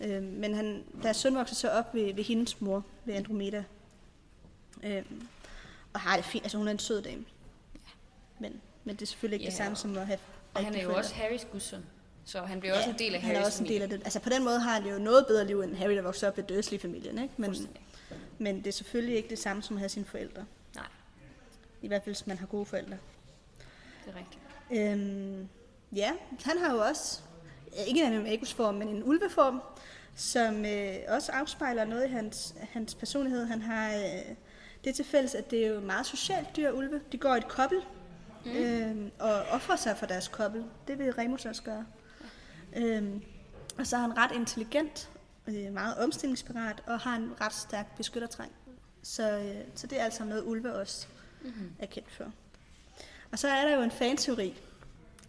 Øhm, 0.00 0.22
men 0.22 0.54
han, 0.54 0.84
deres 1.02 1.16
søn 1.16 1.34
vokser 1.34 1.54
så 1.54 1.68
op 1.70 1.94
ved, 1.94 2.14
ved 2.14 2.24
hendes 2.24 2.60
mor, 2.60 2.84
ved 3.04 3.14
Andromeda. 3.14 3.64
Øhm, 4.82 5.28
og 5.92 6.00
har 6.00 6.16
det 6.16 6.24
fint, 6.24 6.44
altså 6.44 6.58
hun 6.58 6.68
er 6.68 6.72
en 6.72 6.78
sød 6.78 7.02
dame. 7.02 7.24
Men, 8.38 8.60
men 8.84 8.96
det 8.96 9.02
er 9.02 9.06
selvfølgelig 9.06 9.34
ikke 9.34 9.44
Ja, 9.44 9.50
det 9.50 9.56
samme 9.56 9.76
som 9.76 9.96
at 9.98 10.06
have 10.06 10.18
Og 10.54 10.64
han 10.64 10.74
er 10.74 10.82
jo 10.82 10.94
også 10.94 11.14
Harrys 11.14 11.46
gudsøn. 11.52 11.84
Så 12.24 12.40
han 12.40 12.60
bliver 12.60 12.76
også 12.76 12.90
en 12.90 12.98
del 12.98 13.14
af 13.14 13.20
han 13.20 13.30
er 13.30 13.34
Harrys 13.34 13.46
også 13.46 13.62
en 13.62 13.68
del 13.68 13.82
af 13.82 13.88
det. 13.88 14.00
Altså 14.04 14.20
på 14.20 14.28
den 14.28 14.44
måde 14.44 14.60
har 14.60 14.72
han 14.72 14.86
jo 14.86 14.98
noget 14.98 15.26
bedre 15.26 15.46
liv 15.46 15.60
end 15.60 15.74
Harry, 15.74 15.96
der 15.96 16.02
voksede 16.02 16.28
op 16.28 16.36
ved 16.36 16.44
Dursley-familien, 16.44 17.18
ikke? 17.18 17.34
Men, 17.36 17.56
men 18.38 18.58
det 18.58 18.66
er 18.66 18.72
selvfølgelig 18.72 19.16
ikke 19.16 19.28
det 19.28 19.38
samme 19.38 19.62
som 19.62 19.76
at 19.76 19.80
have 19.80 19.88
sine 19.88 20.04
forældre. 20.04 20.44
Nej, 20.74 20.86
I 21.82 21.88
hvert 21.88 22.02
fald, 22.04 22.14
hvis 22.14 22.26
man 22.26 22.38
har 22.38 22.46
gode 22.46 22.66
forældre. 22.66 22.96
det 24.06 24.14
er 24.14 24.18
rigtigt. 24.18 24.40
Øhm, 24.70 25.48
ja, 25.92 26.12
han 26.44 26.58
har 26.58 26.74
jo 26.74 26.80
også, 26.80 27.20
ikke 27.86 28.00
en 28.00 28.12
animagus-form, 28.12 28.74
men 28.74 28.88
en 28.88 29.04
ulveform, 29.04 29.62
som 30.14 30.64
øh, 30.64 30.94
også 31.08 31.32
afspejler 31.32 31.84
noget 31.84 32.04
i 32.04 32.08
hans, 32.08 32.54
hans 32.72 32.94
personlighed. 32.94 33.44
Han 33.44 33.62
har 33.62 33.94
øh, 33.94 34.34
det 34.84 34.94
til 34.94 35.04
fælles, 35.04 35.34
at 35.34 35.50
det 35.50 35.64
er 35.64 35.68
jo 35.68 35.74
et 35.74 35.82
meget 35.82 36.06
socialt 36.06 36.56
dyr, 36.56 36.70
ulve. 36.70 37.00
De 37.12 37.18
går 37.18 37.34
i 37.34 37.38
et 37.38 37.48
kobbel, 37.48 37.78
mm. 38.44 38.56
øhm, 38.56 39.10
og 39.18 39.32
offrer 39.32 39.76
sig 39.76 39.96
for 39.96 40.06
deres 40.06 40.28
kobbel. 40.28 40.64
Det 40.88 40.98
vil 40.98 41.12
Remus 41.12 41.46
også 41.46 41.62
gøre. 41.62 41.84
Øhm, 42.76 43.22
og 43.78 43.86
så 43.86 43.96
er 43.96 44.00
han 44.00 44.16
ret 44.16 44.32
intelligent, 44.32 45.10
øh, 45.46 45.72
meget 45.72 45.96
omstillingsparat, 45.98 46.82
og 46.86 47.00
har 47.00 47.16
en 47.16 47.32
ret 47.40 47.54
stærk 47.54 47.96
beskyttertræng. 47.96 48.52
Så, 49.02 49.38
øh, 49.38 49.64
så 49.74 49.86
det 49.86 50.00
er 50.00 50.04
altså 50.04 50.24
noget, 50.24 50.42
ulve 50.46 50.74
også 50.74 51.06
Mm-hmm. 51.44 51.72
er 51.78 51.86
kendt 51.86 52.12
for. 52.12 52.32
Og 53.32 53.38
så 53.38 53.48
er 53.48 53.68
der 53.68 53.76
jo 53.76 53.82
en 53.82 53.90
fanteori 53.90 54.54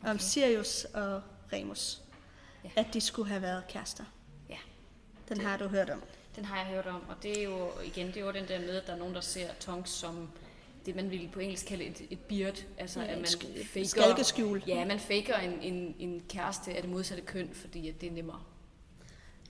okay. 0.01 0.09
om 0.09 0.19
Sirius 0.19 0.85
og 0.93 1.21
Remus. 1.53 2.01
Ja. 2.63 2.69
At 2.75 2.87
de 2.93 3.01
skulle 3.01 3.29
have 3.29 3.41
været 3.41 3.67
kærester. 3.67 4.03
Ja. 4.49 4.57
Den 5.29 5.41
har 5.41 5.57
du 5.57 5.67
hørt 5.67 5.89
om. 5.89 6.03
Den 6.35 6.45
har 6.45 6.57
jeg 6.57 6.65
hørt 6.65 6.87
om, 6.87 7.01
og 7.09 7.15
det 7.23 7.39
er 7.39 7.43
jo 7.43 7.69
igen, 7.83 8.07
det 8.07 8.17
er 8.17 8.21
jo 8.25 8.31
den 8.31 8.47
der 8.47 8.59
med, 8.59 8.75
at 8.75 8.87
der 8.87 8.93
er 8.93 8.97
nogen, 8.97 9.15
der 9.15 9.21
ser 9.21 9.53
Tonks 9.59 9.89
som 9.89 10.29
det, 10.86 10.95
man 10.95 11.11
ville 11.11 11.29
på 11.33 11.39
engelsk 11.39 11.65
kalde 11.65 11.83
et, 11.83 12.01
et 12.09 12.19
beard, 12.19 12.65
altså 12.77 13.01
Ja, 13.01 13.07
at 13.07 13.17
man 13.17 13.27
faker, 13.73 13.88
skalkeskjul. 13.88 14.63
Ja, 14.67 14.86
man 14.86 14.99
faker 14.99 15.36
en, 15.36 15.61
en, 15.61 15.95
en 15.99 16.21
kæreste 16.29 16.73
af 16.73 16.81
det 16.81 16.91
modsatte 16.91 17.23
køn, 17.23 17.49
fordi 17.53 17.89
at 17.89 18.01
det 18.01 18.07
er 18.07 18.13
nemmere. 18.13 18.41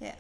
Ja. 0.02 0.12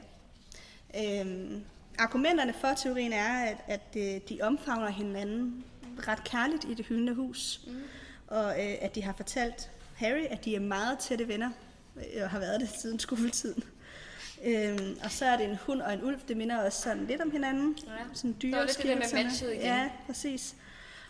Øhm, 1.03 1.63
argumenterne 1.97 2.53
for 2.53 2.73
teorien 2.83 3.13
er, 3.13 3.45
at, 3.45 3.57
at 3.67 3.95
øh, 3.97 4.21
de 4.29 4.39
omfavner 4.41 4.89
hinanden 4.89 5.65
ret 6.07 6.23
kærligt 6.23 6.63
i 6.63 6.73
det 6.73 6.85
hyldende 6.85 7.13
hus. 7.13 7.61
Mm. 7.67 7.83
Og 8.27 8.49
øh, 8.49 8.75
at 8.81 8.95
de 8.95 9.03
har 9.03 9.13
fortalt 9.13 9.71
Harry, 9.95 10.25
at 10.29 10.45
de 10.45 10.55
er 10.55 10.59
meget 10.59 10.99
tætte 10.99 11.27
venner, 11.27 11.49
øh, 11.95 12.23
og 12.23 12.29
har 12.29 12.39
været 12.39 12.61
det 12.61 12.69
siden 12.69 12.99
skoletiden. 12.99 13.63
Øhm, 14.43 14.97
og 15.03 15.11
så 15.11 15.25
er 15.25 15.37
det 15.37 15.49
en 15.49 15.55
hund 15.55 15.81
og 15.81 15.93
en 15.93 16.03
ulv, 16.03 16.19
det 16.27 16.37
minder 16.37 16.57
også 16.57 16.81
sådan 16.81 17.05
lidt 17.05 17.21
om 17.21 17.31
hinanden. 17.31 17.77
Ja. 17.87 17.91
Sådan 18.13 18.35
Der 18.41 18.57
var 18.57 18.65
lidt 18.65 18.77
det 18.77 18.85
der 18.85 18.95
med 18.95 19.23
matchet 19.23 19.51
igen. 19.51 19.61
Ja, 19.61 19.89
præcis. 20.05 20.55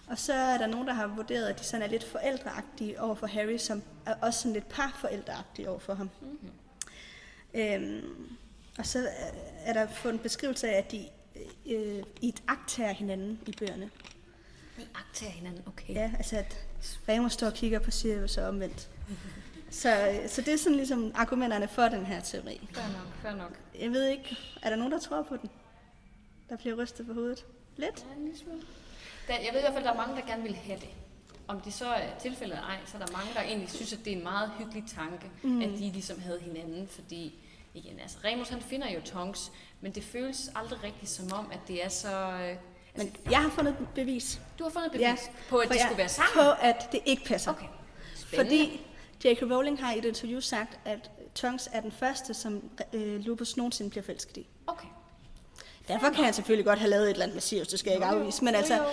Og 0.07 0.19
så 0.19 0.33
er 0.33 0.57
der 0.57 0.67
nogen, 0.67 0.87
der 0.87 0.93
har 0.93 1.07
vurderet, 1.07 1.47
at 1.47 1.59
de 1.59 1.63
sådan 1.63 1.81
er 1.81 1.87
lidt 1.87 2.03
forældreagtige 2.03 3.01
over 3.01 3.15
for 3.15 3.27
Harry, 3.27 3.57
som 3.57 3.83
er 4.05 4.13
også 4.21 4.39
sådan 4.39 4.53
lidt 4.53 4.69
parforældreagtige 4.69 5.69
over 5.69 5.79
for 5.79 5.93
ham. 5.93 6.09
Mm-hmm. 6.21 6.51
Øhm, 7.53 8.37
og 8.77 8.85
så 8.85 9.09
er 9.65 9.73
der 9.73 9.87
fundet 9.87 10.21
beskrivelse 10.21 10.69
af, 10.69 10.77
at 10.77 10.91
de 10.91 11.07
øh, 11.65 12.03
i 12.21 12.29
et 12.29 12.43
akt 12.47 12.75
hinanden 12.75 13.39
i 13.47 13.51
bøgerne. 13.59 13.89
Vi 14.77 14.83
aktager 14.95 15.31
hinanden, 15.31 15.63
okay. 15.67 15.93
Ja, 15.93 16.11
altså 16.17 16.37
at 16.37 16.65
Remus 17.09 17.33
står 17.33 17.47
og 17.47 17.53
kigger 17.53 17.79
på 17.79 17.91
Sirius 17.91 18.37
og 18.37 18.47
omvendt. 18.47 18.89
Så, 19.69 20.09
øh, 20.09 20.29
så 20.29 20.41
det 20.41 20.53
er 20.53 20.57
sådan 20.57 20.75
ligesom 20.75 21.11
argumenterne 21.15 21.67
for 21.67 21.81
den 21.81 22.05
her 22.05 22.19
teori. 22.19 22.69
Fair 22.73 22.83
nok, 22.83 23.13
fair 23.21 23.35
nok. 23.35 23.59
Jeg 23.79 23.91
ved 23.91 24.07
ikke, 24.07 24.37
er 24.61 24.69
der 24.69 24.75
nogen, 24.75 24.91
der 24.91 24.99
tror 24.99 25.23
på 25.23 25.37
den? 25.37 25.49
Der 26.49 26.57
bliver 26.57 26.75
rystet 26.75 27.07
på 27.07 27.13
hovedet? 27.13 27.45
Lidt? 27.77 28.05
Ja, 28.09 28.15
en 28.17 28.23
lille 28.23 28.39
smule. 28.39 28.61
Der, 29.27 29.33
jeg 29.33 29.49
ved 29.53 29.59
i 29.59 29.63
hvert 29.63 29.73
fald, 29.73 29.77
at 29.77 29.93
der 29.95 30.01
er 30.01 30.07
mange, 30.07 30.21
der 30.21 30.27
gerne 30.27 30.43
vil 30.43 30.55
have 30.55 30.79
det. 30.79 30.89
Om 31.47 31.61
det 31.61 31.73
så 31.73 31.85
er 31.87 32.19
tilfældet 32.19 32.53
eller 32.57 32.67
ej, 32.67 32.77
så 32.85 32.97
er 32.97 33.05
der 33.05 33.11
mange, 33.17 33.33
der 33.33 33.41
egentlig 33.41 33.69
synes, 33.69 33.93
at 33.93 33.99
det 34.05 34.13
er 34.13 34.17
en 34.17 34.23
meget 34.23 34.51
hyggelig 34.59 34.83
tanke, 34.95 35.31
mm. 35.43 35.61
at 35.61 35.69
de 35.69 35.91
ligesom 35.91 36.19
havde 36.21 36.39
hinanden, 36.39 36.87
fordi 36.87 37.33
igen, 37.73 37.99
altså 37.99 38.17
Remus 38.23 38.49
han 38.49 38.61
finder 38.61 38.89
jo 38.91 39.01
Tonks, 39.01 39.51
men 39.81 39.91
det 39.91 40.03
føles 40.03 40.51
aldrig 40.55 40.83
rigtigt 40.83 41.11
som 41.11 41.33
om, 41.33 41.51
at 41.51 41.59
det 41.67 41.85
er 41.85 41.89
så... 41.89 42.17
Øh, 42.17 42.49
altså, 42.49 42.57
Men 42.97 43.15
jeg 43.31 43.39
har 43.41 43.49
fundet 43.49 43.75
bevis 43.95 44.41
du 44.59 44.63
har 44.63 44.71
fundet 44.71 44.91
bevis 44.91 45.01
Ja, 45.03 45.15
på, 45.49 45.57
at 45.57 45.69
de 45.69 45.73
jeg- 45.73 45.81
skulle 45.81 45.97
være 45.97 46.09
sammen? 46.09 46.33
på, 46.33 46.51
at 46.61 46.89
det 46.91 46.99
ikke 47.05 47.25
passer. 47.25 47.51
Okay, 47.51 47.65
spændende. 48.15 48.65
Fordi 48.65 48.81
J.K. 49.25 49.41
Rowling 49.41 49.79
har 49.83 49.93
i 49.93 49.97
et 49.97 50.05
interview 50.05 50.39
sagt, 50.39 50.79
at 50.85 51.11
Tonks 51.35 51.69
er 51.73 51.81
den 51.81 51.91
første, 51.91 52.33
som 52.33 52.69
øh, 52.93 53.19
Lupus 53.19 53.57
nogensinde 53.57 53.89
bliver 53.89 54.03
forelsket 54.03 54.37
i. 54.37 54.47
Okay, 54.67 54.87
Derfor 55.87 56.09
kan 56.09 56.23
han 56.23 56.33
selvfølgelig 56.33 56.65
godt 56.65 56.79
have 56.79 56.89
lavet 56.89 57.03
et 57.03 57.09
eller 57.09 57.23
andet 57.23 57.35
med 57.35 57.41
Sirius, 57.41 57.67
det 57.67 57.79
skal 57.79 57.89
jeg 57.89 57.95
ikke 57.97 58.05
afvise. 58.05 58.43
Men 58.43 58.55
altså, 58.55 58.85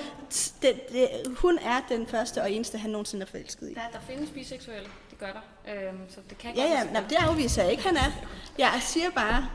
det, 0.62 0.88
det, 0.92 1.08
hun 1.36 1.58
er 1.58 1.80
den 1.88 2.06
første 2.06 2.42
og 2.42 2.52
eneste, 2.52 2.78
han 2.78 2.90
nogensinde 2.90 3.22
er 3.22 3.30
forelsket 3.30 3.70
i. 3.70 3.74
Der, 3.74 3.80
der 3.92 3.98
findes 4.08 4.30
biseksuelle, 4.30 4.88
det 5.10 5.18
gør 5.18 5.26
der. 5.26 5.72
Øhm, 5.88 5.98
så 6.08 6.20
det 6.28 6.38
kan 6.38 6.54
Ja, 6.56 6.62
godt 6.62 6.70
ja, 6.72 6.84
nej, 6.92 7.02
det 7.08 7.16
afviser 7.16 7.62
jeg 7.62 7.70
ikke, 7.72 7.84
han 7.84 7.96
er. 7.96 8.10
Jeg 8.58 8.80
siger 8.80 9.10
bare, 9.10 9.48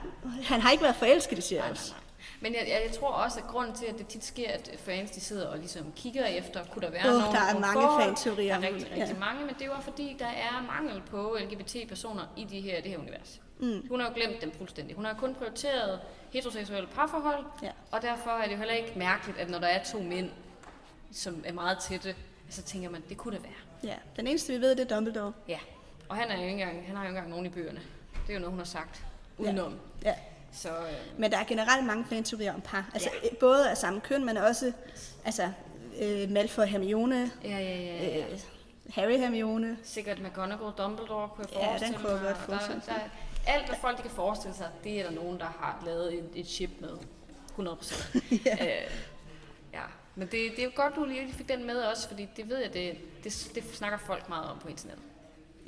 han 0.43 0.61
har 0.61 0.71
ikke 0.71 0.83
været 0.83 0.95
forelsket 0.95 1.37
i 1.37 1.41
Sirius. 1.41 1.95
Men 2.41 2.53
jeg, 2.53 2.61
jeg, 2.67 2.81
jeg 2.87 2.99
tror 2.99 3.07
også, 3.07 3.39
at 3.39 3.47
grunden 3.47 3.75
til, 3.75 3.85
at 3.85 3.97
det 3.97 4.07
tit 4.07 4.25
sker, 4.25 4.51
at 4.51 4.71
fans 4.85 5.11
de 5.11 5.21
sidder 5.21 5.47
og 5.47 5.57
ligesom 5.57 5.93
kigger 5.95 6.25
efter, 6.25 6.63
kunne 6.71 6.81
der 6.81 6.91
være 6.91 7.07
Åh, 7.07 7.11
nogle, 7.13 7.25
der 7.37 7.43
er 7.43 7.59
mange 7.59 7.81
forhold? 7.81 8.03
fanteorier 8.03 8.59
Der 8.59 8.67
er 8.67 8.73
rigtig, 8.73 8.89
det, 8.89 8.91
rigtig 8.91 9.13
ja. 9.13 9.19
mange, 9.19 9.45
men 9.45 9.55
det 9.59 9.69
også 9.69 9.83
fordi, 9.83 10.15
der 10.19 10.25
er 10.25 10.65
mangel 10.67 11.01
på 11.11 11.37
LGBT-personer 11.41 12.23
i 12.37 12.43
de 12.43 12.61
her, 12.61 12.81
det 12.81 12.91
her 12.91 12.97
univers. 12.97 13.41
Mm. 13.59 13.87
Hun 13.89 13.99
har 13.99 14.07
jo 14.07 14.13
glemt 14.15 14.41
dem 14.41 14.51
fuldstændig. 14.57 14.95
Hun 14.95 15.05
har 15.05 15.13
kun 15.13 15.35
prioriteret 15.35 15.99
heteroseksuelle 16.33 16.87
parforhold, 16.95 17.45
Ja. 17.63 17.71
og 17.91 18.01
derfor 18.01 18.29
er 18.31 18.43
det 18.45 18.51
jo 18.51 18.57
heller 18.57 18.73
ikke 18.73 18.93
mærkeligt, 18.95 19.37
at 19.39 19.49
når 19.49 19.59
der 19.59 19.67
er 19.67 19.83
to 19.83 19.99
mænd, 20.01 20.29
som 21.11 21.43
er 21.45 21.53
meget 21.53 21.77
tætte, 21.79 22.15
så 22.49 22.61
tænker 22.61 22.89
man, 22.89 23.03
det 23.09 23.17
kunne 23.17 23.35
det 23.35 23.43
være. 23.43 23.91
Ja, 23.91 23.95
den 24.15 24.27
eneste, 24.27 24.53
vi 24.53 24.61
ved, 24.61 24.75
det 24.75 24.91
er 24.91 24.95
Dumbledore. 24.95 25.33
Ja, 25.47 25.59
og 26.09 26.15
han, 26.15 26.27
er 26.31 26.35
jo 26.35 26.41
ikke 26.41 26.51
engang, 26.51 26.85
han 26.87 26.95
har 26.95 27.03
jo 27.03 27.07
ikke 27.07 27.17
engang 27.17 27.29
nogen 27.29 27.45
i 27.45 27.49
bøgerne. 27.49 27.79
Det 28.27 28.29
er 28.29 28.33
jo 28.33 28.39
noget, 28.39 28.51
hun 28.51 28.59
har 28.59 28.65
sagt 28.65 29.03
udenom. 29.37 29.75
Ja. 30.03 30.13
Så 30.51 30.69
øh, 30.69 31.19
Men 31.19 31.31
der 31.31 31.37
er 31.37 31.43
generelt 31.43 31.85
mange 31.85 32.05
fanteorier 32.09 32.53
om 32.53 32.61
par. 32.61 32.89
Altså, 32.93 33.09
både 33.39 33.69
af 33.69 33.77
samme 33.77 34.01
køn, 34.01 34.25
men 34.25 34.37
også 34.37 34.71
altså, 35.25 35.51
øh, 36.01 36.29
Malfoy 36.31 36.63
Hermione, 36.65 37.31
ja, 37.43 37.49
ja, 37.49 37.59
ja, 37.59 38.07
ja. 38.17 38.17
øh, 38.33 38.39
Harry 38.93 39.17
Hermione. 39.17 39.77
Sikkert 39.83 40.19
McGonagall, 40.21 40.71
Dumbledore, 40.77 41.29
kunne 41.29 41.45
jeg 41.51 41.59
Ja, 41.61 41.67
forestille 41.69 41.93
den 41.93 42.01
kunne 42.03 42.11
jeg 42.13 42.21
godt 42.21 42.37
forestille 42.37 42.81
der, 42.85 42.93
der, 42.93 42.99
alt, 43.47 43.65
hvad 43.67 43.77
folk 43.81 43.97
kan 44.01 44.11
forestille 44.11 44.55
sig, 44.57 44.69
det 44.83 44.99
er 44.99 45.03
der 45.03 45.11
nogen, 45.11 45.39
der 45.39 45.45
har 45.45 45.81
lavet 45.85 46.13
et, 46.13 46.29
et 46.35 46.47
chip 46.47 46.69
med. 46.79 46.89
100 47.49 47.77
procent. 47.77 48.15
Ja. 48.45 48.65
øh, 48.65 48.91
ja. 49.73 49.81
Men 50.15 50.27
det, 50.27 50.31
det 50.51 50.59
er 50.59 50.63
jo 50.63 50.71
godt, 50.75 50.95
du 50.95 51.05
lige 51.05 51.33
fik 51.33 51.47
den 51.49 51.67
med 51.67 51.75
også, 51.75 52.07
fordi 52.07 52.27
det 52.37 52.49
ved 52.49 52.57
jeg, 52.57 52.73
det, 52.73 52.97
det, 53.23 53.51
det 53.55 53.63
snakker 53.75 53.97
folk 53.97 54.29
meget 54.29 54.45
om 54.51 54.59
på 54.59 54.67
internettet, 54.67 55.03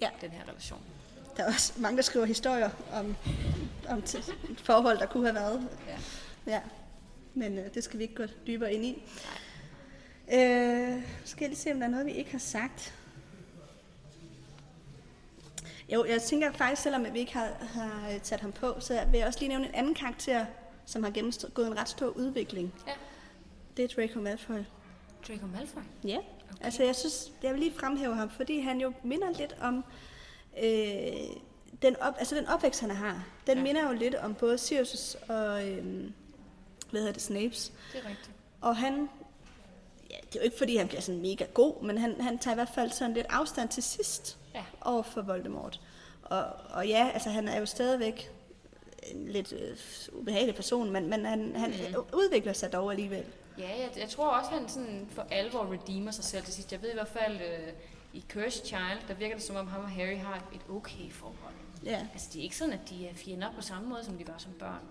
Ja, 0.02 0.10
den 0.22 0.32
her 0.32 0.44
relation. 0.50 0.80
der 1.38 1.44
er 1.44 1.48
også 1.48 1.74
mange, 1.78 1.98
der 1.98 2.04
skriver 2.04 2.26
historier 2.26 2.70
om, 2.94 3.16
om 3.90 4.04
t- 4.06 4.34
forhold, 4.64 4.98
der 5.00 5.06
kunne 5.06 5.24
have 5.26 5.36
været. 5.36 5.68
Ja. 5.88 5.98
Ja, 6.52 6.62
men 7.34 7.58
øh, 7.58 7.74
det 7.74 7.84
skal 7.84 7.98
vi 8.00 8.04
ikke 8.04 8.16
gå 8.16 8.24
dybere 8.48 8.74
ind 8.74 8.86
i. 8.86 9.04
Øh, 10.34 11.04
skal 11.26 11.42
jeg 11.44 11.50
lige 11.50 11.56
se, 11.56 11.72
om 11.72 11.80
der 11.80 11.86
er 11.88 11.92
noget, 11.92 12.06
vi 12.06 12.12
ikke 12.12 12.32
har 12.32 12.40
sagt. 12.40 12.94
Jo, 15.94 16.06
jeg 16.06 16.22
tænker 16.22 16.52
faktisk, 16.52 16.82
selvom 16.82 17.06
vi 17.14 17.20
ikke 17.20 17.34
har, 17.34 17.52
har 17.62 18.10
øh, 18.10 18.20
taget 18.20 18.42
ham 18.42 18.52
på, 18.52 18.76
så 18.80 19.06
vil 19.12 19.18
jeg 19.18 19.28
også 19.28 19.40
lige 19.40 19.50
nævne 19.50 19.66
en 19.66 19.76
anden 19.76 19.94
karakter, 19.94 20.46
som 20.86 21.04
har 21.04 21.12
gennemgået 21.12 21.68
en 21.68 21.80
ret 21.80 21.90
stor 21.90 22.08
udvikling. 22.08 22.74
Ja. 22.88 22.92
Det 23.78 23.84
er 23.84 23.88
Draco 23.88 24.20
Malfoy. 24.20 24.60
Draco 25.28 25.46
Malfoy. 25.48 25.82
Ja, 26.04 26.18
okay. 26.18 26.66
altså 26.66 26.84
jeg 26.84 26.96
synes, 26.96 27.32
jeg 27.44 27.52
vil 27.52 27.60
lige 27.60 27.74
fremhæve 27.74 28.16
ham, 28.16 28.30
fordi 28.30 28.60
han 28.60 28.82
jo 28.82 28.94
minder 29.04 29.32
lidt 29.32 29.56
om 29.62 29.84
øh, 30.64 30.74
den, 31.82 31.96
op, 31.96 32.14
altså 32.18 32.36
den 32.36 32.48
opvækst, 32.48 32.82
han 32.82 32.92
har. 32.92 33.26
Den 33.48 33.58
ja. 33.58 33.64
minder 33.64 33.88
jo 33.88 33.94
lidt 33.94 34.16
om 34.16 34.36
både 34.36 34.58
Sirius 34.58 35.18
og, 35.28 35.68
øh, 35.68 35.84
hvad 36.92 37.02
hedder 37.02 37.14
det, 37.14 37.22
Snapes. 37.22 37.74
Det 37.94 38.04
er 38.06 38.10
rigtigt. 38.10 38.32
Og 38.62 38.78
han, 38.78 39.10
ja, 40.10 40.16
det 40.28 40.36
er 40.36 40.40
jo 40.40 40.44
ikke 40.44 40.58
fordi, 40.58 40.76
han 40.76 40.88
bliver 40.88 41.02
sådan 41.02 41.22
mega 41.22 41.46
god, 41.54 41.84
men 41.84 41.98
han, 41.98 42.22
han 42.22 42.40
tager 42.40 42.54
i 42.54 42.56
hvert 42.56 42.72
fald 42.76 42.92
sådan 42.92 43.14
lidt 43.14 43.28
afstand 43.30 43.70
til 43.70 43.84
sidst 43.84 44.39
Ja. 44.56 44.64
over 44.82 45.04
for 45.04 45.22
Voldemort. 45.22 45.82
Og, 46.24 46.44
og 46.70 46.88
ja, 46.88 47.10
altså 47.14 47.30
han 47.30 47.48
er 47.48 47.60
jo 47.60 47.66
stadigvæk 47.66 48.32
en 49.04 49.28
lidt 49.28 49.54
øh, 49.54 49.78
ubehagelig 50.20 50.56
person, 50.56 50.92
men, 50.92 51.10
men 51.10 51.26
han, 51.26 51.56
han 51.56 51.70
mm. 51.70 51.96
udvikler 52.14 52.54
sig 52.54 52.74
dog 52.74 52.92
alligevel. 52.92 53.26
Ja, 53.58 53.70
jeg, 53.80 53.90
jeg 53.98 54.10
tror 54.10 54.28
også, 54.28 54.52
han 54.52 54.70
sådan 54.70 55.08
for 55.12 55.26
alvor 55.32 55.74
redeemer 55.74 56.12
sig 56.12 56.24
selv 56.24 56.44
til 56.44 56.54
sidst. 56.54 56.72
Jeg 56.72 56.82
ved 56.82 56.90
i 56.90 56.94
hvert 56.94 57.08
fald, 57.08 57.36
øh, 57.36 57.74
i 58.14 58.26
Cursed 58.34 58.66
Child, 58.66 59.08
der 59.08 59.14
virker 59.14 59.36
det 59.36 59.44
som 59.44 59.56
om 59.56 59.68
ham 59.68 59.82
og 59.82 59.90
Harry 59.90 60.18
har 60.18 60.36
et 60.36 60.62
okay 60.70 61.12
forhold. 61.12 61.54
Ja. 61.86 62.08
Altså, 62.14 62.30
det 62.34 62.40
er 62.40 62.44
ikke 62.44 62.58
sådan, 62.58 62.74
at 62.74 62.90
de 62.90 63.08
er 63.08 63.14
fjender 63.14 63.52
på 63.56 63.62
samme 63.62 63.90
måde, 63.90 64.04
som 64.04 64.18
de 64.18 64.28
var 64.28 64.38
som 64.38 64.52
børn. 64.60 64.82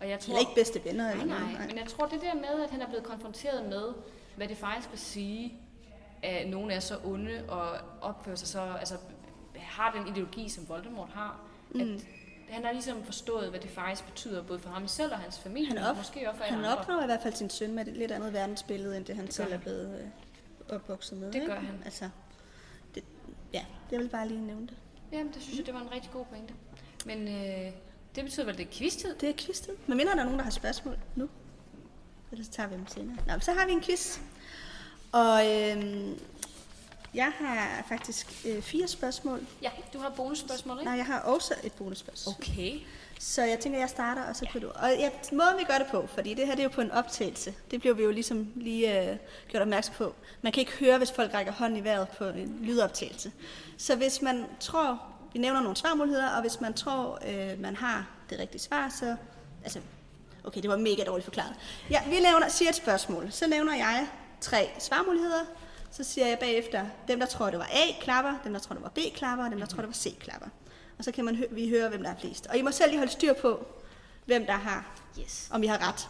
Og 0.00 0.08
jeg 0.08 0.20
tror, 0.20 0.34
er 0.34 0.38
ikke 0.38 0.54
bedste 0.54 0.84
venner. 0.84 1.04
nej, 1.04 1.12
eller 1.12 1.24
noget, 1.24 1.52
nej, 1.52 1.66
men 1.66 1.78
jeg 1.78 1.86
tror, 1.86 2.06
det 2.06 2.20
der 2.20 2.34
med, 2.34 2.64
at 2.64 2.70
han 2.70 2.80
er 2.82 2.86
blevet 2.86 3.04
konfronteret 3.04 3.68
med, 3.68 3.92
hvad 4.36 4.48
det 4.48 4.56
faktisk 4.56 4.90
vil 4.90 4.98
sige, 4.98 5.54
at 6.24 6.48
nogen 6.48 6.70
er 6.70 6.80
så 6.80 6.98
onde 7.04 7.44
og 7.48 7.78
opfører 8.00 8.36
sig 8.36 8.48
så, 8.48 8.60
altså 8.60 8.94
har 9.56 9.92
den 9.92 10.08
ideologi, 10.08 10.48
som 10.48 10.68
Voldemort 10.68 11.08
har, 11.14 11.40
mm. 11.70 11.80
at 11.80 11.88
han 12.48 12.64
har 12.64 12.72
ligesom 12.72 13.04
forstået, 13.04 13.50
hvad 13.50 13.60
det 13.60 13.70
faktisk 13.70 14.06
betyder, 14.06 14.42
både 14.42 14.58
for 14.58 14.70
ham 14.70 14.88
selv 14.88 15.12
og 15.12 15.18
hans 15.18 15.38
familie, 15.38 15.68
Han, 15.68 15.78
og 15.78 15.90
op, 15.90 15.96
måske 15.96 16.28
også 16.28 16.38
for 16.38 16.44
han 16.44 16.58
andre. 16.58 16.78
opdrager 16.78 17.02
i 17.02 17.06
hvert 17.06 17.22
fald 17.22 17.34
sin 17.34 17.50
søn 17.50 17.74
med 17.74 17.86
et 17.86 17.96
lidt 17.96 18.12
andet 18.12 18.32
verdensbillede, 18.32 18.96
end 18.96 19.04
det 19.04 19.16
han 19.16 19.26
Det 19.26 19.34
selv 19.34 19.48
gør 19.48 19.56
er 19.56 19.60
blevet 19.60 20.00
øh, 20.68 20.74
opvokset 20.76 21.18
med. 21.18 21.26
Det 21.26 21.34
ikke? 21.34 21.46
gør 21.46 21.60
han. 21.60 21.82
Altså, 21.84 22.08
det, 22.94 23.04
ja, 23.52 23.64
jeg 23.90 24.00
vil 24.00 24.08
bare 24.08 24.28
lige 24.28 24.46
nævne 24.46 24.66
det. 24.66 24.74
Jamen, 25.12 25.32
det 25.32 25.42
synes 25.42 25.58
jeg, 25.58 25.66
det 25.66 25.74
var 25.74 25.80
en 25.80 25.92
rigtig 25.92 26.10
god 26.10 26.24
pointe. 26.24 26.54
Men 27.06 27.28
øh, 27.28 27.72
det 28.14 28.24
betyder 28.24 28.46
vel, 28.46 28.58
det 28.58 28.66
er 28.66 28.70
quiz-tid? 28.72 29.14
Det 29.14 29.28
er 29.28 29.32
quiz-tid. 29.38 29.72
Men 29.86 29.96
mindre 29.96 30.12
der 30.12 30.20
er 30.20 30.24
nogen, 30.24 30.38
der 30.38 30.44
har 30.44 30.50
spørgsmål 30.50 30.98
nu. 31.16 31.28
Ellers 32.32 32.48
tager 32.48 32.68
vi 32.68 32.74
dem 32.74 32.86
senere. 32.86 33.16
Nå, 33.26 33.32
så 33.40 33.52
har 33.52 33.66
vi 33.66 33.72
en 33.72 33.82
quiz. 33.82 34.18
Og 35.14 35.52
øhm, 35.52 36.20
jeg 37.14 37.32
har 37.38 37.84
faktisk 37.88 38.46
øh, 38.46 38.62
fire 38.62 38.88
spørgsmål. 38.88 39.46
Ja, 39.62 39.70
du 39.92 39.98
har 39.98 40.10
bonusspørgsmål, 40.10 40.78
ikke? 40.78 40.84
Nej, 40.84 40.96
jeg 40.96 41.06
har 41.06 41.20
også 41.20 41.54
et 41.64 41.72
bonusspørgsmål. 41.72 42.34
Okay. 42.38 42.72
Så 43.20 43.42
jeg 43.42 43.58
tænker, 43.60 43.78
jeg 43.78 43.88
starter, 43.88 44.22
og 44.22 44.36
så 44.36 44.46
kan 44.52 44.60
du... 44.60 44.68
Og 44.68 44.90
ja, 44.98 45.10
måden 45.32 45.58
vi 45.58 45.64
gør 45.64 45.78
det 45.78 45.86
på, 45.90 46.06
fordi 46.14 46.34
det 46.34 46.46
her 46.46 46.54
det 46.54 46.60
er 46.60 46.64
jo 46.64 46.70
på 46.70 46.80
en 46.80 46.90
optagelse. 46.90 47.54
Det 47.70 47.80
bliver 47.80 47.94
vi 47.94 48.02
jo 48.02 48.10
ligesom 48.10 48.52
lige 48.56 49.10
øh, 49.10 49.16
gjort 49.48 49.62
opmærksom 49.62 49.94
på. 49.94 50.14
Man 50.42 50.52
kan 50.52 50.60
ikke 50.60 50.72
høre, 50.72 50.98
hvis 50.98 51.12
folk 51.12 51.34
rækker 51.34 51.52
hånden 51.52 51.78
i 51.78 51.84
vejret 51.84 52.08
på 52.08 52.24
en 52.24 52.58
lydoptagelse. 52.60 53.32
Så 53.78 53.96
hvis 53.96 54.22
man 54.22 54.44
tror, 54.60 55.02
vi 55.32 55.38
nævner 55.38 55.60
nogle 55.60 55.76
svarmuligheder, 55.76 56.28
og 56.28 56.40
hvis 56.40 56.60
man 56.60 56.74
tror, 56.74 57.18
øh, 57.28 57.60
man 57.60 57.76
har 57.76 58.06
det 58.30 58.38
rigtige 58.38 58.60
svar, 58.60 58.94
så... 59.00 59.16
Altså, 59.64 59.80
okay, 60.44 60.62
det 60.62 60.70
var 60.70 60.76
mega 60.76 61.04
dårligt 61.04 61.24
forklaret. 61.24 61.54
Ja, 61.90 62.02
vi 62.08 62.20
nævner, 62.20 62.48
siger 62.48 62.68
et 62.68 62.74
spørgsmål. 62.74 63.32
Så 63.32 63.46
nævner 63.46 63.74
jeg 63.74 64.06
tre 64.44 64.70
svarmuligheder. 64.78 65.44
Så 65.90 66.04
siger 66.04 66.26
jeg 66.26 66.38
bagefter, 66.38 66.86
dem 67.08 67.20
der 67.20 67.26
tror, 67.26 67.50
det 67.50 67.58
var 67.58 67.68
A, 67.72 68.00
klapper, 68.00 68.34
dem 68.44 68.52
der 68.52 68.60
tror, 68.60 68.74
det 68.74 68.82
var 68.82 68.88
B, 68.88 68.98
klapper, 69.14 69.44
og 69.44 69.50
dem 69.50 69.58
der 69.58 69.66
tror, 69.66 69.76
det 69.76 69.86
var 69.86 69.92
C, 69.94 70.18
klapper. 70.18 70.48
Og 70.98 71.04
så 71.04 71.12
kan 71.12 71.24
man 71.24 71.36
hø- 71.36 71.46
vi 71.50 71.68
høre, 71.68 71.88
hvem 71.88 72.02
der 72.02 72.10
er 72.10 72.16
flest. 72.20 72.46
Og 72.46 72.56
I 72.56 72.62
må 72.62 72.70
selv 72.70 72.90
lige 72.90 72.98
holde 72.98 73.12
styr 73.12 73.32
på, 73.32 73.66
hvem 74.24 74.46
der 74.46 74.52
har, 74.52 74.86
Yes. 75.20 75.48
om 75.52 75.62
I 75.62 75.66
har 75.66 75.88
ret. 75.88 76.08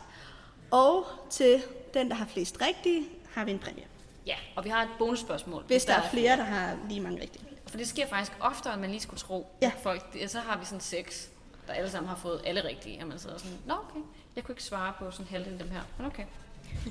Og 0.71 1.07
til 1.31 1.63
den, 1.95 2.09
der 2.09 2.15
har 2.15 2.27
flest 2.27 2.57
rigtige, 2.61 3.07
har 3.35 3.45
vi 3.45 3.51
en 3.51 3.59
præmie. 3.59 3.85
Ja, 4.27 4.37
og 4.57 4.65
vi 4.65 4.69
har 4.69 4.83
et 4.83 4.89
bonusspørgsmål. 4.99 5.63
Hvis 5.67 5.85
der 5.85 5.95
er 5.95 6.11
flere, 6.11 6.37
der 6.37 6.43
har 6.45 6.77
lige 6.89 7.01
mange 7.01 7.21
rigtige. 7.23 7.45
For 7.67 7.77
det 7.77 7.89
sker 7.89 8.07
faktisk 8.09 8.33
oftere, 8.41 8.73
end 8.73 8.81
man 8.81 8.91
lige 8.91 9.01
skulle 9.01 9.21
tro. 9.21 9.47
Ja. 9.63 9.73
Folk, 9.83 10.17
så 10.29 10.39
har 10.39 10.59
vi 10.59 10.65
sådan 10.65 10.81
seks, 10.81 11.29
der 11.67 11.73
alle 11.73 11.91
sammen 11.91 12.09
har 12.09 12.17
fået 12.17 12.41
alle 12.45 12.65
rigtige. 12.65 13.01
Og 13.03 13.09
man 13.09 13.19
sidder 13.19 13.39
sådan, 13.39 13.59
nå 13.67 13.75
okay, 13.75 14.01
jeg 14.37 14.45
kunne 14.45 14.53
ikke 14.53 14.63
svare 14.63 14.93
på 14.99 15.11
sådan 15.11 15.27
halvdelen 15.31 15.61
af 15.61 15.65
dem 15.67 15.75
her. 15.75 15.81
Men 15.99 16.07
okay. 16.07 16.25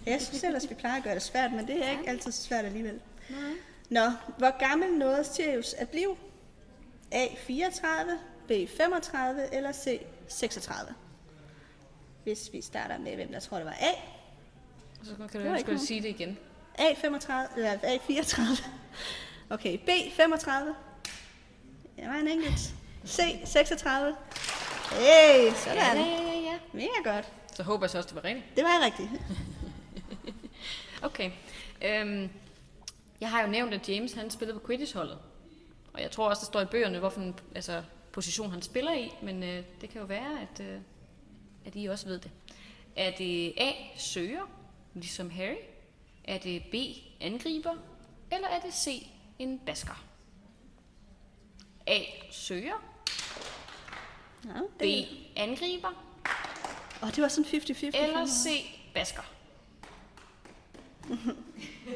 Jeg 0.06 0.22
synes 0.22 0.44
ellers, 0.44 0.70
vi 0.70 0.76
plejer 0.76 0.98
at 0.98 1.04
gøre 1.04 1.14
det 1.16 1.22
svært, 1.22 1.52
men 1.52 1.68
det 1.68 1.86
er 1.86 1.92
ikke 1.92 2.10
altid 2.10 2.32
så 2.32 2.44
svært 2.44 2.66
alligevel. 2.66 3.00
Nå, 3.90 4.12
hvor 4.38 4.68
gammel 4.68 4.94
nåede 4.94 5.24
Sirius 5.24 5.74
at 5.74 5.90
blive? 5.90 6.16
A. 7.12 7.28
34, 7.48 8.20
B. 8.48 8.52
35 8.78 9.54
eller 9.54 9.72
C. 9.72 10.02
36? 10.28 10.94
Hvis 12.24 12.50
vi 12.54 12.62
starter 12.62 12.98
med, 12.98 13.16
hvem 13.16 13.32
der 13.32 13.40
tror, 13.40 13.58
det 13.58 13.66
var 13.66 13.78
A. 13.80 13.92
Og 15.00 15.06
så 15.06 15.16
kan 15.32 15.42
du 15.42 15.50
noget. 15.50 15.82
sige 15.82 16.02
det 16.02 16.10
igen. 16.10 16.38
A. 16.76 16.94
35, 16.94 17.48
eller 17.56 17.72
A. 17.84 17.98
34. 18.08 18.48
Okay, 19.50 19.78
B. 19.78 19.90
35. 20.16 20.76
Det 21.98 22.08
var 22.08 22.14
en 22.14 22.28
enkelt. 22.28 22.60
C. 23.08 23.22
36. 23.46 24.16
Hey, 24.92 25.52
sådan. 25.56 25.78
Ja, 25.78 25.94
ja, 25.94 26.22
ja, 26.22 26.40
ja. 26.40 26.60
Mega 26.74 27.16
godt. 27.16 27.32
Så 27.56 27.64
håber 27.64 27.84
jeg 27.84 27.90
så 27.90 27.98
også, 27.98 28.08
det 28.08 28.16
var 28.16 28.24
rigtigt. 28.24 28.56
Det 28.56 28.64
var 28.64 28.86
rigtigt. 28.86 29.10
Okay. 31.04 31.32
Øhm, 31.86 32.30
jeg 33.22 33.30
har 33.30 33.41
jo 33.41 33.47
nævnt, 33.47 33.74
at 33.74 33.89
James 33.89 34.14
han 34.14 34.30
spillede 34.30 34.60
på 34.60 34.68
Quidditch-holdet. 34.68 35.18
Og 35.93 36.01
jeg 36.01 36.12
tror 36.12 36.30
også, 36.30 36.39
der 36.39 36.45
står 36.45 36.62
i 36.62 36.66
bøgerne, 36.66 36.99
hvorfor 36.99 37.22
en 37.22 37.36
altså, 37.56 37.84
position 38.12 38.51
han 38.51 38.62
spiller 38.62 38.93
i. 38.93 39.12
Men 39.22 39.43
øh, 39.43 39.64
det 39.82 39.89
kan 39.89 40.01
jo 40.01 40.08
være, 40.08 40.41
at, 40.41 40.60
øh, 40.60 40.80
at 41.66 41.74
I 41.76 41.86
også 41.86 42.06
ved 42.06 42.20
det. 42.20 42.32
Er 42.95 43.12
det 43.12 43.54
A. 43.58 43.72
Søger, 43.97 44.49
ligesom 44.93 45.30
Harry? 45.30 45.58
Er 46.24 46.38
det 46.38 46.64
B. 46.72 46.76
Angriber? 47.22 47.76
Eller 48.32 48.47
er 48.47 48.60
det 48.60 48.74
C. 48.74 49.08
En 49.39 49.60
basker? 49.60 50.04
A. 51.88 51.99
Søger. 52.32 52.84
Ja, 54.45 54.60
B. 54.80 54.82
det, 54.82 55.08
Angriber. 55.36 55.89
og 57.01 57.16
det 57.16 57.22
var 57.22 57.28
sådan 57.28 57.45
50-50. 57.45 58.04
Eller 58.04 58.26
C. 58.26 58.66
Basker. 58.93 59.33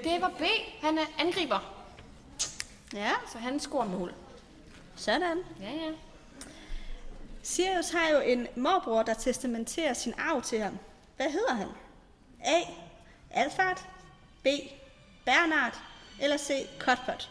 Det 0.03 0.22
var 0.22 0.30
B. 0.38 0.41
Han 0.82 0.97
er 0.97 1.05
angriber. 1.20 1.74
Ja, 2.93 3.12
Så 3.32 3.38
han 3.38 3.60
scorer 3.60 3.86
mål. 3.88 4.14
sådan. 4.95 5.43
Ja, 5.62 5.72
ja. 5.72 5.91
Sirius 7.43 7.89
har 7.91 8.10
jo 8.10 8.20
en 8.20 8.47
morbror, 8.55 9.03
der 9.03 9.14
testamenterer 9.14 9.93
sin 9.93 10.14
arv 10.18 10.41
til 10.41 10.60
ham. 10.60 10.78
Hvad 11.16 11.30
hedder 11.32 11.53
han? 11.53 11.68
A. 12.43 12.62
Alfred. 13.32 13.76
B. 14.43 14.47
Bernard. 15.26 15.80
Eller 16.22 16.38
C. 16.38 16.51
Cuthbert. 16.80 17.30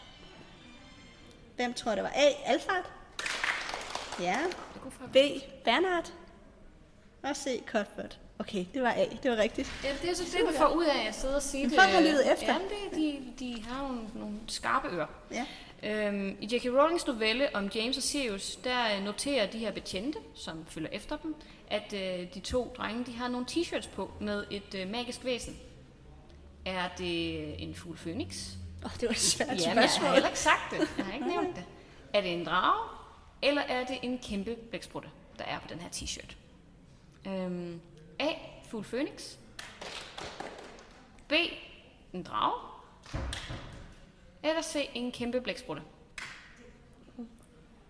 Hvem 1.55 1.73
tror 1.73 1.95
det 1.95 2.03
var? 2.03 2.11
A. 2.15 2.29
Alfred. 2.45 2.83
Ja. 4.19 4.39
B. 5.13 5.15
Bernard. 5.63 6.13
Og 7.23 7.35
C. 7.35 7.63
Cuthbert. 7.65 8.19
Okay, 8.39 8.65
det 8.73 8.81
var 8.83 8.91
A. 8.91 9.05
Det 9.23 9.31
var 9.31 9.37
rigtigt. 9.37 9.71
Ja, 9.83 9.89
det 10.01 10.09
er 10.09 10.13
så 10.15 10.23
det, 10.23 10.47
du 10.53 10.57
får 10.57 10.67
ud 10.67 10.83
af 10.85 11.07
at 11.07 11.15
sidde 11.15 11.35
og 11.35 11.41
sige 11.41 11.63
Men 11.63 11.69
det. 11.71 11.79
folk 11.79 11.89
har 11.91 12.01
lyttet 12.01 12.31
efter. 12.33 12.53
Ja, 12.53 12.53
det, 12.53 12.95
de, 12.95 13.21
de 13.39 13.63
har 13.63 13.87
nogle, 13.87 14.01
nogle 14.15 14.35
skarpe 14.47 14.87
ører. 14.87 15.07
Ja. 15.31 15.45
Øhm, 15.83 16.37
I 16.41 16.45
J.K. 16.55 16.65
Rowlings 16.65 17.07
novelle 17.07 17.55
om 17.55 17.71
James 17.75 17.97
og 17.97 18.03
Sirius, 18.03 18.55
der 18.55 18.95
øh, 18.97 19.03
noterer 19.05 19.47
de 19.51 19.57
her 19.57 19.71
betjente, 19.71 20.19
som 20.35 20.65
følger 20.69 20.89
efter 20.91 21.17
dem, 21.17 21.35
at 21.69 21.93
øh, 21.93 22.33
de 22.33 22.39
to 22.39 22.73
drenge 22.77 23.05
de 23.05 23.11
har 23.13 23.27
nogle 23.27 23.45
t-shirts 23.51 23.89
på 23.95 24.11
med 24.21 24.45
et 24.51 24.75
øh, 24.75 24.89
magisk 24.89 25.25
væsen. 25.25 25.57
Er 26.65 26.89
det 26.97 27.39
øh, 27.47 27.53
en 27.61 27.75
fugl 27.75 27.97
Phoenix? 27.97 28.47
Åh, 28.79 28.85
oh, 28.85 28.91
det 28.93 29.03
var 29.03 29.09
et 29.09 29.17
svært 29.17 29.47
Jamen, 29.47 29.61
jeg 29.63 29.67
har 29.73 29.81
spørgsmål. 29.81 30.11
heller 30.13 30.27
ikke 30.29 30.39
sagt 30.39 30.71
det. 30.71 30.87
Jeg 30.97 31.05
har 31.05 31.13
ikke 31.13 31.27
nævnt 31.27 31.55
det. 31.55 31.63
Er 32.13 32.21
det 32.21 32.33
en 32.33 32.45
drage, 32.45 32.89
eller 33.41 33.61
er 33.61 33.85
det 33.85 33.97
en 34.01 34.19
kæmpe 34.19 34.55
blæksprutte, 34.69 35.09
der 35.39 35.43
er 35.43 35.59
på 35.59 35.67
den 35.69 35.79
her 35.79 35.89
t-shirt? 35.89 36.35
Øhm, 37.29 37.81
A. 38.19 38.27
Fugl 38.69 38.83
Phoenix. 38.83 39.35
B. 41.27 41.33
En 42.13 42.23
drage. 42.23 42.61
Eller 44.43 44.61
C. 44.61 44.89
En 44.93 45.11
kæmpe 45.11 45.41
blæksprutte. 45.41 45.81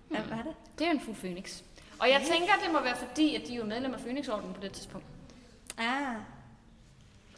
Hvad 0.07 0.21
var 0.21 0.41
det? 0.41 0.55
Det 0.80 0.88
er 0.88 0.91
en 0.91 1.01
fugl 1.01 1.17
Phoenix. 1.17 1.61
Og 1.99 2.09
jeg 2.09 2.21
tænker, 2.32 2.53
det 2.63 2.71
må 2.73 2.82
være 2.84 2.95
fordi, 2.97 3.36
at 3.36 3.47
de 3.47 3.53
er 3.53 3.57
jo 3.57 3.65
medlem 3.65 3.93
af 3.93 3.99
Phoenix-ordenen 3.99 4.53
på 4.53 4.61
det 4.61 4.71
tidspunkt. 4.71 5.05
Ah, 5.78 6.15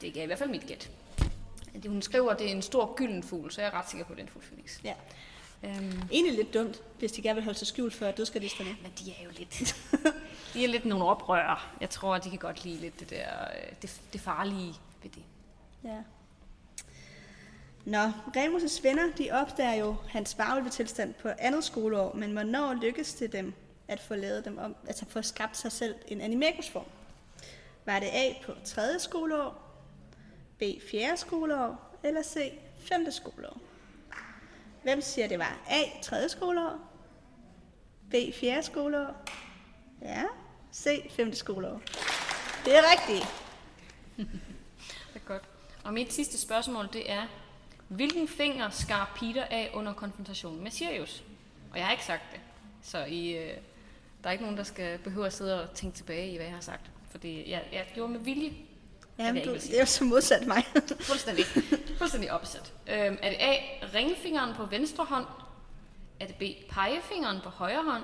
Det 0.01 0.17
er 0.17 0.23
i 0.23 0.25
hvert 0.25 0.39
fald 0.39 0.49
mit 0.49 0.67
gæt. 0.67 0.89
Hun 1.87 2.01
skriver, 2.01 2.31
at 2.31 2.39
det 2.39 2.47
er 2.47 2.51
en 2.51 2.61
stor 2.61 2.93
gylden 2.95 3.23
fugl, 3.23 3.51
så 3.51 3.61
jeg 3.61 3.67
er 3.67 3.73
ret 3.73 3.89
sikker 3.89 4.05
på, 4.05 4.13
at 4.13 4.17
det 4.17 4.23
er 4.23 4.27
en 4.27 4.31
fugl 4.33 4.45
Phoenix. 4.45 4.83
ja. 4.83 4.93
Øhm, 5.63 6.01
Egentlig 6.11 6.35
lidt 6.35 6.53
dumt, 6.53 6.81
hvis 6.99 7.11
de 7.11 7.21
gerne 7.21 7.35
vil 7.35 7.43
holde 7.43 7.59
sig 7.59 7.67
skjult 7.67 7.93
for 7.93 8.11
dødsgardisterne. 8.11 8.69
Men 8.81 8.91
de 8.99 9.11
er 9.11 9.23
jo 9.25 9.29
lidt... 9.37 9.75
de 10.53 10.63
er 10.63 10.67
lidt 10.67 10.85
nogle 10.85 11.05
oprør. 11.05 11.75
Jeg 11.81 11.89
tror, 11.89 12.17
de 12.17 12.29
kan 12.29 12.39
godt 12.39 12.63
lide 12.65 12.77
lidt 12.77 12.99
det 12.99 13.09
der... 13.09 13.29
øh, 13.41 13.75
Det, 13.81 14.01
det 14.13 14.21
farlige 14.21 14.73
ved 15.03 15.11
det. 15.11 15.23
Ja. 15.83 15.97
Nå, 17.85 18.03
Remus' 18.37 18.83
venner, 18.83 19.11
de 19.17 19.31
opdager 19.31 19.73
jo 19.73 19.95
hans 20.09 20.37
varulvetilstand 20.37 21.13
på 21.13 21.29
andet 21.39 21.63
skoleår, 21.63 22.13
men 22.15 22.31
hvornår 22.31 22.73
lykkes 22.73 23.13
det 23.13 23.31
dem 23.31 23.53
at 23.87 23.99
få 23.99 24.15
lavet 24.15 24.45
dem 24.45 24.57
om, 24.57 24.75
altså 24.87 25.05
få 25.09 25.21
skabt 25.21 25.57
sig 25.57 25.71
selv 25.71 25.95
en 26.07 26.21
animakusform? 26.21 26.85
Var 27.85 27.99
det 27.99 28.07
A 28.07 28.33
på 28.45 28.53
tredje 28.65 28.99
skoleår, 28.99 29.61
B 30.59 30.63
fjerde 30.91 31.17
skoleår, 31.17 31.97
eller 32.03 32.23
C 32.23 32.51
femte 32.79 33.11
skoleår? 33.11 33.57
Hvem 34.83 35.01
siger, 35.01 35.27
det 35.27 35.39
var 35.39 35.59
A 35.69 36.01
3. 36.01 36.29
skoleår, 36.29 36.79
B 38.09 38.13
4. 38.33 38.63
skoleår, 38.63 39.15
ja, 40.01 40.23
C 40.73 41.11
5. 41.11 41.33
skoleår? 41.33 41.81
Det 42.65 42.77
er 42.77 42.81
rigtigt. 42.91 43.25
Det 45.13 45.21
er 45.21 45.27
godt. 45.27 45.43
Og 45.83 45.93
mit 45.93 46.13
sidste 46.13 46.37
spørgsmål, 46.37 46.89
det 46.93 47.11
er... 47.11 47.27
Hvilken 47.87 48.27
finger 48.27 48.69
skar 48.69 49.17
Peter 49.19 49.43
af 49.43 49.71
under 49.73 49.93
konfrontationen 49.93 50.63
med 50.63 50.71
Sirius? 50.71 51.23
Og 51.71 51.77
jeg 51.77 51.85
har 51.85 51.91
ikke 51.91 52.05
sagt 52.05 52.23
det. 52.31 52.39
Så 52.81 53.03
I, 53.03 53.29
øh, 53.31 53.57
der 54.23 54.27
er 54.27 54.31
ikke 54.31 54.43
nogen, 54.43 54.57
der 54.57 54.63
skal 54.63 54.99
behøve 54.99 55.25
at 55.25 55.33
sidde 55.33 55.63
og 55.63 55.73
tænke 55.73 55.97
tilbage 55.97 56.31
i, 56.31 56.35
hvad 56.35 56.45
jeg 56.45 56.55
har 56.55 56.61
sagt. 56.61 56.91
Fordi 57.11 57.51
jeg, 57.51 57.67
jeg 57.71 57.87
gjorde 57.93 58.11
med 58.11 58.19
vilje. 58.19 58.53
Jamen, 59.19 59.35
jeg 59.35 59.45
du, 59.45 59.53
det 59.53 59.75
er 59.75 59.79
jo 59.79 59.85
så 59.85 60.03
modsat 60.03 60.47
mig. 60.47 60.63
Fuldstændig, 61.09 61.45
fuldstændig 61.97 62.31
opsat. 62.31 62.73
Øhm, 62.87 63.17
er 63.21 63.29
det 63.29 63.37
A, 63.39 63.53
ringfingeren 63.93 64.55
på 64.55 64.65
venstre 64.65 65.05
hånd? 65.05 65.25
Er 66.19 66.27
det 66.27 66.35
B, 66.35 66.41
pegefingeren 66.69 67.39
på 67.43 67.49
højre 67.49 67.83
hånd? 67.83 68.03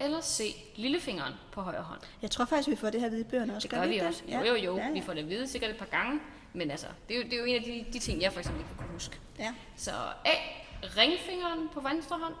Eller 0.00 0.20
C, 0.20 0.54
lillefingeren 0.76 1.34
på 1.52 1.60
højre 1.60 1.82
hånd? 1.82 2.00
Jeg 2.22 2.30
tror 2.30 2.44
faktisk, 2.44 2.68
vi 2.68 2.76
får 2.76 2.90
det 2.90 3.00
her 3.00 3.18
i 3.18 3.22
bøgerne 3.24 3.56
også. 3.56 3.68
Det 3.68 3.78
gør 3.78 3.86
vi 3.86 3.92
ikke 3.92 4.06
også. 4.06 4.22
det? 4.26 4.32
Jo, 4.34 4.40
jo, 4.44 4.54
jo. 4.54 4.76
Ja, 4.76 4.84
ja. 4.86 4.90
Vi 4.92 5.00
får 5.00 5.12
det 5.12 5.20
at 5.20 5.28
vide 5.28 5.48
sikkert 5.48 5.70
et 5.70 5.76
par 5.76 5.86
gange. 5.86 6.20
Men 6.52 6.70
altså, 6.70 6.86
det 7.08 7.14
er 7.14 7.18
jo, 7.18 7.24
det 7.24 7.32
er 7.32 7.38
jo 7.38 7.44
en 7.44 7.54
af 7.56 7.62
de, 7.62 7.84
de 7.92 7.98
ting, 7.98 8.22
jeg 8.22 8.32
for 8.32 8.38
eksempel 8.40 8.60
ikke 8.62 8.74
kunne 8.78 8.88
huske. 8.92 9.18
ja. 9.38 9.54
Så 9.76 9.90
A, 10.24 10.34
ringfingeren 10.82 11.68
på 11.74 11.80
venstre 11.80 12.18
hånd. 12.18 12.34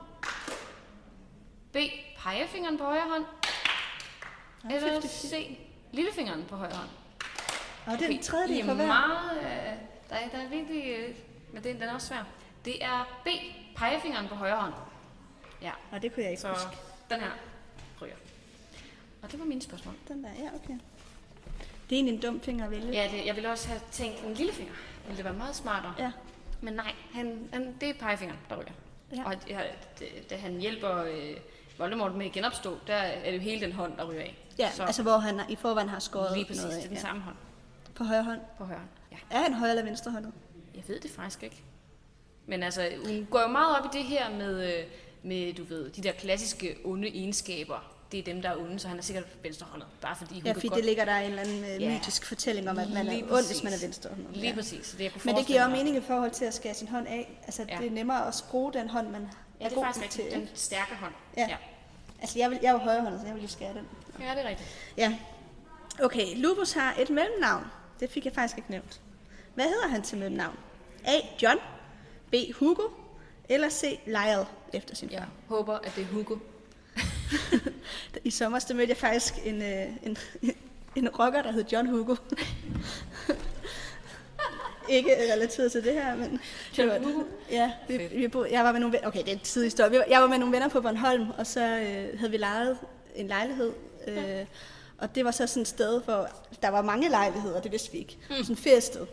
B, 1.72 1.76
pegefingeren 2.18 2.78
på 2.78 2.84
højre 2.84 3.08
hånd. 3.10 3.24
Eller 4.70 5.00
50-50. 5.00 5.06
C, 5.08 5.58
lillefingeren 5.92 6.44
på 6.48 6.56
højre 6.56 6.74
hånd. 6.74 6.88
Og 7.86 7.92
det 7.98 8.02
er 8.02 8.08
en 8.08 8.22
tredjedel 8.22 8.64
for 8.64 8.70
er 8.70 8.74
hver. 8.74 8.86
meget, 8.86 9.38
øh, 9.40 9.46
der, 10.10 10.16
er, 10.16 10.28
der 10.28 10.38
er 10.38 10.48
virkelig, 10.48 10.84
øh, 10.98 11.14
men 11.52 11.64
den, 11.64 11.74
den 11.74 11.82
er 11.82 11.94
også 11.94 12.06
svær. 12.06 12.26
Det 12.64 12.84
er 12.84 13.20
B, 13.24 13.28
pegefingeren 13.76 14.28
på 14.28 14.34
højre 14.34 14.56
hånd. 14.56 14.72
Ja, 15.62 15.70
Og 15.92 16.02
det 16.02 16.14
kunne 16.14 16.22
jeg 16.22 16.30
ikke 16.30 16.42
så 16.42 16.48
huske. 16.48 16.68
den 17.10 17.20
her 17.20 17.30
ryger. 18.02 18.14
Og 19.22 19.32
det 19.32 19.38
var 19.40 19.46
mine 19.46 19.62
spørgsmål. 19.62 19.94
Den 20.08 20.24
der, 20.24 20.30
ja, 20.38 20.48
okay. 20.54 20.74
Det 21.90 21.96
er 21.96 22.00
egentlig 22.00 22.14
en 22.14 22.20
dum 22.20 22.40
finger 22.40 22.64
at 22.64 22.70
vælge. 22.70 22.92
Ja, 22.92 23.08
det, 23.12 23.26
jeg 23.26 23.34
ville 23.36 23.50
også 23.50 23.68
have 23.68 23.80
tænkt 23.90 24.22
en 24.24 24.34
lillefinger. 24.34 24.72
Ville 25.04 25.16
det 25.16 25.24
være 25.24 25.34
meget 25.34 25.54
smartere. 25.56 25.94
Ja. 25.98 26.12
Men 26.60 26.74
nej, 26.74 26.92
han, 27.14 27.48
han, 27.52 27.76
det 27.80 27.88
er 27.90 27.94
pegefingeren, 27.94 28.40
der 28.48 28.56
ryger. 28.56 28.72
Ja. 29.16 29.24
Og 29.24 29.34
ja, 29.48 29.60
det, 29.98 30.30
da 30.30 30.36
han 30.36 30.60
hjælper 30.60 30.96
øh, 31.04 31.36
Voldemort 31.78 32.14
med 32.14 32.26
at 32.26 32.32
genopstå, 32.32 32.78
der 32.86 32.94
er 32.94 33.30
det 33.30 33.36
jo 33.36 33.42
hele 33.42 33.60
den 33.60 33.72
hånd, 33.72 33.96
der 33.96 34.04
ryger 34.10 34.20
af. 34.20 34.36
Ja, 34.58 34.70
så 34.70 34.82
altså 34.82 35.02
hvor 35.02 35.18
han 35.18 35.40
i 35.48 35.56
forvejen 35.56 35.88
har 35.88 35.98
skåret 35.98 36.32
lige 36.36 36.46
præcis, 36.46 36.62
noget 36.62 36.76
det 36.76 36.84
er 36.84 36.88
den 36.88 36.96
Ja. 36.96 37.02
samme 37.02 37.22
hånd 37.22 37.36
På 37.94 38.04
højre 38.04 38.24
hånd. 38.24 38.40
på 38.58 38.64
højre 38.64 38.78
hånd. 38.78 38.90
Ja. 39.12 39.16
Er 39.30 39.42
han 39.42 39.54
højre 39.54 39.70
eller 39.70 39.84
venstre 39.84 40.10
hånd? 40.10 40.26
Jeg 40.74 40.82
ved 40.86 41.00
det 41.00 41.10
faktisk 41.10 41.42
ikke. 41.42 41.62
Men 42.46 42.62
altså, 42.62 42.88
hun 43.06 43.26
går 43.30 43.40
jo 43.40 43.46
meget 43.48 43.78
op 43.78 43.84
i 43.94 43.98
det 43.98 44.04
her 44.04 44.30
med, 44.30 44.78
øh, 44.78 44.84
med 45.22 45.54
du 45.54 45.64
ved, 45.64 45.90
de 45.90 46.02
der 46.02 46.12
klassiske 46.12 46.76
onde 46.84 47.08
egenskaber. 47.08 47.88
Det 48.12 48.18
er 48.20 48.24
dem, 48.24 48.42
der 48.42 48.48
er 48.50 48.56
onde, 48.56 48.78
så 48.78 48.88
han 48.88 48.98
er 48.98 49.02
sikkert 49.02 49.24
venstrehåndet. 49.42 49.88
Bare 50.00 50.16
fordi 50.16 50.34
hun 50.34 50.42
Ja, 50.46 50.52
fordi 50.52 50.68
godt... 50.68 50.76
det 50.76 50.84
ligger 50.84 51.04
der 51.04 51.16
en 51.16 51.24
eller 51.30 51.42
anden 51.42 51.64
øh, 51.64 51.82
Ja. 51.82 51.90
mytisk 51.94 52.26
fortælling 52.26 52.70
om, 52.70 52.78
at 52.78 52.88
man 52.88 53.06
er 53.06 53.12
Lige 53.12 53.24
ond, 53.32 53.46
hvis 53.46 53.62
man 53.62 53.72
er 53.72 53.80
venstre 53.82 54.10
hånd. 54.10 54.34
Lige 54.34 54.48
Ja. 54.48 54.54
præcis. 54.54 54.86
Så 54.86 54.96
det, 54.96 55.04
jeg 55.04 55.12
kunne 55.12 55.20
Men 55.24 55.36
det 55.36 55.46
giver 55.46 55.62
jo 55.62 55.68
mening 55.70 55.96
i 55.96 56.00
forhold 56.00 56.30
til 56.30 56.44
at 56.44 56.54
skære 56.54 56.74
sin 56.74 56.88
hånd 56.88 57.06
af. 57.08 57.40
Altså, 57.44 57.64
Ja. 57.68 57.76
det 57.78 57.86
er 57.86 57.90
nemmere 57.90 58.26
at 58.28 58.34
skrue 58.34 58.72
den 58.72 58.88
hånd, 58.88 59.08
man 59.08 59.28
Ja, 59.60 59.64
er 59.64 59.68
det 59.68 59.78
er 59.78 59.84
faktisk 59.84 60.10
til. 60.10 60.24
Den 60.32 60.48
stærke 60.54 60.94
hånd. 60.94 61.12
Ja. 61.36 61.46
ja. 61.48 61.56
Altså, 62.20 62.38
jeg, 62.38 62.50
vil, 62.50 62.58
jeg 62.62 62.68
er 62.68 62.72
jo 62.72 62.78
højre 62.78 63.00
hånd, 63.02 63.20
så 63.20 63.26
jeg 63.26 63.34
vil 63.34 63.42
jo 63.42 63.48
skære 63.48 63.74
den. 63.74 63.88
Ja, 64.20 64.30
det 64.34 64.44
er 64.44 64.48
rigtigt. 64.48 64.68
Ja. 64.96 65.18
Okay, 66.02 66.26
Lupus 66.36 66.72
har 66.72 66.94
et 66.98 67.10
mellemnavn. 67.10 67.64
Det 68.02 68.10
fik 68.10 68.24
jeg 68.24 68.32
faktisk 68.32 68.58
ikke 68.58 68.70
nævnt. 68.70 69.00
Hvad 69.54 69.64
hedder 69.64 69.88
han 69.88 70.02
til 70.02 70.18
mellemnavn? 70.18 70.58
A. 71.04 71.12
John. 71.42 71.58
B. 72.30 72.34
Hugo. 72.54 72.82
Eller 73.48 73.68
C. 73.68 74.00
Lyle 74.06 74.46
efter 74.72 74.94
sin 74.94 75.08
far. 75.08 75.16
Jeg 75.16 75.26
håber, 75.48 75.74
at 75.74 75.92
det 75.96 76.02
er 76.02 76.06
Hugo. 76.06 76.36
I 78.24 78.30
sommer 78.30 78.58
der 78.58 78.74
mødte 78.74 78.88
jeg 78.88 78.96
faktisk 78.96 79.34
en, 79.44 79.62
øh, 79.62 79.86
en, 80.02 80.16
en 80.96 81.08
rocker, 81.08 81.42
der 81.42 81.52
hed 81.52 81.64
John 81.72 81.88
Hugo. 81.88 82.16
ikke 84.88 85.32
relateret 85.32 85.72
til 85.72 85.84
det 85.84 85.92
her, 85.92 86.16
men... 86.16 86.40
John 86.78 86.90
det 86.90 87.00
var, 87.00 87.12
Hugo? 87.12 87.24
Ja, 87.50 87.72
vi, 87.88 87.96
vi 87.96 88.28
boede, 88.28 88.52
jeg 88.52 88.64
var 88.64 88.72
med 88.72 88.80
nogle 88.80 88.92
venner, 88.92 89.08
okay, 89.08 89.20
det 89.20 89.28
er 89.28 89.32
en 89.32 89.38
tidlig 89.38 89.66
historie. 89.66 90.04
Jeg 90.08 90.20
var 90.20 90.26
med 90.26 90.38
nogle 90.38 90.52
venner 90.52 90.68
på 90.68 90.80
Bornholm, 90.80 91.30
og 91.38 91.46
så 91.46 91.60
øh, 91.60 92.18
havde 92.18 92.30
vi 92.30 92.36
lejet 92.36 92.78
en 93.14 93.28
lejlighed. 93.28 93.72
Øh, 94.06 94.46
og 95.02 95.14
det 95.14 95.24
var 95.24 95.30
så 95.30 95.46
sådan 95.46 95.60
et 95.60 95.68
sted, 95.68 96.02
hvor 96.02 96.28
der 96.62 96.68
var 96.68 96.82
mange 96.82 97.08
lejligheder, 97.08 97.60
det 97.60 97.72
vidste 97.72 97.92
vi 97.92 97.98
ikke. 97.98 98.18
Mm. 98.30 98.36
Sådan 98.36 98.52
et 98.52 98.58
feriested. 98.58 99.06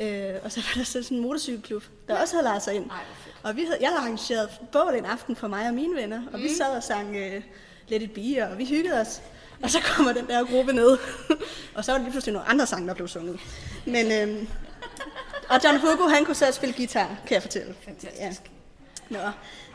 Øh, 0.00 0.34
og 0.42 0.52
så 0.52 0.60
var 0.60 0.72
der 0.76 0.84
så 0.84 1.02
sådan 1.02 1.16
en 1.16 1.22
motorcykelklub, 1.22 1.84
der 2.08 2.20
også 2.20 2.34
havde 2.34 2.44
lejet 2.44 2.62
sig 2.62 2.74
ind. 2.74 2.90
Ej. 2.90 2.96
Og 3.42 3.56
vi 3.56 3.64
havde, 3.64 3.78
jeg 3.80 3.88
havde 3.88 4.00
arrangeret 4.00 4.48
bål 4.72 4.94
en 4.94 5.04
aften 5.04 5.36
for 5.36 5.48
mig 5.48 5.68
og 5.68 5.74
mine 5.74 5.96
venner, 5.96 6.22
og 6.32 6.38
mm. 6.38 6.44
vi 6.44 6.48
sad 6.54 6.76
og 6.76 6.82
sang 6.82 7.08
uh, 7.08 7.42
Let 7.88 8.02
It 8.02 8.12
Be, 8.12 8.48
og 8.50 8.58
vi 8.58 8.64
hyggede 8.64 9.00
os. 9.00 9.22
Og 9.62 9.70
så 9.70 9.80
kommer 9.80 10.12
den 10.12 10.26
der 10.26 10.44
gruppe 10.44 10.72
ned, 10.72 10.98
og 11.76 11.84
så 11.84 11.92
var 11.92 11.98
det 11.98 12.04
lige 12.04 12.12
pludselig 12.12 12.32
nogle 12.32 12.48
andre 12.48 12.66
sange, 12.66 12.88
der 12.88 12.94
blev 12.94 13.08
sunget. 13.08 13.40
Men, 13.86 14.12
øhm, 14.12 14.48
og 15.48 15.60
John 15.64 15.78
Hugo, 15.78 16.08
han 16.08 16.24
kunne 16.24 16.34
så 16.34 16.52
spille 16.52 16.74
guitar, 16.76 17.16
kan 17.26 17.34
jeg 17.34 17.42
fortælle. 17.42 17.74
Fantastisk. 17.84 18.50
Ja. 19.10 19.16
Nå. 19.16 19.30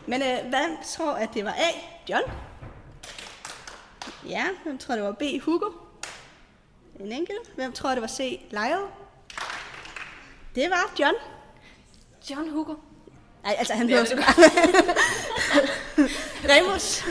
Men 0.07 0.21
øh, 0.21 0.49
hvad 0.49 0.85
tror 0.97 1.11
at 1.11 1.29
det 1.33 1.45
var 1.45 1.51
A? 1.51 1.69
John? 2.09 2.23
Ja, 4.29 4.45
hvem 4.63 4.77
tror 4.77 4.95
det 4.95 5.03
var 5.03 5.11
B? 5.11 5.21
Hugo? 5.45 5.71
En 6.99 7.11
enkelt. 7.11 7.55
Hvem 7.55 7.71
tror 7.73 7.89
det 7.89 8.01
var 8.01 8.07
C? 8.07 8.45
Lyle? 8.51 8.87
Det 10.55 10.69
var 10.69 10.93
John. 10.99 11.13
John 12.29 12.49
Hugo. 12.49 12.75
Nej, 13.43 13.55
altså 13.57 13.73
han 13.73 13.89
Ja, 13.89 13.95
hedder 13.95 14.15
så 14.15 14.23
Remus. 16.49 17.03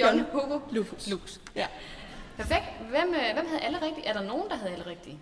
John 0.00 0.24
Hugo. 0.32 0.58
Lupus. 0.70 1.06
Lupus. 1.06 1.40
Ja. 1.54 1.66
Perfekt. 2.36 2.64
Hvem, 2.90 3.14
øh, 3.14 3.34
hvem 3.34 3.46
havde 3.48 3.60
alle 3.60 3.82
rigtige? 3.82 4.06
Er 4.06 4.12
der 4.12 4.22
nogen, 4.22 4.48
der 4.50 4.56
havde 4.56 4.72
alle 4.72 4.86
rigtige? 4.86 5.20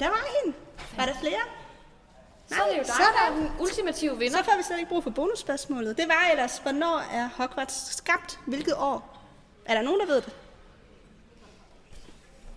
Der 0.00 0.06
var 0.08 0.24
en. 0.44 0.54
Var 0.96 1.06
der 1.06 1.14
flere? 1.20 1.40
Så 2.48 2.54
er 2.62 2.66
det 2.68 2.72
jo 2.78 2.78
dig, 2.78 2.86
så 2.86 2.92
er 3.02 3.06
der 3.06 3.34
der- 3.34 3.42
er 3.42 3.48
den 3.48 3.50
ultimative 3.60 4.18
vinder. 4.18 4.38
Så 4.38 4.44
får 4.44 4.56
vi 4.56 4.62
slet 4.62 4.78
ikke 4.78 4.88
brug 4.88 5.02
for 5.02 5.10
bonusspørgsmålet. 5.10 5.96
Det 5.96 6.08
var 6.08 6.28
ellers, 6.32 6.58
hvornår 6.58 6.98
er 7.12 7.28
Hogwarts 7.36 7.96
skabt? 7.96 8.38
Hvilket 8.46 8.74
år? 8.76 9.15
Er 9.66 9.74
der 9.74 9.82
nogen, 9.82 10.00
der 10.00 10.06
ved 10.06 10.16
det? 10.16 10.32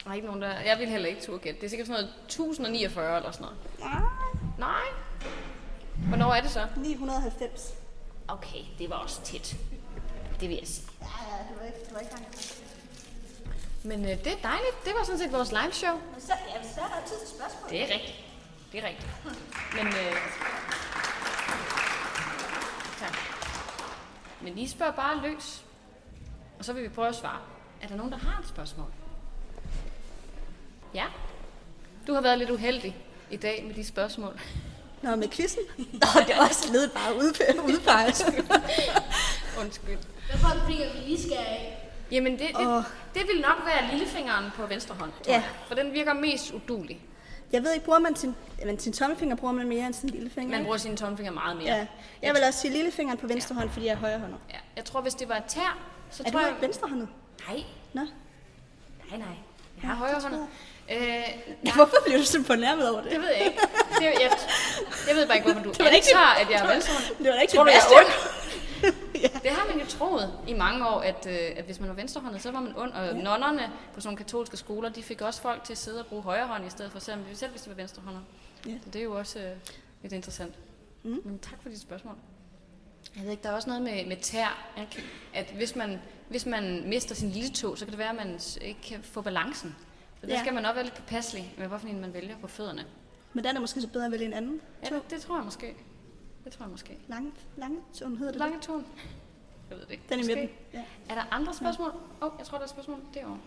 Der 0.03 0.09
er 0.09 0.13
ikke 0.13 0.27
nogen, 0.27 0.41
der... 0.41 0.59
Jeg 0.59 0.79
vil 0.79 0.87
heller 0.87 1.09
ikke 1.09 1.21
turde 1.21 1.39
gætte. 1.39 1.59
Det 1.59 1.65
er 1.65 1.69
sikkert 1.69 1.87
sådan 1.87 2.03
noget 2.03 2.15
1049 2.25 3.17
eller 3.17 3.31
sådan 3.31 3.45
noget. 3.45 3.57
Nej. 3.79 4.01
Nej. 4.57 4.83
Hvornår 6.07 6.33
er 6.33 6.41
det 6.41 6.51
så? 6.51 6.67
990. 6.77 7.73
Okay, 8.27 8.59
det 8.79 8.89
var 8.89 8.95
også 8.95 9.21
tæt. 9.21 9.55
Det 10.39 10.49
vil 10.49 10.57
jeg 10.57 10.67
sige. 10.67 10.87
Ja, 11.01 11.05
ja, 11.35 11.43
det 11.49 11.59
var 11.59 11.65
ikke, 11.65 11.79
det 11.85 11.93
var 11.93 11.99
ikke 11.99 12.13
langt. 12.13 12.61
Men 13.83 14.05
øh, 14.05 14.09
det 14.09 14.27
er 14.27 14.41
dejligt. 14.43 14.85
Det 14.85 14.93
var 14.97 15.03
sådan 15.03 15.19
set 15.19 15.31
vores 15.31 15.51
live 15.51 15.71
show. 15.71 15.93
Men 15.93 16.21
så, 16.21 16.33
ja, 16.47 16.63
så 16.73 16.81
er 16.81 16.87
der 16.87 17.07
tid 17.07 17.19
til 17.19 17.27
spørgsmål. 17.37 17.69
Det 17.69 17.81
er 17.81 17.93
rigtigt. 17.93 18.25
Det 18.71 18.83
er 18.83 18.87
rigtigt. 18.87 19.09
Men, 19.75 19.87
øh, 19.87 20.15
tak. 22.99 23.17
Men 24.41 24.57
I 24.57 24.67
spørger 24.67 24.91
bare 24.91 25.21
løs. 25.21 25.63
Og 26.59 26.65
så 26.65 26.73
vil 26.73 26.83
vi 26.83 26.89
prøve 26.89 27.07
at 27.07 27.15
svare. 27.15 27.39
Er 27.81 27.87
der 27.87 27.95
nogen, 27.95 28.11
der 28.11 28.17
har 28.17 28.39
et 28.41 28.47
spørgsmål? 28.47 28.87
Ja? 30.93 31.05
Du 32.07 32.13
har 32.13 32.21
været 32.21 32.37
lidt 32.37 32.49
uheldig 32.49 32.95
i 33.31 33.37
dag 33.37 33.63
med 33.67 33.75
de 33.75 33.85
spørgsmål. 33.87 34.39
Nå, 35.01 35.15
med 35.15 35.27
quizzen? 35.29 35.61
Nå, 35.77 36.07
det 36.27 36.35
er 36.35 36.41
også 36.41 36.71
ledet 36.73 36.91
bare 36.91 37.15
ude, 37.15 37.33
udpeget. 37.73 38.23
Undskyld. 39.61 39.97
Hvad 40.29 40.37
for 40.39 40.47
en 40.49 40.61
finger 40.67 40.93
vi 40.93 40.99
lige 40.99 41.21
skal 41.23 41.37
af? 41.37 41.75
Jamen, 42.11 42.31
det, 42.31 42.47
det, 42.57 42.85
det 43.13 43.21
vil 43.33 43.41
nok 43.41 43.65
være 43.65 43.91
lillefingeren 43.91 44.45
på 44.55 44.65
venstre 44.65 44.95
hånd, 44.95 45.11
tror 45.11 45.33
Ja. 45.33 45.39
jeg. 45.39 45.49
For 45.67 45.75
den 45.75 45.93
virker 45.93 46.13
mest 46.13 46.51
udulig. 46.53 46.99
Jeg 47.51 47.63
ved 47.63 47.73
ikke, 47.73 47.85
bruger 47.85 47.99
man 47.99 48.15
sin, 48.15 48.35
men 48.65 48.79
sin 48.79 48.93
tommelfinger 48.93 49.35
bruger 49.35 49.53
man 49.53 49.67
mere 49.67 49.85
end 49.85 49.93
sin 49.93 50.09
lillefinger? 50.09 50.51
Man 50.57 50.63
bruger 50.63 50.77
sine 50.77 50.97
tommelfinger 50.97 51.31
meget 51.33 51.57
mere. 51.57 51.67
Ja. 51.75 51.87
Jeg 52.21 52.33
vil 52.35 52.43
også 52.47 52.59
sige 52.59 52.73
lillefingeren 52.73 53.17
på 53.19 53.27
venstre 53.27 53.55
hånd, 53.55 53.69
fordi 53.69 53.85
jeg 53.85 53.91
er 53.91 53.97
højrehåndet. 53.97 54.37
ja. 54.49 54.57
Jeg 54.75 54.85
tror, 54.85 55.01
hvis 55.01 55.13
det 55.13 55.29
var 55.29 55.35
et 55.35 55.43
tær, 55.47 55.77
så 56.11 56.23
Er 56.25 56.31
tror 56.31 56.39
du 56.39 56.45
jeg... 56.45 56.49
ikke 56.55 56.61
venstrehåndet? 56.61 57.07
Nej, 57.47 57.63
Nå. 57.93 58.01
nej, 59.09 59.17
nej. 59.19 59.27
Jeg 59.81 59.89
har 59.89 59.95
højre 59.95 60.21
hånd. 60.21 60.35
Øh, 60.35 60.97
Ja, 61.65 61.73
hvorfor 61.75 61.95
bliver 62.05 62.17
du 62.19 62.25
så 62.25 62.43
fornærmet 62.43 62.89
over 62.91 63.01
det? 63.01 63.11
det 63.11 63.19
ved 63.21 63.27
jeg 63.29 63.45
ikke. 63.45 63.59
Det, 63.99 64.03
jeg, 64.05 64.31
jeg 65.07 65.15
ved 65.15 65.27
bare 65.27 65.37
ikke, 65.37 65.51
hvorfor 65.51 65.63
du 65.63 65.69
var 65.83 65.89
ikke 65.89 65.95
antager, 65.97 66.25
at 66.41 66.49
jeg 66.51 66.59
er 66.65 66.73
venstrehåndet. 66.73 67.17
Det 67.23 67.27
var 67.27 67.33
da 67.35 67.41
ikke 67.41 67.53
Tror 67.53 67.63
du, 67.63 67.69
det 67.69 67.75
jeg 67.75 67.81
bedste. 67.89 67.95
er 67.95 67.99
ond? 67.99 68.13
Det 69.43 69.51
har 69.51 69.67
man 69.67 69.79
jo 69.79 69.85
troet 69.85 70.33
i 70.47 70.53
mange 70.53 70.87
år, 70.87 70.99
at, 70.99 71.27
øh, 71.29 71.39
at 71.57 71.65
hvis 71.65 71.79
man 71.79 71.89
var 71.89 71.95
venstrehåndet, 71.95 72.41
så 72.41 72.51
var 72.51 72.59
man 72.59 72.73
ond. 72.77 72.91
Og 72.93 73.05
ja. 73.05 73.13
nonnerne 73.13 73.71
på 73.93 74.01
sådan 74.01 74.07
nogle 74.07 74.17
katolske 74.17 74.57
skoler, 74.57 74.89
de 74.89 75.03
fik 75.03 75.21
også 75.21 75.41
folk 75.41 75.63
til 75.63 75.73
at 75.73 75.77
sidde 75.77 75.99
og 75.99 76.05
bruge 76.05 76.21
højre 76.23 76.47
hånd 76.47 76.65
i 76.65 76.69
stedet 76.69 76.91
for, 76.91 76.99
selv, 76.99 77.19
selv 77.33 77.51
hvis 77.51 77.61
de 77.61 77.69
var 77.69 77.75
venstrehåndet. 77.75 78.21
Ja. 78.65 78.71
Så 78.83 78.89
det 78.89 78.99
er 78.99 79.03
jo 79.03 79.17
også 79.17 79.39
øh, 79.39 79.51
lidt 80.01 80.13
interessant. 80.13 80.55
Mm. 81.03 81.21
Men 81.25 81.39
tak 81.39 81.61
for 81.61 81.69
dit 81.69 81.81
spørgsmål. 81.81 82.15
Jeg 83.15 83.23
ved 83.23 83.31
ikke, 83.31 83.43
der 83.43 83.49
er 83.49 83.53
også 83.53 83.69
noget 83.69 83.83
med, 83.83 84.05
med 84.05 84.17
tær, 84.17 84.71
ikke? 84.81 85.03
at 85.33 85.51
hvis 85.55 85.75
man, 85.75 85.99
hvis 86.29 86.45
man 86.45 86.89
mister 86.89 87.15
sin 87.15 87.29
lille 87.29 87.49
tog, 87.49 87.77
så 87.77 87.85
kan 87.85 87.91
det 87.91 87.97
være, 87.99 88.09
at 88.09 88.15
man 88.15 88.39
ikke 88.61 88.81
kan 88.81 89.03
få 89.03 89.21
balancen. 89.21 89.75
Så 90.21 90.27
der 90.27 90.33
Ja. 90.33 90.39
skal 90.39 90.53
man 90.53 90.63
nok 90.63 90.75
være 90.75 90.83
lidt 90.83 90.95
påpasselig 90.95 91.53
med, 91.57 91.67
hvorfor 91.67 91.87
man 91.87 92.13
vælger 92.13 92.37
på 92.37 92.47
fødderne. 92.47 92.85
Men 93.33 93.43
der 93.43 93.53
er 93.53 93.59
måske 93.59 93.81
så 93.81 93.87
bedre 93.87 94.05
at 94.05 94.11
vælge 94.11 94.25
en 94.25 94.33
anden. 94.33 94.61
Ja, 94.83 94.89
det, 94.95 95.11
det 95.11 95.21
tror 95.21 95.35
jeg 95.35 95.45
måske. 95.45 95.75
Det 96.43 96.51
tror 96.51 96.65
jeg 96.65 96.71
måske. 96.71 96.97
Lange, 97.07 97.31
lange 97.57 97.77
tone 97.93 98.17
hedder 98.17 98.31
det. 98.31 98.39
Lange 98.39 98.59
tone. 98.61 98.83
Jeg 99.69 99.77
ved 99.77 99.85
det 99.85 99.91
ikke. 99.91 100.03
Den 100.09 100.19
i 100.19 100.23
midten. 100.23 100.49
Ja. 100.73 100.83
Er 101.09 101.15
der 101.15 101.23
andre 101.31 101.53
spørgsmål? 101.53 101.89
Åh, 101.89 102.27
oh, 102.27 102.31
jeg 102.39 102.47
tror, 102.47 102.57
der 102.57 102.65
er 102.65 102.69
spørgsmål 102.69 102.99
derovre. 103.13 103.39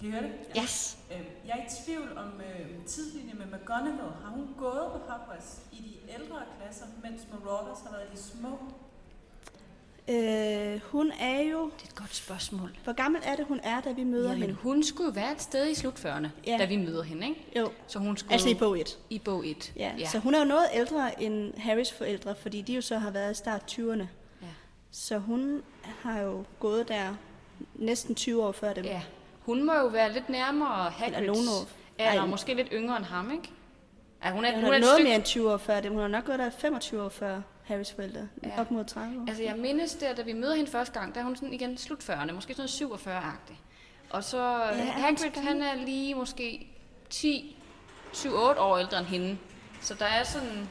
Kan 0.00 0.08
I 0.08 0.12
høre 0.12 0.22
det? 0.22 0.32
Yes. 0.62 0.98
Øh, 1.12 1.20
Jeg 1.46 1.58
er 1.58 1.62
i 1.64 1.84
tvivl 1.84 2.18
om 2.18 2.40
øh, 2.40 2.84
tidslinjen 2.86 3.38
med 3.38 3.46
McGonagall. 3.46 4.12
Har 4.24 4.30
hun 4.30 4.48
gået 4.58 4.88
på 4.92 4.98
Hogwarts 5.08 5.58
i 5.72 5.76
de 5.76 6.12
ældre 6.14 6.36
klasser, 6.60 6.84
mens 7.02 7.20
Marauders 7.32 7.78
har 7.84 7.90
været 7.96 8.08
i 8.12 8.16
de 8.16 8.22
små? 8.22 8.58
Øh, 10.08 10.80
hun 10.84 11.12
er 11.20 11.40
jo... 11.40 11.64
Det 11.64 11.82
er 11.82 11.86
et 11.88 11.94
godt 11.94 12.14
spørgsmål. 12.14 12.76
Hvor 12.84 12.92
gammel 12.92 13.20
er 13.24 13.36
det, 13.36 13.46
hun 13.46 13.60
er, 13.62 13.80
da 13.80 13.92
vi 13.92 14.04
møder 14.04 14.28
Jamen, 14.28 14.40
hende? 14.42 14.54
hun 14.54 14.84
skulle 14.84 15.06
jo 15.08 15.12
være 15.12 15.32
et 15.32 15.42
sted 15.42 15.68
i 15.70 15.74
slutførende, 15.74 16.30
ja. 16.46 16.56
da 16.58 16.64
vi 16.64 16.76
møder 16.76 17.02
hende, 17.02 17.28
ikke? 17.28 17.46
Jo, 17.56 17.70
Så 17.86 17.98
hun 17.98 18.16
skulle 18.16 18.32
altså 18.32 18.48
i 18.48 18.54
bog 18.54 18.80
1. 18.80 18.98
i 19.10 19.18
bog 19.18 19.46
1. 19.46 19.72
Ja. 19.76 19.92
ja. 19.98 20.08
Så 20.08 20.18
hun 20.18 20.34
er 20.34 20.38
jo 20.38 20.44
noget 20.44 20.64
ældre 20.74 21.22
end 21.22 21.54
Harrys 21.58 21.92
forældre, 21.92 22.34
fordi 22.34 22.60
de 22.62 22.72
jo 22.74 22.80
så 22.80 22.98
har 22.98 23.10
været 23.10 23.30
i 23.32 23.34
start 23.34 23.72
20'erne. 23.78 24.04
Ja. 24.42 24.46
Så 24.90 25.18
hun 25.18 25.62
har 26.02 26.20
jo 26.20 26.44
gået 26.58 26.88
der 26.88 27.14
næsten 27.74 28.14
20 28.14 28.44
år 28.44 28.52
før 28.52 28.72
dem. 28.72 28.84
ja. 28.84 29.02
Hun 29.40 29.64
må 29.66 29.74
jo 29.74 29.86
være 29.86 30.12
lidt 30.12 30.28
nærmere 30.28 30.90
Hagrids. 30.90 31.16
Eller 31.16 31.32
nogen. 31.34 31.68
Eller 31.98 32.20
Ej. 32.22 32.26
måske 32.26 32.54
lidt 32.54 32.68
yngre 32.72 32.96
end 32.96 33.04
ham, 33.04 33.32
ikke? 33.32 33.50
Ja, 34.24 34.30
hun 34.30 34.44
er, 34.44 34.52
Hun 34.52 34.60
hun 34.60 34.64
er 34.64 34.72
er 34.72 34.76
et 34.76 34.80
noget 34.80 34.94
stykke... 34.94 35.08
mere 35.08 35.14
end 35.16 35.24
20 35.24 35.52
år 35.52 35.56
før 35.56 35.80
dem. 35.80 35.92
Hun 35.92 36.00
har 36.00 36.08
nok 36.08 36.24
gået 36.24 36.38
der 36.38 36.50
25 36.50 37.02
år 37.02 37.08
før 37.08 37.40
Harrys 37.64 37.92
forældre. 37.92 38.28
Ja. 38.42 38.48
Ja. 38.48 38.60
Op 38.60 38.70
mod 38.70 38.84
30 38.84 39.20
år. 39.20 39.24
Altså, 39.28 39.42
jeg 39.42 39.56
mindes 39.56 39.94
der, 39.94 40.14
da 40.14 40.22
vi 40.22 40.32
møder 40.32 40.54
hende 40.54 40.70
første 40.70 41.00
gang, 41.00 41.14
der 41.14 41.20
er 41.20 41.24
hun 41.24 41.36
sådan 41.36 41.52
igen 41.52 41.78
slut 41.78 42.10
40'erne, 42.10 42.32
måske 42.32 42.54
sådan 42.54 42.68
47-agtig. 42.92 43.54
Og 44.10 44.24
så 44.24 44.38
ja, 44.38 44.74
han 44.74 45.16
Hagrid, 45.16 45.42
han 45.42 45.62
er 45.62 45.74
lige 45.74 46.14
måske 46.14 46.66
10, 47.10 47.56
7-8 48.14 48.28
år 48.58 48.78
ældre 48.78 48.98
end 48.98 49.06
hende. 49.06 49.38
Så 49.80 49.94
der 49.94 50.04
er 50.06 50.24
sådan... 50.24 50.68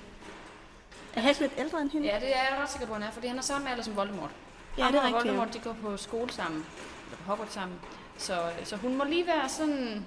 Er 1.16 1.22
Hagrid 1.22 1.50
ældre 1.58 1.82
end 1.82 1.90
hende? 1.92 2.08
Ja, 2.08 2.16
det 2.20 2.36
er 2.38 2.42
jeg 2.52 2.58
ret 2.62 2.70
sikker 2.70 2.88
på, 2.88 2.94
han 2.94 3.04
er, 3.04 3.12
fordi 3.12 3.28
han 3.28 3.38
er 3.38 3.42
samme 3.42 3.70
alder 3.72 3.84
som 3.84 3.96
Voldemort. 3.96 4.30
Ja, 4.78 4.88
det 4.88 4.96
er 4.96 5.00
og 5.00 5.06
rigtigt, 5.06 5.24
Voldemort, 5.24 5.54
de 5.54 5.60
går 5.60 5.76
på 5.82 5.98
skole 5.98 6.32
sammen, 6.32 6.66
eller 7.06 7.18
på 7.18 7.24
Hogwarts 7.24 7.54
sammen. 7.54 7.80
Så, 8.20 8.52
så 8.64 8.76
hun 8.76 8.98
må 8.98 9.04
lige 9.04 9.28
være 9.28 9.50
sådan 9.50 10.06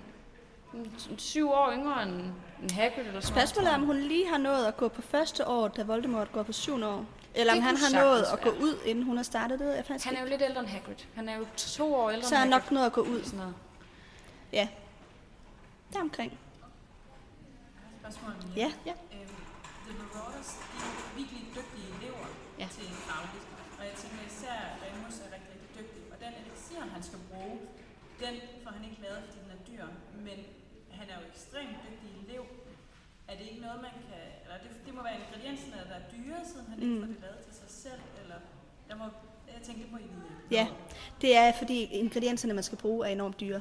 syv 1.19 1.51
år 1.51 1.73
yngre 1.73 2.03
end, 2.03 2.13
end 2.63 2.71
Hagrid 2.71 3.07
eller 3.07 3.21
sådan 3.21 3.37
Spørgsmålet 3.37 3.71
er, 3.71 3.75
om 3.75 3.85
hun 3.87 3.97
lige 3.97 4.29
har 4.29 4.39
nået 4.39 4.67
at 4.67 4.77
gå 4.77 4.89
på 4.89 5.03
første 5.03 5.49
år, 5.49 5.69
da 5.69 5.83
Voldemort 5.83 6.33
går 6.33 6.43
på 6.43 6.53
syvende 6.53 6.89
år. 6.89 7.07
Eller 7.35 7.53
om 7.53 7.61
han 7.61 7.77
har 7.77 8.03
nået 8.05 8.23
at 8.33 8.41
gå 8.41 8.51
ud, 8.51 8.79
inden 8.87 9.05
hun 9.05 9.17
har 9.17 9.25
startet 9.25 9.59
det. 9.59 9.77
Jeg 9.77 9.85
faktisk 9.87 10.05
Han 10.07 10.17
er 10.17 10.21
jo 10.21 10.29
lidt 10.29 10.43
ældre 10.43 10.61
end 10.61 10.69
Hagrid. 10.69 10.95
Han 11.15 11.29
er 11.29 11.37
jo 11.37 11.47
to 11.57 11.95
år 11.95 12.11
ældre 12.11 12.29
Så 12.29 12.35
er 12.35 12.39
han 12.39 12.49
nok 12.49 12.71
nået 12.71 12.87
at 12.87 12.93
gå 12.93 13.01
ud. 13.01 13.23
Sådan 13.25 13.39
noget. 13.39 13.55
Ja. 14.53 14.69
Deromkring. 15.93 16.39
Ja, 18.57 18.73
ja. 18.87 18.95
Øhm, 19.13 19.37
The 19.87 19.95
Marauders 19.99 20.51
de 20.73 20.79
er 20.89 21.17
virkelig 21.19 21.43
dygtige 21.57 21.87
elever 21.99 22.27
Ja. 22.59 22.67
til 22.77 22.85
fagligt. 23.09 23.45
Og 23.79 23.83
jeg 23.89 23.95
tænker 24.03 24.21
især, 24.33 24.57
at 24.71 24.75
Remus 24.83 25.17
er 25.25 25.29
rigtig, 25.37 25.51
rigtig 25.55 25.71
dygtig. 25.79 26.03
Og 26.13 26.17
den 26.25 26.33
elixir, 26.43 26.81
han 26.95 27.03
skal 27.09 27.19
bruge, 27.31 27.57
den 28.27 28.37
får 28.65 28.71
han 28.77 28.85
ikke 28.89 29.01
lavet, 29.07 29.21
fordi 29.27 29.39
den 29.45 29.51
er 29.57 29.61
dyr. 29.71 29.85
Men 30.27 30.37
han 30.99 31.07
er 31.13 31.17
jo 31.21 31.25
ekstremt 31.33 31.77
dygtig 31.87 32.09
elev. 32.25 32.43
Er 33.29 33.35
det 33.39 33.45
ikke 33.51 33.63
noget, 33.67 33.79
man 33.87 33.95
kan... 34.09 34.21
Eller 34.45 34.57
det, 34.63 34.71
det 34.87 34.93
må 34.97 35.01
være 35.09 35.17
ingredienserne, 35.23 35.83
der 35.91 35.97
er 36.01 36.05
dyre, 36.15 36.39
siden 36.51 36.67
han 36.73 36.79
ikke 36.83 36.95
Mm. 36.95 37.01
får 37.01 37.07
det 37.13 37.21
lavet 37.27 37.39
til 37.47 37.55
sig 37.63 37.71
selv. 37.85 38.03
Eller 38.23 38.39
der 38.89 38.95
må, 39.01 39.05
jeg 39.55 39.61
tænker, 39.67 39.83
det 39.83 39.93
må 39.93 39.99
I 39.99 40.09
vide. 40.15 40.33
Ja, 40.59 40.67
det 41.21 41.37
er 41.37 41.53
fordi 41.59 41.79
ingredienserne, 41.85 42.55
man 42.55 42.65
skal 42.69 42.79
bruge, 42.79 43.07
er 43.07 43.11
enormt 43.13 43.41
dyre. 43.41 43.61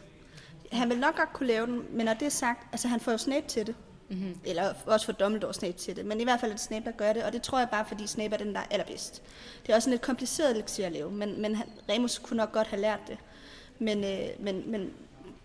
Han 0.71 0.89
vil 0.89 0.99
nok 0.99 1.15
godt 1.17 1.33
kunne 1.33 1.47
lave 1.47 1.65
den, 1.67 1.85
men 1.97 2.05
når 2.05 2.13
det 2.13 2.25
er 2.25 2.29
sagt, 2.45 2.67
altså 2.71 2.87
han 2.87 2.99
får 2.99 3.11
jo 3.11 3.17
Snape 3.17 3.47
til 3.47 3.67
det. 3.67 3.75
Mm-hmm. 4.09 4.39
Eller 4.45 4.73
også 4.85 5.05
får 5.05 5.13
Dumbledore 5.13 5.53
Snape 5.53 5.77
til 5.77 5.95
det. 5.95 6.05
Men 6.05 6.21
i 6.21 6.23
hvert 6.23 6.39
fald 6.39 6.51
er 6.51 6.55
det 6.55 6.63
Snape, 6.63 6.85
der 6.85 6.91
gør 6.91 7.13
det, 7.13 7.23
og 7.23 7.33
det 7.33 7.41
tror 7.41 7.59
jeg 7.59 7.69
bare, 7.69 7.85
fordi 7.85 8.07
Snape 8.07 8.33
er 8.33 8.37
den, 8.37 8.53
der 8.55 8.59
er 8.59 8.65
allerbedst. 8.71 9.23
Det 9.65 9.71
er 9.71 9.75
også 9.75 9.89
en 9.89 9.91
lidt 9.91 10.01
kompliceret 10.01 10.51
elixir 10.51 10.85
at 10.85 10.91
lave, 10.91 11.11
men, 11.11 11.41
men 11.41 11.55
han, 11.55 11.67
Remus 11.89 12.17
kunne 12.19 12.37
nok 12.37 12.51
godt 12.51 12.67
have 12.67 12.81
lært 12.81 12.99
det. 13.07 13.17
Men, 13.81 14.03
øh, 14.03 14.27
men, 14.39 14.71
men 14.71 14.93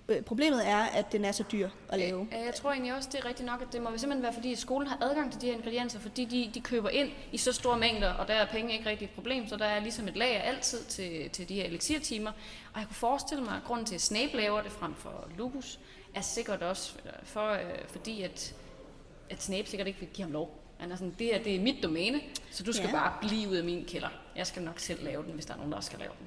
øh, 0.09 0.23
problemet 0.23 0.69
er, 0.69 0.77
at 0.85 1.13
den 1.13 1.25
er 1.25 1.33
så 1.33 1.45
dyr 1.53 1.69
at 1.89 1.99
lave. 1.99 2.29
Jeg 2.33 2.55
tror 2.55 2.71
egentlig 2.73 2.95
også, 2.95 3.09
det 3.13 3.21
er 3.21 3.25
rigtigt 3.25 3.47
nok, 3.47 3.63
at 3.63 3.69
det 3.73 3.83
må 3.83 3.89
simpelthen 3.91 4.23
være, 4.23 4.33
fordi 4.33 4.55
skolen 4.55 4.89
har 4.89 4.99
adgang 5.01 5.33
til 5.33 5.41
de 5.41 5.47
her 5.47 5.53
ingredienser, 5.55 5.99
fordi 6.01 6.25
de, 6.25 6.51
de 6.55 6.61
køber 6.61 6.89
ind 6.89 7.11
i 7.33 7.37
så 7.39 7.53
store 7.53 7.79
mængder, 7.79 8.13
og 8.13 8.29
der 8.29 8.35
er 8.35 8.47
penge 8.47 8.73
ikke 8.73 8.91
rigtig 8.91 9.05
et 9.05 9.11
problem, 9.11 9.49
så 9.49 9.57
der 9.57 9.65
er 9.65 9.81
ligesom 9.81 10.09
et 10.09 10.17
lager 10.17 10.41
altid 10.41 10.85
til, 10.85 11.31
til 11.31 11.49
de 11.49 11.55
her 11.55 11.65
elixirtimer. 11.65 12.31
Og 12.73 12.81
jeg 12.81 12.87
kunne 12.87 12.95
forestille 12.97 13.45
mig, 13.45 13.57
at 13.57 13.65
grunden 13.65 13.87
til, 13.87 13.95
at 13.95 14.01
Snape 14.01 14.37
laver 14.37 14.63
det 14.63 14.73
frem 14.73 14.95
for 14.95 15.29
Lupus, 15.39 15.81
er 16.15 16.21
sikkert 16.21 16.63
også 16.63 16.93
for, 17.25 17.51
øh, 17.53 17.61
fordi, 17.89 18.23
at, 18.23 18.55
at 19.31 19.43
Snape 19.43 19.69
sikkert 19.69 19.87
ikke 19.87 20.01
vil 20.01 20.09
give 20.09 20.25
ham 20.25 20.33
lov. 20.33 20.63
Han 20.79 20.93
er 20.93 20.97
sådan, 20.97 21.15
det 21.19 21.27
her 21.27 21.43
det 21.43 21.57
er 21.57 21.61
mit 21.61 21.83
domæne, 21.83 22.21
så 22.51 22.63
du 22.63 22.73
skal 22.73 22.87
Ja. 22.87 22.93
bare 22.93 23.13
blive 23.29 23.49
ud 23.49 23.57
af 23.57 23.65
min 23.65 23.85
kælder. 23.85 24.09
Jeg 24.37 24.47
skal 24.47 24.63
nok 24.63 24.79
selv 24.79 25.05
lave 25.05 25.23
den, 25.23 25.33
hvis 25.33 25.47
der 25.47 25.53
er 25.53 25.57
nogen, 25.59 25.73
der 25.73 25.81
skal 25.81 25.99
lave 25.99 26.13
den. 26.19 26.27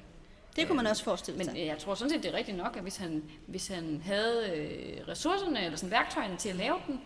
Det 0.56 0.66
kunne 0.66 0.76
man 0.76 0.86
også 0.86 1.04
forestille 1.04 1.38
Men 1.38 1.44
sig. 1.44 1.56
øh, 1.58 1.66
jeg 1.66 1.78
tror 1.78 1.94
sådan 1.94 2.10
set, 2.10 2.22
det 2.22 2.32
er 2.32 2.36
rigtigt 2.38 2.56
nok, 2.56 2.76
at 2.76 2.82
hvis 2.82 2.96
han, 2.96 3.22
hvis 3.46 3.68
han 3.68 4.02
havde 4.04 4.50
øh, 4.56 5.08
ressourcerne 5.08 5.64
eller 5.64 5.76
sådan 5.76 5.90
værktøjerne 5.90 6.36
til 6.36 6.48
at 6.48 6.56
lave 6.56 6.76
den, 6.86 7.00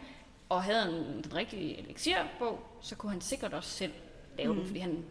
og 0.49 0.63
havde 0.63 0.89
en, 0.89 1.23
den 1.25 1.35
rigtige 1.35 1.79
elixirbog, 1.79 2.61
så 2.81 2.95
kunne 2.97 3.13
han 3.13 3.21
sikkert 3.21 3.55
også 3.55 3.71
selv 3.71 3.93
lave 4.39 4.53
mm. 4.53 4.59
den, 4.59 4.67
fordi 4.67 4.81
han, 4.81 5.05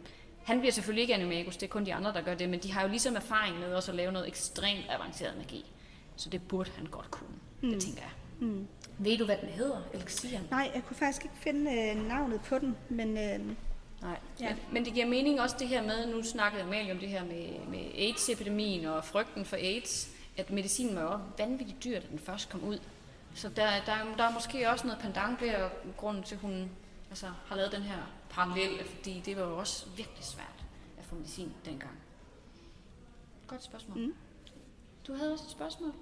han 0.43 0.60
bliver 0.60 0.72
selvfølgelig 0.72 1.01
ikke 1.01 1.14
animagus, 1.14 1.57
det 1.57 1.68
er 1.68 1.72
kun 1.72 1.85
de 1.85 1.93
andre, 1.93 2.14
der 2.14 2.22
gør 2.22 2.34
det, 2.34 2.49
men 2.49 2.60
de 2.60 2.72
har 2.72 2.81
jo 2.81 2.88
ligesom 2.88 3.15
erfaring 3.15 3.60
med 3.60 3.73
også 3.73 3.91
at 3.91 3.95
lave 3.95 4.11
noget 4.11 4.27
ekstremt 4.27 4.85
avanceret 4.89 5.38
magi. 5.38 5.65
Så 6.15 6.30
det 6.30 6.47
burde 6.47 6.72
han 6.76 6.85
godt 6.85 7.11
kunne, 7.11 7.35
mm. 7.61 7.69
det 7.69 7.81
tænker 7.81 8.01
jeg. 8.01 8.11
Mm. 8.39 8.68
Ved 8.97 9.18
du, 9.18 9.26
hvad 9.26 9.38
den 9.41 9.49
hedder, 9.49 9.81
elixiren? 9.93 10.47
Nej, 10.51 10.72
jeg 10.76 10.84
kunne 10.88 10.97
faktisk 10.97 11.23
ikke 11.23 11.35
finde 11.38 11.72
øh, 11.72 12.07
navnet 12.07 12.41
på 12.41 12.60
den, 12.60 12.76
men 12.89 13.18
øh, 13.18 13.55
Nej, 14.04 14.20
Ja. 14.40 14.50
men, 14.50 14.60
men 14.72 14.86
det 14.86 14.94
giver 14.94 15.06
mening 15.06 15.42
også 15.42 15.56
det 15.60 15.68
her 15.68 15.82
med, 15.82 16.08
nu 16.08 16.24
snakkede 16.24 16.64
Amalie 16.64 16.92
om 16.92 17.00
det 17.00 17.10
her 17.10 17.24
med, 17.24 17.60
med 17.68 17.80
AIDS-epidemien 17.96 18.86
og 18.86 19.06
frygten 19.06 19.46
for 19.46 19.56
AIDS, 19.56 20.10
at 20.38 20.50
medicinen 20.52 20.96
var 20.96 21.02
jo 21.02 21.08
også 21.12 21.24
vanvittigt 21.38 21.84
dyr, 21.84 22.00
da 22.00 22.06
den 22.12 22.20
først 22.20 22.50
kom 22.50 22.64
ud. 22.64 22.80
Så 23.36 23.50
der, 23.50 23.70
der, 23.86 24.16
der 24.18 24.24
er 24.24 24.34
måske 24.34 24.70
også 24.70 24.88
noget 24.88 25.02
pendant 25.02 25.42
ved, 25.42 25.56
og 25.56 25.72
grunden 25.98 26.24
til, 26.24 26.36
at 26.36 26.42
hun 26.42 26.72
altså, 27.10 27.28
har 27.46 27.56
lavet 27.56 27.72
den 27.72 27.82
her 27.82 27.98
parallel, 28.30 28.86
fordi 28.86 29.22
det 29.26 29.38
var 29.38 29.44
jo 29.44 29.58
også 29.58 29.86
virkelig 29.98 30.24
svært 30.26 30.64
at 31.00 31.06
få 31.06 31.16
medicin 31.16 31.54
dengang. 31.66 32.00
Godt 33.48 33.64
spørgsmål. 33.64 33.98
Mm. 33.98 34.14
Du 35.08 35.14
havde 35.14 35.34
også 35.34 35.46
et 35.46 35.52
spørgsmål? 35.52 35.94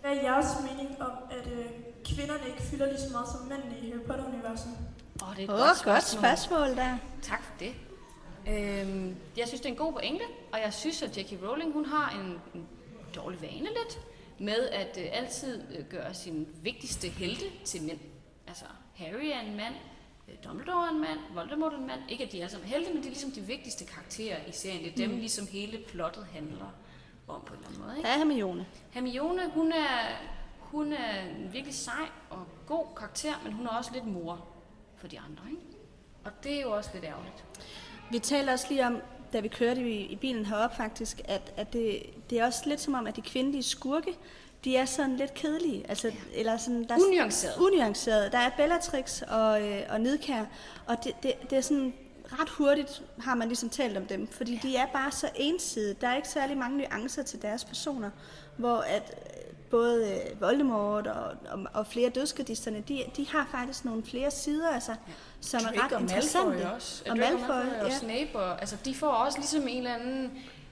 hvad 0.00 0.16
er 0.16 0.22
jeres 0.22 0.46
mening 0.70 1.02
om, 1.02 1.12
at 1.30 1.46
øh, 1.52 1.66
kvinderne 2.04 2.46
ikke 2.46 2.62
fylder 2.62 2.86
lige 2.86 3.00
så 3.00 3.12
meget 3.12 3.28
som 3.28 3.46
mændene 3.48 3.78
i 3.78 3.90
Harry 3.90 4.00
Potter-universet? 4.00 4.70
Åh, 5.26 5.36
det 5.36 5.38
er 5.38 5.44
et 5.44 5.50
Åh, 5.50 5.56
godt, 5.58 5.68
godt 5.68 5.78
spørgsmål. 5.78 6.20
spørgsmål 6.20 6.76
der. 6.76 6.96
Tak 7.22 7.42
for 7.44 7.52
det. 7.58 7.74
Øhm, 8.48 9.16
jeg 9.36 9.48
synes, 9.48 9.60
det 9.60 9.66
er 9.68 9.72
en 9.72 9.76
god 9.76 9.92
pointe, 9.92 10.24
og 10.52 10.60
jeg 10.60 10.72
synes, 10.74 11.02
at 11.02 11.18
J.K. 11.18 11.42
Rowling 11.42 11.72
hun 11.72 11.84
har 11.84 12.10
en, 12.10 12.40
en 12.60 12.68
dårlig 13.14 13.42
vane 13.42 13.64
lidt 13.64 13.98
med 14.38 14.68
at 14.68 14.98
øh, 15.00 15.06
altid 15.12 15.62
øh, 15.78 15.84
gøre 15.84 16.14
sin 16.14 16.48
vigtigste 16.62 17.08
helte 17.08 17.44
til 17.64 17.82
mænd. 17.82 17.98
Altså, 18.46 18.64
Harry 18.94 19.24
er 19.24 19.40
en 19.40 19.56
mand, 19.56 19.74
øh, 20.28 20.34
Dumbledore 20.44 20.86
er 20.86 20.90
en 20.90 21.00
mand, 21.00 21.18
Voldemort 21.34 21.72
er 21.72 21.76
en 21.78 21.86
mand. 21.86 22.00
Ikke 22.08 22.24
at 22.24 22.32
de 22.32 22.40
er 22.40 22.48
som 22.48 22.62
helte, 22.62 22.92
men 22.92 23.02
de 23.02 23.08
er 23.08 23.12
ligesom 23.12 23.30
de 23.30 23.40
vigtigste 23.40 23.84
karakterer 23.84 24.36
i 24.48 24.52
serien. 24.52 24.84
Det 24.84 24.92
er 24.92 25.08
dem, 25.08 25.18
ligesom 25.18 25.46
hele 25.46 25.78
plottet 25.88 26.26
handler 26.32 26.74
om 27.28 27.40
på 27.46 27.54
en 27.54 27.58
eller 27.58 27.68
anden 27.68 27.82
måde. 27.82 27.96
Ikke? 27.96 28.08
Ja, 28.08 28.16
Hermione. 28.16 28.66
Hermione, 28.90 29.50
hun 29.54 29.72
er, 29.72 30.16
hun 30.58 30.92
er 30.92 31.20
en 31.20 31.52
virkelig 31.52 31.74
sej 31.74 32.08
og 32.30 32.46
god 32.66 32.86
karakter, 32.96 33.32
men 33.44 33.52
hun 33.52 33.66
er 33.66 33.70
også 33.70 33.90
lidt 33.92 34.06
mor 34.06 34.46
for 35.06 35.10
de 35.10 35.20
andre. 35.20 35.42
Ikke? 35.50 35.62
Og 36.24 36.32
det 36.44 36.58
er 36.58 36.62
jo 36.62 36.72
også 36.72 36.90
lidt 36.94 37.04
ærgerligt. 37.04 37.44
Vi 38.10 38.18
talte 38.18 38.50
også 38.50 38.66
lige 38.68 38.86
om, 38.86 38.96
da 39.32 39.40
vi 39.40 39.48
kørte 39.48 39.80
i, 39.80 40.06
i 40.06 40.16
bilen 40.16 40.46
herop 40.46 40.76
faktisk, 40.76 41.20
at, 41.24 41.52
at 41.56 41.72
det, 41.72 42.02
det 42.30 42.40
er 42.40 42.46
også 42.46 42.62
lidt 42.66 42.80
som 42.80 42.94
om, 42.94 43.06
at 43.06 43.16
de 43.16 43.22
kvindelige 43.22 43.62
skurke, 43.62 44.14
de 44.64 44.76
er 44.76 44.84
sådan 44.84 45.16
lidt 45.16 45.34
kedelige. 45.34 45.84
Altså, 45.88 46.08
ja. 46.08 46.14
eller 46.32 46.56
sådan, 46.56 46.84
der 46.84 46.94
er 46.94 46.98
Unuanceret. 47.06 47.56
unuanceret. 47.56 48.32
Der 48.32 48.38
er 48.38 48.50
Bellatrix 48.56 49.22
og, 49.22 49.62
øh, 49.62 49.82
og 49.88 50.00
Nidkær, 50.00 50.44
og 50.86 51.04
det, 51.04 51.12
det, 51.22 51.32
det 51.50 51.58
er 51.58 51.62
sådan 51.62 51.94
ret 52.32 52.48
hurtigt 52.48 53.02
har 53.20 53.34
man 53.34 53.48
ligesom 53.48 53.70
talt 53.70 53.96
om 53.96 54.06
dem, 54.06 54.26
fordi 54.26 54.60
de 54.62 54.76
er 54.76 54.86
bare 54.92 55.12
så 55.12 55.30
ensidige. 55.34 55.96
Der 56.00 56.08
er 56.08 56.16
ikke 56.16 56.28
særlig 56.28 56.58
mange 56.58 56.78
nuancer 56.78 57.22
til 57.22 57.42
deres 57.42 57.64
personer, 57.64 58.10
hvor 58.56 58.76
at 58.76 59.14
både 59.70 60.12
øh, 60.12 60.40
Voldemort 60.40 61.06
og, 61.06 61.24
og, 61.50 61.58
og 61.74 61.86
flere 61.86 62.10
dødskadisterne, 62.10 62.84
de, 62.88 63.04
de 63.16 63.26
har 63.28 63.48
faktisk 63.50 63.84
nogle 63.84 64.02
flere 64.04 64.30
sider, 64.30 64.68
altså, 64.70 64.94
som 65.40 65.60
er 65.64 65.84
ret 65.84 65.92
og 65.92 66.00
interessante. 66.00 66.48
Malfoy 66.56 66.74
også. 66.74 67.02
Og 67.10 67.16
Malfoy, 67.16 67.80
og 67.82 67.88
ja. 67.88 67.98
Snape, 67.98 68.38
og, 68.38 68.60
altså 68.60 68.76
de 68.84 68.94
får 68.94 69.08
også 69.08 69.38
ligesom 69.38 69.68
en 69.68 69.78
eller 69.78 69.94
anden... 69.94 70.30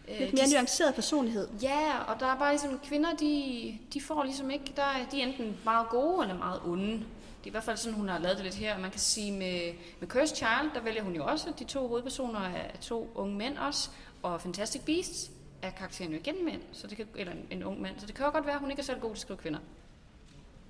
Øh, 0.09 0.19
Lidt 0.21 0.33
mere 0.35 0.47
de- 0.47 0.53
nuanceret 0.53 0.95
personlighed. 0.95 1.49
Ja, 1.63 1.99
og 2.09 2.21
der 2.21 2.27
er 2.27 2.37
bare 2.39 2.53
ligesom 2.53 2.81
kvinder, 2.85 3.15
de, 3.21 3.79
de 3.95 4.01
får 4.01 4.23
ligesom 4.23 4.51
ikke, 4.51 4.73
der 4.77 4.83
er, 4.83 5.07
de 5.13 5.23
er 5.23 5.27
enten 5.27 5.57
meget 5.65 5.89
gode 5.89 6.23
eller 6.23 6.39
meget 6.39 6.61
onde. 6.67 6.93
Det 6.93 7.03
er 7.45 7.47
i 7.47 7.51
hvert 7.51 7.65
fald 7.65 7.77
sådan, 7.77 7.95
hun 7.99 8.09
har 8.09 8.19
lavet 8.19 8.37
det 8.37 8.45
lidt 8.45 8.55
her. 8.57 8.79
Man 8.79 8.91
kan 8.91 9.01
sige 9.01 9.33
med, 9.33 9.61
med 10.01 10.09
Cursed 10.09 10.37
Child, 10.37 10.71
der 10.75 10.81
vælger 10.81 11.03
hun 11.03 11.15
jo 11.15 11.25
også 11.25 11.53
de 11.59 11.65
to 11.65 11.89
hovedpersoner 11.89 12.41
af 12.41 12.79
to 12.81 13.11
unge 13.15 13.37
mænd 13.37 13.59
også. 13.59 13.89
Og 14.23 14.41
Fantastic 14.41 14.83
Beasts 14.83 15.31
er 15.67 15.71
karakteren 15.71 16.11
jo 16.13 16.19
igen 16.19 16.45
mænd, 16.45 16.63
så 16.73 16.87
det 16.87 16.97
kan, 16.97 17.07
eller 17.15 17.33
en, 17.33 17.47
en 17.51 17.63
ung 17.63 17.81
mand. 17.81 17.99
Så 18.01 18.07
det 18.07 18.15
kan 18.15 18.27
jo 18.27 18.33
godt 18.33 18.47
være, 18.47 18.55
at 18.55 18.61
hun 18.61 18.71
ikke 18.71 18.81
er 18.81 18.85
selv 18.85 19.01
god 19.01 19.11
til 19.11 19.15
at 19.17 19.21
skrive 19.21 19.39
kvinder. 19.39 19.59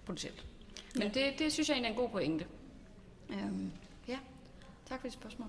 Potentielt. 0.07 0.47
Men 0.95 1.03
Ja. 1.03 1.09
det, 1.09 1.39
det 1.39 1.53
synes 1.53 1.69
jeg 1.69 1.75
egentlig 1.75 1.89
er 1.91 1.95
en 1.95 2.01
god 2.01 2.09
pointe. 2.09 2.47
Um, 3.31 3.73
ja, 4.09 4.19
tak 4.89 5.01
for 5.01 5.07
dit 5.07 5.15
spørgsmål. 5.15 5.49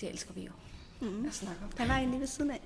Det 0.00 0.08
elsker 0.10 0.32
vi 0.32 0.40
jo. 0.44 0.52
Mm. 1.00 1.24
Jeg 1.24 1.32
snakker 1.32 1.62
om. 1.64 1.70
Han 1.76 1.88
var 1.88 1.96
egentlig 1.96 2.20
ved 2.20 2.26
siden 2.26 2.50
af. 2.50 2.60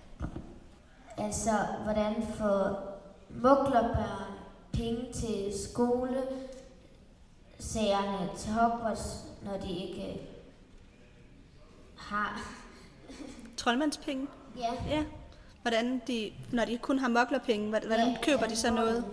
Altså, 1.17 1.51
hvordan 1.85 2.15
får 2.39 2.91
muglerbørn 3.31 4.33
penge 4.73 5.13
til 5.13 5.53
skole, 5.69 6.23
sagerne 7.59 8.31
til 8.39 8.53
Hogwarts, 8.53 9.25
når 9.45 9.57
de 9.61 9.73
ikke 9.73 10.21
har... 11.97 12.41
Troldmandspenge. 13.57 14.27
Ja. 14.59 14.73
Ja. 14.89 15.05
Hvordan 15.65 16.03
de, 16.07 16.31
når 16.53 16.65
de 16.65 16.79
kun 16.79 16.99
har 16.99 17.09
moklerpenge, 17.09 17.69
hvordan 17.69 17.91
ja, 17.91 18.07
ja, 18.07 18.17
køber 18.23 18.47
de 18.47 18.57
så 18.57 18.71
noget? 18.71 19.05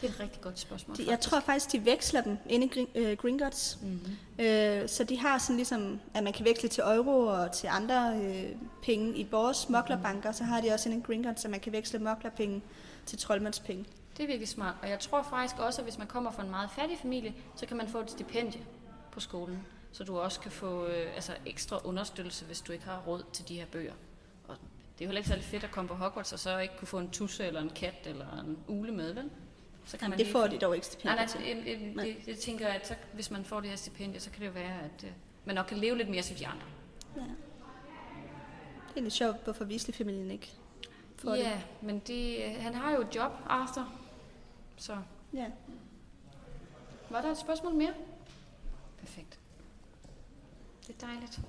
Det 0.00 0.08
er 0.08 0.12
et 0.12 0.20
rigtig 0.20 0.40
godt 0.40 0.58
spørgsmål. 0.58 0.96
De, 0.96 1.10
jeg 1.10 1.20
tror 1.20 1.40
faktisk, 1.40 1.72
de 1.72 1.84
veksler 1.84 2.20
dem 2.20 2.38
inde 2.48 2.66
i 2.66 2.86
øh, 2.94 3.16
Gringotts. 3.16 3.78
Mm-hmm. 3.82 4.44
Øh, 4.44 4.88
så 4.88 5.04
de 5.04 5.18
har 5.18 5.38
sådan 5.38 5.56
ligesom, 5.56 6.00
at 6.14 6.24
man 6.24 6.32
kan 6.32 6.44
veksle 6.44 6.68
til 6.68 6.82
euro 6.82 7.26
og 7.26 7.52
til 7.52 7.66
andre 7.66 8.20
øh, 8.22 8.44
penge. 8.82 9.16
I 9.16 9.28
vores 9.30 9.68
moklerbanker, 9.68 10.32
så 10.32 10.44
har 10.44 10.60
de 10.60 10.72
også 10.72 10.88
inde 10.88 11.00
i 11.00 11.02
Gringotts, 11.02 11.42
så 11.42 11.48
man 11.48 11.60
kan 11.60 11.72
veksle 11.72 11.98
moklerpenge 11.98 12.62
til 13.06 13.18
troldmandspenge. 13.18 13.84
Det 14.16 14.22
er 14.22 14.26
virkelig 14.26 14.48
smart. 14.48 14.74
Og 14.82 14.88
jeg 14.88 14.98
tror 15.00 15.22
faktisk 15.22 15.58
også, 15.58 15.80
at 15.80 15.84
hvis 15.84 15.98
man 15.98 16.06
kommer 16.06 16.30
fra 16.30 16.42
en 16.42 16.50
meget 16.50 16.70
fattig 16.70 16.98
familie, 16.98 17.34
så 17.56 17.66
kan 17.66 17.76
man 17.76 17.88
få 17.88 18.00
et 18.00 18.10
stipendie 18.10 18.60
på 19.12 19.20
skolen. 19.20 19.58
Så 19.92 20.04
du 20.04 20.18
også 20.18 20.40
kan 20.40 20.50
få 20.50 20.86
øh, 20.86 21.14
altså 21.14 21.32
ekstra 21.46 21.80
understøttelse, 21.84 22.44
hvis 22.44 22.60
du 22.60 22.72
ikke 22.72 22.84
har 22.84 23.02
råd 23.06 23.22
til 23.32 23.48
de 23.48 23.54
her 23.54 23.66
bøger. 23.72 23.92
Det 24.98 25.04
er 25.04 25.06
jo 25.06 25.08
heller 25.08 25.18
ikke 25.18 25.28
særlig 25.28 25.44
fedt 25.44 25.64
at 25.64 25.70
komme 25.70 25.88
på 25.88 25.94
Hogwarts, 25.94 26.32
og 26.32 26.38
så 26.38 26.58
ikke 26.58 26.74
kunne 26.78 26.88
få 26.88 26.98
en 26.98 27.10
tusse 27.10 27.44
eller 27.44 27.60
en 27.60 27.70
kat 27.70 28.06
eller 28.06 28.40
en 28.40 28.58
ule 28.68 28.92
med, 28.92 29.12
vel? 29.12 29.30
Så 29.84 29.98
Jamen, 30.02 30.18
det 30.18 30.26
lige 30.26 30.32
får 30.32 30.46
få- 30.46 30.52
de 30.52 30.58
dog 30.58 30.74
ikke 30.76 30.86
Nej, 30.86 30.90
stipendier 30.92 31.16
nej, 31.16 31.26
til. 31.26 31.74
en, 31.76 31.82
en, 31.88 31.96
Nej. 31.96 32.04
det, 32.04 32.26
det 32.26 32.38
tænker 32.38 32.66
jeg, 32.66 32.76
at 32.76 32.86
så, 32.86 32.94
hvis 33.14 33.30
man 33.30 33.44
får 33.44 33.60
det 33.60 33.68
her 33.70 33.76
stipendie, 33.76 34.20
så 34.20 34.30
kan 34.30 34.40
det 34.40 34.46
jo 34.46 34.52
være, 34.52 34.80
at 34.82 35.04
øh, 35.04 35.10
man 35.44 35.54
nok 35.54 35.66
kan 35.66 35.76
leve 35.78 35.96
lidt 35.96 36.08
mere 36.08 36.22
som 36.22 36.36
de 36.36 36.46
andre. 36.46 36.66
Ja. 37.16 37.20
Det 38.88 38.96
er 38.96 39.00
lidt 39.00 39.12
sjovt, 39.14 39.44
hvorfor 39.44 39.64
Weasley-familien 39.64 40.30
ikke 40.30 40.52
får 41.16 41.34
ja, 41.34 41.42
det. 41.50 41.60
men 41.86 41.98
det, 41.98 42.44
øh, 42.44 42.54
han 42.62 42.74
har 42.74 42.92
jo 42.92 43.00
et 43.00 43.14
job, 43.16 43.32
Arthur. 43.46 43.88
Så 44.76 44.98
Ja. 45.32 45.46
Var 47.10 47.22
der 47.22 47.30
et 47.30 47.38
spørgsmål 47.38 47.74
mere? 47.74 47.94
Perfekt. 48.98 49.38
Det 50.86 51.02
er 51.02 51.06
dejligt. 51.06 51.40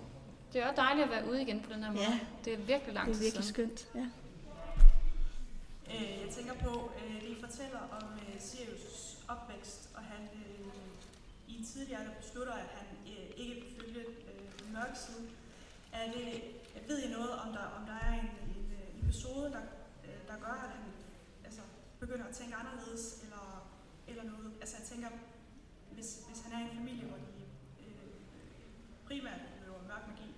Det 0.53 0.61
er 0.61 0.67
også 0.69 0.81
dejligt 0.81 1.03
at 1.05 1.11
være 1.11 1.29
ude 1.29 1.41
igen 1.41 1.61
på 1.61 1.73
den 1.73 1.83
her 1.83 1.91
måde. 1.91 2.03
Ja. 2.03 2.19
Det 2.45 2.53
er 2.53 2.57
virkelig 2.57 2.93
lang 2.93 3.07
Det 3.07 3.15
er 3.15 3.19
virkelig 3.19 3.45
skønt. 3.45 3.87
Ja. 3.95 4.07
Øh, 5.93 6.21
jeg 6.23 6.29
tænker 6.35 6.53
på, 6.53 6.91
øh, 6.99 7.21
det 7.21 7.27
I 7.27 7.41
fortæller 7.45 7.79
om 7.79 8.03
øh, 8.13 8.35
Sirius' 8.35 9.17
opvækst, 9.27 9.89
og 9.95 10.01
han 10.03 10.21
øh, 10.33 10.67
i 11.47 11.57
en 11.57 11.65
tidligere 11.65 12.01
alder 12.01 12.13
beslutter, 12.21 12.53
at 12.53 12.69
han 12.77 12.87
øh, 13.07 13.29
ikke 13.37 13.53
vil 13.55 13.75
følge 13.79 13.99
øh, 13.99 14.59
den 14.59 14.73
mørke 14.73 14.99
side. 15.05 15.29
Er 15.93 16.11
det, 16.11 16.43
ved 16.87 17.03
I 17.03 17.11
noget, 17.11 17.31
om 17.31 17.49
der, 17.53 17.65
om 17.79 17.85
der 17.85 17.97
er 18.07 18.13
en, 18.13 18.29
en 18.55 18.71
øh, 18.79 19.03
episode, 19.03 19.51
der, 19.51 19.63
øh, 20.05 20.19
der 20.27 20.35
gør, 20.45 20.53
at 20.65 20.69
han 20.75 20.85
altså, 21.45 21.61
begynder 21.99 22.25
at 22.25 22.35
tænke 22.35 22.55
anderledes, 22.55 23.21
eller, 23.23 23.69
eller 24.07 24.23
noget? 24.23 24.51
Altså 24.61 24.75
jeg 24.79 24.87
tænker, 24.87 25.09
hvis, 25.91 26.09
hvis 26.27 26.41
han 26.43 26.53
er 26.53 26.59
i 26.59 26.69
en 26.71 26.77
familie, 26.77 27.05
hvor 27.05 27.17
de 27.17 27.31
øh, 27.83 28.09
primært 29.07 29.41
mørk 29.87 30.07
magi, 30.07 30.29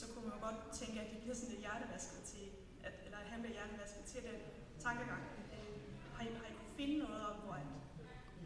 så 0.00 0.04
kunne 0.12 0.24
man 0.28 0.32
jo 0.36 0.40
godt 0.46 0.58
tænke, 0.80 0.96
at 1.02 1.08
de 1.12 1.16
bliver 1.22 1.36
sådan 1.40 1.50
lidt 1.54 1.62
hjertevasket 1.66 2.20
til, 2.32 2.44
at, 2.86 2.94
eller 3.06 3.18
at 3.24 3.28
han 3.32 3.38
bliver 3.42 3.54
hjertevasket 3.58 4.02
til 4.12 4.20
den 4.28 4.36
tankegang. 4.84 5.22
Øh, 5.54 5.76
har, 6.16 6.22
I, 6.26 6.28
har 6.40 6.46
I 6.52 6.54
kunne 6.60 6.74
finde 6.80 6.96
noget 7.04 7.20
om, 7.30 7.34
hvor, 7.44 7.54
at, 7.62 7.68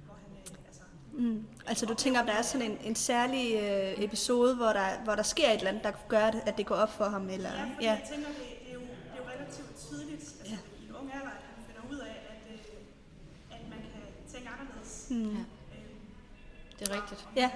hvor 0.07 0.15
han, 0.23 0.31
øh, 0.41 0.67
altså, 0.69 0.85
Mm. 1.13 1.47
Altså 1.67 1.87
du 1.87 1.95
tænker, 1.95 2.21
om 2.21 2.27
der 2.27 2.33
er 2.33 2.43
sådan 2.43 2.71
en, 2.71 2.79
en 2.89 2.95
særlig 3.11 3.45
øh, 3.65 4.05
episode, 4.05 4.57
hvor 4.57 4.73
der, 4.79 4.89
hvor 5.05 5.15
der 5.15 5.23
sker 5.23 5.49
et 5.51 5.55
eller 5.59 5.69
andet, 5.71 5.85
der 5.85 5.93
gør, 6.09 6.25
at 6.27 6.35
at 6.47 6.57
det 6.59 6.67
går 6.67 6.75
op 6.85 6.93
for 6.99 7.05
ham? 7.05 7.31
Eller, 7.31 7.51
ja, 7.53 7.63
fordi 7.63 7.85
ja. 7.85 7.91
jeg 7.93 8.07
tænker, 8.13 8.29
det, 8.29 8.37
det, 8.65 8.71
er 8.71 8.75
jo, 8.75 8.81
det 8.81 9.13
er 9.13 9.17
jo 9.17 9.25
relativt 9.35 9.75
tidligt, 9.87 10.23
altså 10.23 10.45
Ja. 10.55 10.59
i 10.81 10.89
en 10.89 10.95
ung 11.01 11.13
alder, 11.15 11.27
at 11.27 11.43
han 11.57 11.65
finder 11.69 11.83
ud 11.95 11.99
af, 11.99 12.15
at, 12.33 12.43
øh, 12.55 13.57
at 13.57 13.61
man 13.71 13.79
kan 13.79 14.03
tænke 14.33 14.49
anderledes. 14.61 15.07
Mm. 15.11 15.35
Ja. 15.35 15.41
Øh, 15.77 15.95
Det 16.79 16.89
er 16.89 17.03
rigtigt. 17.03 17.29
Ja, 17.37 17.51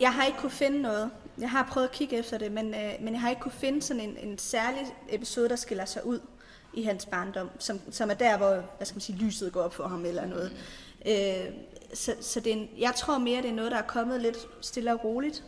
jeg 0.00 0.14
har 0.14 0.24
ikke 0.24 0.38
kunne 0.38 0.50
finde 0.64 0.82
noget. 0.82 1.10
Jeg 1.40 1.50
har 1.50 1.68
prøvet 1.70 1.86
at 1.86 1.92
kigge 1.92 2.16
efter 2.16 2.38
det, 2.38 2.52
men, 2.52 2.74
øh, 2.74 2.92
men 3.00 3.14
jeg 3.14 3.20
har 3.20 3.30
ikke 3.30 3.42
kunne 3.42 3.52
finde 3.52 3.82
sådan 3.82 4.02
en, 4.02 4.16
en 4.16 4.38
særlig 4.38 4.86
episode, 5.08 5.48
der 5.48 5.56
skiller 5.56 5.84
sig 5.84 6.06
ud 6.06 6.20
i 6.74 6.82
hans 6.82 7.06
barndom, 7.06 7.50
som, 7.58 7.80
som 7.90 8.10
er 8.10 8.14
der, 8.14 8.36
hvor 8.38 8.64
hvad 8.76 8.86
skal 8.86 8.96
man 8.96 9.00
sige, 9.00 9.18
lyset 9.18 9.52
går 9.52 9.62
op 9.62 9.74
for 9.74 9.88
ham 9.88 10.04
eller 10.04 10.26
noget. 10.26 10.52
Øh, 11.06 11.54
så 11.94 12.14
så 12.20 12.40
det 12.40 12.52
er 12.52 12.56
en, 12.56 12.68
jeg 12.78 12.94
tror 12.96 13.18
mere, 13.18 13.42
det 13.42 13.50
er 13.50 13.54
noget, 13.54 13.72
der 13.72 13.78
er 13.78 13.82
kommet 13.82 14.20
lidt 14.20 14.36
stille 14.60 14.92
og 14.92 15.04
roligt, 15.04 15.44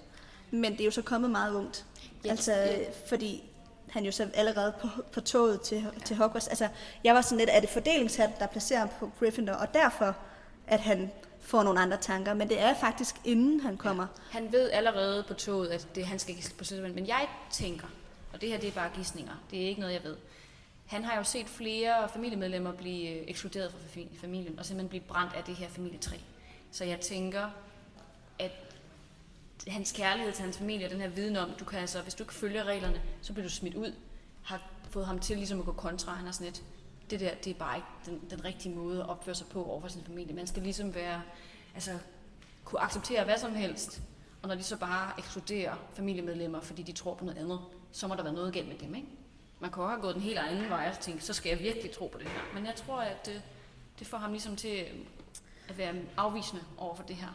men 0.50 0.72
det 0.72 0.80
er 0.80 0.84
jo 0.84 0.90
så 0.90 1.02
kommet 1.02 1.30
meget 1.30 1.54
ungt. 1.54 1.84
Ja, 2.24 2.30
altså, 2.30 2.52
ja. 2.52 2.78
fordi 3.08 3.44
han 3.90 4.04
jo 4.04 4.12
så 4.12 4.28
allerede 4.34 4.72
på, 4.80 4.88
på 5.12 5.20
toget 5.20 5.60
til, 5.60 5.86
til 6.04 6.16
Hogwarts. 6.16 6.48
Altså, 6.48 6.68
jeg 7.04 7.14
var 7.14 7.20
sådan 7.20 7.38
lidt, 7.38 7.50
er 7.52 7.60
det 7.60 7.68
fordelingshat, 7.68 8.30
der 8.38 8.46
placerer 8.46 8.78
ham 8.78 8.88
på 9.00 9.10
Gryffindor, 9.18 9.52
og 9.52 9.74
derfor, 9.74 10.16
at 10.66 10.80
han 10.80 11.10
får 11.42 11.62
nogle 11.62 11.80
andre 11.80 11.96
tanker. 11.96 12.34
Men 12.34 12.48
det 12.48 12.60
er 12.60 12.74
faktisk, 12.80 13.16
inden 13.24 13.60
han 13.60 13.76
kommer. 13.76 14.06
Han 14.30 14.52
ved 14.52 14.70
allerede 14.70 15.24
på 15.28 15.34
toget, 15.34 15.68
at 15.68 15.88
det, 15.94 16.06
han 16.06 16.18
skal 16.18 16.36
ikke 16.36 16.54
på 16.58 16.64
Slytherin. 16.64 16.94
Men 16.94 17.06
jeg 17.06 17.28
tænker, 17.50 17.86
og 18.32 18.40
det 18.40 18.48
her 18.48 18.58
det 18.58 18.68
er 18.68 18.72
bare 18.72 18.90
gissninger, 18.94 19.32
det 19.50 19.62
er 19.62 19.66
ikke 19.66 19.80
noget, 19.80 19.94
jeg 19.94 20.04
ved. 20.04 20.16
Han 20.86 21.04
har 21.04 21.16
jo 21.16 21.24
set 21.24 21.48
flere 21.48 22.08
familiemedlemmer 22.08 22.72
blive 22.72 23.10
øh, 23.10 23.24
ekskluderet 23.26 23.72
fra 23.72 24.02
familien, 24.20 24.58
og 24.58 24.64
simpelthen 24.64 24.88
blive 24.88 25.02
brændt 25.02 25.34
af 25.34 25.44
det 25.44 25.54
her 25.54 25.68
familietræ. 25.68 26.16
Så 26.70 26.84
jeg 26.84 27.00
tænker, 27.00 27.50
at 28.38 28.52
hans 29.68 29.92
kærlighed 29.92 30.32
til 30.32 30.42
hans 30.42 30.58
familie, 30.58 30.86
og 30.86 30.90
den 30.90 31.00
her 31.00 31.08
viden 31.08 31.36
om, 31.36 31.50
du 31.60 31.64
kan 31.64 31.78
altså, 31.78 32.00
hvis 32.00 32.14
du 32.14 32.22
ikke 32.22 32.34
følger 32.34 32.64
reglerne, 32.64 33.02
så 33.22 33.32
bliver 33.32 33.48
du 33.48 33.54
smidt 33.54 33.74
ud, 33.74 33.92
har 34.42 34.62
fået 34.90 35.06
ham 35.06 35.18
til 35.18 35.36
ligesom 35.36 35.58
at 35.58 35.64
gå 35.64 35.72
kontra. 35.72 36.14
Han 36.14 36.26
er 36.26 36.32
sådan 36.32 36.44
lidt, 36.44 36.62
det 37.12 37.20
der, 37.20 37.34
det 37.44 37.50
er 37.50 37.54
bare 37.54 37.76
ikke 37.76 37.88
den, 38.06 38.20
den 38.30 38.44
rigtige 38.44 38.74
måde 38.74 39.00
at 39.00 39.08
opføre 39.08 39.34
sig 39.34 39.46
på 39.46 39.64
over 39.64 39.80
for 39.80 39.88
sin 39.88 40.04
familie. 40.04 40.34
Man 40.34 40.46
skal 40.46 40.62
ligesom 40.62 40.94
være, 40.94 41.22
altså, 41.74 41.98
kunne 42.64 42.80
acceptere 42.80 43.24
hvad 43.24 43.38
som 43.38 43.54
helst, 43.54 44.02
og 44.42 44.48
når 44.48 44.54
de 44.54 44.62
så 44.62 44.76
bare 44.76 45.12
ekskluderer 45.18 45.74
familiemedlemmer, 45.94 46.60
fordi 46.60 46.82
de 46.82 46.92
tror 46.92 47.14
på 47.14 47.24
noget 47.24 47.38
andet, 47.38 47.60
så 47.92 48.08
må 48.08 48.14
der 48.14 48.22
være 48.22 48.32
noget 48.32 48.52
galt 48.52 48.68
med 48.68 48.78
dem, 48.78 48.94
ikke? 48.94 49.08
Man 49.60 49.70
kan 49.72 49.82
også 49.82 49.90
have 49.90 50.02
gået 50.02 50.14
den 50.14 50.22
helt 50.22 50.38
anden 50.38 50.70
vej 50.70 50.88
og 50.92 51.00
tænkt, 51.00 51.24
så 51.24 51.32
skal 51.32 51.50
jeg 51.50 51.58
virkelig 51.58 51.90
tro 51.90 52.06
på 52.06 52.18
det 52.18 52.26
her. 52.26 52.40
Men 52.54 52.66
jeg 52.66 52.74
tror, 52.74 53.00
at 53.00 53.26
det, 53.26 53.42
det 53.98 54.06
får 54.06 54.18
ham 54.18 54.30
ligesom 54.30 54.56
til 54.56 54.84
at 55.68 55.78
være 55.78 55.94
afvisende 56.16 56.62
over 56.78 56.94
for 56.94 57.02
det 57.02 57.16
her. 57.16 57.28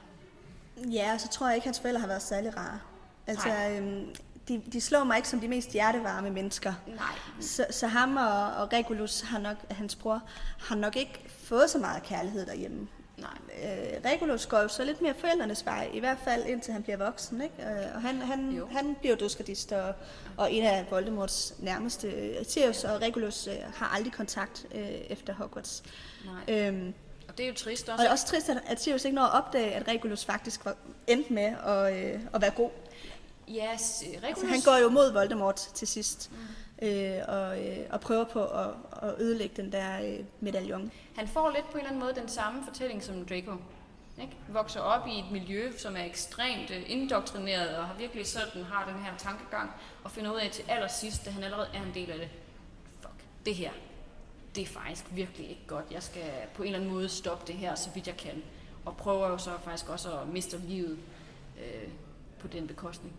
Ja, 0.91 1.14
og 1.14 1.22
så 1.22 1.28
tror 1.28 1.48
jeg 1.48 1.56
ikke, 1.56 1.64
at 1.64 1.68
hans 1.68 1.80
forældre 1.80 1.99
har 1.99 2.08
været 2.08 2.22
særlig 2.22 2.58
rare. 2.58 2.80
Altså, 3.28 3.48
Nej. 3.48 3.80
øhm, 3.80 4.16
de, 4.48 4.61
de 4.74 4.82
slår 4.82 5.03
mig 5.03 5.18
ikke 5.18 5.30
som 5.30 5.40
de 5.40 5.48
mest 5.48 5.72
hjertevarme 5.72 6.30
mennesker. 6.30 6.74
Nej. 6.88 7.06
Så, 7.41 7.65
så 7.69 7.88
ham 7.88 8.18
og, 8.18 8.45
og 8.64 8.74
Regulus, 8.74 9.22
har 9.22 9.40
nok, 9.40 9.57
hans 9.72 9.95
bror, 9.95 10.22
har 10.60 10.76
nok 10.76 10.95
ikke 10.95 11.26
fået 11.44 11.69
så 11.69 11.78
meget 11.78 12.03
kærlighed 12.03 12.45
derhjemme. 12.45 12.88
Nej. 13.18 13.30
Øh, 13.64 14.11
Regulus 14.11 14.45
går 14.45 14.60
jo 14.60 14.68
så 14.68 14.84
lidt 14.86 15.02
mere 15.02 15.14
forældrenes 15.19 15.65
vej, 15.65 15.90
i 15.94 15.99
hvert 15.99 16.18
fald 16.24 16.45
indtil 16.45 16.74
han 16.74 16.84
bliver 16.84 16.98
voksen. 16.98 17.41
Ikke? 17.41 17.56
Øh, 17.61 17.95
og 17.95 18.02
han, 18.02 18.22
han, 18.22 18.49
Jo. 18.52 18.68
han 18.72 18.95
bliver 18.99 19.15
jo 19.15 19.19
dødskardist, 19.19 19.72
og, 19.72 19.94
og 20.38 20.52
en 20.52 20.64
af 20.64 20.86
Voldemorts 20.90 21.53
nærmeste. 21.60 22.36
Sirius 22.49 22.84
og 22.84 23.02
Regulus 23.02 23.48
øh, 23.48 23.53
har 23.76 23.95
aldrig 23.95 24.14
kontakt 24.14 24.65
øh, 24.76 24.82
efter 24.88 25.34
Hogwarts. 25.34 25.84
Nej. 26.48 26.68
Øhm, 26.68 26.94
Og 27.28 27.38
det 27.38 27.44
er 27.44 27.48
jo 27.48 27.56
trist 27.56 27.90
og 27.90 27.94
også. 27.94 28.02
det 28.03 28.07
er 28.07 28.11
også 28.11 28.26
trist, 28.28 28.49
at, 28.49 28.57
at 28.68 28.82
Sirius 28.82 29.06
ikke 29.06 29.15
når 29.15 29.24
at 29.24 29.34
opdage, 29.44 29.72
at 29.72 29.88
Regulus 29.88 30.26
faktisk 30.26 30.65
var 30.65 30.76
endt 31.07 31.32
med 31.32 31.53
at, 31.65 31.98
øh, 31.98 32.19
at 32.34 32.41
være 32.41 32.52
god. 32.52 32.69
Ja, 33.48 33.78
s- 33.78 34.03
Regulus... 34.06 34.24
Altså, 34.28 34.45
han 34.45 34.61
går 34.65 34.78
jo 34.84 34.90
mod 34.90 35.11
Voldemort 35.14 35.56
til 35.56 35.88
sidst, 35.88 36.32
mm. 36.82 36.88
øh, 36.88 37.19
og, 37.28 37.65
øh, 37.68 37.78
og 37.90 37.99
prøver 38.02 38.24
på 38.24 38.45
at, 38.45 38.69
at 39.02 39.14
ødelægge 39.22 39.61
den 39.61 39.72
der 39.72 40.02
øh, 40.06 40.19
medaljon. 40.40 40.91
Han 41.15 41.28
får 41.28 41.49
lidt 41.52 41.65
på 41.65 41.72
en 41.72 41.78
eller 41.78 41.88
anden 41.90 41.99
måde 42.02 42.15
den 42.15 42.28
samme 42.30 42.64
fortælling 42.68 43.03
som 43.03 43.26
Draco. 43.26 43.53
Ikke? 44.22 44.34
Vokser 44.49 44.80
op 44.80 45.07
i 45.07 45.19
et 45.19 45.26
miljø, 45.32 45.72
som 45.78 45.95
er 45.95 46.03
ekstremt 46.03 46.72
øh, 46.72 46.84
indoktrineret, 46.88 47.78
og 47.78 47.86
har 47.88 47.95
virkelig 47.98 48.28
sådan 48.28 48.64
har 48.64 48.91
den 48.94 49.03
her 49.03 49.18
tankegang, 49.18 49.72
og 50.03 50.11
finder 50.11 50.32
ud 50.34 50.40
af 50.40 50.49
til 50.52 50.64
allersidst, 50.68 51.26
da 51.26 51.30
han 51.30 51.44
allerede 51.44 51.68
er 51.74 51.82
en 51.84 51.91
del 51.94 52.11
af 52.11 52.18
det. 52.18 52.30
Fuck, 53.02 53.14
det 53.45 53.56
her, 53.56 53.72
det 54.56 54.61
er 54.64 54.68
faktisk 54.68 55.06
virkelig 55.11 55.49
ikke 55.49 55.64
godt. 55.68 55.86
Jeg 55.91 56.03
skal 56.03 56.24
på 56.56 56.61
en 56.64 56.68
eller 56.68 56.80
anden 56.80 56.94
måde 56.94 57.10
stoppe 57.10 57.48
det 57.48 57.56
her, 57.56 57.76
så 57.76 57.90
vidt 57.95 58.07
jeg 58.07 58.18
kan. 58.18 58.44
Og 58.86 58.98
prøver 58.98 59.28
jo 59.28 59.38
så 59.38 59.52
faktisk 59.64 59.90
også 59.90 60.19
at 60.19 60.28
miste 60.28 60.57
livet 60.68 60.98
øh, 61.60 61.90
på 62.40 62.48
den 62.48 62.68
bekostning. 62.68 63.14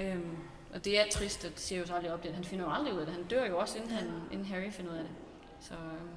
Øhm, 0.00 0.36
og 0.74 0.84
det 0.84 1.00
er 1.00 1.04
trist, 1.12 1.44
at 1.44 1.52
Sirius 1.56 1.90
aldrig 1.90 2.12
opdager 2.12 2.30
det. 2.30 2.34
Han 2.36 2.44
finder 2.44 2.64
jo 2.64 2.72
aldrig 2.72 2.94
ud 2.94 3.00
af 3.00 3.06
det. 3.06 3.14
Han 3.14 3.24
dør 3.24 3.46
jo 3.46 3.58
også, 3.58 3.78
inden, 3.78 3.90
han, 3.90 4.10
inden 4.32 4.46
Harry 4.46 4.70
finder 4.70 4.92
ud 4.92 4.96
af 4.96 5.02
det. 5.02 5.12
Så 5.60 5.74
øhm, 5.74 6.08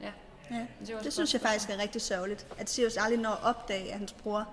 ja. 0.00 0.12
Ja. 0.50 0.66
Det, 0.80 0.88
Det 0.88 1.06
et 1.06 1.12
synes 1.12 1.32
jeg 1.32 1.40
faktisk 1.40 1.70
er 1.70 1.78
rigtig 1.78 2.02
sørgeligt, 2.02 2.46
at 2.58 2.70
Sirius 2.70 2.96
aldrig 2.96 3.18
når 3.18 3.30
at 3.30 3.42
opdage, 3.42 3.92
at 3.92 3.98
hans 3.98 4.12
bror, 4.12 4.48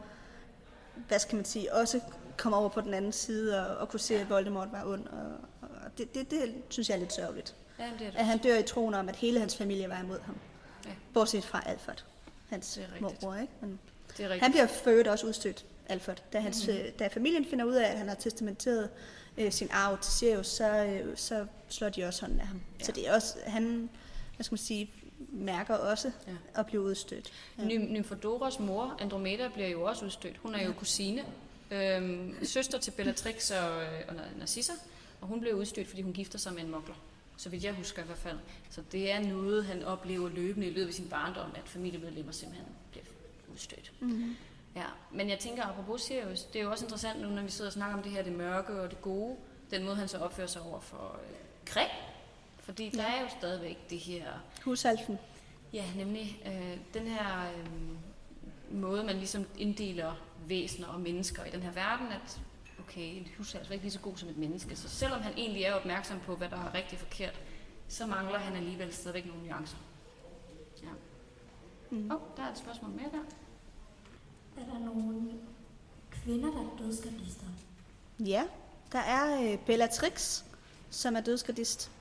hvad 1.08 1.20
skal 1.20 1.36
man 1.36 1.46
sige, 1.46 1.74
også 1.74 2.00
kommer 2.38 2.58
over 2.58 2.70
på 2.70 2.82
den 2.82 2.94
anden 2.94 3.12
side 3.12 3.68
og, 3.68 3.78
og 3.78 3.90
kunne 3.90 4.00
se, 4.00 4.16
at 4.20 4.30
Voldemort 4.30 4.72
var 4.72 4.84
ond. 4.86 5.08
Og, 5.08 5.32
og 5.62 5.98
det, 5.98 6.14
det, 6.16 6.32
det 6.32 6.64
synes 6.70 6.90
jeg 6.90 6.96
er 6.96 7.00
lidt 7.00 7.14
sørgeligt. 7.14 7.56
Ja, 7.80 7.84
det 7.84 8.08
er 8.08 8.12
det. 8.12 8.20
At 8.20 8.26
han 8.26 8.38
dør 8.38 8.58
i 8.58 8.64
troen 8.64 8.94
om, 8.94 9.10
at 9.10 9.16
hele 9.16 9.40
hans 9.40 9.58
familie 9.58 9.90
var 9.90 10.00
imod 10.00 10.20
ham. 10.20 10.36
Ja. 10.86 10.92
Bortset 11.14 11.44
fra 11.46 11.64
Alfred, 11.66 11.96
hans 12.50 12.80
morbror. 13.02 13.36
Ikke? 13.36 13.54
Men 13.62 13.80
Det 14.18 14.20
er 14.26 14.30
rigtigt. 14.30 14.44
han 14.44 14.52
bliver 14.52 14.68
øvrigt 14.88 15.08
også 15.08 15.28
udstødt, 15.28 15.66
Alfred. 15.90 16.16
Da, 16.34 16.40
hans, 16.40 16.68
mm-hmm. 16.68 16.84
da 17.00 17.08
familien 17.08 17.46
finder 17.46 17.66
ud 17.66 17.74
af, 17.74 17.92
at 17.92 17.98
han 17.98 18.08
har 18.08 18.16
testamenteret 18.16 18.90
øh, 19.38 19.52
sin 19.52 19.68
arv 19.72 19.98
til 20.02 20.12
Sirius, 20.12 20.48
så, 20.48 20.86
øh, 20.86 21.18
så 21.18 21.46
slår 21.70 21.90
de 21.90 22.04
også 22.04 22.22
hånden 22.22 22.40
af 22.40 22.48
ham. 22.48 22.62
Ja. 22.80 22.86
Så 22.86 22.92
det 22.92 23.08
er 23.08 23.14
også, 23.16 23.36
han 23.46 23.90
hvad 24.36 24.44
skal 24.44 24.54
man 24.54 24.58
sige, 24.58 24.92
mærker 25.32 25.74
også 25.76 26.12
Ja. 26.28 26.34
at 26.60 26.66
blive 26.66 26.82
udstødt. 26.82 27.32
Ja. 27.58 27.64
Ny- 27.64 27.92
Nymphodoras 27.92 28.60
mor, 28.60 28.98
Andromeda, 29.02 29.48
bliver 29.54 29.70
jo 29.70 29.84
også 29.84 30.06
udstødt. 30.06 30.38
Hun 30.38 30.56
er 30.56 30.66
jo 30.66 30.74
kusine. 30.74 31.24
Øhm, 31.72 32.46
søster 32.46 32.80
til 32.80 32.92
Bellatrix 32.92 33.52
og, 33.52 33.82
øh, 33.84 33.90
og 34.08 34.16
Narcissa. 34.40 34.74
Og 35.22 35.28
hun 35.28 35.40
blev 35.40 35.56
udstødt, 35.56 35.88
fordi 35.88 36.02
hun 36.02 36.14
gifter 36.14 36.40
sig 36.40 36.54
med 36.54 36.62
en 36.64 36.72
mokler. 36.72 36.96
Så 37.38 37.50
vidt 37.50 37.64
jeg 37.64 37.74
husker 37.74 38.04
i 38.04 38.06
hvert 38.06 38.18
fald. 38.18 38.38
Så 38.70 38.82
det 38.92 39.12
er 39.12 39.20
noget, 39.20 39.66
han 39.66 39.84
oplever 39.84 40.30
løbende 40.30 40.68
i 40.68 40.74
løbet 40.74 40.88
af 40.88 40.94
sin 40.94 41.08
barndom, 41.10 41.52
at 41.56 41.62
familiemedlemmer 41.66 42.32
simpelthen 42.32 42.68
bliver 42.92 43.06
udstødt. 43.54 43.92
Mm-hmm. 44.00 44.36
Ja, 44.76 44.86
men 45.12 45.30
jeg 45.30 45.40
tænker, 45.40 45.64
apropos 45.64 46.02
Sirius, 46.02 46.44
det 46.44 46.60
er 46.60 46.64
jo 46.64 46.72
også 46.72 46.86
interessant 46.86 47.22
nu, 47.22 47.30
når 47.30 47.42
vi 47.42 47.50
sidder 47.50 47.70
og 47.70 47.74
snakker 47.74 47.98
om 47.98 48.04
det 48.04 48.12
her, 48.12 48.24
det 48.24 48.34
mørke 48.34 48.82
og 48.82 48.90
det 48.90 49.02
gode, 49.02 49.36
den 49.72 49.84
måde, 49.84 49.96
han 49.96 50.08
så 50.08 50.18
opfører 50.18 50.48
sig 50.48 50.62
over 50.62 50.80
for 50.80 51.20
øh, 51.30 51.36
Kræ. 51.66 51.86
Fordi 52.60 52.90
der 52.90 53.04
Ja. 53.04 53.18
er 53.18 53.22
jo 53.22 53.30
stadigvæk 53.40 53.90
det 53.90 54.00
her 54.00 54.26
Husalfen. 54.64 55.20
Ja, 55.74 55.86
nemlig 55.96 56.42
øh, 56.46 56.78
den 56.94 57.08
her 57.08 57.42
øh, 57.58 58.78
måde, 58.80 59.04
man 59.04 59.16
ligesom 59.16 59.46
inddeler 59.58 60.14
væsener 60.48 60.88
og 60.88 61.00
mennesker 61.02 61.44
i 61.46 61.50
den 61.50 61.62
her 61.62 61.72
verden, 61.72 62.08
at 62.08 62.42
okay, 62.80 63.02
en 63.02 63.28
hus 63.38 63.54
er 63.56 63.60
altså 63.60 63.74
ikke 63.74 63.86
lige 63.86 63.92
så 63.94 64.00
god 64.00 64.18
som 64.18 64.30
et 64.30 64.38
menneske, 64.38 64.76
så 64.76 64.90
selvom 64.90 65.22
han 65.22 65.34
egentlig 65.38 65.64
er 65.64 65.74
opmærksom 65.74 66.20
på, 66.20 66.36
hvad 66.36 66.50
der 66.50 66.58
er 66.58 66.74
rigtig 66.74 67.00
forkert, 67.00 67.42
så 67.88 68.06
mangler 68.06 68.40
han 68.40 68.56
alligevel 68.56 68.94
stadigvæk 68.94 69.26
nogle 69.26 69.48
nuancer. 69.48 69.78
Ja. 70.84 70.90
Mm. 71.90 72.12
Oh, 72.12 72.20
der 72.38 72.44
er 72.44 72.52
et 72.52 72.58
spørgsmål 72.58 72.92
mere 72.92 73.10
der. 73.12 73.24
Er 74.58 74.74
der 74.74 74.80
nogle 74.86 75.22
kvinder, 76.12 76.52
der 76.52 76.60
er 76.60 76.78
dødsgardister? 76.86 77.46
Ja, 78.20 78.44
der 78.92 79.00
er 79.00 79.52
øh, 79.52 79.58
Bellatrix, 79.66 80.42
som 80.90 81.16
er 81.16 81.22
dødsgardist. 81.22 81.92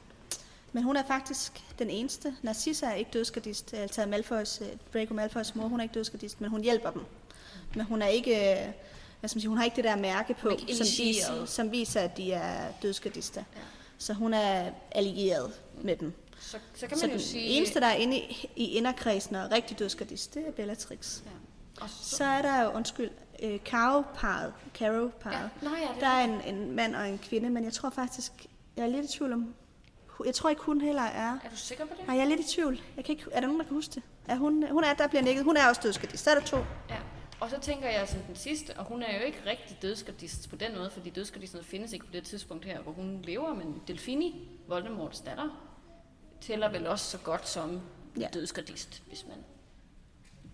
Men 0.73 0.83
hun 0.83 0.97
er 0.97 1.05
faktisk 1.07 1.63
den 1.79 1.91
eneste. 1.91 2.35
Narcissa 2.43 2.87
er 2.87 2.95
ikke 2.95 3.11
dødsgardist. 3.13 3.75
Altså 3.75 4.07
Malfoys, 4.07 4.61
øh, 4.61 4.67
Draco 4.95 5.15
Malfoys 5.15 5.55
mor, 5.55 5.69
hun 5.69 5.81
er 5.81 5.83
ikke 5.83 5.95
dødsgardist, 5.95 6.41
men 6.41 6.51
hun 6.51 6.61
hjælper 6.63 6.91
dem. 6.91 7.03
Men 7.75 7.87
hun 7.87 8.03
er 8.03 8.07
ikke, 8.07 8.31
øh, 8.37 8.73
hvad 9.21 9.29
skal 9.29 9.37
man 9.37 9.41
sige, 9.41 9.49
hun 9.49 9.57
har 9.59 9.65
ikke 9.65 9.77
det 9.77 9.85
der 9.85 9.97
mærke 9.97 10.35
på, 10.35 10.51
som 10.51 10.87
viser, 10.99 11.45
som 11.45 11.73
viser, 11.73 12.01
at 12.01 12.17
de 12.17 12.33
er 12.33 12.73
dødsgardister. 12.83 13.45
Ja. 13.57 13.61
Så 13.99 14.13
hun 14.15 14.35
er 14.35 14.71
allieret 14.91 15.53
med 15.83 15.97
dem. 15.97 16.13
Så, 16.41 16.59
så 16.75 16.87
kan 16.87 16.97
Så 16.99 17.07
man 17.07 17.11
den 17.11 17.19
jo 17.21 17.25
sige... 17.27 17.45
eneste, 17.45 17.81
der 17.81 17.87
er 17.87 17.95
inde 17.95 18.19
i, 18.19 18.51
i 18.57 18.65
inderkredsen 18.65 19.37
og 19.37 19.51
rigtig 19.51 19.79
dødsgardist, 19.79 20.35
det 20.35 20.47
er 20.49 20.53
Bellatrix. 20.53 21.21
Ja. 21.25 21.31
Og 21.83 21.89
så, 21.91 22.17
Så 22.17 22.25
er 22.25 22.43
der 22.43 22.63
jo, 22.63 22.71
undskyld, 22.71 23.11
øh, 23.43 23.59
Caro-paret. 23.65 24.53
Caro-paret. 24.79 25.51
ja, 25.63 25.69
nå 25.69 25.71
ja, 25.77 25.93
det 25.95 26.01
Der 26.01 26.07
er 26.07 26.25
en, 26.25 26.55
en 26.55 26.73
mand 26.77 26.97
og 26.97 27.09
en 27.09 27.19
kvinde, 27.19 27.51
men 27.51 27.65
jeg 27.65 27.73
tror 27.73 27.91
faktisk, 27.91 28.33
jeg 28.77 28.83
er 28.83 28.89
lidt 28.89 29.05
i 29.05 29.19
tvivl 29.19 29.33
om, 29.33 29.55
jeg 30.25 30.35
tror 30.35 30.51
ikke 30.51 30.63
hun 30.63 30.81
heller 30.81 31.03
er. 31.03 31.39
Er 31.45 31.49
du 31.51 31.57
sikker 31.57 31.85
på 31.85 31.95
det? 31.99 32.07
Nej, 32.07 32.17
jeg 32.17 32.25
er 32.25 32.29
lidt 32.29 32.41
i 32.41 32.55
tvivl. 32.55 32.81
Jeg 32.97 33.05
kan 33.05 33.13
ikke, 33.13 33.25
er 33.33 33.41
der 33.41 33.47
nogen, 33.47 33.61
der 33.61 33.67
kan 33.67 33.75
huske 33.75 33.95
det? 33.95 34.03
Er 34.29 34.37
hun, 34.37 34.69
hun 34.71 34.85
er, 34.85 34.95
der 34.95 35.07
bliver 35.09 35.23
nikket. 35.23 35.45
Hun 35.45 35.57
er 35.57 35.69
også 35.69 35.81
dødsgardist. 35.85 36.25
Så 36.25 36.31
er 36.31 36.35
der 36.35 36.43
to. 36.43 36.57
Ja, 36.91 36.97
og 37.41 37.51
så 37.51 37.61
tænker 37.61 37.89
jeg 37.89 38.09
som 38.09 38.21
den 38.21 38.37
sidste, 38.37 38.77
og 38.77 38.85
hun 38.85 39.03
er 39.03 39.19
jo 39.19 39.25
ikke 39.25 39.39
rigtig 39.47 39.79
dødsgardist 39.83 40.51
på 40.51 40.57
den 40.57 40.77
måde, 40.77 40.91
fordi 40.91 41.11
dødsgardisten 41.11 41.65
findes 41.65 41.93
ikke 41.93 42.07
på 42.07 42.13
det 42.13 42.25
tidspunkt 42.25 42.65
her, 42.65 42.81
hvor 42.81 42.93
hun 42.93 43.23
lever, 43.25 43.55
men 43.55 43.83
Delfini, 43.89 44.49
Voldemorts 44.69 45.21
datter, 45.21 45.49
tæller 46.41 46.71
vel 46.71 46.87
også 46.87 47.11
så 47.11 47.19
godt 47.19 47.49
som 47.49 47.81
ja. 48.21 48.29
Dødsgardist, 48.35 49.03
hvis 49.09 49.27
man 49.29 49.37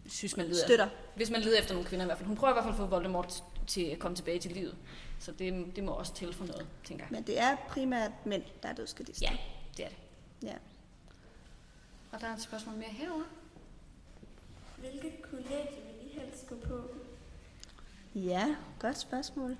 synes, 0.09 0.36
man 0.36 0.47
leder, 0.47 0.64
Støtter. 0.66 0.89
hvis 1.16 1.30
man 1.30 1.40
leder 1.40 1.59
efter 1.59 1.74
nogle 1.74 1.89
kvinder 1.89 2.05
i 2.05 2.09
hvert 2.09 2.18
fald. 2.18 2.26
Hun 2.28 2.36
prøver 2.36 2.52
i 2.52 2.55
hvert 2.55 2.64
fald 2.64 2.74
at 2.74 2.78
få 2.78 2.86
Voldemort 2.86 3.44
til 3.66 3.82
at 3.85 3.98
komme 3.98 4.16
tilbage 4.16 4.39
til 4.39 4.51
livet, 4.51 4.76
så 5.20 5.32
det, 5.32 5.76
det 5.76 5.85
må 5.85 5.93
også 5.93 6.14
tælle 6.14 6.35
for 6.35 6.44
noget, 6.44 6.66
tænker 6.85 7.05
jeg. 7.05 7.12
Men 7.12 7.22
det 7.22 7.39
er 7.39 7.56
primært 7.68 8.10
mænd, 8.26 8.43
der 8.62 8.68
er 8.68 8.72
dødsgardist. 8.74 9.22
Ja, 9.22 9.32
det 9.76 9.85
er 9.85 9.89
det. 9.89 9.97
ja. 10.43 10.55
Og 12.12 12.20
der 12.20 12.26
er 12.26 12.35
et 12.35 12.43
spørgsmål 12.43 12.76
mere 12.76 12.89
herovre. 12.90 13.24
Hvilket 14.76 15.12
kollegie 15.30 15.82
vil 15.86 16.10
I 16.10 16.20
helst 16.20 16.47
gå 16.48 16.55
på? 16.68 16.80
Ja, 18.14 18.56
godt 18.78 18.98
spørgsmål. 18.98 19.56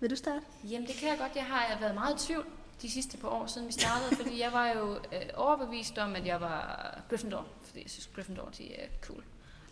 Vil 0.00 0.10
du 0.10 0.16
starte? 0.16 0.42
Jamen 0.64 0.86
det 0.88 0.94
kan 0.96 1.08
jeg 1.08 1.18
godt. 1.18 1.36
Jeg 1.36 1.44
har 1.44 1.78
været 1.80 1.94
meget 1.94 2.22
i 2.22 2.26
tvivl 2.26 2.46
de 2.82 2.90
sidste 2.90 3.18
par 3.18 3.28
år 3.28 3.46
siden 3.46 3.66
vi 3.68 3.72
startede, 3.72 4.16
fordi 4.16 4.40
jeg 4.40 4.52
var 4.52 4.68
jo 4.72 4.94
øh, 4.94 5.22
overbevist 5.34 5.98
om, 5.98 6.16
at 6.16 6.26
jeg 6.26 6.40
var 6.40 7.00
Gryffindor, 7.10 7.46
fordi 7.62 7.82
jeg 7.82 7.90
synes 7.90 8.10
Gryffindor 8.14 8.48
de 8.58 8.74
er 8.74 8.88
cool. 9.02 9.24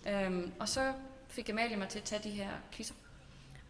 Øhm, 0.09 0.53
og 0.61 0.69
så 0.69 0.93
fik 1.29 1.49
Amalie 1.49 1.77
mig 1.77 1.89
til 1.89 1.99
at 1.99 2.05
tage 2.05 2.23
de 2.23 2.31
her 2.31 2.49
quizzer. 2.73 2.95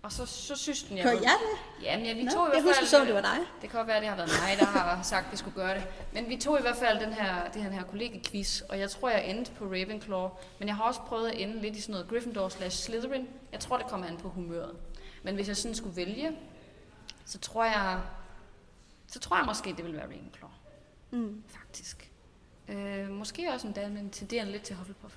Og 0.02 0.12
så, 0.12 0.26
så 0.26 0.56
synes 0.56 0.82
den, 0.82 0.96
jeg... 0.96 1.04
Gør 1.04 1.10
jeg 1.12 1.20
det? 1.20 1.84
Jamen, 1.84 2.06
ja, 2.06 2.12
vi 2.14 2.22
Nå, 2.24 2.30
tog 2.30 2.46
i 2.48 2.50
jeg 2.54 2.62
hvert 2.62 2.62
husker 2.62 2.80
fald... 2.80 2.88
så, 2.88 3.04
det 3.04 3.14
var 3.14 3.20
dig. 3.20 3.38
Det 3.62 3.70
kan 3.70 3.78
godt 3.78 3.86
være, 3.86 3.96
at 3.96 4.02
det 4.02 4.08
har 4.08 4.16
været 4.16 4.30
mig, 4.42 4.58
der 4.58 4.64
har 4.66 5.02
sagt, 5.12 5.26
at 5.26 5.32
vi 5.32 5.36
skulle 5.36 5.54
gøre 5.54 5.74
det. 5.74 5.84
Men 6.12 6.28
vi 6.28 6.36
tog 6.36 6.58
i 6.58 6.62
hvert 6.62 6.76
fald 6.76 7.00
den 7.00 7.12
her, 7.12 7.48
det 7.50 7.62
her, 7.62 7.70
her 7.70 7.82
kollegequiz, 7.82 8.60
og 8.60 8.78
jeg 8.78 8.90
tror, 8.90 9.10
jeg 9.10 9.30
endte 9.30 9.52
på 9.52 9.64
Ravenclaw. 9.64 10.28
Men 10.58 10.68
jeg 10.68 10.76
har 10.76 10.84
også 10.84 11.00
prøvet 11.00 11.28
at 11.28 11.38
ende 11.40 11.60
lidt 11.60 11.76
i 11.76 11.80
sådan 11.80 11.92
noget 11.92 12.08
Gryffindor 12.08 12.48
slash 12.48 12.78
Slytherin. 12.84 13.28
Jeg 13.52 13.60
tror, 13.60 13.76
det 13.78 13.86
kommer 13.86 14.06
an 14.06 14.16
på 14.16 14.28
humøret. 14.28 14.76
Men 15.22 15.34
hvis 15.34 15.48
jeg 15.48 15.56
sådan 15.56 15.74
skulle 15.74 15.96
vælge, 15.96 16.38
så 17.24 17.38
tror 17.38 17.64
jeg, 17.64 18.00
så 19.06 19.18
tror 19.18 19.36
jeg 19.36 19.46
måske, 19.46 19.74
det 19.76 19.84
vil 19.84 19.92
være 19.94 20.02
Ravenclaw, 20.04 20.50
Mm. 21.10 21.42
faktisk. 21.48 22.10
Øh, 22.68 23.10
måske 23.10 23.50
også 23.52 23.66
endda, 23.66 23.88
men 23.88 24.10
tenderende 24.10 24.52
lidt 24.52 24.62
til 24.62 24.76
Hufflepuff. 24.76 25.14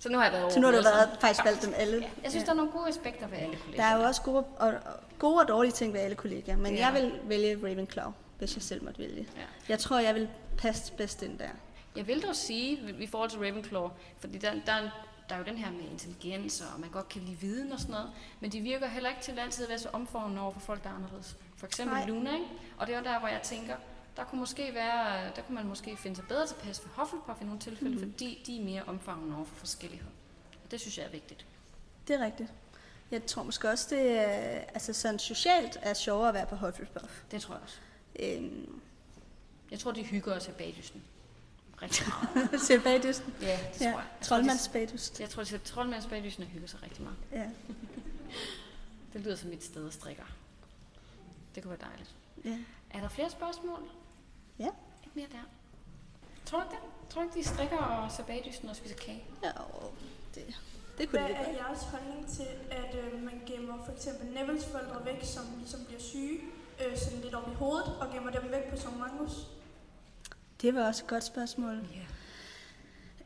Så 0.00 0.08
nu 0.08 0.18
har 0.18 0.24
jeg 0.24 0.32
været 0.32 0.44
over. 0.44 0.52
Så 0.52 0.60
nu 0.60 0.66
har 0.66 0.72
du 0.76 0.82
været, 0.82 0.94
sammen. 0.94 1.20
faktisk 1.20 1.44
valgt 1.44 1.62
dem 1.62 1.72
alle. 1.76 1.96
Ja, 1.96 2.08
jeg 2.22 2.30
synes, 2.30 2.44
der 2.44 2.50
er 2.50 2.56
nogle 2.56 2.72
gode 2.72 2.88
aspekter 2.88 3.28
ved 3.28 3.38
alle 3.38 3.52
Der 3.52 3.58
kolleger. 3.64 3.84
er 3.84 3.96
jo 3.96 4.02
også 4.02 4.22
gode 4.22 4.36
og, 4.36 4.68
og, 4.68 4.74
gode 5.18 5.40
og 5.40 5.48
dårlige 5.48 5.72
ting 5.72 5.92
ved 5.92 6.00
alle 6.00 6.16
kollegaer, 6.16 6.56
men 6.56 6.74
er 6.74 6.78
jeg 6.78 6.92
der. 6.94 7.00
vil 7.00 7.12
vælge 7.24 7.56
Ravenclaw, 7.62 8.12
hvis 8.38 8.54
jeg 8.54 8.62
selv 8.62 8.84
måtte 8.84 8.98
vælge. 8.98 9.28
Ja. 9.36 9.42
Jeg 9.68 9.78
tror, 9.78 9.98
jeg 9.98 10.14
vil 10.14 10.28
passe 10.58 10.92
bedst 10.92 11.22
ind 11.22 11.38
der. 11.38 11.48
Jeg 11.96 12.06
vil 12.06 12.22
dog 12.22 12.36
sige, 12.36 12.94
i 12.98 13.06
forhold 13.06 13.30
til 13.30 13.38
Ravenclaw, 13.38 13.88
fordi 14.18 14.38
der, 14.38 14.52
der, 14.66 14.72
er 14.72 14.90
der 15.28 15.34
er 15.34 15.38
jo 15.38 15.44
den 15.44 15.56
her 15.56 15.70
med 15.70 15.84
intelligens, 15.92 16.60
og 16.60 16.80
man 16.80 16.90
godt 16.90 17.08
kan 17.08 17.22
lide 17.22 17.36
viden 17.36 17.72
og 17.72 17.78
sådan 17.80 17.92
noget, 17.92 18.10
men 18.40 18.52
de 18.52 18.60
virker 18.60 18.86
heller 18.86 19.10
ikke 19.10 19.22
til 19.22 19.38
altid 19.38 19.64
at 19.64 19.68
være 19.70 19.78
så 19.78 19.88
omformende 19.92 20.42
over 20.42 20.52
for 20.52 20.60
folk, 20.60 20.82
der 20.84 20.90
er 20.90 20.94
anderledes. 20.94 21.36
For 21.56 21.66
eksempel 21.66 21.96
Nej. 21.96 22.06
Luna, 22.08 22.32
ikke? 22.34 22.44
Og 22.78 22.86
det 22.86 22.94
er 22.94 22.98
jo 22.98 23.04
der, 23.04 23.18
hvor 23.18 23.28
jeg 23.28 23.40
tænker, 23.42 23.74
Der 24.20 24.26
kunne 24.26 24.38
måske 24.38 24.74
være, 24.74 25.30
der 25.36 25.42
kunne 25.42 25.54
man 25.54 25.66
måske 25.66 25.96
finde 25.96 26.16
sig 26.16 26.24
bedre 26.28 26.46
tilpas 26.46 26.80
for 26.80 26.88
Hufflepuff 26.88 27.40
i 27.40 27.44
nogle 27.44 27.60
tilfælde, 27.60 27.94
Mhm. 27.94 28.04
mm. 28.04 28.12
fordi 28.12 28.42
de 28.46 28.60
er 28.60 28.64
mere 28.64 28.82
omfavnende 28.84 29.36
over 29.36 29.44
for 29.44 29.54
forskellighed. 29.54 30.06
Og 30.64 30.70
det 30.70 30.80
synes 30.80 30.98
jeg 30.98 31.06
er 31.06 31.10
vigtigt. 31.10 31.46
Det 32.08 32.16
er 32.20 32.24
rigtigt. 32.24 32.52
Jeg 33.10 33.26
tror 33.26 33.42
måske 33.42 33.68
også, 33.70 33.94
det 33.94 34.10
er, 34.18 34.24
altså 34.74 34.92
sådan 34.92 35.18
socialt 35.18 35.78
er 35.82 35.94
sjovere 35.94 36.28
at 36.28 36.34
være 36.34 36.46
på 36.46 36.56
Hufflepuff. 36.56 37.22
Det 37.30 37.42
tror 37.42 37.54
jeg 37.54 37.62
også. 37.62 37.78
Øhm, 38.18 38.80
Jeg 39.70 39.78
tror, 39.78 39.92
de 39.92 40.02
hygger 40.02 40.34
os 40.36 40.48
i 40.48 40.50
bagdysten. 40.50 41.02
Rigtig 41.82 42.06
meget. 42.08 42.60
se 42.66 42.78
bagdysten. 42.80 43.34
ja, 43.42 43.46
det 43.72 43.76
tror 43.78 43.84
Ja, 43.86 43.90
jeg. 43.90 43.94
jeg. 43.96 44.04
troldmandsbagdyst. 44.26 45.20
Jeg 45.20 45.30
tror, 45.30 45.42
de 45.44 45.58
troldmands 45.58 46.06
bagdysten 46.06 46.44
hygger 46.44 46.68
sig 46.68 46.82
rigtig 46.82 47.02
meget. 47.02 47.16
Ja. 47.32 47.48
Det 49.12 49.20
lyder 49.20 49.36
som 49.36 49.52
et 49.52 49.64
sted 49.64 49.86
at 49.86 49.92
strikker. 49.92 50.24
Det 51.54 51.62
kunne 51.62 51.70
være 51.78 51.88
dejligt. 51.90 52.14
ja. 52.44 52.58
Er 52.94 53.00
der 53.00 53.08
flere 53.08 53.30
spørgsmål? 53.30 53.88
Ja. 54.60 54.70
Ikke 55.04 55.14
mere 55.14 55.26
der. 55.32 55.44
Tror 56.46 56.58
du 56.58 56.64
ikke 56.64 56.76
det? 56.76 57.10
Tror 57.10 57.22
du 57.22 57.28
ikke, 57.28 57.38
de 57.40 57.44
strikker 57.54 57.78
og 57.78 58.12
ser 58.12 58.22
bagdysten 58.22 58.68
og 58.68 58.76
spiser 58.76 58.96
kage? 58.96 59.24
ja 59.42 59.48
det, 60.34 60.44
det 60.98 61.08
kunne 61.08 61.18
Hvad 61.20 61.28
det 61.28 61.36
er 61.36 61.44
godt. 61.44 61.56
jeres 61.56 61.82
holdning 61.82 62.28
til, 62.28 62.48
at 62.70 62.94
øh, 63.04 63.22
man 63.22 63.42
gemmer 63.46 63.84
for 63.84 63.92
eksempel 63.92 64.26
Nevils 64.26 64.64
forældre 64.64 65.04
væk, 65.04 65.24
som 65.24 65.42
ligesom 65.58 65.80
bliver 65.84 66.00
syge, 66.00 66.38
øh, 66.86 66.98
sådan 66.98 67.20
lidt 67.20 67.34
op 67.34 67.48
i 67.52 67.54
hovedet, 67.54 67.86
og 68.00 68.12
gemmer 68.14 68.30
dem 68.30 68.50
væk 68.50 68.70
på 68.70 68.76
Song 68.76 68.98
Mangus? 68.98 69.46
Det 70.62 70.74
var 70.74 70.86
også 70.86 71.04
et 71.04 71.08
godt 71.08 71.24
spørgsmål. 71.24 71.74
Ja. 71.94 72.06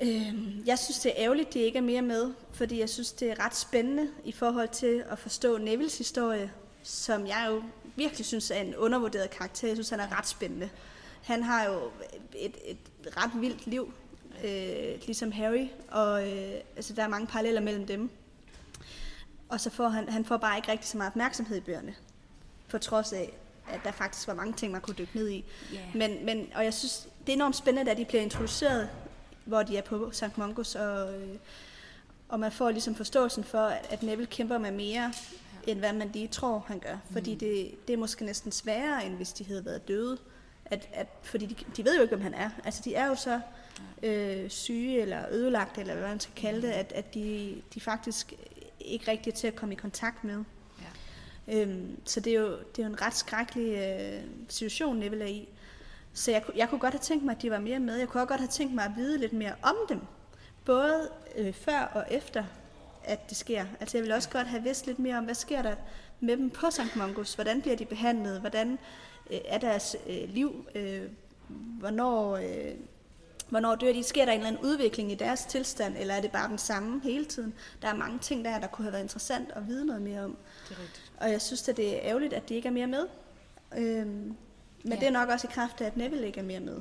Øhm, 0.00 0.62
jeg 0.66 0.78
synes, 0.78 0.98
det 0.98 1.10
er 1.10 1.14
ærgerligt, 1.24 1.48
at 1.48 1.54
de 1.54 1.58
ikke 1.58 1.78
er 1.78 1.82
mere 1.82 2.02
med, 2.02 2.32
fordi 2.52 2.80
jeg 2.80 2.88
synes, 2.90 3.12
det 3.12 3.30
er 3.30 3.44
ret 3.44 3.56
spændende 3.56 4.10
i 4.24 4.32
forhold 4.32 4.68
til 4.68 5.04
at 5.08 5.18
forstå 5.18 5.58
Nevils 5.58 5.98
historie, 5.98 6.52
som 6.82 7.26
jeg 7.26 7.46
jo 7.50 7.62
virkelig 7.96 8.26
synes 8.26 8.50
er 8.50 8.60
en 8.60 8.76
undervurderet 8.76 9.30
karakter. 9.30 9.68
Jeg 9.68 9.76
synes, 9.76 9.90
han 9.90 10.00
er 10.00 10.18
ret 10.18 10.26
spændende. 10.26 10.70
Han 11.24 11.42
har 11.42 11.64
jo 11.64 11.90
et, 12.36 12.56
et 12.64 12.76
ret 13.16 13.40
vildt 13.40 13.66
liv, 13.66 13.94
øh, 14.44 15.00
ligesom 15.06 15.32
Harry, 15.32 15.66
og 15.90 16.28
øh, 16.32 16.54
altså, 16.76 16.92
der 16.94 17.02
er 17.02 17.08
mange 17.08 17.26
paralleller 17.26 17.60
mellem 17.60 17.86
dem. 17.86 18.10
Og 19.48 19.60
så 19.60 19.70
får 19.70 19.88
han, 19.88 20.08
han 20.08 20.24
får 20.24 20.36
bare 20.36 20.56
ikke 20.56 20.72
rigtig 20.72 20.88
så 20.88 20.96
meget 20.96 21.10
opmærksomhed 21.10 21.56
i 21.56 21.60
bøgerne, 21.60 21.94
på 22.68 22.78
trods 22.78 23.12
af, 23.12 23.32
at 23.70 23.80
der 23.84 23.92
faktisk 23.92 24.28
var 24.28 24.34
mange 24.34 24.52
ting, 24.52 24.72
man 24.72 24.80
kunne 24.80 24.94
dykke 24.98 25.16
ned 25.16 25.28
i. 25.28 25.44
Yeah. 25.74 25.96
Men, 25.96 26.24
men, 26.26 26.46
og 26.54 26.64
jeg 26.64 26.74
synes, 26.74 27.08
det 27.26 27.28
er 27.32 27.36
enormt 27.36 27.56
spændende, 27.56 27.90
at 27.90 27.96
de 27.96 28.04
bliver 28.04 28.22
introduceret, 28.22 28.88
hvor 29.44 29.62
de 29.62 29.76
er 29.76 29.82
på 29.82 30.10
St. 30.12 30.38
Mungus, 30.38 30.74
og, 30.74 31.14
øh, 31.14 31.28
og 32.28 32.40
man 32.40 32.52
får 32.52 32.70
ligesom 32.70 32.94
forståelsen 32.94 33.44
for, 33.44 33.58
at, 33.66 33.86
at 33.90 34.02
Neville 34.02 34.26
kæmper 34.26 34.58
med 34.58 34.70
mere, 34.70 35.12
end 35.66 35.78
hvad 35.78 35.92
man 35.92 36.10
lige 36.12 36.28
tror, 36.28 36.64
han 36.66 36.78
gør. 36.78 36.96
Fordi 37.12 37.32
Mm. 37.32 37.38
det, 37.38 37.74
det 37.88 37.92
er 37.92 37.96
måske 37.96 38.24
næsten 38.24 38.52
sværere, 38.52 39.06
end 39.06 39.14
hvis 39.14 39.32
de 39.32 39.44
havde 39.44 39.64
været 39.64 39.88
døde. 39.88 40.18
At, 40.74 40.88
at, 40.92 41.06
fordi 41.22 41.46
de, 41.46 41.54
de 41.76 41.84
ved 41.84 41.96
jo 41.96 42.02
ikke, 42.02 42.14
hvem 42.16 42.22
han 42.24 42.34
er. 42.34 42.50
Altså, 42.64 42.82
de 42.84 42.94
er 42.94 43.06
jo 43.06 43.14
så 43.14 43.40
øh, 44.02 44.50
syge 44.50 45.00
eller 45.00 45.18
ødelagte, 45.30 45.80
eller 45.80 45.94
hvad 45.94 46.08
man 46.08 46.20
skal 46.20 46.34
kalde 46.34 46.62
det, 46.66 46.72
at, 46.72 46.92
at 46.92 47.14
de, 47.14 47.54
de 47.74 47.80
faktisk 47.80 48.32
ikke 48.80 49.10
rigtig 49.10 49.30
er 49.30 49.34
til 49.34 49.46
at 49.46 49.56
komme 49.56 49.74
i 49.74 49.76
kontakt 49.76 50.24
med. 50.24 50.44
Ja. 51.48 51.60
Øhm, 51.62 51.96
så 52.04 52.20
det 52.20 52.34
er, 52.34 52.40
jo, 52.40 52.50
det 52.50 52.78
er 52.82 52.86
jo 52.86 52.92
en 52.92 53.02
ret 53.02 53.14
skrækkelig 53.16 53.72
øh, 53.78 54.22
situation, 54.48 54.96
Neville 54.98 55.24
er 55.24 55.28
i. 55.28 55.48
Så 56.12 56.30
jeg, 56.30 56.42
kunne- 56.42 56.56
jeg 56.56 56.68
kunne 56.68 56.80
godt 56.80 56.94
have 56.94 57.00
tænkt 57.00 57.24
mig, 57.24 57.36
at 57.36 57.42
de 57.42 57.50
var 57.50 57.58
mere 57.58 57.78
med. 57.78 57.96
Jeg 57.96 58.08
kunne 58.08 58.20
også 58.22 58.28
godt 58.28 58.40
have 58.40 58.48
tænkt 58.48 58.74
mig 58.74 58.84
at 58.84 58.90
vide 58.96 59.18
lidt 59.18 59.32
mere 59.32 59.54
om 59.62 59.76
dem. 59.88 60.00
Både 60.64 61.08
øh, 61.36 61.52
før 61.52 61.80
og 61.94 62.04
efter, 62.10 62.44
at 63.04 63.28
det 63.28 63.36
sker. 63.36 63.64
Altså 63.80 63.96
jeg 63.96 64.02
ville 64.02 64.14
også 64.14 64.28
godt 64.30 64.46
have 64.46 64.62
vidst 64.62 64.86
lidt 64.86 64.98
mere 64.98 65.18
om, 65.18 65.24
hvad 65.24 65.34
sker 65.34 65.62
der 65.62 65.74
med 66.20 66.36
dem 66.36 66.50
på 66.50 66.70
St. 66.70 66.96
Mungus? 66.96 67.34
Hvordan 67.34 67.60
bliver 67.62 67.76
de 67.76 67.84
behandlet? 67.84 68.40
Hvordan 68.40 68.78
øh, 69.30 69.38
er 69.44 69.58
deres 69.58 69.96
øh, 70.08 70.28
liv? 70.28 70.66
Øh, 70.74 71.02
hvornår, 71.48 72.36
øh, 72.36 72.74
hvornår 73.48 73.74
dør 73.74 73.92
de? 73.92 74.02
Sker 74.02 74.24
der 74.24 74.32
en 74.32 74.38
eller 74.38 74.48
anden 74.48 74.64
udvikling 74.64 75.12
i 75.12 75.14
deres 75.14 75.44
tilstand, 75.44 75.96
eller 75.98 76.14
er 76.14 76.20
det 76.20 76.32
bare 76.32 76.48
den 76.48 76.58
samme 76.58 77.00
hele 77.04 77.24
tiden? 77.24 77.54
Der 77.82 77.88
er 77.88 77.94
mange 77.94 78.18
ting 78.18 78.44
der, 78.44 78.58
der 78.60 78.66
kunne 78.66 78.84
have 78.84 78.92
været 78.92 79.02
interessant 79.02 79.48
at 79.56 79.66
vide 79.68 79.86
noget 79.86 80.02
mere 80.02 80.24
om. 80.24 80.36
Det 80.68 80.76
er 80.76 80.80
rigtigt. 80.82 81.12
Og 81.20 81.30
jeg 81.30 81.42
synes, 81.42 81.68
at 81.68 81.76
det 81.76 81.94
er 81.96 82.00
ærgerligt, 82.02 82.32
at 82.32 82.48
de 82.48 82.54
ikke 82.54 82.68
er 82.68 82.72
mere 82.72 82.86
med. 82.86 83.06
Øhm, 83.78 84.06
men 84.06 84.36
Ja. 84.92 84.94
det 84.94 85.06
er 85.06 85.10
nok 85.10 85.28
også 85.28 85.46
i 85.46 85.50
kraft 85.54 85.80
af, 85.80 85.86
at 85.86 85.96
Neville 85.96 86.26
ikke 86.26 86.40
er 86.40 86.44
mere 86.44 86.60
med. 86.60 86.78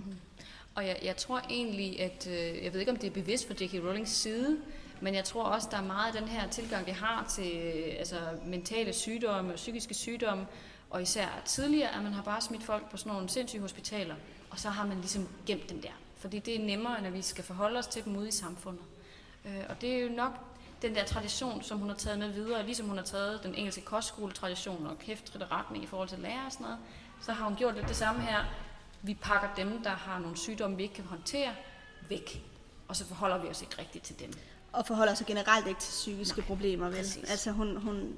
Og 0.75 0.87
jeg, 0.87 0.99
jeg 1.03 1.17
tror 1.17 1.41
egentlig, 1.49 1.99
at 2.01 2.27
øh, 2.31 2.63
jeg 2.63 2.73
ved 2.73 2.79
ikke, 2.79 2.91
om 2.91 2.97
det 2.97 3.07
er 3.07 3.11
bevidst 3.11 3.47
fra 3.47 3.53
J.K. 3.61 3.73
Rowlings 3.73 4.11
side, 4.11 4.57
men 5.01 5.15
jeg 5.15 5.23
tror 5.23 5.43
også, 5.43 5.67
der 5.71 5.77
er 5.77 5.83
meget 5.83 6.15
af 6.15 6.21
den 6.21 6.29
her 6.29 6.49
tilgang, 6.49 6.85
de 6.87 6.91
har 6.91 7.25
til 7.35 7.51
øh, 7.57 7.95
altså, 7.99 8.15
mentale 8.45 8.93
sygdomme 8.93 9.51
og 9.51 9.55
psykiske 9.55 9.93
sygdomme, 9.93 10.45
og 10.93 11.01
især 11.01 11.27
tidligere, 11.45 11.95
at 11.95 12.03
man 12.03 12.13
har 12.13 12.23
bare 12.23 12.41
smidt 12.41 12.63
folk 12.63 12.89
på 12.89 12.97
sådan 12.97 13.13
nogle 13.13 13.29
sindssyge 13.29 13.61
hospitaler, 13.61 14.15
og 14.49 14.59
så 14.59 14.69
har 14.69 14.87
man 14.87 14.97
ligesom 14.97 15.27
gemt 15.45 15.69
dem 15.69 15.81
der. 15.81 15.91
Fordi 16.17 16.39
det 16.39 16.55
er 16.55 16.65
nemmere, 16.65 17.01
når 17.01 17.09
vi 17.09 17.21
skal 17.21 17.43
forholde 17.43 17.79
os 17.79 17.87
til 17.87 18.05
dem 18.05 18.15
ude 18.15 18.27
i 18.27 18.31
samfundet. 18.31 18.83
Øh, 19.45 19.63
og 19.69 19.81
det 19.81 19.93
er 19.93 19.99
jo 19.99 20.09
nok 20.09 20.31
den 20.81 20.95
der 20.95 21.05
tradition, 21.05 21.63
som 21.63 21.77
hun 21.77 21.89
har 21.89 21.95
taget 21.95 22.19
med 22.19 22.29
videre, 22.29 22.65
ligesom 22.65 22.87
hun 22.87 22.97
har 22.97 23.03
taget 23.03 23.43
den 23.43 23.55
engelske 23.55 23.81
kostskoletradition 23.81 24.87
og 24.87 24.99
kæftrit 24.99 25.51
retning 25.51 25.83
i 25.83 25.87
forhold 25.87 26.09
til 26.09 26.19
lærer 26.19 26.45
og 26.45 26.51
sådan 26.51 26.63
noget, 26.63 26.79
så 27.21 27.31
har 27.31 27.45
hun 27.45 27.55
gjort 27.55 27.75
lidt 27.75 27.87
det 27.87 27.95
samme 27.95 28.21
her. 28.21 28.43
Vi 29.01 29.13
pakker 29.13 29.49
dem, 29.55 29.83
der 29.83 29.89
har 29.89 30.19
nogle 30.19 30.37
sygdomme, 30.37 30.77
vi 30.77 30.83
ikke 30.83 30.95
kan 30.95 31.05
håndtere, 31.05 31.51
væk. 32.09 32.43
Og 32.87 32.95
så 32.95 33.05
forholder 33.05 33.37
vi 33.37 33.47
os 33.47 33.61
ikke 33.61 33.75
rigtigt 33.79 34.03
til 34.03 34.19
dem. 34.19 34.33
Og 34.71 34.85
forholder 34.85 35.13
sig 35.13 35.27
generelt 35.27 35.67
ikke 35.67 35.79
til 35.79 35.91
psykiske 35.91 36.37
Nej, 36.37 36.47
problemer. 36.47 36.85
Vel? 36.85 36.97
præcis. 36.97 37.29
Altså 37.29 37.51
hun, 37.51 37.77
hun, 37.77 38.15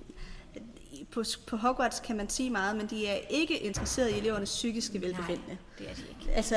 på, 1.12 1.24
på 1.48 1.58
Hogwarts 1.58 2.00
kan 2.00 2.16
man 2.18 2.30
sige 2.30 2.50
meget, 2.50 2.76
men 2.76 2.88
de 2.88 3.08
er 3.08 3.18
ikke 3.30 3.58
interesseret 3.58 4.10
i 4.12 4.18
elevernes 4.18 4.50
psykiske 4.50 5.02
velbefindende. 5.02 5.58
det 5.80 5.90
er 5.90 5.94
de 5.96 6.02
ikke. 6.02 6.32
Altså, 6.36 6.56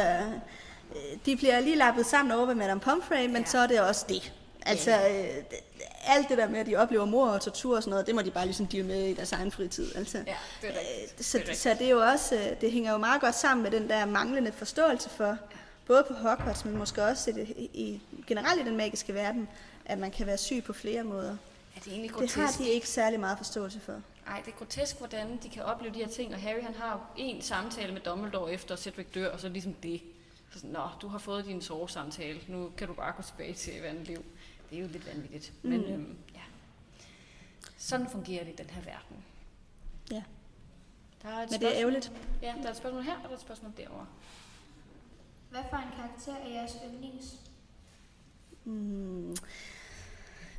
øh, 0.95 1.19
de 1.27 1.37
bliver 1.37 1.61
lige 1.61 1.77
lappet 1.77 2.07
sammen 2.07 2.33
over 2.33 2.47
ved 2.47 2.55
Madame 2.55 2.81
Pomfrey, 2.81 3.27
men 3.27 3.33
Ja. 3.33 3.39
ja. 3.39 3.45
så 3.47 3.59
er 3.59 3.67
det 3.67 3.81
også 3.81 4.05
det. 4.09 4.33
Altså, 4.67 4.91
øh, 4.91 5.15
det- 5.15 5.45
alt 6.07 6.29
det 6.29 6.39
der 6.39 6.49
med, 6.49 6.61
at 6.61 6.67
de 6.67 6.77
oplever 6.77 7.05
mor 7.05 7.29
og 7.29 7.41
tortur 7.41 7.77
og 7.77 7.83
sådan 7.83 7.91
noget, 7.91 8.07
det 8.07 8.15
må 8.15 8.23
de 8.23 8.31
bare 8.31 8.45
ligesom 8.45 8.67
deal 8.67 8.85
med 8.85 9.05
i 9.09 9.15
deres 9.15 9.33
egen 9.33 9.51
fritid. 9.53 9.97
Altså. 9.97 10.19
Ja, 10.19 10.35
det 10.63 10.69
er 10.71 10.73
rigtigt. 10.81 11.19
Øh, 11.19 11.25
Så, 11.25 11.39
Det 11.39 11.49
er 11.49 11.55
så 11.55 11.77
det 11.79 11.87
er 11.87 11.91
jo 11.91 12.01
også, 12.01 12.35
øh, 12.35 12.61
det 12.61 12.73
hænger 12.73 12.93
jo 12.93 12.99
meget 12.99 13.21
godt 13.21 13.35
sammen 13.35 13.63
med 13.63 13.71
den 13.71 13.89
der 13.89 14.07
manglende 14.07 14.53
forståelse 14.53 15.11
for, 15.11 15.37
både 15.87 16.05
på 16.09 16.15
Hogwarts, 16.15 16.65
men 16.65 16.77
måske 16.79 17.05
også 17.05 17.31
i, 17.31 17.33
det, 17.33 17.49
i 17.59 18.01
generelt 18.27 18.61
i 18.61 18.65
den 18.65 18.77
magiske 18.77 19.15
verden, 19.15 19.49
at 19.85 19.99
man 19.99 20.11
kan 20.11 20.27
være 20.27 20.39
syg 20.39 20.63
på 20.67 20.73
flere 20.73 21.05
måder. 21.05 21.31
Er 21.77 21.81
det 21.85 21.87
egentlig 21.93 22.09
Det 22.11 22.17
grotesk? 22.17 22.37
har 22.37 22.55
de 22.65 22.69
ikke 22.69 22.89
særlig 22.89 23.21
meget 23.21 23.39
forståelse 23.39 23.81
for. 23.81 23.95
Ej, 24.29 24.43
det 24.47 24.53
er 24.53 24.57
grotesk, 24.57 24.99
hvordan 24.99 25.37
de 25.43 25.49
kan 25.49 25.63
opleve 25.63 25.95
de 25.95 25.99
her 25.99 26.09
ting, 26.09 26.35
og 26.35 26.41
Harry 26.41 26.63
han 26.63 26.75
har 26.75 27.11
en 27.17 27.43
samtale 27.43 27.93
med 27.93 28.01
Dumbledore 28.01 28.53
efter 28.53 28.77
Cedric 28.77 29.07
dør, 29.15 29.31
og 29.33 29.41
så 29.41 29.49
ligesom 29.49 29.75
det. 29.75 30.01
Så 30.53 30.59
sådan, 30.59 30.71
Nå, 30.71 30.89
du 31.03 31.09
har 31.09 31.19
fået 31.19 31.45
din 31.45 31.63
sovesamtale, 31.63 32.41
nu 32.49 32.73
kan 32.77 32.89
du 32.89 32.95
bare 32.95 33.13
gå 33.13 33.23
tilbage 33.23 33.55
til 33.55 33.79
et 33.79 33.83
andet 33.85 34.07
liv. 34.07 34.25
Det 34.71 34.79
er 34.79 34.83
jo 34.83 34.89
lidt 34.89 35.07
vanvittigt. 35.07 35.53
Mm. 35.63 35.71
Men 35.71 35.81
Mm. 35.81 35.93
øhm, 35.93 36.17
ja, 36.35 36.41
sådan 37.79 38.11
fungerer 38.11 38.45
det 38.45 38.53
i 38.53 38.57
den 38.57 38.71
her 38.71 38.83
verden. 38.83 39.25
Ja. 40.11 40.23
Der 41.23 41.29
er 41.29 41.43
et 41.43 41.51
Men 41.51 41.61
det 41.61 41.69
er 41.69 41.79
ærgerligt. 41.81 42.13
Ja, 42.43 42.55
der 42.63 42.67
er 42.67 42.71
et 42.71 42.77
spørgsmål 42.77 43.03
her, 43.03 43.17
og 43.17 43.23
der 43.23 43.29
er 43.29 43.35
et 43.35 43.41
spørgsmål 43.41 43.73
derovre. 43.77 44.07
Hvad 45.51 45.61
for 45.71 45.77
en 45.77 45.89
karakter 45.97 46.35
er 46.45 46.49
jeres 46.49 46.73
yndlings? 46.85 47.27
Mm. 48.65 49.37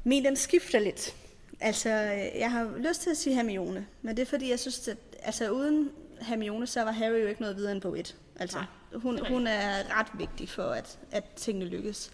Min, 0.04 0.26
den 0.26 0.36
skifter 0.36 0.80
lidt. 0.80 1.16
Altså, 1.60 1.90
øh, 1.90 2.40
jeg 2.40 2.52
har 2.52 2.72
lyst 2.78 3.02
til 3.02 3.10
at 3.10 3.18
sige 3.18 3.36
Hermione, 3.36 3.88
men 4.02 4.18
det 4.18 4.22
er 4.22 4.26
fordi, 4.26 4.50
jeg 4.50 4.60
synes, 4.60 4.88
at 4.88 4.98
altså, 5.24 5.52
uden 5.52 5.92
Hermione, 6.22 6.68
så 6.68 6.84
var 6.84 6.92
Harry 6.92 7.22
jo 7.22 7.28
ikke 7.28 7.42
noget 7.42 7.56
videre 7.56 7.72
end 7.72 7.82
bog 7.82 8.00
1. 8.00 8.16
Altså, 8.36 8.58
Nej, 8.58 9.00
hun, 9.00 9.20
er 9.20 9.30
hun 9.30 9.48
er 9.48 10.00
ret 10.00 10.08
vigtig 10.14 10.50
for, 10.50 10.64
at, 10.64 11.00
at 11.12 11.24
tingene 11.36 11.66
lykkes. 11.66 12.12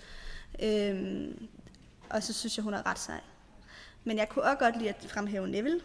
Øhm, 0.64 1.48
og 2.10 2.24
så 2.24 2.34
synes 2.34 2.58
jeg, 2.58 2.64
hun 2.64 2.74
er 2.74 2.86
ret 2.86 3.00
sej. 3.00 3.22
Men 4.04 4.18
jeg 4.18 4.30
kunne 4.30 4.46
også 4.46 4.58
godt 4.58 4.78
lide 4.78 4.90
at 4.90 5.06
fremhæve 5.10 5.48
Neville, 5.48 5.80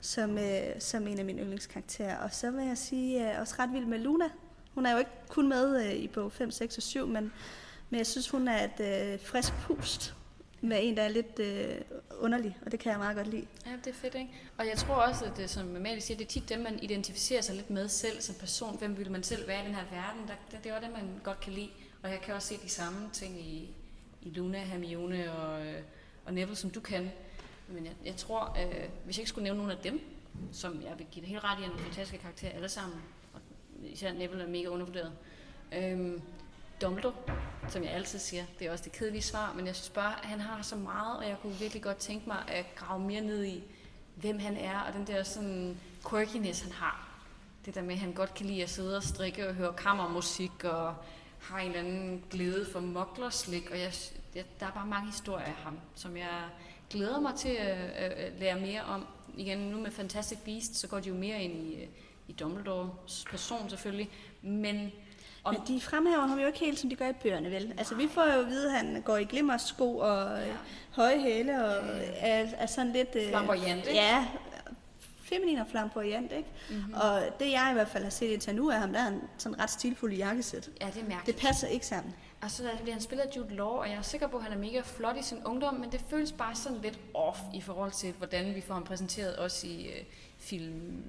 som, 0.00 0.38
øh, 0.38 0.80
som 0.80 1.06
en 1.06 1.18
af 1.18 1.24
mine 1.24 1.42
yndlingskarakterer. 1.42 2.18
Og 2.18 2.34
så 2.34 2.50
vil 2.50 2.66
jeg 2.66 2.78
sige, 2.78 3.20
er 3.20 3.40
også 3.40 3.54
ret 3.58 3.72
vild 3.72 3.86
med 3.86 3.98
Luna. 3.98 4.28
Hun 4.74 4.86
er 4.86 4.92
jo 4.92 4.98
ikke 4.98 5.10
kun 5.28 5.48
med 5.48 5.86
øh, 5.86 5.94
i 5.94 6.08
bog 6.08 6.32
5, 6.32 6.50
6 6.50 6.76
og 6.76 6.82
7, 6.82 7.06
men, 7.06 7.32
men 7.90 7.98
jeg 7.98 8.06
synes, 8.06 8.28
hun 8.28 8.48
er 8.48 8.64
et 8.64 9.12
øh, 9.12 9.20
frisk 9.20 9.52
pust 9.52 10.14
med 10.64 10.78
en, 10.82 10.96
der 10.96 11.02
er 11.02 11.08
lidt 11.08 11.38
øh, 11.38 11.80
underlig, 12.20 12.58
og 12.64 12.72
det 12.72 12.80
kan 12.80 12.90
jeg 12.90 12.98
meget 12.98 13.16
godt 13.16 13.26
lide. 13.26 13.46
Ja, 13.66 13.70
det 13.84 13.86
er 13.86 13.94
fedt, 13.94 14.14
ikke? 14.14 14.30
Og 14.58 14.66
jeg 14.66 14.76
tror 14.76 14.94
også, 14.94 15.24
at 15.24 15.36
det, 15.36 15.50
som 15.50 15.76
Amalie 15.76 16.00
siger, 16.00 16.18
det 16.18 16.24
er 16.24 16.28
tit 16.28 16.48
dem, 16.48 16.60
man 16.60 16.78
identificerer 16.82 17.42
sig 17.42 17.54
lidt 17.54 17.70
med 17.70 17.88
selv 17.88 18.20
som 18.20 18.34
person. 18.34 18.78
Hvem 18.78 18.98
vil 18.98 19.10
man 19.10 19.22
selv 19.22 19.48
være 19.48 19.62
i 19.62 19.66
den 19.66 19.74
her 19.74 19.84
verden? 19.90 20.28
Der, 20.28 20.34
det, 20.50 20.64
det 20.64 20.70
er 20.70 20.76
også 20.76 20.86
det, 20.86 20.94
man 20.94 21.20
godt 21.24 21.40
kan 21.40 21.52
lide. 21.52 21.68
Og 22.02 22.10
jeg 22.10 22.20
kan 22.20 22.34
også 22.34 22.48
se 22.48 22.58
de 22.62 22.68
samme 22.68 23.10
ting 23.12 23.40
i, 23.40 23.74
i 24.22 24.30
Luna, 24.30 24.58
Hermione 24.58 25.32
og, 25.32 25.66
øh, 25.66 25.82
og 26.24 26.34
Neville, 26.34 26.56
som 26.56 26.70
du 26.70 26.80
kan. 26.80 27.10
Men 27.68 27.84
jeg, 27.84 27.92
jeg 28.04 28.16
tror, 28.16 28.56
øh, 28.60 28.88
hvis 29.04 29.16
jeg 29.16 29.22
ikke 29.22 29.28
skulle 29.28 29.44
nævne 29.44 29.58
nogen 29.58 29.72
af 29.72 29.78
dem, 29.82 30.00
som 30.52 30.82
jeg 30.82 30.92
vil 30.98 31.06
give 31.10 31.20
det 31.20 31.28
helt 31.28 31.44
ret 31.44 31.60
i, 31.60 31.64
en 31.64 31.78
fantastisk 31.78 32.22
karakter 32.22 32.48
alle 32.48 32.68
sammen, 32.68 32.98
og 33.34 33.40
især 33.82 34.12
Neville 34.12 34.44
er 34.44 34.48
mega 34.48 34.66
undervurderet. 34.66 35.12
øh, 35.72 36.20
Dumbledore, 36.80 37.14
som 37.68 37.82
jeg 37.82 37.92
altid 37.92 38.18
siger, 38.18 38.44
det 38.58 38.66
er 38.66 38.72
også 38.72 38.84
det 38.84 38.92
kedelige 38.92 39.22
svar, 39.22 39.52
men 39.56 39.66
jeg 39.66 39.74
synes 39.74 39.88
bare, 39.88 40.14
at 40.22 40.28
han 40.28 40.40
har 40.40 40.62
så 40.62 40.76
meget, 40.76 41.16
og 41.16 41.28
jeg 41.28 41.36
kunne 41.42 41.54
virkelig 41.54 41.82
godt 41.82 41.96
tænke 41.96 42.28
mig 42.28 42.38
at 42.48 42.74
grave 42.74 43.00
mere 43.00 43.20
ned 43.20 43.44
i, 43.44 43.64
hvem 44.14 44.38
han 44.38 44.56
er, 44.56 44.80
og 44.80 44.92
den 44.92 45.06
der 45.06 45.22
sådan 45.22 45.78
quirkiness, 46.10 46.62
han 46.62 46.72
har. 46.72 47.08
det 47.66 47.74
der 47.74 47.82
med, 47.82 47.94
at 47.94 48.00
han 48.00 48.12
godt 48.12 48.34
kan 48.34 48.46
lide 48.46 48.62
at 48.62 48.70
sidde 48.70 48.96
og 48.96 49.02
strikke 49.02 49.48
og 49.48 49.54
høre 49.54 49.72
kammermusik 49.72 50.64
og 50.64 50.94
har 51.40 51.58
en 51.58 51.66
eller 51.66 51.80
anden 51.80 52.24
glæde 52.30 52.66
for 52.72 52.80
moklerslik. 52.80 53.70
Og 53.70 53.80
jeg, 53.80 53.92
jeg, 54.34 54.44
der 54.60 54.66
er 54.66 54.70
bare 54.70 54.86
mange 54.86 55.06
historier 55.06 55.44
af 55.44 55.52
ham, 55.52 55.78
som 55.94 56.16
jeg 56.16 56.42
glæder 56.90 57.20
mig 57.20 57.34
til 57.34 57.48
at, 57.48 57.76
at, 57.90 58.32
lære 58.40 58.60
mere 58.60 58.82
om. 58.82 59.06
Igen, 59.36 59.58
nu 59.58 59.80
med 59.80 59.90
Fantastic 59.90 60.38
Beasts, 60.38 60.78
så 60.78 60.88
går 60.88 61.00
de 61.00 61.08
jo 61.08 61.14
mere 61.14 61.42
ind 61.42 61.66
i, 61.66 61.74
øh, 61.74 61.88
i 62.28 62.32
Dumbledores 62.32 63.24
person 63.30 63.70
selvfølgelig. 63.70 64.10
Men 64.42 64.92
om, 65.44 65.54
Men 65.54 65.62
de 65.66 65.80
fremhæver 65.80 66.26
ham 66.26 66.38
jo 66.38 66.46
ikke 66.46 66.58
helt, 66.58 66.78
som 66.78 66.90
de 66.90 66.96
gør 66.96 67.08
i 67.08 67.12
bøgerne, 67.12 67.50
vel? 67.50 67.74
Altså, 67.78 67.94
vi 67.94 68.08
får 68.08 68.24
jo 68.34 68.40
at 68.40 68.46
vide, 68.46 68.66
at 68.72 68.78
han 68.86 69.02
går 69.02 69.16
i 69.16 69.24
glimmersko 69.24 69.98
og 69.98 70.38
ja. 70.38 70.52
høje 70.90 71.20
hæle 71.20 71.64
og 71.66 71.82
er, 72.16 72.46
er 72.58 72.66
sådan 72.66 72.92
lidt... 72.92 73.08
øh, 73.14 73.28
Flamboyant, 73.28 73.78
ikke? 73.86 73.94
Ja, 73.94 74.26
feminin 75.22 75.58
og 75.58 75.66
flamboyant, 75.70 76.32
ikke? 76.32 76.48
Mm-hmm. 76.70 76.94
Og 76.94 77.22
det 77.40 77.50
jeg 77.50 77.68
i 77.70 77.74
hvert 77.74 77.88
fald 77.88 78.02
har 78.04 78.10
set 78.10 78.30
indtil 78.30 78.54
nu 78.54 78.70
af 78.70 78.78
ham, 78.80 78.92
der 78.92 79.00
er 79.00 79.08
en 79.08 79.20
sådan 79.38 79.60
ret 79.60 79.70
stilfuld 79.70 80.12
jakkesæt. 80.12 80.70
ja, 80.80 80.86
det 80.86 80.92
er 80.96 81.00
Det 81.00 81.08
mærkeligt. 81.08 81.38
passer 81.40 81.66
ikke 81.68 81.86
sammen. 81.86 82.14
Og 82.42 82.50
så 82.50 82.62
bliver 82.82 82.92
han 82.92 83.02
spillet 83.02 83.24
af 83.24 83.36
Jude 83.36 83.54
Law, 83.56 83.66
og 83.68 83.88
jeg 83.88 83.96
er 83.96 84.02
sikker 84.02 84.26
på, 84.26 84.36
at 84.36 84.42
han 84.42 84.52
er 84.52 84.56
mega 84.58 84.80
flot 84.84 85.16
i 85.16 85.22
sin 85.22 85.38
ungdom, 85.44 85.74
men 85.74 85.92
det 85.92 86.00
føles 86.10 86.32
bare 86.32 86.54
sådan 86.54 86.78
lidt 86.82 86.98
off 87.14 87.38
i 87.54 87.60
forhold 87.60 87.92
til, 87.92 88.12
hvordan 88.12 88.54
vi 88.54 88.60
får 88.60 88.74
ham 88.74 88.84
præsenteret 88.84 89.36
også 89.36 89.66
i 89.66 89.86
øh, 89.86 90.04
film 90.38 91.02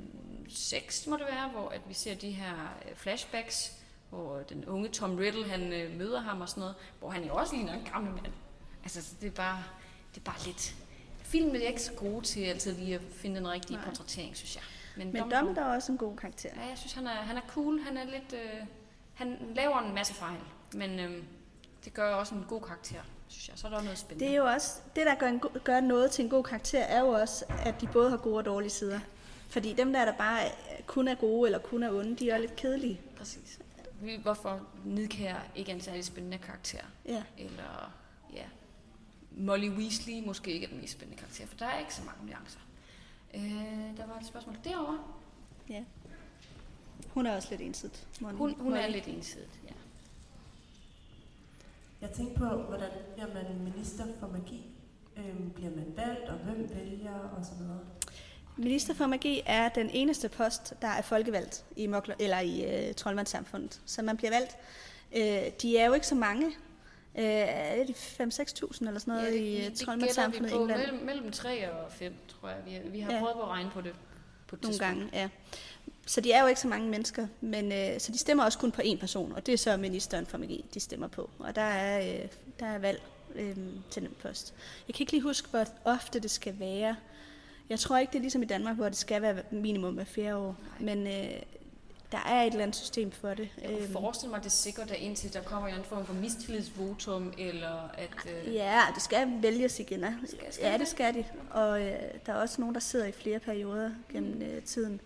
6, 0.49 1.07
må 1.07 1.17
det 1.17 1.25
være, 1.31 1.49
hvor 1.49 1.69
at 1.69 1.81
vi 1.87 1.93
ser 1.93 2.15
de 2.15 2.29
her 2.31 2.75
øh, 2.89 2.95
flashbacks, 2.95 3.71
hvor 4.15 4.37
den 4.49 4.65
unge 4.65 4.89
Tom 4.89 5.15
Riddle, 5.17 5.43
han 5.49 5.73
øh, 5.73 5.97
møder 5.97 6.19
ham 6.21 6.41
og 6.41 6.49
sådan 6.49 6.61
noget, 6.61 6.75
hvor 6.99 7.09
han 7.09 7.23
jo 7.23 7.35
også 7.35 7.55
ligner 7.55 7.73
en 7.73 7.87
gammel 7.93 8.13
mand. 8.13 8.33
Altså, 8.83 9.01
så 9.01 9.15
det 9.21 9.27
er 9.27 9.31
bare, 9.31 9.63
det 10.15 10.19
er 10.21 10.23
bare 10.25 10.39
lidt... 10.45 10.75
Filmen 11.23 11.55
er 11.55 11.59
ikke 11.59 11.81
så 11.81 11.93
gode 11.93 12.25
til 12.25 12.41
altid 12.43 12.75
lige 12.77 12.95
at 12.95 13.01
finde 13.11 13.35
den 13.35 13.47
rigtige 13.47 13.77
Nej. 13.77 13.85
portrættering, 13.85 14.37
synes 14.37 14.55
jeg. 14.55 14.63
Men 14.97 15.15
Dumbledore- 15.15 15.39
Dumbledore 15.39 15.69
er 15.71 15.75
også 15.75 15.91
en 15.91 15.97
god 15.97 16.17
karakter. 16.17 16.49
Ja, 16.55 16.61
jeg 16.69 16.77
synes, 16.77 16.93
han 16.93 17.07
er, 17.07 17.11
han 17.11 17.37
er 17.37 17.41
cool. 17.47 17.79
Han 17.79 17.97
er 17.97 18.03
lidt... 18.05 18.33
Øh, 18.33 18.61
han 19.13 19.37
laver 19.55 19.79
en 19.79 19.95
masse 19.95 20.13
fejl, 20.13 20.39
men 20.73 20.99
øh, 20.99 21.23
det 21.85 21.93
gør 21.93 22.13
også 22.13 22.35
en 22.35 22.45
god 22.49 22.61
karakter, 22.61 22.99
synes 23.27 23.49
jeg. 23.49 23.57
Så 23.57 23.67
er 23.67 23.71
der 23.71 23.81
noget 23.81 23.97
spændende. 23.97 24.25
Det 24.25 24.33
er 24.33 24.37
jo 24.37 24.45
også, 24.45 24.79
det 24.95 25.05
der 25.05 25.15
gør, 25.15 25.27
en, 25.27 25.41
gør 25.63 25.79
noget 25.79 26.11
til 26.11 26.23
en 26.23 26.29
god 26.29 26.43
karakter, 26.43 26.79
er 26.79 26.99
jo 26.99 27.07
også, 27.07 27.45
at 27.65 27.81
de 27.81 27.87
både 27.87 28.09
har 28.09 28.17
gode 28.17 28.37
og 28.37 28.45
dårlige 28.45 28.69
sider. 28.69 28.99
Fordi 29.49 29.73
dem 29.73 29.93
der, 29.93 30.05
der 30.05 30.13
bare 30.13 30.39
kun 30.85 31.07
er 31.07 31.15
gode 31.15 31.47
eller 31.47 31.59
kun 31.59 31.83
er 31.83 31.89
onde, 31.91 32.15
de 32.15 32.29
er 32.29 32.37
lidt 32.37 32.55
kedelige. 32.55 33.01
Præcis. 33.17 33.59
Vi- 34.01 34.15
Hvorfor 34.15 34.61
Nidkær 34.85 35.35
ikke 35.55 35.71
er 35.71 35.75
en 35.75 35.81
særlig 35.81 36.05
spændende 36.05 36.37
karakter? 36.37 36.81
Ja. 37.05 37.23
Eller, 37.37 37.91
ja, 38.33 38.45
Molly 39.31 39.69
Weasley 39.69 40.25
måske 40.25 40.51
ikke 40.53 40.65
er 40.65 40.69
den 40.69 40.81
mest 40.81 40.93
spændende 40.93 41.19
karakter, 41.21 41.45
for 41.47 41.57
der 41.57 41.65
er 41.65 41.79
ikke 41.79 41.95
så 41.95 42.01
mange 42.03 42.25
nuancer. 42.25 42.59
Øh, 43.33 43.97
der 43.97 44.05
var 44.07 44.19
et 44.19 44.25
spørgsmål 44.25 44.55
derovre. 44.63 44.99
ja. 45.69 45.83
Hun 47.09 47.25
er 47.25 47.35
også 47.35 47.47
lidt 47.51 47.61
ensidigt. 47.61 48.07
Molly. 48.21 48.37
Hun, 48.37 48.55
hun 48.59 48.73
er 48.73 48.87
lidt 48.87 49.07
ensidigt, 49.07 49.59
ja. 49.67 49.73
Jeg 52.01 52.09
tænkte 52.11 52.39
på, 52.39 52.45
hvordan 52.47 52.89
bliver 53.13 53.33
man 53.33 53.59
minister 53.73 54.05
for 54.19 54.27
magi? 54.27 54.65
Øhm, 55.17 55.49
bliver 55.49 55.71
man 55.75 55.93
valgt, 55.95 56.29
og 56.29 56.37
hvem 56.37 56.69
vælger, 56.75 57.13
og 57.19 57.45
så 57.45 57.51
videre? 57.55 57.79
Minister 58.57 58.93
for 58.93 59.07
magi 59.07 59.41
er 59.45 59.69
den 59.69 59.89
eneste 59.93 60.29
post, 60.29 60.73
der 60.81 60.87
er 60.87 61.01
folkevalgt 61.01 61.63
i, 61.75 61.87
Mokler, 61.87 62.15
eller 62.19 62.39
i 62.39 62.87
øh, 62.87 62.93
troldmandssamfundet. 62.93 63.79
Så 63.85 64.01
man 64.01 64.17
bliver 64.17 64.31
valgt. 64.31 64.57
Øh, 65.15 65.51
de 65.61 65.77
er 65.77 65.85
jo 65.85 65.93
ikke 65.93 66.07
så 66.07 66.15
mange. 66.15 66.45
Øh, 67.17 67.23
er 67.25 67.85
det 67.85 67.95
5-6.000 67.95 68.87
eller 68.87 68.99
sådan 68.99 68.99
noget 69.07 69.33
det, 69.33 69.39
i 69.39 69.55
det 69.61 69.71
øh, 69.71 69.75
troldmandssamfundet 69.77 70.51
vi 70.51 70.55
i 70.57 70.59
England? 70.59 70.79
mellem, 70.81 71.05
mellem 71.05 71.31
3 71.31 71.71
og 71.71 71.91
5, 71.91 72.13
tror 72.27 72.49
jeg. 72.49 72.57
Vi, 72.65 72.89
vi 72.89 72.99
har 72.99 73.13
Ja. 73.13 73.19
prøvet 73.19 73.35
at 73.43 73.47
regne 73.47 73.69
på 73.73 73.81
det 73.81 73.93
på 74.47 74.57
Nogle 74.63 74.77
gange, 74.79 75.09
ja. 75.13 75.29
Så 76.07 76.21
de 76.21 76.31
er 76.31 76.41
jo 76.41 76.47
ikke 76.47 76.61
så 76.61 76.67
mange 76.67 76.89
mennesker, 76.89 77.27
men 77.41 77.71
øh, 77.71 77.99
så 77.99 78.11
de 78.11 78.17
stemmer 78.17 78.43
også 78.43 78.57
kun 78.59 78.71
på 78.71 78.81
én 78.81 78.97
person, 78.99 79.31
og 79.31 79.45
det 79.45 79.53
er 79.53 79.57
så 79.57 79.77
ministeren 79.77 80.25
for 80.25 80.37
magi, 80.37 80.65
de 80.73 80.79
stemmer 80.79 81.07
på. 81.07 81.29
Og 81.39 81.55
der 81.55 81.61
er, 81.61 82.13
øh, 82.23 82.27
der 82.59 82.65
er 82.65 82.77
valg 82.77 83.01
øh, 83.35 83.55
til 83.91 84.01
den 84.01 84.11
post. 84.21 84.53
Jeg 84.87 84.95
kan 84.95 85.03
ikke 85.03 85.11
lige 85.11 85.23
huske, 85.23 85.47
hvor 85.49 85.65
ofte 85.85 86.19
det 86.19 86.31
skal 86.31 86.59
være. 86.59 86.95
Jeg 87.69 87.79
tror 87.79 87.97
ikke, 87.97 88.11
det 88.11 88.17
er 88.17 88.21
ligesom 88.21 88.43
i 88.43 88.45
Danmark, 88.45 88.75
hvor 88.75 88.85
det 88.85 88.97
skal 88.97 89.21
være 89.21 89.35
minimum 89.51 89.93
hver 89.93 90.03
fjerde 90.03 90.35
år. 90.37 90.55
Men 90.79 91.07
øh, 91.07 91.29
der 92.11 92.17
er 92.27 92.41
et 92.43 92.47
eller 92.51 92.63
andet 92.63 92.75
system 92.75 93.11
for 93.11 93.33
det. 93.33 93.49
Jeg 93.61 93.69
kunne 93.69 93.79
Øhm, 93.83 93.91
forestille 93.91 94.29
mig, 94.29 94.37
at 94.37 94.43
det 94.43 94.51
sikkert 94.51 94.91
er 94.91 94.95
indtil 94.95 95.33
der 95.33 95.41
kommer 95.41 95.69
en 95.69 95.83
form 95.83 96.05
for 96.05 96.13
mistillidsvotum, 96.13 97.33
eller 97.37 97.89
at... 97.97 98.09
Øh, 98.47 98.53
Ja, 98.53 98.81
det 98.95 99.03
skal 99.03 99.27
vælges 99.41 99.79
igen. 99.79 99.99
ja. 99.99 100.13
Skal- 100.27 100.53
skal 100.53 100.65
Ja, 100.71 100.77
det? 100.77 100.87
skal 100.87 101.13
de. 101.13 101.25
Og 101.51 101.81
øh, 101.81 101.91
der 102.25 102.33
er 102.33 102.37
også 102.37 102.61
nogen, 102.61 102.75
der 102.75 102.81
sidder 102.81 103.05
i 103.05 103.11
flere 103.11 103.39
perioder 103.39 103.91
gennem 104.11 104.41
øh, 104.41 104.61
tiden. 104.63 105.01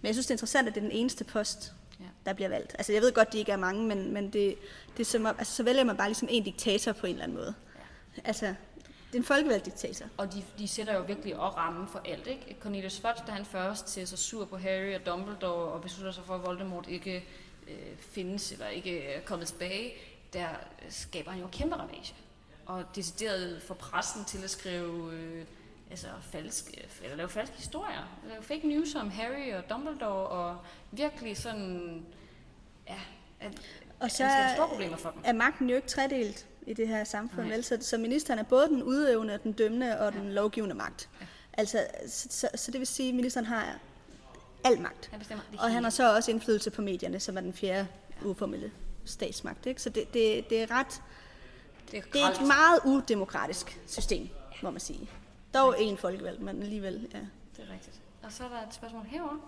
Men 0.00 0.06
jeg 0.06 0.14
synes, 0.14 0.26
det 0.26 0.30
er 0.30 0.34
interessant, 0.34 0.68
at 0.68 0.74
det 0.74 0.80
er 0.80 0.84
den 0.88 0.96
eneste 0.96 1.24
post, 1.24 1.72
Ja. 2.00 2.04
der 2.26 2.32
bliver 2.32 2.48
valgt. 2.48 2.72
Altså, 2.78 2.92
jeg 2.92 3.02
ved 3.02 3.12
godt, 3.12 3.32
de 3.32 3.38
ikke 3.38 3.52
er 3.52 3.56
mange, 3.56 3.86
men, 3.86 4.12
men 4.12 4.24
det, 4.30 4.54
det 4.96 5.00
er 5.00 5.04
som 5.04 5.24
om, 5.26 5.34
altså, 5.38 5.54
så 5.54 5.62
vælger 5.62 5.84
man 5.84 5.96
bare 5.96 6.08
ligesom 6.08 6.28
en 6.30 6.44
diktator 6.44 6.92
på 6.92 7.06
en 7.06 7.12
eller 7.12 7.24
anden 7.24 7.38
måde. 7.38 7.54
Altså, 8.24 8.54
det 9.08 9.14
er 9.14 9.18
en 9.18 9.24
folkevalgt 9.24 9.64
diktator. 9.64 10.06
Og 10.16 10.32
de, 10.32 10.44
de 10.58 10.68
sætter 10.68 10.94
jo 10.94 11.02
virkelig 11.02 11.36
også 11.36 11.58
rammen 11.58 11.88
for 11.88 12.02
alt, 12.04 12.26
ikke? 12.26 12.56
Cornelius 12.60 13.00
Fudge, 13.00 13.22
da 13.26 13.32
han 13.32 13.44
først 13.44 13.86
til 13.86 14.08
så 14.08 14.16
sur 14.16 14.44
på 14.44 14.56
Harry 14.56 14.94
og 14.94 15.06
Dumbledore 15.06 15.72
og 15.72 15.82
beslutter 15.82 16.12
sig 16.12 16.24
for, 16.24 16.34
at 16.34 16.46
Voldemort 16.46 16.86
ikke 16.88 17.24
øh, 17.68 17.96
findes 17.98 18.52
eller 18.52 18.68
ikke 18.68 19.04
er 19.04 19.20
kommet 19.20 19.48
tilbage, 19.48 19.92
der 20.32 20.48
skaber 20.88 21.30
han 21.30 21.40
jo 21.40 21.48
kæmpe 21.52 21.76
ravage. 21.76 22.14
Og 22.66 22.84
decideret 22.94 23.62
får 23.62 23.74
pressen 23.74 24.24
til 24.24 24.44
at 24.44 24.50
skrive 24.50 25.12
øh, 25.12 25.44
altså 25.90 26.06
falske, 26.22 26.88
eller 27.02 27.16
lave 27.16 27.28
falske 27.28 27.56
historier. 27.56 28.18
Lave 28.28 28.42
fake 28.42 28.68
news 28.68 28.94
om 28.94 29.10
Harry 29.10 29.52
og 29.54 29.70
Dumbledore, 29.70 30.26
og 30.26 30.56
virkelig 30.90 31.36
sådan, 31.36 32.06
ja, 32.88 33.00
at, 33.40 33.52
Og 34.00 34.10
så 34.10 34.16
så 34.16 34.24
er 34.24 34.54
store 34.54 34.68
problemer 34.68 34.96
for 34.96 35.10
dem. 35.10 35.20
er 35.24 35.32
magten 35.32 35.70
jo 35.70 35.76
ikke 35.76 35.88
tredelt 35.88 36.46
i 36.68 36.74
det 36.74 36.88
her 36.88 37.04
samfund, 37.04 37.46
Nej. 37.46 37.54
vel? 37.56 37.82
Så, 37.82 37.98
ministeren 37.98 38.38
er 38.38 38.42
både 38.42 38.68
den 38.68 38.82
udøvende, 38.82 39.38
den 39.42 39.52
dømmende 39.52 40.00
og 40.00 40.14
Ja. 40.14 40.20
den 40.20 40.32
lovgivende 40.32 40.74
magt. 40.74 41.08
Ja. 41.20 41.26
Altså, 41.52 41.86
så, 42.08 42.28
så, 42.30 42.48
så 42.54 42.70
det 42.70 42.78
vil 42.80 42.86
sige, 42.86 43.08
at 43.08 43.14
ministeren 43.14 43.46
har 43.46 43.78
al 44.64 44.80
magt. 44.80 45.06
Han 45.10 45.18
bestemmer 45.18 45.44
det 45.50 45.60
Og 45.60 45.72
han 45.72 45.82
har 45.82 45.90
så 45.90 46.14
også 46.14 46.30
indflydelse 46.30 46.70
på 46.70 46.82
medierne, 46.82 47.20
som 47.20 47.36
er 47.36 47.40
den 47.40 47.52
fjerde 47.52 47.88
uformelle 48.24 48.72
statsmagt. 49.04 49.66
Ikke? 49.66 49.82
Så 49.82 49.90
det, 49.90 50.14
det, 50.14 50.50
det 50.50 50.62
er 50.62 50.70
ret... 50.70 51.02
det 51.90 51.98
er, 51.98 52.02
Det 52.12 52.22
er 52.22 52.26
et 52.26 52.46
meget 52.46 52.80
udemokratisk 52.84 53.80
system, 53.86 54.28
må 54.62 54.70
man 54.70 54.80
sige. 54.80 55.10
Dog 55.54 55.82
en 55.82 55.96
folkevalg, 55.96 56.40
men 56.40 56.62
alligevel, 56.62 57.08
ja. 57.14 57.18
Det 57.56 57.68
er 57.68 57.72
rigtigt. 57.72 58.00
Og 58.22 58.32
så 58.32 58.44
er 58.44 58.48
der 58.48 58.66
et 58.68 58.74
spørgsmål 58.74 59.04
herovre. 59.04 59.40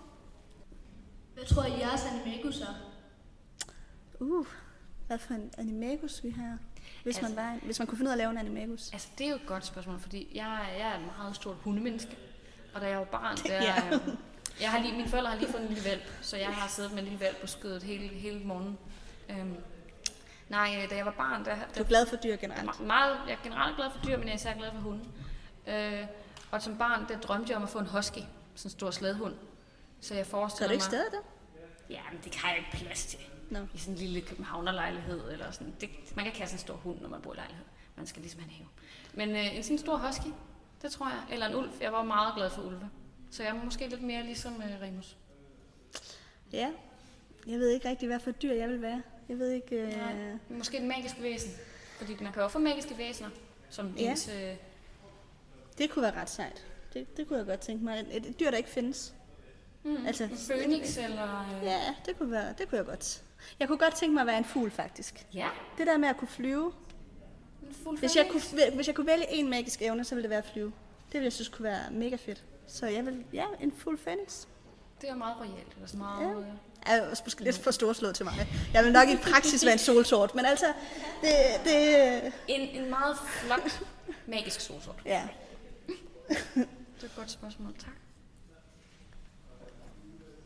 Hvad 1.33 1.45
tror 1.45 1.63
I, 1.65 1.71
jeres 1.79 2.01
animagus 2.05 2.61
er? 2.61 2.73
Uh, 4.19 4.45
hvad 5.07 5.17
for 5.17 5.33
en 5.33 5.51
animagus 5.57 6.23
vi 6.23 6.29
har? 6.29 6.57
Hvis, 7.03 7.17
Altså- 7.17 7.35
man, 7.35 7.45
var, 7.45 7.57
hvis 7.65 7.79
man 7.79 7.87
kunne 7.87 7.97
finde 7.97 8.09
ud 8.09 8.11
af 8.11 8.15
at 8.15 8.17
lave 8.17 8.31
en 8.31 8.37
animagus. 8.37 8.89
Altså, 8.93 9.07
det 9.17 9.25
er 9.25 9.29
jo 9.29 9.35
et 9.35 9.45
godt 9.45 9.65
spørgsmål, 9.65 9.99
fordi 9.99 10.27
jeg, 10.35 10.59
jeg 10.77 10.87
er 10.87 10.95
et 10.95 11.01
meget 11.17 11.35
stort 11.35 11.55
hundemenneske. 11.63 12.17
Og 12.73 12.81
da 12.81 12.87
jeg 12.87 12.97
var 12.97 13.03
barn, 13.05 13.37
der, 13.37 13.53
Ja. 13.53 13.63
ja. 13.63 13.99
jeg 14.61 14.71
har 14.71 14.79
lige, 14.79 14.95
mine 14.95 15.09
forældre 15.09 15.31
har 15.31 15.37
lige 15.37 15.51
fået 15.51 15.61
en 15.61 15.67
lille 15.73 15.89
valp, 15.89 16.03
så 16.21 16.37
jeg 16.37 16.47
har 16.49 16.67
siddet 16.67 16.91
med 16.91 16.99
en 16.99 17.05
lille 17.05 17.19
valp 17.19 17.41
på 17.41 17.47
skødet 17.47 17.83
hele, 17.83 18.07
hele 18.07 18.39
morgenen. 18.39 18.77
Øhm, 19.29 19.55
nej, 20.49 20.87
da 20.89 20.95
jeg 20.95 21.05
var 21.05 21.11
barn, 21.17 21.45
der, 21.45 21.55
Du 21.55 21.61
der 21.75 21.81
er 21.81 21.87
glad 21.87 22.05
for 22.05 22.15
dyr 22.15 22.35
generelt. 22.35 22.69
er 22.79 22.83
meget, 22.83 23.17
jeg 23.27 23.33
er 23.33 23.43
generelt 23.43 23.75
glad 23.75 23.87
for 23.95 24.05
dyr, 24.05 24.17
men 24.17 24.25
jeg 24.27 24.31
er 24.31 24.35
især 24.37 24.53
glad 24.53 24.71
for 24.71 24.79
hunde. 24.79 25.03
Øh, 25.67 26.05
og 26.51 26.61
som 26.61 26.77
barn, 26.77 27.05
der 27.09 27.19
drømte 27.19 27.49
jeg 27.49 27.57
om 27.57 27.63
at 27.63 27.69
få 27.69 27.79
en 27.79 27.85
husky, 27.87 28.17
sådan 28.55 28.67
en 28.67 28.69
stor 28.69 28.91
slædehund. 28.91 29.33
Så 30.01 30.13
jeg 30.15 30.25
Så 30.25 30.29
er 30.29 30.39
forestiller 30.39 30.67
du 30.67 30.73
ikke 30.73 30.81
mig... 30.83 30.89
stadig 30.89 31.11
der? 31.11 31.17
Ja, 31.89 32.01
men 32.11 32.21
det 32.23 32.35
har 32.35 32.49
jeg 32.49 32.57
ikke 32.57 32.71
plads 32.85 33.05
til. 33.05 33.19
Nå. 33.51 33.59
I 33.73 33.77
sådan 33.77 33.93
en 33.93 33.99
lille 33.99 34.21
københavnerlejlighed. 34.21 35.31
Eller 35.31 35.51
sådan. 35.51 35.73
Det, 35.81 35.89
man 36.15 36.25
kan 36.25 36.33
kaste 36.33 36.53
en 36.53 36.59
stor 36.59 36.73
hund, 36.75 36.99
når 37.01 37.09
man 37.09 37.21
bor 37.21 37.33
i 37.33 37.35
lejlighed. 37.35 37.65
Man 37.95 38.07
skal 38.07 38.21
ligesom 38.21 38.41
have 38.41 38.49
en 38.51 38.55
have. 38.55 38.67
Men 39.13 39.35
øh, 39.35 39.57
en 39.57 39.63
sådan 39.63 39.77
stor 39.77 39.97
husky, 39.97 40.27
det 40.81 40.91
tror 40.91 41.09
jeg. 41.09 41.23
Eller 41.31 41.47
en 41.47 41.55
ulv. 41.55 41.69
Jeg 41.81 41.91
var 41.91 42.03
meget 42.03 42.35
glad 42.35 42.49
for 42.49 42.61
ulve. 42.61 42.89
Så 43.31 43.43
jeg 43.43 43.55
er 43.57 43.63
måske 43.63 43.87
lidt 43.87 44.01
mere 44.01 44.23
ligesom 44.23 44.53
øh, 44.61 44.81
Remus. 44.81 45.17
Ja. 46.53 46.71
Jeg 47.47 47.59
ved 47.59 47.69
ikke 47.69 47.89
rigtig, 47.89 48.07
hvad 48.07 48.19
for 48.19 48.31
dyr 48.31 48.53
jeg 48.53 48.69
vil 48.69 48.81
være. 48.81 49.01
Jeg 49.29 49.39
ved 49.39 49.49
ikke... 49.51 49.75
Øh... 49.75 49.97
Nej. 49.97 50.13
Måske 50.49 50.77
et 50.77 50.83
magisk 50.83 51.15
væsen. 51.21 51.51
Fordi 51.97 52.15
man 52.23 52.33
kan 52.33 52.41
jo 52.41 52.47
få 52.47 52.59
magiske 52.59 52.97
væsener, 52.97 53.29
som 53.69 53.95
Ja. 53.97 54.11
ens... 54.11 54.27
Øh, 54.27 54.55
Det 55.77 55.89
kunne 55.89 56.03
være 56.03 56.21
ret 56.21 56.29
sejt. 56.29 56.65
Det, 56.93 57.17
det 57.17 57.27
kunne 57.27 57.37
jeg 57.39 57.45
godt 57.47 57.59
tænke 57.59 57.83
mig. 57.83 57.99
Et, 58.11 58.25
et 58.27 58.39
dyr, 58.39 58.49
der 58.51 58.57
ikke 58.57 58.69
findes. 58.69 59.13
mm, 59.83 60.05
Altså- 60.05 60.23
en 60.23 60.37
phoenix 60.49 60.97
eller... 60.97 61.57
Øh, 61.59 61.63
Ja, 61.65 61.95
det 62.05 62.17
kunne, 62.17 62.31
være, 62.31 62.53
det 62.57 62.69
kunne 62.69 62.77
jeg 62.77 62.85
godt. 62.85 63.23
Jeg 63.59 63.67
kunne 63.67 63.77
godt 63.77 63.95
tænke 63.95 64.13
mig 64.13 64.21
at 64.21 64.27
være 64.27 64.37
en 64.37 64.45
fugl, 64.45 64.71
faktisk. 64.71 65.25
ja. 65.33 65.49
Det 65.77 65.87
der 65.87 65.97
med 65.97 66.09
at 66.09 66.17
kunne 66.17 66.27
flyve. 66.27 66.73
En 67.67 67.75
fuld 67.83 67.99
Hvis 67.99 68.15
jeg, 68.15 68.27
kunne, 68.31 68.41
hvis 68.75 68.87
jeg 68.87 68.95
kunne 68.95 69.07
vælge 69.07 69.25
en 69.31 69.49
magisk 69.49 69.81
evne, 69.81 70.03
så 70.03 70.15
ville 70.15 70.23
det 70.23 70.29
være 70.29 70.39
at 70.39 70.49
flyve. 70.53 70.65
Det 71.05 71.13
ville 71.13 71.23
jeg 71.25 71.33
synes 71.33 71.49
kunne 71.49 71.63
være 71.63 71.91
mega 71.91 72.15
fedt. 72.15 72.43
Så 72.67 72.85
jeg 72.85 73.05
vil, 73.05 73.25
ja, 73.33 73.45
en 73.59 73.71
fuld 73.77 73.97
phoenix. 73.97 74.45
Det 75.01 75.09
er 75.09 75.15
meget 75.15 75.35
royalt. 75.39 75.73
Eller 75.75 75.87
sådan 75.87 75.97
meget, 75.99 76.45
Ja. 76.85 76.91
ja. 76.93 76.97
er 76.97 77.09
også 77.09 77.23
måske 77.25 77.43
lidt 77.43 77.57
for 77.57 77.71
storslået 77.71 78.15
til 78.15 78.25
mig. 78.25 78.33
Jeg 78.73 78.83
vil 78.83 78.91
nok 78.93 79.09
i 79.09 79.15
praksis 79.17 79.63
være 79.65 79.73
en 79.73 79.79
solsort, 79.79 80.35
men 80.35 80.45
altså, 80.45 80.65
det, 81.21 81.29
det 81.65 82.33
en, 82.47 82.83
en 82.83 82.89
meget 82.89 83.17
flot 83.17 83.81
magisk 84.27 84.61
solsort. 84.61 85.01
ja. 85.05 85.27
Det 86.55 86.67
er 87.01 87.05
et 87.05 87.15
godt 87.15 87.31
spørgsmål, 87.31 87.73
tak. 87.79 87.93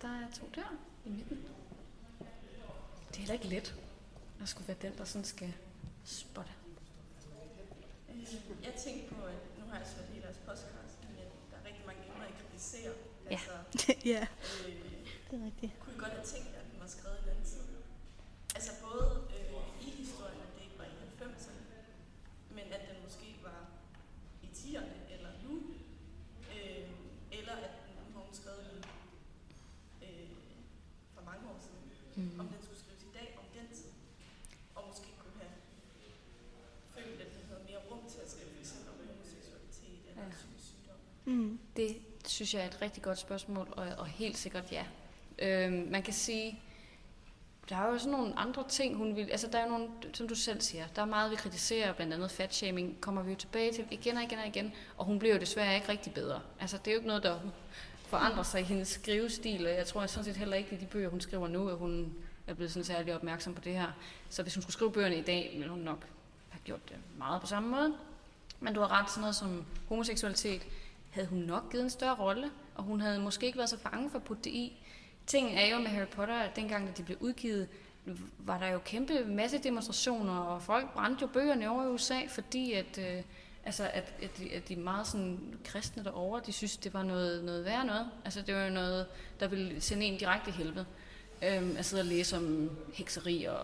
Der 0.01 0.07
er 0.07 0.31
to 0.39 0.49
der. 0.55 0.61
i 1.05 1.09
midten. 1.09 1.37
Det 3.15 3.21
er 3.21 3.25
heller 3.25 3.33
ikke 3.33 3.47
let 3.55 3.75
at 4.41 4.49
skulle 4.49 4.67
være 4.67 4.77
den, 4.81 4.97
der 4.97 5.05
sådan 5.05 5.25
skal 5.25 5.53
spotte. 6.05 6.51
Jeg 8.63 8.73
tænkte 8.85 9.15
på, 9.15 9.21
at 9.25 9.39
nu 9.59 9.63
har 9.69 9.77
jeg 9.77 9.87
svært 9.87 10.05
hele 10.13 10.21
deres 10.21 10.37
podcast, 10.37 10.95
men 11.03 11.11
der 11.51 11.57
er 11.61 11.65
rigtig 11.69 11.85
mange 11.85 12.01
emner, 12.09 12.25
jeg 12.25 12.35
kritiserer. 12.43 12.93
Ja. 13.25 13.29
Altså, 13.31 13.51
ja, 14.13 14.21
øh, 14.67 14.73
det 15.31 15.33
er 15.41 15.45
rigtigt. 15.45 15.71
kunne 15.79 15.95
I 15.95 15.99
godt 15.99 16.13
have 16.19 16.25
tænkt 16.33 16.47
jer, 16.53 16.59
at 16.63 16.67
den 16.71 16.79
var 16.79 16.87
skrevet 16.87 17.17
i 17.19 17.23
en 17.23 17.29
anden 17.29 17.45
tid? 17.53 17.63
Altså 18.57 18.71
både 18.85 19.05
øh, 19.35 19.87
i 19.87 19.89
historien, 20.01 20.39
at 20.45 20.51
det 20.55 20.61
ikke 20.67 20.77
var 20.81 20.87
i 20.93 20.95
90'erne, 21.19 21.63
men 22.57 22.65
at 22.77 22.81
den 22.89 22.97
måske 23.07 23.27
var 23.47 23.61
i 24.45 24.47
10'erne 24.59 24.97
eller 25.15 25.31
nu, 25.45 25.53
øh, 26.55 26.89
eller 27.39 27.53
at 27.67 27.71
den 27.85 27.93
nu 27.99 28.05
har 28.15 28.21
hun 28.27 28.35
skrevet 28.41 28.63
i 28.75 28.77
øh, 30.05 30.29
for 31.15 31.21
mange 31.29 31.43
år 31.51 31.59
siden, 31.67 31.83
mm. 32.15 32.39
om 32.39 32.47
den 32.53 32.59
skulle 32.65 32.79
skrives 32.83 33.03
i 33.03 33.13
dag, 33.17 33.27
om 33.41 33.45
den 33.57 33.67
tid, 33.79 33.91
og 34.75 34.81
måske 34.89 35.07
kunne 35.21 35.37
have 35.43 35.53
følt, 36.95 37.19
at 37.25 37.29
den 37.35 37.43
havde 37.49 37.63
mere 37.69 37.81
rum 37.89 38.03
til 38.11 38.19
at 38.25 38.29
skrive 38.33 38.49
for 38.55 38.59
eksempel 38.63 38.87
om 38.93 38.97
homoseksualitet 39.07 39.99
eller 40.09 40.21
Ja. 40.21 40.27
ja. 40.27 40.35
psykisk 40.39 40.65
sygdom. 40.71 40.99
Mm. 41.25 41.59
Det 41.77 41.91
synes 42.35 42.53
jeg 42.53 42.61
er 42.61 42.67
et 42.67 42.81
rigtig 42.81 43.03
godt 43.03 43.19
spørgsmål, 43.19 43.67
og, 43.71 43.87
og 43.97 44.05
helt 44.05 44.37
sikkert 44.37 44.71
ja. 44.71 44.85
Øhm, 45.39 45.87
man 45.91 46.03
kan 46.03 46.13
sige, 46.13 46.59
der 47.69 47.75
er 47.75 47.85
jo 47.87 47.93
også 47.93 48.09
nogle 48.09 48.39
andre 48.39 48.63
ting, 48.69 48.95
hun 48.97 49.15
vil... 49.15 49.29
Altså, 49.31 49.47
der 49.47 49.59
er 49.59 49.69
nogle, 49.69 49.87
som 50.13 50.27
du 50.27 50.35
selv 50.35 50.61
siger, 50.61 50.87
der 50.95 51.01
er 51.01 51.05
meget, 51.05 51.31
vi 51.31 51.35
kritiserer, 51.35 51.93
blandt 51.93 52.13
andet 52.13 52.31
fatshaming, 52.31 53.01
kommer 53.01 53.23
vi 53.23 53.31
jo 53.31 53.37
tilbage 53.37 53.73
til 53.73 53.85
igen 53.91 54.17
og 54.17 54.23
igen 54.23 54.39
og 54.39 54.47
igen, 54.47 54.73
og 54.97 55.05
hun 55.05 55.19
bliver 55.19 55.33
jo 55.33 55.39
desværre 55.39 55.75
ikke 55.75 55.89
rigtig 55.89 56.13
bedre. 56.13 56.41
Altså, 56.59 56.77
det 56.77 56.87
er 56.87 56.91
jo 56.91 56.97
ikke 56.97 57.07
noget, 57.07 57.23
der 57.23 57.39
forandrer 58.07 58.43
sig 58.43 58.61
i 58.61 58.63
hendes 58.63 58.87
skrivestil, 58.87 59.67
og 59.67 59.73
jeg 59.73 59.85
tror 59.85 60.01
jeg 60.01 60.09
sådan 60.09 60.25
set 60.25 60.37
heller 60.37 60.57
ikke, 60.57 60.75
i 60.75 60.79
de 60.79 60.85
bøger, 60.85 61.09
hun 61.09 61.21
skriver 61.21 61.47
nu, 61.47 61.69
at 61.69 61.77
hun 61.77 62.13
er 62.47 62.53
blevet 62.53 62.71
sådan 62.71 62.85
særlig 62.85 63.15
opmærksom 63.15 63.53
på 63.53 63.61
det 63.61 63.73
her. 63.73 63.91
Så 64.29 64.43
hvis 64.43 64.55
hun 64.55 64.61
skulle 64.61 64.73
skrive 64.73 64.91
bøgerne 64.91 65.17
i 65.17 65.21
dag, 65.21 65.51
ville 65.53 65.69
hun 65.69 65.79
nok 65.79 66.05
have 66.49 66.61
gjort 66.63 66.89
det 66.89 66.97
meget 67.17 67.41
på 67.41 67.47
samme 67.47 67.69
måde. 67.69 67.93
Men 68.59 68.73
du 68.73 68.79
har 68.79 69.01
ret, 69.01 69.09
sådan 69.09 69.21
noget 69.21 69.35
som 69.35 69.65
homoseksualitet, 69.89 70.67
havde 71.15 71.27
hun 71.27 71.39
nok 71.39 71.71
givet 71.71 71.83
en 71.83 71.89
større 71.89 72.15
rolle, 72.15 72.51
og 72.75 72.83
hun 72.83 73.01
havde 73.01 73.19
måske 73.19 73.45
ikke 73.45 73.57
været 73.57 73.69
så 73.69 73.77
bange 73.77 74.09
for 74.09 74.17
at 74.17 74.23
putte 74.23 74.43
det 74.43 74.49
i. 74.49 74.85
Ting 75.27 75.59
er 75.59 75.67
jo 75.67 75.77
med 75.77 75.87
Harry 75.87 76.07
Potter, 76.07 76.35
at 76.35 76.55
dengang, 76.55 76.87
da 76.87 76.91
de 76.97 77.03
blev 77.03 77.17
udgivet, 77.19 77.67
var 78.39 78.59
der 78.59 78.67
jo 78.67 78.79
kæmpe 78.85 79.25
masse 79.25 79.57
demonstrationer, 79.57 80.37
og 80.37 80.61
folk 80.61 80.93
brændte 80.93 81.21
jo 81.21 81.27
bøgerne 81.27 81.69
over 81.69 81.83
i 81.83 81.87
USA, 81.87 82.19
fordi 82.29 82.73
at, 82.73 82.97
øh, 82.97 83.23
altså 83.65 83.83
at, 83.93 84.13
at, 84.21 84.37
de, 84.37 84.53
at 84.53 84.69
de 84.69 84.75
meget 84.75 85.07
sådan 85.07 85.39
kristne 85.63 86.03
derovre, 86.03 86.41
de 86.45 86.51
synes, 86.51 86.77
det 86.77 86.93
var 86.93 87.03
noget, 87.03 87.43
noget 87.43 87.65
værre 87.65 87.85
noget. 87.85 88.09
Altså 88.25 88.41
det 88.41 88.55
var 88.55 88.63
jo 88.63 88.73
noget, 88.73 89.05
der 89.39 89.47
ville 89.47 89.81
sende 89.81 90.05
en 90.05 90.17
direkte 90.17 90.49
i 90.49 90.53
helvede. 90.53 90.85
Øhm, 91.43 91.75
at 91.77 91.85
sidde 91.85 92.01
og 92.01 92.05
læse 92.05 92.37
om 92.37 92.71
hekseri 92.93 93.43
og 93.43 93.57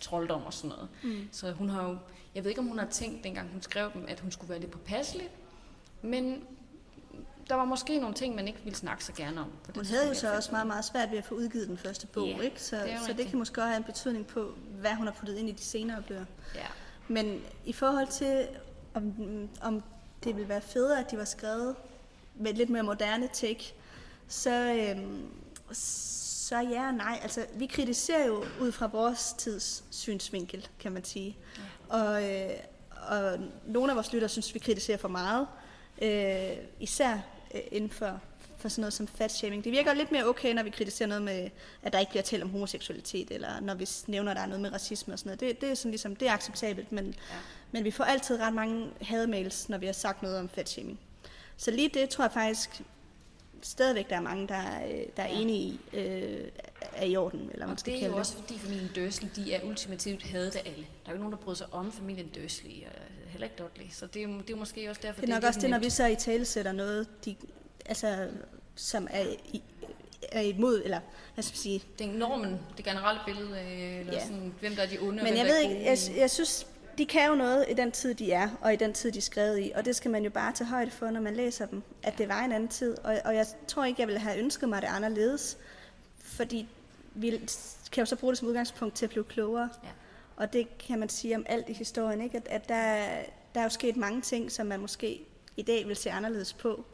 trolddom 0.00 0.42
og 0.42 0.52
sådan 0.52 0.70
noget. 0.70 0.88
Mm. 1.02 1.28
Så 1.32 1.52
hun 1.52 1.68
har 1.68 1.88
jo, 1.88 1.98
jeg 2.34 2.44
ved 2.44 2.50
ikke, 2.50 2.60
om 2.60 2.66
hun 2.66 2.78
har 2.78 2.86
tænkt, 2.86 3.24
dengang 3.24 3.50
hun 3.52 3.62
skrev 3.62 3.92
dem, 3.94 4.04
at 4.08 4.20
hun 4.20 4.30
skulle 4.30 4.50
være 4.50 4.60
lidt 4.60 4.70
påpasselig, 4.70 5.28
men 6.02 6.44
der 7.50 7.56
var 7.56 7.64
måske 7.64 7.98
nogle 7.98 8.14
ting, 8.14 8.34
man 8.34 8.48
ikke 8.48 8.60
ville 8.64 8.76
snakke 8.76 9.04
så 9.04 9.12
gerne 9.12 9.40
om. 9.40 9.52
På 9.64 9.72
Hun 9.74 9.84
havde 9.84 10.08
jo 10.08 10.14
så 10.14 10.34
også 10.34 10.52
meget, 10.52 10.66
meget 10.66 10.84
svært 10.84 11.10
ved 11.10 11.18
at 11.18 11.24
få 11.24 11.34
udgivet 11.34 11.68
den 11.68 11.78
første 11.78 12.06
bog, 12.06 12.26
Ja, 12.26 12.40
ikke? 12.40 12.62
Så, 12.62 12.76
det 12.76 12.98
så 13.06 13.12
det 13.12 13.26
kan 13.26 13.38
måske 13.38 13.60
også 13.60 13.68
have 13.68 13.76
en 13.76 13.84
betydning 13.84 14.26
på, 14.26 14.54
hvad 14.80 14.94
hun 14.94 15.06
har 15.06 15.14
puttet 15.14 15.38
ind 15.38 15.48
i 15.48 15.52
de 15.52 15.62
senere 15.62 16.02
bøger. 16.08 16.24
Ja. 16.54 16.66
Men 17.08 17.40
i 17.64 17.72
forhold 17.72 18.06
til, 18.06 18.48
om, 18.94 19.14
om 19.60 19.82
det 20.24 20.36
ville 20.36 20.48
være 20.48 20.60
federe, 20.60 21.00
at 21.00 21.10
de 21.10 21.18
var 21.18 21.24
skrevet 21.24 21.76
med 22.34 22.50
et 22.50 22.56
lidt 22.56 22.70
mere 22.70 22.82
moderne 22.82 23.28
take, 23.32 23.74
så, 24.28 24.74
øhm, 24.74 25.28
så 25.72 26.56
ja 26.56 26.86
og 26.86 26.94
nej. 26.94 27.18
Altså, 27.22 27.46
vi 27.54 27.66
kritiserer 27.66 28.26
jo 28.26 28.44
ud 28.60 28.72
fra 28.72 28.86
vores 28.86 29.34
tids 29.38 29.84
synsvinkel, 29.90 30.68
kan 30.80 30.92
man 30.92 31.04
sige. 31.04 31.36
Ja. 31.90 31.96
Og, 31.96 32.24
øh, 32.34 32.50
og 33.08 33.38
nogle 33.66 33.92
af 33.92 33.96
vores 33.96 34.12
lyttere 34.12 34.28
synes, 34.28 34.54
vi 34.54 34.58
kritiserer 34.58 34.98
for 34.98 35.08
meget. 35.08 35.46
Øh, 36.02 36.56
især 36.80 37.18
øh, 37.54 37.60
inden 37.72 37.90
for, 37.90 38.20
for 38.56 38.68
sådan 38.68 38.82
noget 38.82 38.92
som 38.92 39.06
fatshaming. 39.06 39.64
Det 39.64 39.72
virker 39.72 39.94
lidt 39.94 40.12
mere 40.12 40.24
okay, 40.24 40.54
når 40.54 40.62
vi 40.62 40.70
kritiserer 40.70 41.08
noget 41.08 41.22
med, 41.22 41.50
at 41.82 41.92
der 41.92 41.98
ikke 41.98 42.10
bliver 42.10 42.22
talt 42.22 42.42
om 42.42 42.50
homoseksualitet, 42.50 43.30
eller 43.30 43.60
når 43.60 43.74
vi 43.74 43.88
nævner, 44.06 44.30
at 44.30 44.36
der 44.36 44.42
er 44.42 44.46
noget 44.46 44.60
med 44.60 44.72
racisme 44.72 45.14
og 45.14 45.18
sådan 45.18 45.28
noget. 45.28 45.40
Det, 45.40 45.60
det 45.60 45.70
er 45.70 45.74
sådan 45.74 45.90
ligesom, 45.90 46.16
det 46.16 46.28
er 46.28 46.32
acceptabelt, 46.32 46.92
men, 46.92 47.06
ja. 47.06 47.36
men 47.72 47.84
vi 47.84 47.90
får 47.90 48.04
altid 48.04 48.40
ret 48.40 48.54
mange 48.54 48.90
hademails, 49.00 49.68
når 49.68 49.78
vi 49.78 49.86
har 49.86 49.92
sagt 49.92 50.22
noget 50.22 50.38
om 50.38 50.48
fatshaming. 50.48 51.00
Så 51.56 51.70
lige 51.70 51.88
det 51.88 52.08
tror 52.08 52.24
jeg 52.24 52.32
faktisk 52.32 52.82
stadigvæk, 53.62 54.10
der 54.10 54.16
er 54.16 54.20
mange, 54.20 54.48
der, 54.48 54.54
er, 54.54 54.86
øh, 54.86 55.02
der 55.16 55.22
er 55.22 55.28
Ja. 55.28 55.40
enige 55.40 55.58
i, 55.58 55.80
øh, 55.92 56.48
er 56.92 57.04
i 57.04 57.16
orden, 57.16 57.50
eller 57.52 57.66
man 57.66 57.72
Og 57.72 57.80
skal 57.80 57.92
det 57.92 57.96
er 57.98 58.00
kalde 58.00 58.06
jo 58.06 58.12
det. 58.12 58.20
også 58.20 58.36
fordi 58.36 58.58
familien 58.58 58.90
Dursley, 58.96 59.28
de 59.36 59.54
er 59.54 59.64
ultimativt 59.64 60.22
hadet 60.22 60.56
af 60.56 60.62
alle. 60.66 60.76
Der 60.76 61.06
er 61.06 61.08
jo 61.08 61.12
ikke 61.12 61.18
nogen, 61.18 61.32
der 61.32 61.38
bryder 61.38 61.56
sig 61.56 61.66
om 61.72 61.92
familien 61.92 62.28
Dursley, 62.28 62.70
og 62.70 63.02
heller 63.28 63.46
ikke 63.46 63.56
Dudley. 63.62 63.86
Så 63.90 64.06
det 64.06 64.22
er, 64.22 64.28
jo- 64.28 64.38
det 64.40 64.50
er 64.50 64.56
måske 64.56 64.90
også 64.90 65.00
derfor, 65.04 65.20
Det 65.20 65.30
er 65.30 65.34
nok 65.34 65.44
også 65.44 65.60
det, 65.60 65.70
når 65.70 65.78
vi 65.78 65.90
så 65.90 66.06
i 66.06 66.14
tale 66.16 66.44
sætter 66.44 66.72
noget, 66.72 67.06
de, 67.24 67.36
altså, 67.86 68.28
som 68.74 69.08
er, 69.10 69.24
i, 69.52 69.62
er 70.32 70.40
imod, 70.40 70.82
eller 70.84 71.00
hvad 71.34 71.42
skal 71.44 71.52
man 71.52 71.58
sige, 71.58 71.82
Det 71.98 72.06
er 72.06 72.12
normen, 72.12 72.56
det 72.76 72.84
generelle 72.84 73.20
billede 73.26 73.58
af, 73.58 73.96
eller 74.00 74.12
Ja. 74.12 74.24
sådan, 74.24 74.54
hvem 74.60 74.74
der 74.76 74.82
er 74.82 74.86
de 74.86 74.98
onde, 74.98 75.22
Men 75.22 75.36
jeg 75.36 75.36
der 75.36 75.52
ved 75.52 75.64
er 75.64 75.68
ikke, 75.70 75.84
jeg, 75.84 75.98
jeg 76.16 76.30
synes, 76.30 76.66
de 76.98 77.06
kan 77.06 77.28
jo 77.28 77.34
noget 77.34 77.64
i 77.68 77.74
den 77.74 77.92
tid, 77.92 78.14
de 78.14 78.32
er, 78.32 78.48
og 78.60 78.72
i 78.72 78.76
den 78.76 78.92
tid, 78.92 79.12
de 79.12 79.18
er 79.18 79.22
skrevet 79.22 79.58
i. 79.58 79.72
Og 79.74 79.84
det 79.84 79.96
skal 79.96 80.10
man 80.10 80.24
jo 80.24 80.30
bare 80.30 80.52
tage 80.52 80.68
højde 80.68 80.90
for, 80.90 81.10
når 81.10 81.20
man 81.20 81.36
læser 81.36 81.66
dem, 81.66 81.82
at 82.02 82.18
det 82.18 82.28
var 82.28 82.44
en 82.44 82.52
anden 82.52 82.68
tid. 82.68 82.98
Og, 83.04 83.18
og 83.24 83.34
jeg 83.34 83.46
tror 83.68 83.84
ikke, 83.84 84.00
jeg 84.00 84.08
ville 84.08 84.20
have 84.20 84.38
ønsket 84.38 84.68
mig 84.68 84.82
det 84.82 84.88
anderledes, 84.88 85.58
fordi 86.18 86.68
vi 87.14 87.40
kan 87.92 88.02
jo 88.02 88.06
så 88.06 88.16
bruge 88.16 88.32
det 88.32 88.38
som 88.38 88.48
udgangspunkt 88.48 88.94
til 88.94 89.06
at 89.06 89.10
blive 89.10 89.24
klogere. 89.24 89.68
Ja. 89.84 89.88
Og 90.36 90.52
det 90.52 90.78
kan 90.78 90.98
man 90.98 91.08
sige 91.08 91.36
om 91.36 91.46
alt 91.48 91.68
i 91.68 91.72
historien, 91.72 92.20
ikke? 92.20 92.36
At, 92.36 92.48
at 92.48 92.68
der, 92.68 93.06
der 93.54 93.60
er 93.60 93.64
jo 93.64 93.68
sket 93.68 93.96
mange 93.96 94.20
ting, 94.20 94.52
som 94.52 94.66
man 94.66 94.80
måske 94.80 95.20
i 95.56 95.62
dag 95.62 95.88
vil 95.88 95.96
se 95.96 96.10
anderledes 96.10 96.52
på. 96.52 96.84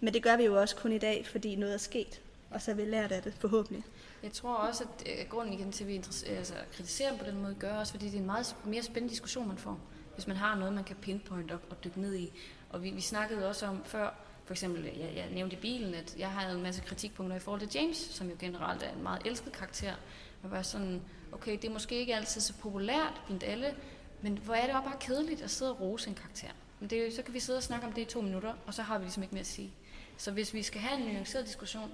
Men 0.00 0.14
det 0.14 0.22
gør 0.22 0.36
vi 0.36 0.44
jo 0.44 0.60
også 0.60 0.76
kun 0.76 0.92
i 0.92 0.98
dag, 0.98 1.26
fordi 1.26 1.56
noget 1.56 1.74
er 1.74 1.78
sket. 1.78 2.20
Og 2.50 2.62
så 2.62 2.70
har 2.70 2.76
vi 2.76 2.84
lært 2.84 3.12
af 3.12 3.22
det, 3.22 3.34
forhåbentlig. 3.38 3.84
Jeg 4.22 4.32
tror 4.32 4.54
også, 4.54 4.84
at 4.84 5.08
øh, 5.08 5.28
grunden 5.28 5.54
igen 5.54 5.72
til, 5.72 5.84
at 5.84 5.88
vi 5.88 5.94
interesserer, 5.94 6.38
altså, 6.38 6.54
kritiserer 6.72 7.10
dem 7.10 7.18
på 7.18 7.24
den 7.24 7.42
måde, 7.42 7.54
gør 7.54 7.74
også, 7.74 7.92
fordi 7.92 8.06
det 8.06 8.14
er 8.14 8.18
en 8.18 8.26
meget 8.26 8.56
mere 8.64 8.82
spændende 8.82 9.10
diskussion, 9.10 9.48
man 9.48 9.58
får, 9.58 9.78
hvis 10.14 10.26
man 10.26 10.36
har 10.36 10.54
noget, 10.54 10.74
man 10.74 10.84
kan 10.84 10.96
pinpointe 10.96 11.52
og, 11.52 11.60
og 11.70 11.84
dykke 11.84 12.00
ned 12.00 12.14
i. 12.14 12.32
Og 12.70 12.82
vi, 12.82 12.90
vi 12.90 13.00
snakkede 13.00 13.48
også 13.48 13.66
om 13.66 13.84
før, 13.84 14.14
for 14.44 14.54
eksempel, 14.54 14.84
jeg, 14.84 15.12
jeg 15.16 15.30
nævnte 15.30 15.56
i 15.56 15.58
bilen, 15.60 15.94
at 15.94 16.16
jeg 16.18 16.30
havde 16.30 16.56
en 16.56 16.62
masse 16.62 16.82
kritikpunkter 16.82 17.36
i 17.36 17.40
forhold 17.40 17.60
til 17.60 17.80
James, 17.80 17.96
som 17.96 18.28
jo 18.28 18.36
generelt 18.38 18.82
er 18.82 18.92
en 18.92 19.02
meget 19.02 19.22
elsket 19.24 19.52
karakter. 19.52 19.94
Man 20.42 20.52
var 20.52 20.62
sådan, 20.62 21.02
okay, 21.32 21.52
det 21.52 21.64
er 21.64 21.72
måske 21.72 21.94
ikke 21.94 22.16
altid 22.16 22.40
så 22.40 22.54
populært 22.54 23.22
blandt 23.26 23.44
alle, 23.44 23.74
men 24.22 24.38
hvor 24.38 24.54
er 24.54 24.66
det 24.66 24.74
også 24.74 24.88
bare 24.88 24.98
kedeligt 25.00 25.42
at 25.42 25.50
sidde 25.50 25.70
og 25.70 25.80
rose 25.80 26.08
en 26.08 26.14
karakter. 26.14 26.48
Men 26.80 26.90
det, 26.90 27.14
så 27.14 27.22
kan 27.22 27.34
vi 27.34 27.40
sidde 27.40 27.56
og 27.56 27.62
snakke 27.62 27.86
om 27.86 27.92
det 27.92 28.02
i 28.02 28.04
to 28.04 28.20
minutter, 28.20 28.54
og 28.66 28.74
så 28.74 28.82
har 28.82 28.98
vi 28.98 29.04
ligesom 29.04 29.22
ikke 29.22 29.34
mere 29.34 29.40
at 29.40 29.46
sige. 29.46 29.72
Så 30.16 30.30
hvis 30.30 30.54
vi 30.54 30.62
skal 30.62 30.80
have 30.80 31.00
en 31.00 31.12
nuanceret 31.12 31.46
diskussion, 31.46 31.90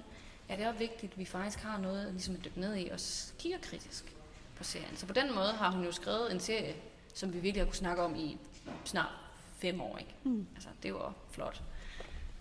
er 0.49 0.55
det 0.55 0.67
også 0.67 0.79
vigtigt, 0.79 1.11
at 1.13 1.17
vi 1.19 1.25
faktisk 1.25 1.59
har 1.59 1.77
noget 1.77 2.11
ligesom 2.11 2.35
at 2.35 2.45
dykke 2.45 2.59
ned 2.59 2.75
i 2.77 2.89
og 2.89 2.99
kigger 3.39 3.57
kritisk 3.61 4.15
på 4.55 4.63
serien. 4.63 4.97
Så 4.97 5.05
på 5.05 5.13
den 5.13 5.35
måde 5.35 5.51
har 5.51 5.71
hun 5.71 5.85
jo 5.85 5.91
skrevet 5.91 6.31
en 6.31 6.39
serie, 6.39 6.75
som 7.13 7.33
vi 7.33 7.39
virkelig 7.39 7.61
har 7.61 7.65
kunne 7.65 7.75
snakke 7.75 8.01
om 8.03 8.15
i 8.15 8.37
snart 8.85 9.11
fem 9.57 9.81
år. 9.81 9.97
Ikke? 9.97 10.11
Mm. 10.23 10.47
Altså, 10.55 10.69
det 10.83 10.93
også 10.93 11.17
flot. 11.31 11.61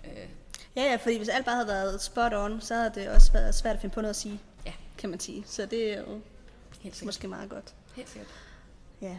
Øh, 0.04 0.28
Ja, 0.76 0.82
ja, 0.82 0.96
fordi 0.96 1.16
hvis 1.16 1.28
alt 1.28 1.44
bare 1.44 1.54
havde 1.54 1.68
været 1.68 2.00
spot 2.02 2.32
on, 2.34 2.60
så 2.60 2.74
havde 2.74 2.92
det 2.94 3.08
også 3.08 3.32
været 3.32 3.54
svært 3.54 3.74
at 3.74 3.80
finde 3.80 3.94
på 3.94 4.00
noget 4.00 4.10
at 4.10 4.16
sige, 4.16 4.40
Ja. 4.66 4.72
kan 4.98 5.10
man 5.10 5.20
sige. 5.20 5.44
Så 5.46 5.66
det 5.66 5.92
er 5.92 5.98
jo 6.00 6.20
helt 6.80 6.94
sikkert. 6.96 7.02
måske 7.06 7.28
meget 7.28 7.50
godt. 7.50 7.74
Helt 7.96 8.08
sikkert. 8.08 8.30
Ja. 9.00 9.18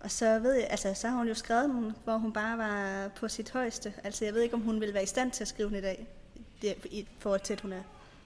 Og 0.00 0.10
så 0.10 0.38
ved 0.38 0.52
jeg, 0.54 0.66
altså 0.70 0.94
så 0.94 1.08
har 1.08 1.16
hun 1.16 1.28
jo 1.28 1.34
skrevet 1.34 1.64
den, 1.64 1.94
hvor 2.04 2.16
hun 2.16 2.32
bare 2.32 2.58
var 2.58 3.08
på 3.08 3.28
sit 3.28 3.50
højeste. 3.50 3.94
Altså 4.04 4.24
jeg 4.24 4.34
ved 4.34 4.42
ikke, 4.42 4.54
om 4.54 4.60
hun 4.60 4.80
vil 4.80 4.94
være 4.94 5.02
i 5.02 5.06
stand 5.06 5.30
til 5.32 5.44
at 5.44 5.48
skrive 5.48 5.68
den 5.68 5.76
i 5.76 5.80
dag. 5.80 6.06
Til, 7.42 7.52
at 7.52 7.60
hun 7.60 7.72
er 7.72 7.82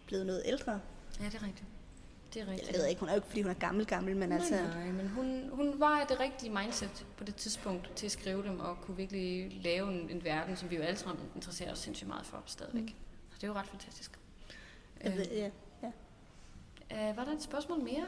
blevet 0.07 0.27
noget 0.27 0.43
ældre. 0.45 0.81
Ja, 1.21 1.25
det 1.25 1.35
er 1.35 1.43
rigtigt. 1.43 1.65
Det 2.35 2.43
er 2.43 2.47
rigtigt. 2.47 2.73
Jeg 2.73 2.79
ved 2.79 2.87
ikke, 2.87 3.01
hun 3.01 3.09
er 3.09 3.13
jo 3.13 3.17
ikke, 3.17 3.29
fordi 3.29 3.43
hun 3.43 3.51
er 3.51 3.55
gammel, 3.55 3.87
gammel, 3.87 4.17
men 4.17 4.33
altså... 4.33 4.55
Nej, 4.55 4.91
men 4.91 5.09
hun, 5.09 5.51
hun 5.53 5.81
var 5.81 6.05
det 6.05 6.21
rigtige 6.21 6.51
mindset 6.51 7.07
på 7.17 7.25
det 7.25 7.37
tidspunkt 7.37 7.97
til 7.97 8.07
at 8.07 8.13
skrive 8.13 8.43
dem 8.43 8.61
og 8.61 8.77
kunne 8.81 8.97
virkelig 8.97 9.53
lave 9.63 9.93
en, 9.93 10.11
en 10.11 10.25
verden, 10.25 10.57
som 10.57 10.71
vi 10.71 10.77
jo 10.77 10.83
alle 10.83 10.99
sammen 10.99 11.25
interesserer 11.35 11.73
os 11.73 11.79
sindssygt 11.79 12.09
meget 12.09 12.27
for 12.27 12.43
stadigvæk. 12.47 12.83
Mm. 12.83 12.89
Så 13.31 13.35
det 13.35 13.43
er 13.45 13.49
jo 13.49 13.55
ret 13.55 13.67
fantastisk. 13.67 14.19
Jeg 15.05 15.17
ved, 15.17 15.25
ja. 15.25 15.51
Øh, 16.93 17.17
var 17.17 17.25
der 17.25 17.33
et 17.33 17.43
spørgsmål 17.43 17.83
mere? 17.83 18.07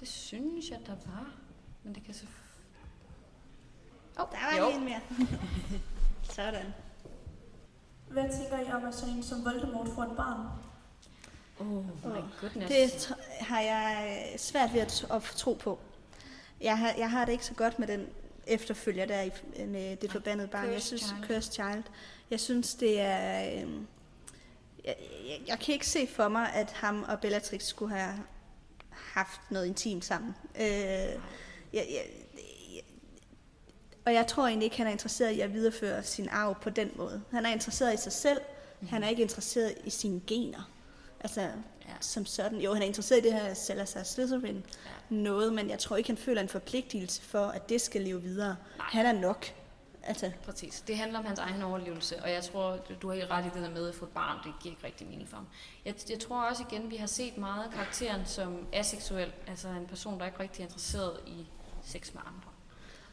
Det 0.00 0.08
synes 0.08 0.70
jeg, 0.70 0.78
der 0.86 0.96
var. 1.06 1.34
Men 1.82 1.94
det 1.94 2.04
kan 2.04 2.14
så... 2.14 2.26
Oh, 4.18 4.26
Der 4.32 4.60
var 4.60 4.68
lige 4.68 4.78
en 4.78 4.84
mere. 4.84 5.00
Sådan. 6.36 6.66
Hvad 8.12 8.24
tænker 8.38 8.68
I 8.68 8.72
om, 8.72 8.84
at 8.84 8.94
sådan 8.94 9.14
en 9.14 9.22
som 9.22 9.44
Voldemort 9.44 9.88
får 9.94 10.02
et 10.02 10.16
barn? 10.16 10.46
Oh 11.58 11.84
my 12.04 12.20
goodness. 12.40 12.68
Det 12.68 13.16
har 13.40 13.60
jeg 13.60 14.18
øh, 14.32 14.38
svært 14.38 14.72
ved 14.74 14.80
at, 14.80 15.06
at 15.10 15.22
tro 15.22 15.52
på. 15.52 15.78
Jeg 16.60 16.78
har, 16.78 16.94
jeg 16.98 17.10
har 17.10 17.24
det 17.24 17.32
ikke 17.32 17.46
så 17.46 17.54
godt 17.54 17.78
med 17.78 17.88
den 17.88 18.06
efterfølger 18.46 19.06
der 19.06 19.22
i, 19.22 19.30
med 19.66 19.96
det 19.96 20.12
forbandede 20.12 20.48
barn. 20.48 20.64
Jeg 20.64 20.72
Cursed 20.72 20.98
synes, 20.98 21.02
Child. 21.02 21.26
Cursed 21.26 21.52
Child. 21.52 21.82
Jeg 22.30 22.40
synes, 22.40 22.74
det 22.74 23.00
er... 23.00 23.42
Øh, 23.44 23.70
jeg, 24.84 24.96
jeg, 25.28 25.40
jeg 25.46 25.58
kan 25.58 25.72
ikke 25.72 25.86
se 25.86 26.06
for 26.06 26.28
mig, 26.28 26.52
at 26.52 26.72
ham 26.72 27.04
og 27.08 27.20
Bellatrix 27.20 27.62
skulle 27.62 27.94
have 27.94 28.14
haft 28.90 29.40
noget 29.50 29.66
intimt 29.66 30.04
sammen. 30.04 30.34
Øh, 30.60 30.62
jeg, 30.62 31.18
jeg, 31.72 31.86
jeg, 31.90 32.06
og 34.04 34.14
jeg 34.14 34.26
tror 34.26 34.46
egentlig 34.46 34.64
ikke, 34.64 34.76
han 34.76 34.86
er 34.86 34.90
interesseret 34.90 35.30
i 35.30 35.40
at 35.40 35.52
videreføre 35.52 36.02
sin 36.02 36.28
arv 36.28 36.60
på 36.60 36.70
den 36.70 36.90
måde. 36.96 37.22
Han 37.30 37.46
er 37.46 37.50
interesseret 37.50 37.94
i 37.94 37.96
sig 37.96 38.12
selv. 38.12 38.40
Han 38.88 39.02
er 39.02 39.08
ikke 39.08 39.22
interesseret 39.22 39.74
i 39.84 39.90
sine 39.90 40.20
gener. 40.26 40.70
Altså, 41.20 41.40
ja. 41.40 41.94
som 42.00 42.26
sådan. 42.26 42.60
Jo, 42.60 42.72
han 42.72 42.82
er 42.82 42.86
interesseret 42.86 43.20
i 43.20 43.22
det 43.22 43.32
her 43.32 43.54
Salazar 43.54 44.02
Slytherin 44.02 44.64
ja. 44.84 45.14
noget, 45.14 45.52
men 45.52 45.70
jeg 45.70 45.78
tror 45.78 45.96
ikke, 45.96 46.08
han 46.08 46.16
føler 46.16 46.40
en 46.40 46.48
forpligtelse 46.48 47.22
for, 47.22 47.46
at 47.46 47.68
det 47.68 47.80
skal 47.80 48.00
leve 48.00 48.22
videre. 48.22 48.56
Nej. 48.78 48.86
Han 48.90 49.06
er 49.06 49.12
nok. 49.12 49.46
Altså. 50.02 50.30
Præcis. 50.44 50.84
Det 50.86 50.96
handler 50.96 51.18
om 51.18 51.24
hans 51.24 51.38
egen 51.38 51.62
overlevelse, 51.62 52.22
og 52.22 52.30
jeg 52.30 52.44
tror, 52.44 52.76
du 53.02 53.08
har 53.08 53.14
helt 53.14 53.30
ret 53.30 53.44
i 53.44 53.48
det 53.54 53.62
der 53.62 53.70
med 53.70 53.88
at 53.88 53.94
få 53.94 54.04
et 54.04 54.10
barn, 54.10 54.38
det 54.44 54.54
giver 54.62 54.74
ikke 54.74 54.86
rigtig 54.86 55.06
mening 55.06 55.28
for 55.28 55.36
ham. 55.36 55.46
Jeg, 55.84 55.94
jeg 56.10 56.20
tror 56.20 56.42
også 56.42 56.64
igen, 56.70 56.90
vi 56.90 56.96
har 56.96 57.06
set 57.06 57.38
meget 57.38 57.64
af 57.64 57.70
karakteren 57.70 58.26
som 58.26 58.66
aseksuel, 58.72 59.32
altså 59.46 59.68
en 59.68 59.86
person, 59.86 60.20
der 60.20 60.26
ikke 60.26 60.40
rigtig 60.40 60.62
er 60.62 60.66
interesseret 60.66 61.20
i 61.26 61.46
sex 61.82 62.14
med 62.14 62.22
andre. 62.26 62.51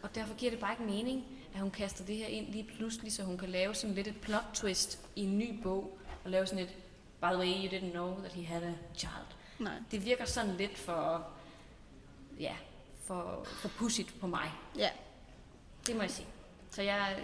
Og 0.02 0.16
derfor 0.16 0.36
giver 0.36 0.52
det 0.52 0.60
bare 0.60 0.74
ikke 0.74 0.84
mening, 0.84 1.26
at 1.54 1.60
hun 1.60 1.72
kaster 1.72 2.06
det 2.06 2.16
her 2.16 2.28
ind 2.28 2.48
lige 2.48 2.64
pludselig, 2.64 3.14
så 3.14 3.24
hun 3.24 3.38
kan 3.38 3.50
lave 3.50 3.76
sådan 3.76 3.96
lidt 3.96 4.08
et 4.08 4.22
plot 4.22 4.44
twist 4.54 5.00
i 5.16 5.24
en 5.24 5.38
ny 5.38 5.62
bog, 5.64 5.98
og 6.24 6.32
lave 6.32 6.46
sådan 6.46 6.64
et, 6.64 6.76
by 7.22 7.26
the 7.26 7.38
way, 7.38 7.48
you 7.48 7.68
didn't 7.68 7.92
know 7.92 8.20
that 8.20 8.34
he 8.34 8.44
had 8.44 8.64
a 8.64 8.74
child. 8.96 9.28
Nej. 9.60 9.74
Det 9.92 10.06
virker 10.06 10.26
sådan 10.26 10.56
lidt 10.56 10.78
for, 10.78 11.28
ja, 12.40 12.56
for, 13.04 13.44
for 13.46 13.70
pudsigt 13.70 14.20
på 14.20 14.28
mig. 14.28 14.52
Ja. 14.78 14.90
Det 15.88 15.96
må 15.96 16.02
jeg 16.02 16.12
sige. 16.12 16.28
Så 16.72 16.82
jeg, 16.82 17.24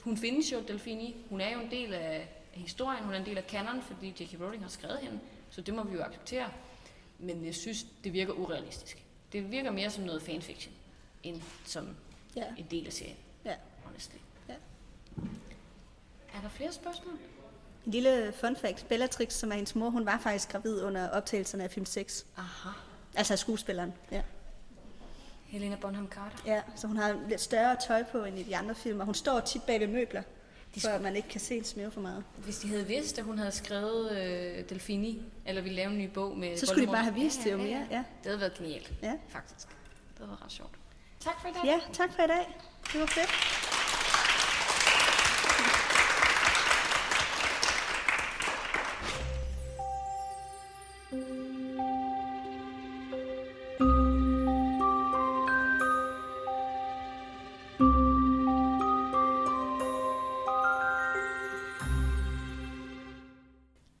hun 0.00 0.16
findes 0.16 0.52
jo, 0.52 0.62
Delfini. 0.68 1.16
Hun 1.30 1.40
er 1.40 1.50
jo 1.50 1.60
en 1.60 1.70
del 1.70 1.94
af 1.94 2.28
historien, 2.52 3.04
hun 3.04 3.14
er 3.14 3.18
en 3.18 3.26
del 3.26 3.38
af 3.38 3.44
canon, 3.48 3.82
fordi 3.82 4.08
J.K. 4.08 4.40
Rowling 4.40 4.62
har 4.62 4.70
skrevet 4.70 4.98
hende. 4.98 5.20
Så 5.50 5.60
det 5.60 5.74
må 5.74 5.82
vi 5.82 5.96
jo 5.96 6.02
acceptere. 6.02 6.50
Men 7.18 7.44
jeg 7.44 7.54
synes, 7.54 7.86
det 8.04 8.12
virker 8.12 8.32
urealistisk. 8.32 9.04
Det 9.32 9.50
virker 9.50 9.70
mere 9.70 9.90
som 9.90 10.04
noget 10.04 10.22
fanfiction, 10.22 10.74
end 11.24 11.42
som 11.64 11.88
Ja. 12.36 12.44
en 12.58 12.66
del 12.70 12.86
af 12.86 12.92
serien. 12.92 13.16
Ja. 13.44 13.54
Honestly. 13.84 14.16
Ja. 14.48 14.54
Er 16.34 16.40
der 16.42 16.48
flere 16.48 16.72
spørgsmål? 16.72 17.14
En 17.86 17.92
lille 17.92 18.32
fun 18.40 18.56
fact. 18.56 18.86
Bellatrix, 18.88 19.32
som 19.32 19.50
er 19.50 19.54
hendes 19.54 19.74
mor, 19.74 19.90
hun 19.90 20.06
var 20.06 20.18
faktisk 20.22 20.48
gravid 20.48 20.82
under 20.82 21.08
optagelserne 21.10 21.64
af 21.64 21.70
film 21.70 21.86
6. 21.86 22.26
Aha. 22.36 22.68
Altså 23.14 23.36
skuespilleren. 23.36 23.92
Ja. 24.12 24.22
Helena 25.46 25.76
Bonham 25.76 26.08
Carter. 26.08 26.36
ja. 26.46 26.62
Så 26.76 26.86
hun 26.86 26.96
har 26.96 27.18
lidt 27.28 27.40
større 27.40 27.76
tøj 27.88 28.02
på 28.12 28.24
end 28.24 28.38
i 28.38 28.42
de 28.42 28.56
andre 28.56 28.74
film, 28.74 29.00
og 29.00 29.06
hun 29.06 29.14
står 29.14 29.40
tit 29.40 29.62
bag 29.62 29.80
ved 29.80 29.86
møbler, 29.86 30.22
De 30.74 30.80
for 30.80 30.88
at 30.88 31.00
man 31.02 31.16
ikke 31.16 31.28
kan 31.28 31.40
se 31.40 31.56
en 31.56 31.64
smæve 31.64 31.90
for 31.90 32.00
meget. 32.00 32.24
Hvis 32.38 32.58
de 32.58 32.68
havde 32.68 32.86
vidst, 32.86 33.18
at 33.18 33.24
hun 33.24 33.38
havde 33.38 33.52
skrevet 33.52 34.10
øh, 34.10 34.68
Delfini, 34.68 35.22
eller 35.46 35.62
ville 35.62 35.76
lave 35.76 35.90
en 35.90 35.98
ny 35.98 36.06
bog 36.08 36.38
med 36.38 36.56
Så 36.56 36.66
skulle 36.66 36.82
de 36.82 36.86
Voldemort. 36.86 36.94
bare 36.96 37.04
have 37.04 37.14
vist 37.14 37.40
det 37.44 37.52
jo 37.52 37.56
mere. 37.56 37.86
Ja. 37.90 37.96
Det 37.96 38.04
havde 38.26 38.40
været 38.40 38.54
genialt, 38.54 38.92
Ja. 39.02 39.12
faktisk. 39.28 39.68
Det 39.68 40.18
havde 40.18 40.28
været 40.30 40.42
ret 40.44 40.52
sjovt. 40.52 40.74
Tak 41.24 41.40
for 41.40 41.48
i 41.48 41.52
dag. 41.52 41.64
ja, 41.64 41.80
tak 41.92 42.12
for 42.12 42.22
i 42.22 42.26
dag. 42.26 42.58
Det 42.92 43.00
var 43.00 43.06
fedt. 43.06 43.63